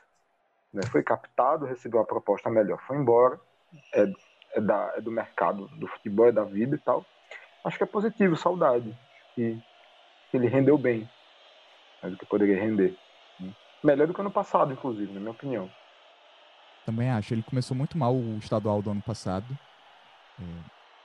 né? 0.73 0.83
foi 0.91 1.03
captado, 1.03 1.67
recebeu 1.67 2.01
uma 2.01 2.07
proposta 2.07 2.51
melhor, 2.51 2.79
foi 2.87 2.97
embora. 2.97 3.39
É, 3.95 4.11
é, 4.55 4.61
da, 4.61 4.95
é 4.97 5.01
do 5.01 5.11
mercado 5.11 5.69
do 5.77 5.87
futebol, 5.87 6.29
é 6.29 6.33
da 6.33 6.45
vida 6.45 6.77
e 6.77 6.79
tal. 6.79 7.05
Acho 7.65 7.77
que 7.77 7.85
é 7.85 7.87
positivo, 7.87 8.37
saudade. 8.37 8.97
Que, 9.35 9.61
que 10.31 10.37
ele 10.37 10.49
rendeu 10.49 10.79
bem. 10.79 11.09
Mais 12.03 12.15
do 12.15 12.19
que 12.19 12.27
poderia 12.27 12.59
render. 12.59 12.97
né? 13.39 13.53
Melhor 13.85 14.07
do 14.07 14.15
que 14.15 14.21
ano 14.21 14.31
passado, 14.31 14.73
inclusive, 14.73 15.13
na 15.13 15.21
minha 15.21 15.33
opinião. 15.33 15.71
Também 16.87 17.11
acho. 17.11 17.35
Ele 17.35 17.43
começou 17.43 17.77
muito 17.77 17.99
mal 17.99 18.15
o 18.15 18.39
estadual 18.39 18.81
do 18.81 18.91
ano 18.91 19.03
passado. 19.03 19.47
é, 20.41 20.45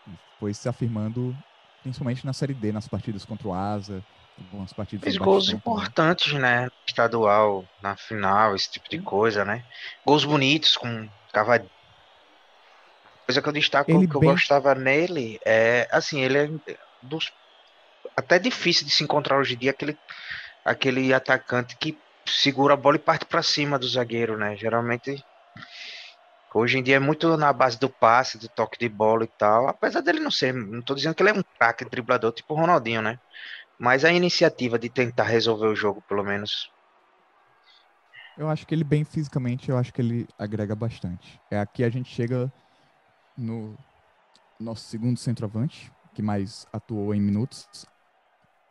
e 0.07 0.39
foi 0.39 0.53
se 0.53 0.67
afirmando, 0.67 1.35
principalmente 1.81 2.25
na 2.25 2.33
Série 2.33 2.53
D, 2.53 2.71
nas 2.71 2.87
partidas 2.87 3.25
contra 3.25 3.47
o 3.47 3.53
Asa, 3.53 4.03
algumas 4.37 4.73
partidas. 4.73 5.03
Fez 5.03 5.17
gols 5.17 5.49
importantes, 5.49 6.33
né? 6.33 6.67
Estadual, 6.87 7.67
na 7.81 7.95
final, 7.97 8.55
esse 8.55 8.69
tipo 8.71 8.89
de 8.89 9.01
coisa, 9.01 9.43
né? 9.45 9.63
Gols 10.05 10.25
bonitos 10.25 10.75
com 10.77 11.09
cavadinho. 11.33 11.69
Coisa 13.25 13.41
que 13.41 13.47
eu 13.49 13.53
destaco 13.53 13.89
Ele 13.91 14.07
que 14.07 14.15
eu 14.15 14.19
bem- 14.21 14.31
gostava 14.31 14.75
nele 14.75 15.39
é 15.45 15.87
assim, 15.91 16.21
ele 16.21 16.37
é 16.37 16.47
dos 17.01 17.31
até 18.17 18.37
difícil 18.37 18.85
de 18.85 18.91
se 18.91 19.03
encontrar 19.03 19.37
hoje 19.39 19.55
em 19.55 19.57
dia 19.57 19.71
aquele 19.71 19.97
aquele 20.65 21.13
atacante 21.13 21.77
que 21.77 21.97
segura 22.27 22.73
a 22.73 22.77
bola 22.77 22.97
e 22.97 22.99
parte 22.99 23.25
para 23.25 23.41
cima 23.41 23.79
do 23.79 23.87
zagueiro, 23.87 24.37
né? 24.37 24.55
Geralmente 24.57 25.25
hoje 26.53 26.77
em 26.77 26.83
dia 26.83 26.97
é 26.97 26.99
muito 26.99 27.35
na 27.37 27.51
base 27.51 27.79
do 27.79 27.89
passe, 27.93 28.37
do 28.37 28.47
toque 28.49 28.77
de 28.77 28.87
bola 28.89 29.23
e 29.23 29.31
tal. 29.37 29.67
Apesar 29.67 30.01
dele 30.01 30.19
não 30.19 30.31
ser, 30.31 30.53
não 30.53 30.81
tô 30.83 30.93
dizendo 30.95 31.15
que 31.15 31.23
ele 31.23 31.31
é 31.31 31.33
um 31.33 31.43
craque 31.57 31.85
driblador 31.89 32.31
tipo 32.33 32.53
o 32.53 32.57
Ronaldinho, 32.57 33.01
né? 33.01 33.17
Mas 33.83 34.05
a 34.05 34.13
iniciativa 34.13 34.79
de 34.79 34.87
tentar 34.87 35.25
resolver 35.25 35.67
o 35.67 35.75
jogo, 35.75 36.01
pelo 36.07 36.23
menos. 36.23 36.71
Eu 38.37 38.47
acho 38.47 38.65
que 38.65 38.73
ele 38.73 38.85
bem 38.85 39.03
fisicamente, 39.03 39.69
eu 39.69 39.77
acho 39.77 39.93
que 39.93 40.01
ele 40.01 40.25
agrega 40.39 40.73
bastante. 40.73 41.37
É 41.51 41.59
aqui 41.59 41.83
a 41.83 41.89
gente 41.89 42.09
chega 42.09 42.49
no 43.37 43.77
nosso 44.57 44.85
segundo 44.85 45.19
centroavante, 45.19 45.91
que 46.15 46.21
mais 46.21 46.65
atuou 46.71 47.13
em 47.13 47.19
minutos. 47.19 47.67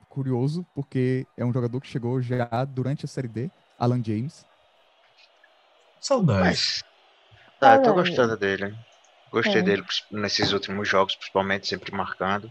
Curioso, 0.08 0.64
porque 0.74 1.26
é 1.36 1.44
um 1.44 1.52
jogador 1.52 1.78
que 1.82 1.88
chegou 1.88 2.22
já 2.22 2.48
durante 2.64 3.04
a 3.04 3.08
Série 3.08 3.28
D, 3.28 3.50
Alan 3.78 4.02
James. 4.02 4.46
Saudades. 6.00 6.82
Mas. 6.82 7.60
Tá, 7.60 7.74
eu 7.74 7.82
tô 7.82 7.90
Olha, 7.90 8.02
gostando 8.02 8.34
dele. 8.34 8.74
Gostei 9.30 9.60
é. 9.60 9.62
dele 9.62 9.84
nesses 10.10 10.54
últimos 10.54 10.88
jogos, 10.88 11.16
principalmente, 11.16 11.68
sempre 11.68 11.94
marcando. 11.94 12.50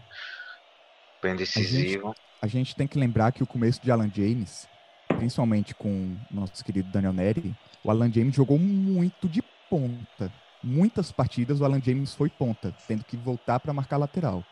Bem 1.20 1.34
decisivo. 1.34 2.06
A 2.06 2.10
gente 2.10 2.31
tem 2.76 2.86
que 2.86 2.98
lembrar 2.98 3.32
que 3.32 3.42
o 3.42 3.46
começo 3.46 3.80
de 3.82 3.90
Alan 3.90 4.10
James, 4.12 4.66
principalmente 5.06 5.74
com 5.74 6.16
nosso 6.30 6.64
querido 6.64 6.90
Daniel 6.90 7.12
Neri, 7.12 7.54
o 7.84 7.90
Alan 7.90 8.12
James 8.12 8.34
jogou 8.34 8.58
muito 8.58 9.28
de 9.28 9.42
ponta. 9.70 10.32
Muitas 10.62 11.12
partidas 11.12 11.60
o 11.60 11.64
Alan 11.64 11.80
James 11.80 12.14
foi 12.14 12.28
ponta, 12.28 12.74
tendo 12.86 13.04
que 13.04 13.16
voltar 13.16 13.60
para 13.60 13.72
marcar 13.72 13.96
lateral. 13.96 14.44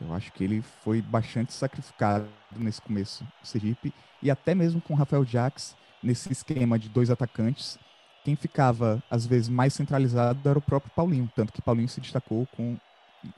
Eu 0.00 0.12
acho 0.12 0.32
que 0.32 0.42
ele 0.42 0.60
foi 0.82 1.00
bastante 1.00 1.52
sacrificado 1.52 2.28
nesse 2.56 2.82
começo 2.82 3.22
do 3.22 3.46
Sergipe 3.46 3.94
e 4.20 4.30
até 4.30 4.54
mesmo 4.54 4.80
com 4.80 4.92
o 4.92 4.96
Rafael 4.96 5.24
Jax 5.24 5.76
nesse 6.02 6.32
esquema 6.32 6.78
de 6.78 6.88
dois 6.88 7.10
atacantes. 7.10 7.78
quem 8.24 8.34
ficava, 8.34 9.02
às 9.10 9.26
vezes, 9.26 9.48
mais 9.48 9.74
centralizado 9.74 10.48
era 10.48 10.58
o 10.58 10.62
próprio 10.62 10.90
Paulinho, 10.94 11.30
tanto 11.36 11.52
que 11.52 11.62
Paulinho 11.62 11.88
se 11.88 12.00
destacou 12.00 12.46
com, 12.56 12.76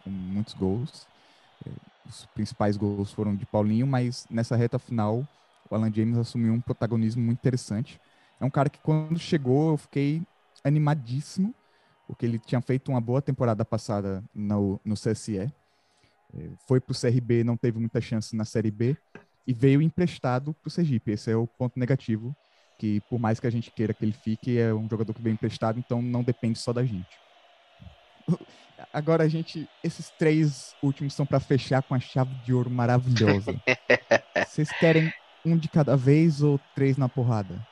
com 0.03 0.11
muitos 0.11 0.55
gols. 0.55 1.07
Os 2.09 2.27
principais 2.27 2.77
gols 2.77 3.13
foram 3.13 3.35
de 3.35 3.45
Paulinho, 3.47 3.87
mas 3.87 4.27
nessa 4.31 4.57
reta 4.57 4.79
final, 4.79 5.27
o 5.69 5.75
Alan 5.75 5.93
James 5.93 6.17
assumiu 6.19 6.53
um 6.53 6.61
protagonismo 6.61 7.23
muito 7.23 7.39
interessante. 7.39 8.01
É 8.41 8.45
um 8.45 8.51
cara 8.51 8.69
que, 8.69 8.79
quando 8.79 9.19
chegou, 9.19 9.73
eu 9.73 9.77
fiquei 9.77 10.23
animadíssimo, 10.63 11.55
porque 12.07 12.25
ele 12.25 12.39
tinha 12.39 12.61
feito 12.61 12.91
uma 12.91 13.01
boa 13.01 13.21
temporada 13.21 13.65
passada 13.65 14.23
no, 14.35 14.81
no 14.85 14.95
CSE. 14.95 15.39
É, 15.39 15.53
foi 16.67 16.81
para 16.81 16.93
o 16.93 16.99
CRB, 16.99 17.45
não 17.45 17.57
teve 17.57 17.79
muita 17.79 18.01
chance 18.01 18.37
na 18.37 18.45
Série 18.45 18.71
B, 18.71 18.97
e 19.47 19.53
veio 19.53 19.83
emprestado 19.83 20.55
para 20.55 20.69
o 20.69 20.71
Sergipe. 20.71 21.13
Esse 21.13 21.31
é 21.31 21.37
o 21.37 21.47
ponto 21.47 21.79
negativo 21.79 22.35
que 22.79 23.01
por 23.03 23.19
mais 23.19 23.41
que 23.41 23.47
a 23.47 23.51
gente 23.51 23.71
queira 23.71 23.95
que 23.95 24.05
ele 24.05 24.13
fique, 24.13 24.59
é 24.59 24.73
um 24.73 24.89
jogador 24.89 25.13
que 25.15 25.23
vem 25.23 25.33
emprestado, 25.33 25.79
então 25.79 26.03
não 26.03 26.23
depende 26.23 26.59
só 26.59 26.73
da 26.73 26.85
gente. 26.85 27.09
Agora 28.93 29.25
a 29.25 29.29
gente, 29.29 29.69
esses 29.83 30.11
três 30.11 30.75
últimos 30.83 31.15
são 31.15 31.25
para 31.27 31.41
fechar 31.41 31.83
com 31.83 31.95
a 31.95 32.01
chave 32.01 32.35
de 32.45 32.53
ouro 32.53 32.71
maravilhosa. 32.71 33.55
Vocês 34.47 34.71
querem 34.71 35.13
um 35.45 35.57
de 35.57 35.69
cada 35.69 35.97
vez 35.97 36.43
ou 36.43 36.61
três 36.75 36.97
na 36.97 37.09
porrada? 37.09 37.67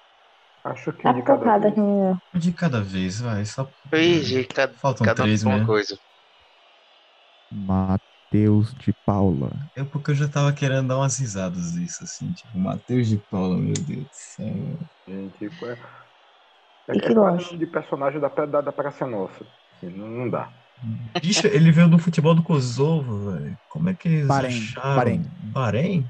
Acho 0.64 0.92
que 0.92 1.06
um 1.06 1.14
de 1.14 1.22
cada 1.22 1.38
porrada, 1.38 1.70
vez. 1.70 1.78
Um 1.78 2.38
de 2.38 2.52
cada 2.52 2.80
vez, 2.80 3.20
vai. 3.20 3.44
Só... 3.44 3.68
Ih, 3.92 4.44
cada, 4.46 4.72
Faltam 4.74 5.04
cada 5.04 5.22
três 5.22 5.42
uma 5.42 5.54
mesmo. 5.54 5.66
coisa. 5.66 5.98
Matheus 7.50 8.74
de 8.74 8.92
Paula. 8.92 9.50
É 9.76 9.84
porque 9.84 10.12
eu 10.12 10.14
já 10.14 10.28
tava 10.28 10.52
querendo 10.52 10.88
dar 10.88 10.96
umas 10.96 11.18
risadas 11.18 11.72
disso, 11.72 12.04
assim, 12.04 12.32
tipo, 12.32 12.58
Matheus 12.58 13.08
de 13.08 13.18
Paula, 13.18 13.56
meu 13.56 13.74
Deus 13.74 14.04
do 14.04 14.08
céu. 14.10 14.78
Gente, 15.06 15.44
é, 15.44 15.78
é, 16.88 16.96
E 16.96 17.00
que 17.00 17.12
é 17.12 17.56
de 17.58 17.66
personagem 17.66 18.20
da, 18.20 18.28
da, 18.28 18.60
da 18.60 18.72
Praça 18.72 19.06
Nossa. 19.06 19.46
Não, 19.90 20.28
dá. 20.28 20.50
Bicho, 21.20 21.46
ele 21.46 21.70
veio 21.70 21.88
do 21.88 21.98
futebol 21.98 22.34
do 22.34 22.42
Kosovo, 22.42 23.30
velho. 23.32 23.56
Como 23.70 23.88
é 23.88 23.94
que 23.94 24.08
eles 24.08 24.26
Bahrein, 24.26 24.56
acharam? 24.58 24.96
Bahrein. 24.96 25.22
Bahrein? 25.52 26.08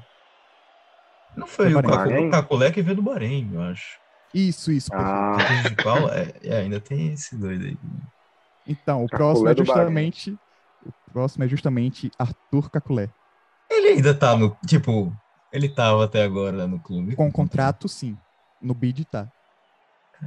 Não 1.35 1.47
foi, 1.47 1.71
Foi 1.71 1.75
o 1.75 1.81
Bahrein. 1.81 1.91
Cacu- 1.91 2.09
Bahrein? 2.09 2.27
o 2.27 2.31
Caculé 2.31 2.71
que 2.71 2.81
veio 2.81 2.95
do 2.95 3.01
Bahrein, 3.01 3.53
eu 3.53 3.61
acho. 3.61 3.99
Isso, 4.33 4.71
isso. 4.71 4.89
perfeito. 4.89 5.87
Ah, 5.89 6.15
é, 6.43 6.47
é, 6.49 6.57
ainda 6.61 6.79
tem 6.79 7.13
esse 7.13 7.37
doido 7.37 7.65
aí. 7.65 7.77
Então, 8.67 9.03
o 9.03 9.07
Caculé 9.07 9.27
próximo 9.33 9.49
é 9.49 9.55
justamente 9.55 10.37
o 10.85 11.11
próximo 11.11 11.43
é 11.43 11.47
justamente 11.47 12.11
Arthur 12.19 12.69
Caculé. 12.69 13.09
Ele 13.71 13.87
ainda 13.89 14.13
tá 14.13 14.35
no, 14.35 14.55
tipo, 14.67 15.13
ele 15.51 15.69
tava 15.69 16.05
até 16.05 16.23
agora 16.23 16.67
no 16.67 16.79
clube. 16.79 17.15
Com 17.15 17.31
contrato, 17.31 17.87
sim. 17.87 18.17
No 18.61 18.73
bid 18.73 19.05
tá. 19.05 19.27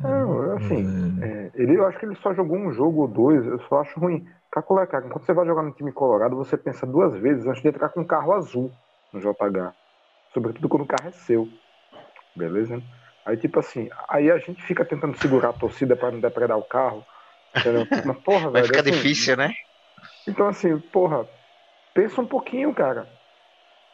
Não, 0.03 0.57
assim, 0.57 0.85
Velho. 1.17 1.25
é, 1.25 1.51
ele, 1.55 1.77
eu 1.77 1.87
acho 1.87 1.99
que 1.99 2.07
ele 2.07 2.17
só 2.17 2.33
jogou 2.35 2.57
um 2.57 2.73
jogo 2.73 3.03
ou 3.03 3.09
dois, 3.09 3.45
eu 3.47 3.61
só 3.63 3.81
acho 3.81 3.99
ruim. 3.99 4.27
Caculé, 4.51 4.87
cara, 4.87 5.09
quando 5.09 5.25
você 5.25 5.33
vai 5.33 5.47
jogar 5.47 5.63
no 5.63 5.73
time 5.73 5.93
colorado, 5.93 6.37
você 6.37 6.57
pensa 6.57 6.87
duas 6.87 7.15
vezes 7.21 7.47
antes 7.47 7.63
de 7.63 7.69
entrar 7.69 7.89
com 7.91 8.01
um 8.01 8.07
carro 8.07 8.33
azul 8.33 8.73
no 9.13 9.21
JH. 9.21 9.73
Sobretudo 10.33 10.69
quando 10.69 10.83
o 10.83 10.87
carro 10.87 11.09
é 11.09 11.13
seu. 11.13 11.49
Beleza? 12.35 12.83
Aí, 13.27 13.37
tipo 13.37 13.59
assim, 13.59 13.91
aí 14.09 14.31
a 14.31 14.39
gente 14.39 14.63
fica 14.63 14.85
tentando 14.85 15.19
segurar 15.19 15.51
a 15.51 15.53
torcida 15.53 15.95
pra 15.97 16.11
não 16.11 16.21
depredar 16.21 16.57
o 16.57 16.63
carro. 16.63 17.05
Entendeu? 17.57 17.87
Mas, 18.05 18.17
porra, 18.19 18.51
Vai 18.51 18.63
velho. 18.63 18.67
ficar 18.67 18.81
assim, 18.81 18.91
difícil, 18.91 19.37
né? 19.37 19.53
Então, 20.27 20.49
assim, 20.49 20.79
porra, 20.79 21.29
pensa 21.95 22.21
um 22.21 22.27
pouquinho, 22.27 22.73
cara. 22.75 23.09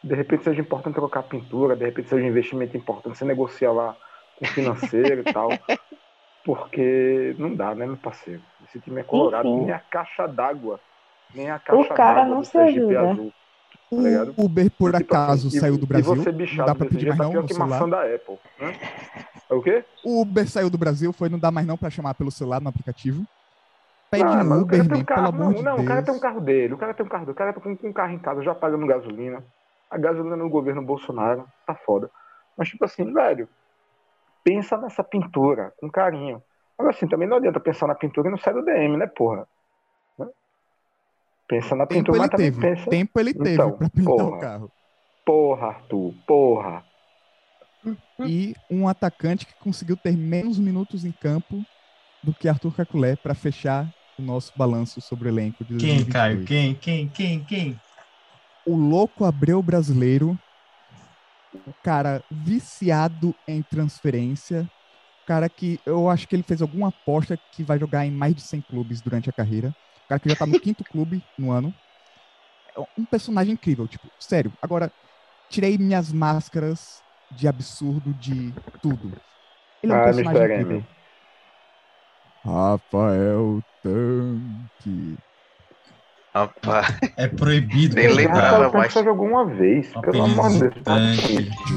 De 0.03 0.13
repente 0.13 0.43
seja 0.43 0.61
importante 0.61 0.95
trocar 0.95 1.23
pintura, 1.23 1.75
de 1.75 1.83
repente 1.83 2.09
seja 2.09 2.23
um 2.23 2.27
investimento 2.27 2.77
importante, 2.77 3.17
você 3.17 3.25
negocia 3.25 3.71
lá 3.71 3.95
com 4.37 4.45
o 4.45 4.47
financeiro 4.47 5.21
e 5.21 5.33
tal. 5.33 5.49
Porque 6.45 7.35
não 7.39 7.55
dá, 7.55 7.73
né, 7.73 7.87
meu 7.87 7.97
parceiro? 7.97 8.41
Esse 8.67 8.79
time 8.79 9.01
é 9.01 9.03
colorado, 9.03 9.47
Enfim. 9.47 9.61
nem 9.65 9.71
a 9.71 9.79
caixa 9.79 10.27
d'água. 10.27 10.79
Nem 11.33 11.49
a 11.49 11.57
caixa 11.57 11.93
d'água 11.95 12.25
não 12.25 12.39
do 12.41 12.45
se 12.45 12.51
Sergipe 12.51 12.95
ajuda. 12.95 13.11
azul. 13.11 13.33
Tá 13.89 13.97
ligado? 13.97 14.33
O 14.37 14.45
Uber, 14.45 14.71
por 14.71 14.91
Tipo 14.95 15.03
acaso, 15.15 15.47
assim, 15.47 15.57
e- 15.57 15.59
saiu 15.59 15.77
do 15.77 15.87
Brasil. 15.87 16.13
E 16.13 16.17
você 16.17 16.31
Não 16.31 16.37
bichado 16.37 16.67
dá 16.67 16.75
pra 16.75 16.85
pedir 16.85 16.99
jeito, 17.01 17.17
mais 17.17 17.29
tá 17.29 17.35
não 17.35 17.41
no 17.41 17.47
celular. 17.47 17.67
maçã 17.67 17.89
da 17.89 18.01
Apple. 18.01 18.37
Né? 18.59 18.73
É 19.49 19.53
o 19.53 19.61
quê? 19.61 19.83
O 20.03 20.21
Uber 20.21 20.47
saiu 20.47 20.69
do 20.69 20.77
Brasil, 20.77 21.11
foi 21.11 21.29
não 21.29 21.39
dá 21.39 21.49
mais 21.51 21.65
não 21.65 21.77
pra 21.77 21.89
chamar 21.89 22.13
pelo 22.13 22.31
celular 22.31 22.61
no 22.61 22.69
aplicativo. 22.69 23.23
Pede 24.11 24.23
Ah, 24.23 24.43
mas 24.43 24.59
o 24.59 24.61
Uber, 24.61 24.79
um 24.81 24.83
man, 24.83 24.89
pelo 24.89 25.05
carro. 25.05 25.27
amor 25.27 25.45
Não, 25.45 25.53
de 25.53 25.63
não, 25.63 25.75
Deus. 25.75 25.85
o 25.85 25.87
cara 25.87 26.01
tem 26.03 26.13
um 26.13 26.19
carro 26.19 26.41
dele, 26.41 26.73
o 26.73 26.77
cara 26.77 26.93
tem 26.93 27.05
um 27.05 27.09
carro 27.09 27.25
dele, 27.25 27.31
o 27.33 27.35
cara 27.35 27.53
tá 27.53 27.61
com 27.61 27.75
com 27.75 27.87
um 27.89 27.93
carro 27.93 28.13
em 28.13 28.19
casa, 28.19 28.43
já 28.43 28.53
pagando 28.53 28.85
gasolina. 28.85 29.43
A 29.89 29.97
gasolina 29.97 30.35
no 30.35 30.49
governo 30.49 30.81
Bolsonaro, 30.83 31.47
tá 31.65 31.73
foda. 31.75 32.09
Mas, 32.57 32.69
tipo 32.69 32.85
assim, 32.85 33.11
velho, 33.13 33.47
pensa 34.45 34.77
nessa 34.77 35.03
pintura 35.03 35.73
com 35.77 35.89
carinho. 35.89 36.41
Agora, 36.77 36.93
assim, 36.95 37.07
também 37.07 37.27
não 37.27 37.37
adianta 37.37 37.59
pensar 37.59 37.87
na 37.87 37.95
pintura 37.95 38.27
e 38.27 38.31
não 38.31 38.37
sai 38.37 38.53
do 38.53 38.63
DM, 38.63 38.95
né, 38.95 39.07
porra? 39.07 39.47
Né? 40.19 40.27
Pensa 41.47 41.75
na 41.75 41.85
Tempo 41.85 41.99
pintura, 41.99 42.17
ele 42.17 42.21
mas 42.21 42.29
também 42.29 42.51
teve. 42.51 42.61
pensa. 42.61 42.89
Tempo 42.89 43.19
ele 43.19 43.33
teve 43.33 43.53
Então, 43.53 43.71
pra 43.77 43.89
pintar 43.89 44.15
porra. 44.15 44.25
o 44.37 44.39
carro. 44.39 44.71
Porra, 45.25 45.67
Arthur, 45.69 46.13
porra. 46.27 46.83
E 48.19 48.55
um 48.69 48.87
atacante 48.87 49.45
que 49.45 49.53
conseguiu 49.55 49.97
ter 49.97 50.15
menos 50.15 50.57
minutos 50.59 51.03
em 51.05 51.11
campo 51.11 51.63
do 52.23 52.33
que 52.33 52.47
Arthur 52.47 52.75
Caculé 52.75 53.15
pra 53.15 53.33
fechar 53.35 53.91
o 54.17 54.21
nosso 54.21 54.51
balanço 54.55 55.01
sobre 55.01 55.27
o 55.27 55.31
elenco 55.31 55.63
de 55.63 55.77
Quem, 55.77 56.03
2022. 56.03 56.13
Caio? 56.13 56.45
Quem, 56.45 56.75
quem, 56.75 57.07
quem, 57.09 57.43
quem? 57.43 57.79
o 58.65 58.75
louco 58.75 59.23
Abreu 59.25 59.61
brasileiro, 59.61 60.37
o 61.65 61.73
cara 61.81 62.23
viciado 62.31 63.37
em 63.47 63.63
transferência, 63.63 64.63
o 65.23 65.25
cara 65.25 65.49
que 65.49 65.81
eu 65.85 66.09
acho 66.09 66.27
que 66.27 66.35
ele 66.35 66.43
fez 66.43 66.61
alguma 66.61 66.89
aposta 66.89 67.39
que 67.51 67.63
vai 67.63 67.79
jogar 67.79 68.05
em 68.05 68.11
mais 68.11 68.35
de 68.35 68.41
100 68.43 68.61
clubes 68.61 69.01
durante 69.01 69.29
a 69.29 69.33
carreira, 69.33 69.75
o 70.05 70.07
cara 70.09 70.19
que 70.21 70.29
já 70.29 70.35
tá 70.35 70.45
no 70.47 70.55
quinto 70.55 70.85
clube 70.85 71.23
no 71.37 71.51
ano. 71.51 71.75
É 72.77 72.79
um 72.97 73.05
personagem 73.05 73.53
incrível, 73.53 73.87
tipo, 73.87 74.11
sério. 74.19 74.53
Agora, 74.61 74.93
tirei 75.49 75.77
minhas 75.77 76.11
máscaras 76.13 77.03
de 77.31 77.47
absurdo, 77.47 78.13
de 78.13 78.55
tudo. 78.81 79.17
Ele 79.83 79.93
é 79.93 79.95
um 79.95 79.99
Ah, 79.99 80.01
personagem 80.01 80.45
incrível. 80.45 80.85
Rafael 82.45 83.61
Tanque. 83.83 85.17
Rapaz, 86.35 86.99
É 87.15 87.29
proibido 87.29 87.95
Nem 87.95 88.09
lembrava. 88.09 88.41
Rafael 88.41 88.63
Tanque 88.63 88.77
mas- 88.77 88.93
só 88.93 89.03
jogou 89.03 89.25
uma 89.27 89.45
vez, 89.45 89.87
pelo 90.01 90.23
amor 90.23 90.49
de 90.49 90.59
Deus. 90.59 90.75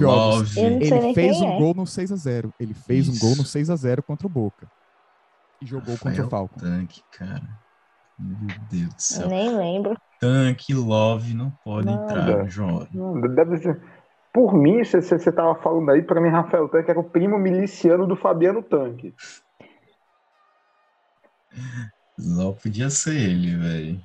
não 0.01 0.47
sei 0.47 0.65
Ele 0.65 1.15
fez 1.15 1.41
um 1.41 1.53
é. 1.53 1.59
gol 1.59 1.75
no 1.75 1.87
6 1.87 2.11
a 2.11 2.17
0 2.17 2.53
Ele 2.59 2.75
fez 2.75 3.09
um 3.09 3.17
gol 3.21 3.37
no 3.37 3.45
6 3.45 3.71
a 3.71 3.77
0 3.77 4.03
contra 4.03 4.27
o 4.27 4.31
Boca. 4.31 4.67
E 5.63 5.67
jogou 5.67 5.97
contra 5.97 6.27
o 6.27 6.29
Falcon. 6.29 6.59
Tanque, 6.59 7.03
cara. 7.17 7.43
Meu 8.19 8.57
Deus 8.69 8.95
do 8.95 9.01
céu. 9.03 9.29
Nem 9.29 9.57
lembro. 9.57 9.97
Tanque, 10.21 10.75
love, 10.75 11.35
não 11.35 11.51
pode 11.65 11.87
Nada. 11.87 12.03
entrar, 12.03 12.49
João. 12.51 12.85
Deve 13.35 13.59
ser. 13.59 13.81
Por 14.33 14.53
mim, 14.55 14.83
você 14.83 14.99
estava 14.99 15.55
falando 15.55 15.91
aí, 15.91 16.03
pra 16.03 16.21
mim, 16.21 16.29
Rafael 16.31 16.69
Tanque 16.69 16.91
era 16.91 16.99
o 16.99 17.05
primo 17.05 17.39
miliciano 17.39 18.09
do 18.09 18.17
Fabiano 18.17 18.61
Tanque. 18.63 19.15
Só 22.19 22.53
podia 22.53 22.91
ser 22.91 23.15
ele, 23.17 23.57
velho. 23.57 24.01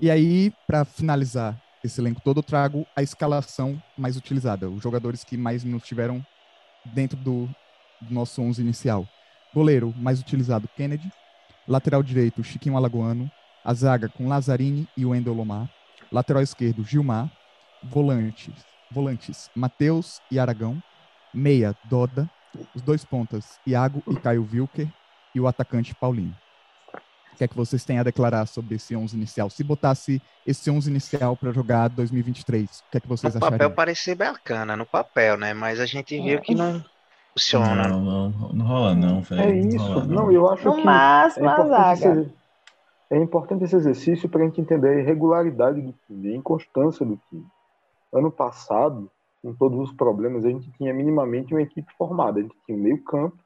E 0.00 0.12
aí, 0.12 0.52
pra 0.64 0.84
finalizar 0.84 1.60
esse 1.82 2.00
elenco 2.00 2.20
todo, 2.20 2.38
eu 2.38 2.42
trago 2.42 2.86
a 2.94 3.02
escalação 3.02 3.82
mais 3.96 4.16
utilizada. 4.16 4.70
Os 4.70 4.80
jogadores 4.80 5.24
que 5.24 5.36
mais 5.36 5.64
minutos 5.64 5.88
tiveram 5.88 6.24
dentro 6.84 7.16
do, 7.16 7.48
do 8.00 8.14
nosso 8.14 8.40
11 8.40 8.62
inicial. 8.62 9.08
Goleiro 9.52 9.92
mais 9.96 10.20
utilizado, 10.20 10.68
Kennedy. 10.76 11.10
Lateral 11.66 12.00
direito, 12.00 12.44
Chiquinho 12.44 12.76
Alagoano. 12.76 13.28
A 13.64 13.74
zaga 13.74 14.08
com 14.08 14.28
Lazzarini 14.28 14.86
e 14.96 15.04
Wendel 15.04 15.34
Lomar. 15.34 15.68
Lateral 16.12 16.44
esquerdo, 16.44 16.84
Gilmar. 16.84 17.28
Volantes, 17.82 18.54
volantes 18.90 19.50
Matheus 19.52 20.20
e 20.30 20.38
Aragão. 20.38 20.80
Meia, 21.34 21.74
Doda. 21.90 22.30
Os 22.72 22.82
dois 22.82 23.04
pontas, 23.04 23.58
Iago 23.66 24.00
e 24.08 24.14
Caio 24.14 24.48
Wilker. 24.50 24.88
E 25.34 25.40
o 25.40 25.48
atacante, 25.48 25.92
Paulinho. 25.92 26.36
O 27.38 27.40
que 27.40 27.44
é 27.44 27.48
que 27.48 27.56
vocês 27.56 27.84
têm 27.84 28.00
a 28.00 28.02
declarar 28.02 28.46
sobre 28.46 28.74
esse 28.74 28.96
11 28.96 29.16
inicial? 29.16 29.48
Se 29.48 29.62
botasse 29.62 30.20
esse 30.44 30.68
11 30.68 30.90
inicial 30.90 31.36
para 31.36 31.52
jogar 31.52 31.86
2023, 31.86 32.64
o 32.80 32.90
que 32.90 32.96
é 32.98 33.00
que 33.00 33.06
vocês 33.06 33.32
no 33.32 33.38
papel 33.38 33.54
achariam? 33.54 33.76
parecia 33.76 34.16
bacana, 34.16 34.76
no 34.76 34.84
papel, 34.84 35.36
né? 35.36 35.54
Mas 35.54 35.78
a 35.78 35.86
gente 35.86 36.20
viu 36.20 36.40
que 36.40 36.52
não 36.52 36.84
funciona. 37.32 37.86
Não, 37.86 38.00
não, 38.00 38.30
não 38.52 38.66
rola 38.66 38.92
não, 38.96 39.22
velho. 39.22 39.40
É 39.40 39.52
Não 39.52 39.68
isso. 39.68 39.78
rola, 39.86 40.04
Não, 40.06 40.32
eu 40.32 40.50
acho 40.50 40.64
No 40.64 40.74
que. 40.74 40.84
máximo, 40.84 41.48
é 41.48 41.52
importante, 41.52 42.08
esse, 42.08 42.32
é 43.10 43.16
importante 43.18 43.64
esse 43.66 43.76
exercício 43.76 44.28
para 44.28 44.42
a 44.42 44.44
gente 44.44 44.60
entender 44.60 44.88
a 44.88 44.98
irregularidade 45.00 45.80
do 45.80 45.94
time, 46.08 46.32
a 46.32 46.36
inconstância 46.36 47.06
do 47.06 47.16
time. 47.30 47.46
Ano 48.12 48.32
passado, 48.32 49.08
com 49.40 49.54
todos 49.54 49.78
os 49.78 49.92
problemas, 49.92 50.44
a 50.44 50.48
gente 50.50 50.68
tinha 50.72 50.92
minimamente 50.92 51.54
uma 51.54 51.62
equipe 51.62 51.92
formada. 51.96 52.40
A 52.40 52.42
gente 52.42 52.56
tinha 52.66 52.76
um 52.76 52.82
meio 52.82 53.00
campo, 53.04 53.38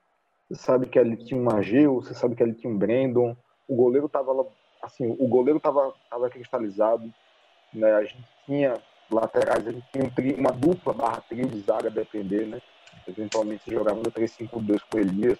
você 0.49 0.55
sabe 0.55 0.87
que 0.87 0.99
ali 0.99 1.15
tinha 1.19 1.39
um 1.39 1.45
Mageu, 1.45 1.97
você 1.97 2.15
sabe 2.15 2.35
que 2.35 2.43
ali 2.43 2.55
tinha 2.55 2.73
um 2.73 2.79
Brandon, 2.79 3.37
o 3.69 3.75
goleiro 3.77 4.07
estava 4.07 4.47
assim, 4.83 5.17
o 5.19 5.29
goleiro 5.29 5.59
estava 5.59 5.93
tava 6.11 6.29
cristalizado, 6.29 7.13
né? 7.73 7.93
A 7.95 8.05
gente 8.05 8.25
tinha 8.47 8.75
laterais, 9.11 9.67
a 9.67 9.73
gente 9.73 9.87
tinha 9.93 10.05
um 10.05 10.11
tri- 10.11 10.35
uma 10.35 10.51
dupla 10.53 10.93
barra 10.93 11.21
trio 11.29 11.47
de 11.47 11.61
zaga 11.61 11.89
a 11.89 11.93
depender, 11.93 12.47
né? 12.47 12.61
Eventualmente 13.07 13.71
jogava 13.71 13.99
no 13.99 14.11
3-5-2 14.11 14.83
com 14.83 14.97
o 14.97 15.01
Elias. 15.01 15.39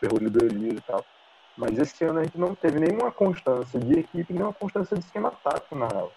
ferrolho 0.00 0.30
do 0.30 0.44
Elias 0.44 0.78
e 0.78 0.80
tal. 0.82 1.04
Mas 1.56 1.78
esse 1.78 2.04
ano 2.04 2.20
a 2.20 2.24
gente 2.24 2.38
não 2.38 2.54
teve 2.54 2.78
nenhuma 2.78 3.10
constância 3.10 3.78
de 3.78 3.98
equipe, 3.98 4.32
nenhuma 4.32 4.52
constância 4.52 4.96
de 4.96 5.04
esquema 5.04 5.30
tático, 5.30 5.74
na 5.74 5.88
real. 5.88 6.12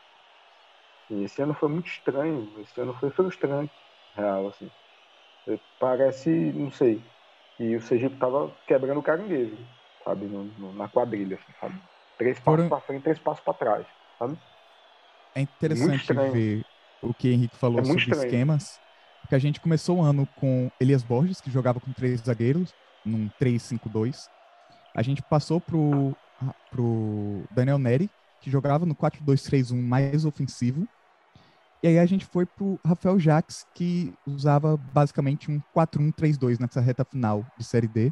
E 1.10 1.24
esse 1.24 1.42
ano 1.42 1.54
foi 1.54 1.70
muito 1.70 1.88
estranho, 1.88 2.52
esse 2.62 2.80
ano 2.80 2.94
foi 2.94 3.10
frustrante, 3.10 3.72
real, 4.16 4.48
assim. 4.48 4.72
Parece, 5.80 6.30
não 6.30 6.72
sei, 6.72 7.02
e 7.60 7.76
o 7.76 7.82
Sergipe 7.82 8.18
tava 8.18 8.52
quebrando 8.66 9.00
o 9.00 9.04
caranguejo, 9.04 9.58
sabe, 10.06 10.26
no, 10.28 10.46
no, 10.46 10.74
na 10.74 10.88
quadrilha, 10.88 11.36
assim, 11.36 11.54
sabe? 11.60 11.82
Três 12.18 12.40
passos 12.40 12.46
Foram... 12.46 12.70
para 12.70 12.80
frente, 12.82 13.04
três 13.04 13.20
passos 13.20 13.44
para 13.44 13.54
trás, 13.56 13.88
sabe? 14.18 14.38
É 15.34 15.42
interessante 15.42 16.14
ver 16.14 16.66
o 17.02 17.14
que 17.14 17.30
o 17.30 17.34
Henrique 17.34 17.58
falou 17.58 17.80
é 17.82 17.84
sobre 17.84 18.02
estranho. 18.02 18.24
esquemas, 18.24 18.80
porque 19.22 19.36
a 19.36 19.40
gente 19.40 19.60
começou 19.60 19.98
o 19.98 20.02
ano 20.02 20.26
com 20.38 20.72
Elias 20.80 21.04
Borges, 21.04 21.42
que 21.42 21.52
jogava 21.52 21.80
com 21.80 21.92
três 21.92 22.22
zagueiros, 22.22 22.74
num 23.04 23.30
3-5-2. 23.42 24.30
A 24.94 25.02
gente 25.02 25.22
passou 25.24 25.60
pro, 25.60 26.16
pro 26.72 27.44
Daniel 27.52 27.78
Neri, 27.78 28.10
que 28.40 28.50
jogava 28.50 28.86
no 28.86 28.96
4-2-3-1 28.96 29.82
mais 29.82 30.24
ofensivo. 30.24 30.88
E 31.84 31.88
aí 31.88 32.00
a 32.00 32.06
gente 32.06 32.26
foi 32.26 32.46
pro 32.46 32.80
Rafael 32.86 33.20
Jacques, 33.20 33.68
que 33.74 34.14
usava 34.26 34.78
basicamente 34.78 35.52
um 35.52 35.62
4-1-3-2 35.76 36.60
nessa 36.60 36.80
reta 36.80 37.04
final 37.04 37.46
de 37.58 37.64
Série 37.64 37.88
D, 37.88 38.12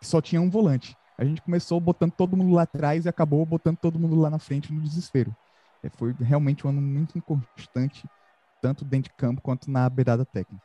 que 0.00 0.06
só 0.06 0.20
tinha 0.20 0.40
um 0.40 0.48
volante. 0.48 0.96
A 1.16 1.24
gente 1.24 1.42
começou 1.42 1.80
botando 1.80 2.12
todo 2.12 2.36
mundo 2.36 2.54
lá 2.54 2.62
atrás 2.62 3.04
e 3.04 3.08
acabou 3.08 3.44
botando 3.44 3.76
todo 3.76 3.98
mundo 3.98 4.18
lá 4.18 4.30
na 4.30 4.38
frente 4.38 4.72
no 4.72 4.80
desespero. 4.80 5.34
É, 5.82 5.88
foi 5.90 6.14
realmente 6.20 6.66
um 6.66 6.70
ano 6.70 6.80
muito 6.80 7.18
inconstante, 7.18 8.04
tanto 8.60 8.84
dentro 8.84 9.10
de 9.10 9.16
campo 9.16 9.40
quanto 9.40 9.70
na 9.70 9.88
beirada 9.88 10.24
técnica. 10.24 10.64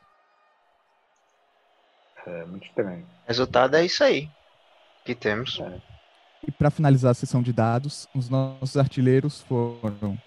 É 2.26 2.44
muito 2.44 2.66
estranho. 2.66 3.04
O 3.24 3.28
resultado 3.28 3.76
é 3.76 3.84
isso 3.84 4.02
aí 4.04 4.30
que 5.04 5.14
temos. 5.14 5.58
É. 5.60 5.80
E 6.46 6.50
para 6.52 6.70
finalizar 6.70 7.10
a 7.10 7.14
sessão 7.14 7.42
de 7.42 7.52
dados, 7.52 8.06
os 8.14 8.28
nossos 8.28 8.76
artilheiros 8.76 9.40
foram 9.42 10.18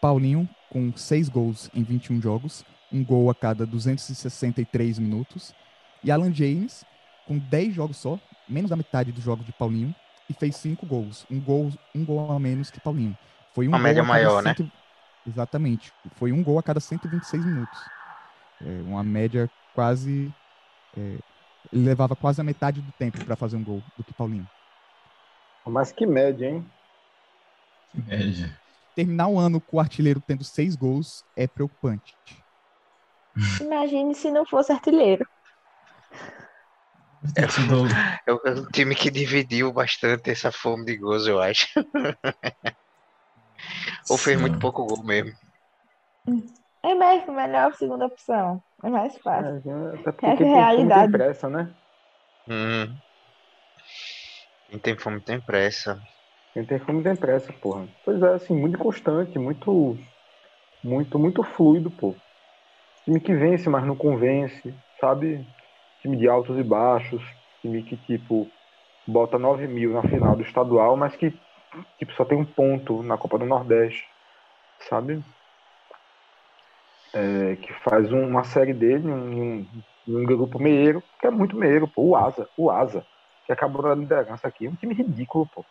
Paulinho, 0.00 0.48
com 0.70 0.96
seis 0.96 1.28
gols 1.28 1.68
em 1.74 1.82
21 1.82 2.20
jogos, 2.22 2.64
um 2.92 3.04
gol 3.04 3.28
a 3.28 3.34
cada 3.34 3.66
263 3.66 4.98
minutos, 4.98 5.54
e 6.02 6.10
Alan 6.10 6.32
James, 6.32 6.84
com 7.26 7.38
10 7.38 7.74
jogos 7.74 7.96
só, 7.98 8.18
menos 8.50 8.70
da 8.70 8.76
metade 8.76 9.12
do 9.12 9.20
jogo 9.20 9.44
de 9.44 9.52
Paulinho, 9.52 9.94
e 10.28 10.34
fez 10.34 10.56
cinco 10.56 10.86
gols, 10.86 11.26
um 11.30 11.40
gol, 11.40 11.70
um 11.94 12.04
gol 12.04 12.30
a 12.30 12.38
menos 12.38 12.70
que 12.70 12.80
Paulinho. 12.80 13.16
Foi 13.54 13.66
um 13.66 13.70
Uma 13.70 13.78
média 13.78 14.02
maior, 14.02 14.42
né? 14.42 14.54
Exatamente. 15.26 15.92
Foi 16.16 16.32
um 16.32 16.42
gol 16.42 16.58
a 16.58 16.62
cada 16.62 16.80
126 16.80 17.44
minutos. 17.44 17.80
É 18.62 18.82
uma 18.82 19.02
média 19.02 19.50
quase. 19.74 20.32
É, 20.96 21.18
ele 21.72 21.84
levava 21.84 22.14
quase 22.16 22.40
a 22.40 22.44
metade 22.44 22.80
do 22.80 22.92
tempo 22.92 23.22
para 23.24 23.36
fazer 23.36 23.56
um 23.56 23.64
gol 23.64 23.82
do 23.96 24.04
que 24.04 24.12
Paulinho. 24.14 24.46
Mas 25.66 25.92
que 25.92 26.06
média, 26.06 26.48
hein? 26.48 26.64
Que 27.92 28.02
média. 28.02 28.60
Terminar 28.94 29.28
o 29.28 29.38
ano 29.38 29.60
com 29.60 29.76
o 29.76 29.80
artilheiro 29.80 30.20
tendo 30.20 30.44
seis 30.44 30.74
gols 30.74 31.24
é 31.36 31.46
preocupante. 31.46 32.14
Imagine 33.60 34.14
se 34.14 34.30
não 34.30 34.44
fosse 34.44 34.72
artilheiro. 34.72 35.26
É, 37.36 37.42
é, 37.42 38.32
é 38.32 38.52
um 38.52 38.66
time 38.72 38.94
que 38.94 39.10
dividiu 39.10 39.72
bastante 39.72 40.30
essa 40.30 40.50
fome 40.50 40.84
de 40.84 40.96
gols, 40.96 41.26
eu 41.26 41.40
acho. 41.40 41.66
Ou 44.10 44.16
fez 44.16 44.40
muito 44.40 44.58
pouco 44.58 44.84
gol 44.84 45.04
mesmo. 45.04 45.30
É 46.82 46.94
mesmo, 46.94 47.32
melhor 47.32 47.74
segunda 47.74 48.06
opção. 48.06 48.62
É 48.82 48.88
mais 48.88 49.16
fácil. 49.18 49.70
É, 49.70 50.00
até 50.00 50.12
porque 50.12 50.44
é 50.44 50.52
a 50.52 50.56
realidade. 50.56 51.12
Tem 51.12 51.20
pressa, 51.20 51.48
né? 51.48 51.74
Hum. 52.48 52.98
Quem 54.68 54.78
tem 54.78 54.98
fome 54.98 55.20
tem 55.22 55.40
pressa. 55.40 56.00
Quem 56.54 56.64
tem 56.64 56.78
fome 56.80 57.02
tem 57.02 57.16
pressa, 57.16 57.52
porra. 57.54 57.86
Pois 58.04 58.22
é, 58.22 58.34
assim, 58.34 58.54
muito 58.54 58.78
constante, 58.78 59.38
muito, 59.38 59.96
muito, 60.82 61.18
muito 61.18 61.42
fluido, 61.42 61.90
pô. 61.90 62.16
Time 63.04 63.20
que 63.20 63.34
vence, 63.34 63.68
mas 63.68 63.86
não 63.86 63.96
convence, 63.96 64.74
sabe? 65.00 65.44
Time 66.02 66.16
de 66.16 66.28
altos 66.28 66.58
e 66.58 66.62
baixos, 66.62 67.22
time 67.60 67.82
que, 67.82 67.96
tipo, 67.96 68.48
bota 69.06 69.38
9 69.38 69.66
mil 69.66 69.92
na 69.92 70.02
final 70.02 70.36
do 70.36 70.42
estadual, 70.42 70.96
mas 70.96 71.14
que 71.16 71.32
tipo, 71.98 72.12
só 72.14 72.24
tem 72.24 72.38
um 72.38 72.44
ponto 72.44 73.02
na 73.02 73.16
Copa 73.16 73.38
do 73.38 73.46
Nordeste, 73.46 74.04
sabe? 74.88 75.22
É, 77.12 77.56
que 77.56 77.72
faz 77.82 78.12
uma 78.12 78.44
série 78.44 78.72
dele 78.72 79.08
um, 79.08 79.66
um, 80.06 80.24
grupo 80.24 80.58
meieiro, 80.60 81.02
que 81.18 81.26
é 81.26 81.30
muito 81.30 81.56
meieiro, 81.56 81.88
pô. 81.88 82.02
O 82.02 82.16
Asa, 82.16 82.48
o 82.56 82.70
Asa, 82.70 83.04
que 83.46 83.52
acabou 83.52 83.82
na 83.82 83.94
liderança 83.94 84.46
aqui, 84.46 84.66
é 84.66 84.70
um 84.70 84.76
time 84.76 84.94
ridículo, 84.94 85.48
pô. 85.52 85.64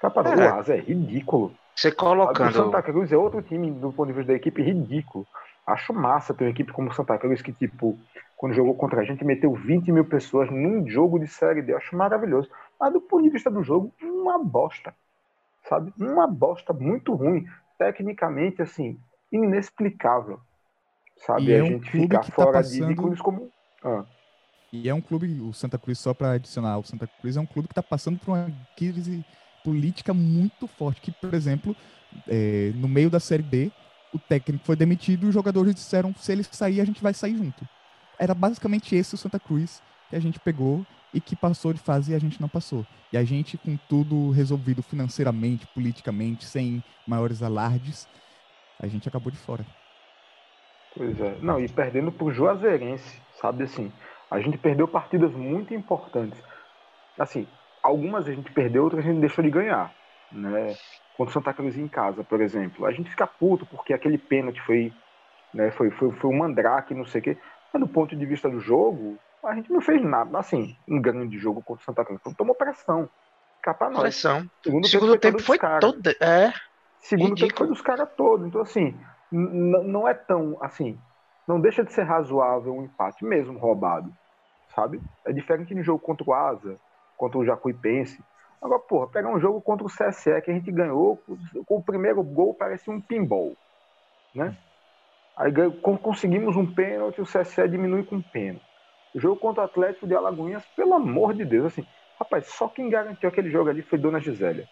Capa, 0.00 0.22
é. 0.22 0.36
O 0.36 0.54
Asa 0.54 0.74
é 0.74 0.80
ridículo. 0.80 1.54
Você 1.74 1.90
colocando. 1.92 2.50
O 2.50 2.52
Santa 2.52 2.82
Cruz 2.82 3.10
é 3.12 3.16
outro 3.16 3.42
time 3.42 3.70
do 3.70 3.92
ponto 3.92 4.08
de 4.08 4.12
vista 4.14 4.32
da 4.32 4.36
equipe 4.36 4.62
ridículo. 4.62 5.26
Acho 5.66 5.92
massa 5.92 6.34
ter 6.34 6.44
uma 6.44 6.50
equipe 6.50 6.72
como 6.72 6.90
o 6.90 6.94
Santa 6.94 7.18
Cruz 7.18 7.42
que, 7.42 7.52
tipo, 7.52 7.98
quando 8.36 8.54
jogou 8.54 8.74
contra 8.74 9.00
a 9.00 9.04
gente, 9.04 9.24
meteu 9.24 9.52
20 9.52 9.90
mil 9.90 10.04
pessoas 10.04 10.50
num 10.50 10.86
jogo 10.86 11.18
de 11.18 11.26
série 11.26 11.62
D. 11.62 11.74
Acho 11.74 11.96
maravilhoso. 11.96 12.48
Mas 12.78 12.92
do 12.92 13.00
ponto 13.00 13.22
de 13.22 13.30
vista 13.30 13.50
do 13.50 13.62
jogo, 13.62 13.92
uma 14.02 14.38
bosta 14.38 14.94
sabe? 15.68 15.92
Uma 15.98 16.26
bosta 16.26 16.72
muito 16.72 17.14
ruim, 17.14 17.46
tecnicamente, 17.78 18.62
assim, 18.62 18.98
inexplicável, 19.30 20.40
sabe? 21.16 21.46
E 21.46 21.54
a 21.54 21.58
é 21.58 21.62
um 21.62 21.66
gente 21.66 21.90
ficar 21.90 22.20
tá 22.20 22.32
fora 22.32 22.52
passando... 22.52 22.86
de 22.86 22.92
ícones 22.92 23.20
como. 23.20 23.50
Ah. 23.84 24.04
E 24.72 24.88
é 24.88 24.94
um 24.94 25.00
clube, 25.00 25.40
o 25.40 25.52
Santa 25.52 25.78
Cruz, 25.78 25.98
só 25.98 26.12
para 26.12 26.32
adicionar, 26.32 26.78
o 26.78 26.84
Santa 26.84 27.06
Cruz 27.06 27.36
é 27.36 27.40
um 27.40 27.46
clube 27.46 27.68
que 27.68 27.72
está 27.72 27.82
passando 27.82 28.18
por 28.18 28.32
uma 28.32 28.50
crise 28.76 29.24
política 29.64 30.12
muito 30.12 30.66
forte, 30.66 31.00
que, 31.00 31.12
por 31.12 31.34
exemplo, 31.34 31.74
é, 32.28 32.72
no 32.74 32.88
meio 32.88 33.08
da 33.08 33.20
Série 33.20 33.42
B, 33.42 33.70
o 34.12 34.18
técnico 34.18 34.64
foi 34.64 34.76
demitido 34.76 35.26
e 35.26 35.28
os 35.28 35.34
jogadores 35.34 35.74
disseram, 35.74 36.14
se 36.14 36.32
ele 36.32 36.44
sair, 36.44 36.80
a 36.80 36.84
gente 36.84 37.02
vai 37.02 37.14
sair 37.14 37.36
junto. 37.36 37.66
Era 38.18 38.34
basicamente 38.34 38.94
esse 38.94 39.14
o 39.14 39.18
Santa 39.18 39.38
Cruz 39.38 39.82
que 40.08 40.16
a 40.16 40.20
gente 40.20 40.38
pegou 40.38 40.86
e 41.12 41.20
que 41.20 41.34
passou 41.34 41.72
de 41.72 41.80
fase 41.80 42.12
e 42.12 42.14
a 42.14 42.18
gente 42.18 42.40
não 42.40 42.48
passou. 42.48 42.84
E 43.12 43.16
a 43.16 43.24
gente, 43.24 43.56
com 43.56 43.76
tudo 43.88 44.30
resolvido 44.30 44.82
financeiramente, 44.82 45.66
politicamente, 45.68 46.44
sem 46.44 46.82
maiores 47.06 47.42
alardes, 47.42 48.08
a 48.78 48.86
gente 48.86 49.08
acabou 49.08 49.30
de 49.30 49.38
fora. 49.38 49.64
Pois 50.94 51.20
é. 51.20 51.36
Não, 51.40 51.60
e 51.60 51.68
perdendo 51.68 52.10
pro 52.10 52.32
Juazeirense, 52.32 53.20
sabe 53.40 53.64
assim? 53.64 53.92
A 54.30 54.40
gente 54.40 54.58
perdeu 54.58 54.88
partidas 54.88 55.32
muito 55.32 55.74
importantes. 55.74 56.40
Assim, 57.18 57.46
algumas 57.82 58.26
a 58.26 58.32
gente 58.32 58.50
perdeu, 58.50 58.84
outras 58.84 59.04
a 59.04 59.08
gente 59.08 59.20
deixou 59.20 59.44
de 59.44 59.50
ganhar, 59.50 59.92
né? 60.32 60.74
Contra 61.16 61.30
o 61.30 61.32
Santa 61.32 61.54
Cruz 61.54 61.78
em 61.78 61.88
casa, 61.88 62.24
por 62.24 62.40
exemplo. 62.40 62.84
A 62.84 62.92
gente 62.92 63.10
fica 63.10 63.26
puto 63.26 63.64
porque 63.66 63.94
aquele 63.94 64.18
pênalti 64.18 64.60
foi, 64.62 64.92
né, 65.54 65.70
foi, 65.70 65.90
foi, 65.90 66.10
foi 66.12 66.30
um 66.30 66.38
mandrake, 66.38 66.94
não 66.94 67.06
sei 67.06 67.20
o 67.20 67.24
quê. 67.24 67.38
Mas 67.76 67.80
do 67.80 67.86
ponto 67.86 68.16
de 68.16 68.24
vista 68.24 68.48
do 68.48 68.58
jogo, 68.58 69.18
a 69.44 69.54
gente 69.54 69.70
não 69.70 69.82
fez 69.82 70.02
nada, 70.02 70.38
assim, 70.38 70.74
um 70.88 70.98
grande 70.98 71.38
jogo 71.38 71.62
contra 71.62 71.82
o 71.82 71.84
Santa 71.84 72.04
Cruz. 72.06 72.20
Tomou 72.34 72.54
pressão. 72.54 73.06
Capa 73.62 73.90
nós. 73.90 74.00
Pressão. 74.00 74.50
Segundo, 74.62 74.88
Segundo 74.88 75.18
tempo 75.18 75.38
foi, 75.42 75.58
tempo 75.58 75.70
foi 75.70 75.80
todo. 75.80 76.08
É. 76.18 76.54
Segundo 77.00 77.28
ridículo. 77.28 77.48
tempo 77.48 77.58
foi 77.58 77.66
dos 77.68 77.82
caras 77.82 78.08
todos. 78.16 78.46
Então, 78.46 78.62
assim, 78.62 78.98
não 79.30 80.08
é 80.08 80.14
tão, 80.14 80.56
assim, 80.62 80.98
não 81.46 81.60
deixa 81.60 81.84
de 81.84 81.92
ser 81.92 82.04
razoável 82.04 82.74
um 82.74 82.84
empate, 82.84 83.22
mesmo 83.22 83.58
roubado, 83.58 84.10
sabe? 84.74 84.98
É 85.26 85.30
diferente 85.30 85.74
de 85.74 85.82
jogo 85.82 85.98
contra 85.98 86.24
o 86.26 86.32
Asa, 86.32 86.78
contra 87.14 87.38
o 87.38 87.44
Jacuipense. 87.44 88.24
Agora, 88.62 88.80
porra, 88.80 89.08
pegar 89.08 89.28
um 89.28 89.38
jogo 89.38 89.60
contra 89.60 89.86
o 89.86 89.90
CSE 89.90 90.40
que 90.40 90.50
a 90.50 90.54
gente 90.54 90.72
ganhou, 90.72 91.22
com 91.66 91.76
o 91.76 91.82
primeiro 91.82 92.22
gol 92.22 92.54
parecia 92.54 92.90
um 92.90 93.02
pinball, 93.02 93.54
né? 94.34 94.56
Aí 95.36 95.52
conseguimos 96.02 96.56
um 96.56 96.72
pênalti, 96.72 97.20
o 97.20 97.26
CSE 97.26 97.68
diminui 97.68 98.04
com 98.04 98.16
um 98.16 98.22
pênalti. 98.22 98.64
O 99.14 99.20
jogo 99.20 99.36
contra 99.36 99.62
o 99.62 99.66
Atlético 99.66 100.06
de 100.06 100.14
Alagoinhas, 100.14 100.64
pelo 100.74 100.94
amor 100.94 101.34
de 101.34 101.44
Deus, 101.44 101.66
assim, 101.66 101.86
rapaz, 102.18 102.48
só 102.48 102.68
quem 102.68 102.88
garantiu 102.88 103.28
aquele 103.28 103.50
jogo 103.50 103.68
ali 103.68 103.82
foi 103.82 103.98
Dona 103.98 104.20
Gisélia. 104.20 104.66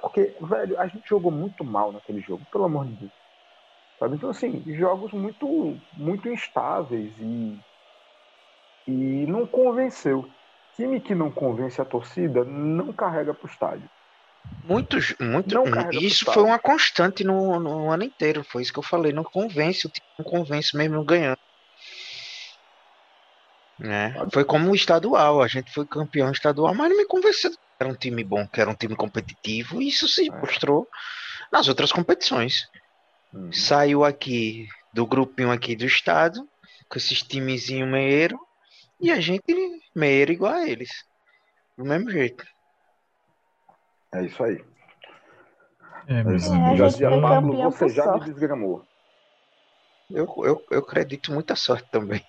Porque, 0.00 0.36
velho, 0.40 0.78
a 0.80 0.86
gente 0.86 1.08
jogou 1.08 1.30
muito 1.30 1.64
mal 1.64 1.92
naquele 1.92 2.20
jogo, 2.20 2.46
pelo 2.50 2.64
amor 2.64 2.86
de 2.86 2.94
Deus. 2.94 3.12
Sabe? 3.98 4.16
Então, 4.16 4.30
assim, 4.30 4.62
jogos 4.74 5.12
muito, 5.12 5.76
muito 5.92 6.28
instáveis 6.28 7.12
e, 7.18 7.58
e 8.86 9.26
não 9.26 9.46
convenceu. 9.46 10.30
Time 10.76 11.00
que 11.00 11.14
não 11.14 11.30
convence 11.30 11.80
a 11.80 11.84
torcida 11.84 12.44
não 12.44 12.92
carrega 12.92 13.34
para 13.34 13.46
o 13.46 13.50
estádio. 13.50 13.90
Muitos, 14.64 15.14
muito, 15.18 15.56
isso 15.92 16.26
foi 16.26 16.42
uma 16.42 16.58
constante 16.58 17.24
no, 17.24 17.58
no 17.58 17.90
ano 17.90 18.04
inteiro, 18.04 18.44
foi 18.44 18.60
isso 18.60 18.72
que 18.72 18.78
eu 18.78 18.82
falei, 18.82 19.12
não 19.12 19.24
convence, 19.24 19.86
o 19.86 19.90
time 19.90 20.06
não 20.18 20.24
convence 20.24 20.76
mesmo 20.76 21.02
ganhando. 21.04 21.38
É, 23.80 24.12
foi 24.32 24.44
como 24.44 24.70
o 24.70 24.74
estadual, 24.74 25.40
a 25.40 25.46
gente 25.46 25.72
foi 25.72 25.86
campeão 25.86 26.30
estadual, 26.30 26.74
mas 26.74 26.90
não 26.90 26.96
me 26.96 27.06
convenceu 27.06 27.50
que 27.50 27.58
era 27.80 27.88
um 27.88 27.94
time 27.94 28.24
bom, 28.24 28.46
que 28.46 28.60
era 28.60 28.68
um 28.68 28.74
time 28.74 28.94
competitivo, 28.94 29.80
e 29.80 29.88
isso 29.88 30.06
se 30.06 30.28
é. 30.28 30.32
mostrou 30.32 30.86
nas 31.50 31.68
outras 31.68 31.92
competições. 31.92 32.68
Uhum. 33.32 33.52
Saiu 33.52 34.04
aqui 34.04 34.66
do 34.92 35.06
grupinho 35.06 35.50
aqui 35.50 35.76
do 35.76 35.86
estado, 35.86 36.46
com 36.88 36.98
esses 36.98 37.22
timezinho 37.22 37.86
meiro, 37.86 38.38
e 39.00 39.10
a 39.10 39.20
gente 39.20 39.44
meiro 39.94 40.32
igual 40.32 40.54
a 40.54 40.68
eles. 40.68 41.04
do 41.76 41.84
mesmo 41.84 42.10
jeito. 42.10 42.44
É 44.14 44.24
isso 44.24 44.42
aí. 44.44 44.58
É, 46.06 46.24
meus 46.24 46.48
É, 46.50 46.76
gente 46.76 47.04
foi 47.06 47.20
Pablo, 47.20 47.56
você 47.58 47.88
já 47.92 48.08
me 48.08 48.20
desgramou. 48.20 48.86
Eu, 50.10 50.26
eu, 50.44 50.66
eu 50.70 50.78
acredito 50.80 51.32
muita 51.32 51.54
sorte 51.56 51.88
também. 51.90 52.26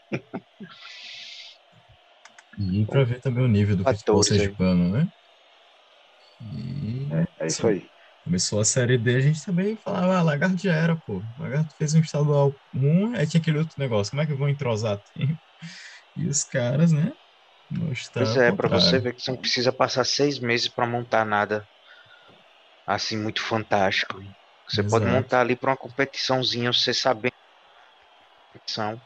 E 2.59 2.85
pra 2.87 3.03
ver 3.03 3.19
também 3.21 3.43
o 3.43 3.47
nível 3.47 3.75
do 3.75 3.87
futebol 3.87 4.21
14 4.21 4.41
aí. 4.41 4.57
sergipano, 4.61 4.89
né? 4.91 5.09
E 6.41 7.19
É 7.39 7.47
isso 7.47 7.67
aí. 7.67 7.89
começou 8.23 8.59
a 8.59 8.65
Série 8.65 8.97
D, 8.97 9.15
a 9.15 9.19
gente 9.21 9.43
também 9.45 9.77
falava, 9.77 10.17
ah, 10.17 10.23
Lagarto 10.23 10.57
já 10.61 10.73
era, 10.75 10.97
pô. 11.01 11.25
Lagarto 11.37 11.75
fez 11.77 11.93
um 11.93 11.99
estadual 12.01 12.59
1, 12.73 13.13
aí 13.15 13.27
tinha 13.27 13.41
aquele 13.41 13.59
outro 13.59 13.75
negócio, 13.77 14.11
como 14.11 14.21
é 14.21 14.25
que 14.27 14.33
eu 14.33 14.37
vou 14.37 14.49
entrosar 14.49 14.99
tempo? 15.13 15.39
E 16.15 16.27
os 16.27 16.43
caras, 16.43 16.91
né? 16.91 17.13
Mostraram 17.71 18.31
Pois 18.31 18.37
é, 18.37 18.51
o 18.51 18.57
pra 18.57 18.69
você 18.69 18.99
ver 18.99 19.13
que 19.13 19.21
você 19.21 19.31
não 19.31 19.39
precisa 19.39 19.71
passar 19.71 20.03
seis 20.03 20.39
meses 20.39 20.67
pra 20.73 20.87
montar 20.87 21.25
nada 21.25 21.67
assim 22.85 23.17
muito 23.17 23.41
fantástico. 23.41 24.19
Você 24.67 24.83
pode 24.83 25.05
Exato. 25.05 25.05
montar 25.05 25.41
ali 25.41 25.55
pra 25.55 25.71
uma 25.71 25.77
competiçãozinha, 25.77 26.73
você 26.73 26.93
sabendo 26.93 27.33
competição, 28.51 29.01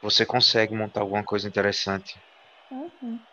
você 0.00 0.24
consegue 0.24 0.74
montar 0.74 1.02
alguma 1.02 1.22
coisa 1.22 1.46
interessante. 1.46 2.18
Uhum. 2.70 3.26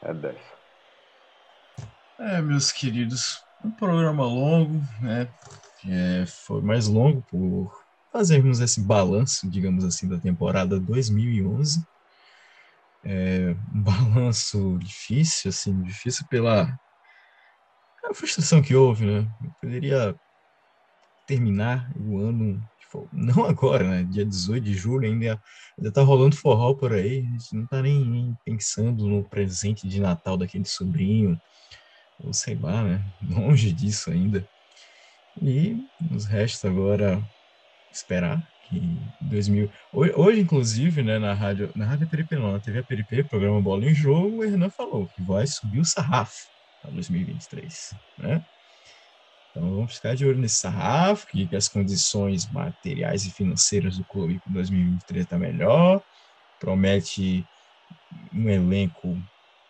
É 0.00 0.12
dessa. 0.14 0.62
É, 2.18 2.40
meus 2.40 2.70
queridos, 2.70 3.44
um 3.64 3.70
programa 3.70 4.24
longo, 4.24 4.80
né? 5.00 5.28
É, 5.86 6.24
foi 6.26 6.62
mais 6.62 6.86
longo 6.86 7.22
por 7.22 7.81
fazermos 8.12 8.60
esse 8.60 8.80
balanço, 8.80 9.50
digamos 9.50 9.84
assim, 9.84 10.06
da 10.06 10.20
temporada 10.20 10.78
2011. 10.78 11.84
É, 13.04 13.56
um 13.74 13.82
balanço 13.82 14.78
difícil, 14.78 15.48
assim, 15.48 15.82
difícil 15.82 16.26
pela 16.28 16.72
a 18.04 18.14
frustração 18.14 18.60
que 18.60 18.74
houve, 18.74 19.06
né? 19.06 19.28
Eu 19.42 19.50
poderia 19.60 20.16
terminar 21.26 21.90
o 21.96 22.18
ano, 22.18 22.60
tipo, 22.78 23.08
não 23.12 23.44
agora, 23.46 23.88
né? 23.88 24.04
Dia 24.04 24.26
18 24.26 24.64
de 24.64 24.74
julho, 24.74 25.06
ainda, 25.06 25.40
ainda 25.78 25.92
tá 25.92 26.02
rolando 26.02 26.36
forró 26.36 26.74
por 26.74 26.92
aí, 26.92 27.20
a 27.20 27.30
gente 27.30 27.56
não 27.56 27.66
tá 27.66 27.80
nem, 27.80 28.04
nem 28.04 28.36
pensando 28.44 29.06
no 29.08 29.26
presente 29.28 29.88
de 29.88 30.00
Natal 30.00 30.36
daquele 30.36 30.66
sobrinho, 30.66 31.40
ou 32.18 32.32
sei 32.32 32.56
lá, 32.56 32.82
né? 32.82 33.04
Longe 33.22 33.72
disso 33.72 34.10
ainda. 34.10 34.46
E 35.40 35.76
nos 35.98 36.26
resta 36.26 36.68
agora 36.68 37.24
esperar 37.96 38.42
que 38.68 38.80
2000. 39.20 39.70
Hoje, 39.92 40.40
inclusive, 40.40 41.02
né, 41.02 41.18
na 41.18 41.34
rádio, 41.34 41.70
na 41.74 41.84
rádio 41.84 42.08
Peripe, 42.08 42.36
não, 42.36 42.52
na 42.52 42.60
TV 42.60 42.82
Peripe, 42.82 43.24
programa 43.24 43.60
Bola 43.60 43.84
em 43.84 43.94
Jogo, 43.94 44.38
o 44.38 44.44
Hernan 44.44 44.70
falou 44.70 45.06
que 45.08 45.22
vai 45.22 45.46
subir 45.46 45.80
o 45.80 45.84
sarrafo 45.84 46.48
para 46.80 46.90
2023, 46.90 47.94
né? 48.18 48.44
Então 49.50 49.68
vamos 49.70 49.96
ficar 49.96 50.16
de 50.16 50.24
olho 50.24 50.38
nesse 50.38 50.56
sarrafo, 50.56 51.26
que, 51.26 51.46
que 51.46 51.54
as 51.54 51.68
condições 51.68 52.50
materiais 52.50 53.26
e 53.26 53.30
financeiras 53.30 53.98
do 53.98 54.04
clube 54.04 54.40
para 54.40 54.52
2023 54.54 55.26
tá 55.26 55.38
melhor, 55.38 56.02
promete 56.58 57.44
um 58.32 58.48
elenco 58.48 59.20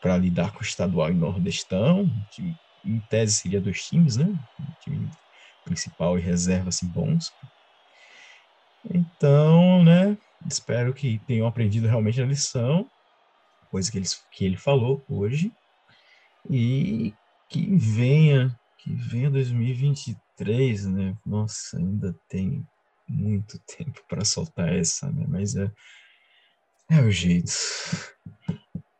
para 0.00 0.16
lidar 0.16 0.52
com 0.52 0.60
o 0.60 0.62
estadual 0.62 1.10
e 1.10 1.14
nordestão, 1.14 2.08
que 2.30 2.54
em 2.84 3.00
tese 3.10 3.34
seria 3.34 3.60
dois 3.60 3.84
times, 3.84 4.16
né? 4.16 4.26
Um 4.26 4.72
time 4.82 5.10
principal 5.64 6.18
e 6.18 6.22
reserva 6.22 6.68
assim 6.68 6.86
bons. 6.86 7.32
Então, 8.92 9.82
né? 9.82 10.16
Espero 10.46 10.92
que 10.92 11.18
tenham 11.26 11.46
aprendido 11.46 11.86
realmente 11.86 12.20
a 12.20 12.26
lição, 12.26 12.88
coisa 13.70 13.90
que 13.90 13.98
ele, 13.98 14.06
que 14.30 14.44
ele 14.44 14.56
falou 14.56 15.02
hoje, 15.08 15.52
e 16.50 17.14
que 17.48 17.74
venha, 17.76 18.58
que 18.78 18.92
venha 18.92 19.30
2023, 19.30 20.86
né? 20.86 21.16
Nossa, 21.24 21.78
ainda 21.78 22.14
tem 22.28 22.66
muito 23.08 23.58
tempo 23.78 24.02
para 24.08 24.24
soltar 24.24 24.74
essa, 24.74 25.10
né? 25.10 25.24
Mas 25.28 25.56
é, 25.56 25.70
é 26.90 27.00
o 27.00 27.10
jeito. 27.10 27.52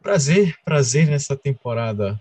Prazer, 0.01 0.57
prazer 0.65 1.07
nessa 1.07 1.37
temporada 1.37 2.21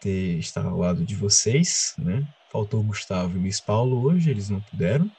ter 0.00 0.38
estar 0.38 0.64
ao 0.64 0.78
lado 0.78 1.04
de 1.04 1.14
vocês, 1.14 1.94
né? 1.98 2.26
Faltou 2.50 2.80
o 2.80 2.84
Gustavo 2.84 3.34
e 3.34 3.38
o 3.38 3.40
Luiz 3.42 3.60
Paulo 3.60 4.02
hoje, 4.04 4.30
eles 4.30 4.48
não 4.48 4.60
puderam. 4.60 5.10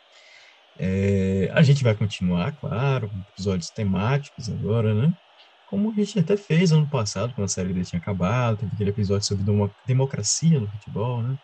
É, 0.77 1.49
a 1.53 1.61
gente 1.63 1.83
vai 1.83 1.95
continuar, 1.95 2.53
claro, 2.55 3.09
com 3.09 3.19
episódios 3.31 3.69
temáticos 3.71 4.49
agora, 4.49 4.93
né? 4.93 5.13
Como 5.65 5.91
a 5.91 5.95
gente 5.95 6.19
até 6.19 6.37
fez 6.37 6.71
ano 6.71 6.89
passado, 6.89 7.33
quando 7.33 7.45
a 7.45 7.47
série 7.47 7.73
D 7.73 7.83
tinha 7.83 7.99
acabado, 7.99 8.57
teve 8.57 8.73
aquele 8.75 8.89
episódio 8.91 9.25
sobre 9.27 9.43
demo- 9.45 9.75
democracia 9.85 10.59
no 10.59 10.69
futebol, 10.69 11.23
né? 11.23 11.37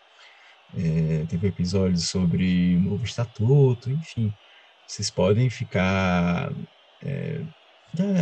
É, 0.74 1.26
teve 1.26 1.48
episódio 1.48 1.98
sobre 1.98 2.78
novo 2.80 3.04
estatuto, 3.04 3.90
enfim. 3.90 4.34
Vocês 4.86 5.10
podem 5.10 5.50
ficar. 5.50 6.52
é, 7.02 7.44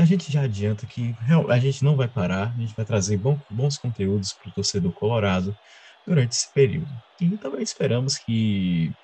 a 0.00 0.04
gente 0.04 0.32
já 0.32 0.42
adianta 0.42 0.86
que 0.86 1.14
a 1.48 1.58
gente 1.60 1.84
não 1.84 1.96
vai 1.96 2.08
parar, 2.08 2.52
a 2.52 2.60
gente 2.60 2.74
vai 2.74 2.84
trazer 2.84 3.16
bom- 3.18 3.40
bons 3.48 3.78
conteúdos 3.78 4.32
para 4.34 4.48
o 4.50 4.52
torcedor 4.52 4.92
colorado 4.92 5.56
durante 6.06 6.32
esse 6.32 6.52
período. 6.52 6.92
E 7.20 7.36
também 7.38 7.62
esperamos 7.62 8.18
que 8.18 8.94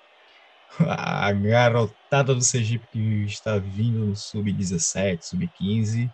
a 0.80 1.32
garotada 1.32 2.34
do 2.34 2.42
Sergipe 2.42 2.86
que 2.88 2.98
está 3.24 3.58
vindo 3.58 4.06
no 4.06 4.16
sub-17, 4.16 5.22
sub-15. 5.22 6.10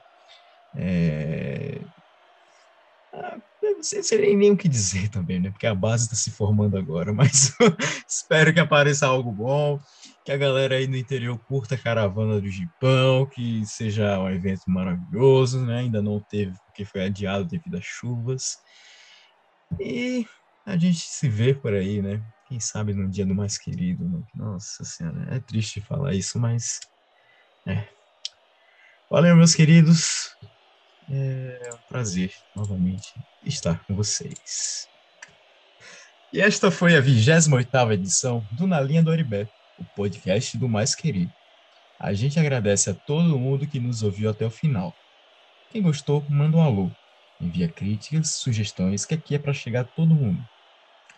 É... 0.74 1.80
ah, 3.12 3.36
não 3.62 3.82
sei, 3.82 4.02
sei 4.02 4.36
nem 4.36 4.52
o 4.52 4.56
que 4.56 4.68
dizer 4.68 5.08
também, 5.08 5.40
né? 5.40 5.50
Porque 5.50 5.66
a 5.66 5.74
base 5.74 6.04
está 6.04 6.16
se 6.16 6.30
formando 6.30 6.76
agora, 6.76 7.12
mas 7.14 7.54
espero 8.08 8.52
que 8.54 8.60
apareça 8.60 9.06
algo 9.06 9.32
bom, 9.32 9.80
que 10.24 10.32
a 10.32 10.36
galera 10.36 10.76
aí 10.76 10.86
no 10.86 10.96
interior 10.96 11.36
curta 11.38 11.74
a 11.74 11.78
caravana 11.78 12.40
do 12.40 12.48
Gipão, 12.48 13.26
que 13.26 13.64
seja 13.66 14.18
um 14.20 14.30
evento 14.30 14.62
maravilhoso, 14.68 15.60
né? 15.64 15.80
Ainda 15.80 16.00
não 16.00 16.20
teve, 16.20 16.56
porque 16.66 16.84
foi 16.84 17.04
adiado 17.04 17.44
devido 17.44 17.76
às 17.76 17.84
chuvas. 17.84 18.58
E 19.80 20.26
a 20.64 20.76
gente 20.76 21.00
se 21.00 21.28
vê 21.28 21.52
por 21.52 21.72
aí, 21.72 22.00
né? 22.00 22.22
Quem 22.52 22.60
sabe 22.60 22.92
no 22.92 23.08
dia 23.08 23.24
do 23.24 23.34
mais 23.34 23.56
querido. 23.56 24.04
né? 24.04 24.22
Nossa 24.34 24.84
Senhora, 24.84 25.26
é 25.34 25.40
triste 25.40 25.80
falar 25.80 26.12
isso, 26.12 26.38
mas. 26.38 26.80
É. 27.64 27.88
Valeu, 29.10 29.34
meus 29.34 29.54
queridos. 29.54 30.36
É 31.08 31.70
um 31.72 31.88
prazer, 31.88 32.30
novamente, 32.54 33.14
estar 33.42 33.82
com 33.86 33.96
vocês. 33.96 34.86
E 36.30 36.42
esta 36.42 36.70
foi 36.70 36.94
a 36.94 37.00
28 37.00 37.90
edição 37.92 38.46
do 38.50 38.66
Na 38.66 38.82
Linha 38.82 39.02
do 39.02 39.10
Oribé, 39.10 39.48
o 39.78 39.84
podcast 39.96 40.58
do 40.58 40.68
Mais 40.68 40.94
Querido. 40.94 41.32
A 41.98 42.12
gente 42.12 42.38
agradece 42.38 42.90
a 42.90 42.94
todo 42.94 43.38
mundo 43.38 43.66
que 43.66 43.80
nos 43.80 44.02
ouviu 44.02 44.28
até 44.28 44.44
o 44.44 44.50
final. 44.50 44.94
Quem 45.70 45.80
gostou, 45.80 46.22
manda 46.28 46.58
um 46.58 46.62
alô. 46.62 46.90
Envia 47.40 47.66
críticas, 47.66 48.32
sugestões, 48.32 49.06
que 49.06 49.14
aqui 49.14 49.36
é 49.36 49.38
para 49.38 49.54
chegar 49.54 49.80
a 49.80 49.84
todo 49.84 50.14
mundo. 50.14 50.46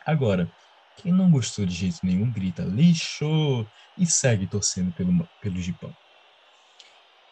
Agora, 0.07 0.49
quem 0.97 1.13
não 1.13 1.31
gostou 1.31 1.67
de 1.67 1.75
jeito 1.75 1.99
nenhum, 2.03 2.31
grita 2.31 2.63
lixo 2.63 3.67
e 3.97 4.07
segue 4.07 4.47
torcendo 4.47 4.93
pelo, 4.93 5.29
pelo 5.41 5.61
Gipão. 5.61 5.95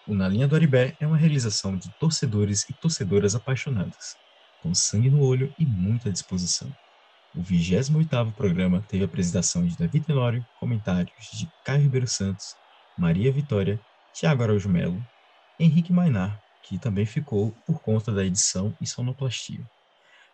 O 0.07 0.15
Na 0.15 0.29
Linha 0.29 0.49
do 0.49 0.57
Aribé 0.57 0.97
é 0.99 1.07
uma 1.07 1.17
realização 1.17 1.77
de 1.77 1.89
torcedores 1.99 2.69
e 2.69 2.73
torcedoras 2.73 3.35
apaixonadas, 3.35 4.17
com 4.61 4.75
sangue 4.75 5.09
no 5.09 5.23
olho 5.23 5.55
e 5.59 5.65
muita 5.65 6.11
disposição. 6.11 6.75
O 7.35 7.41
28º 7.41 8.33
programa 8.33 8.85
teve 8.89 9.05
a 9.05 9.07
apresentação 9.07 9.65
de 9.65 9.79
Davi 9.79 10.01
Tenório, 10.01 10.45
comentários 10.59 11.31
de 11.33 11.49
Caio 11.65 11.83
Ribeiro 11.83 12.07
Santos, 12.07 12.57
Maria 12.99 13.33
Vitória, 13.33 13.81
Tiago 14.13 14.43
Araújo 14.43 14.69
Melo, 14.69 15.03
Henrique 15.59 15.93
Mainar, 15.93 16.39
que 16.63 16.79
também 16.79 17.07
ficou 17.07 17.53
por 17.67 17.81
conta 17.81 18.13
da 18.13 18.25
edição 18.25 18.77
e 18.81 18.87
sonoplastia. 18.87 19.65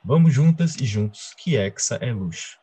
Vamos 0.03 0.33
juntas 0.33 0.77
e 0.77 0.85
juntos, 0.85 1.35
que 1.37 1.57
Hexa 1.57 1.97
é 1.97 2.13
luxo. 2.13 2.59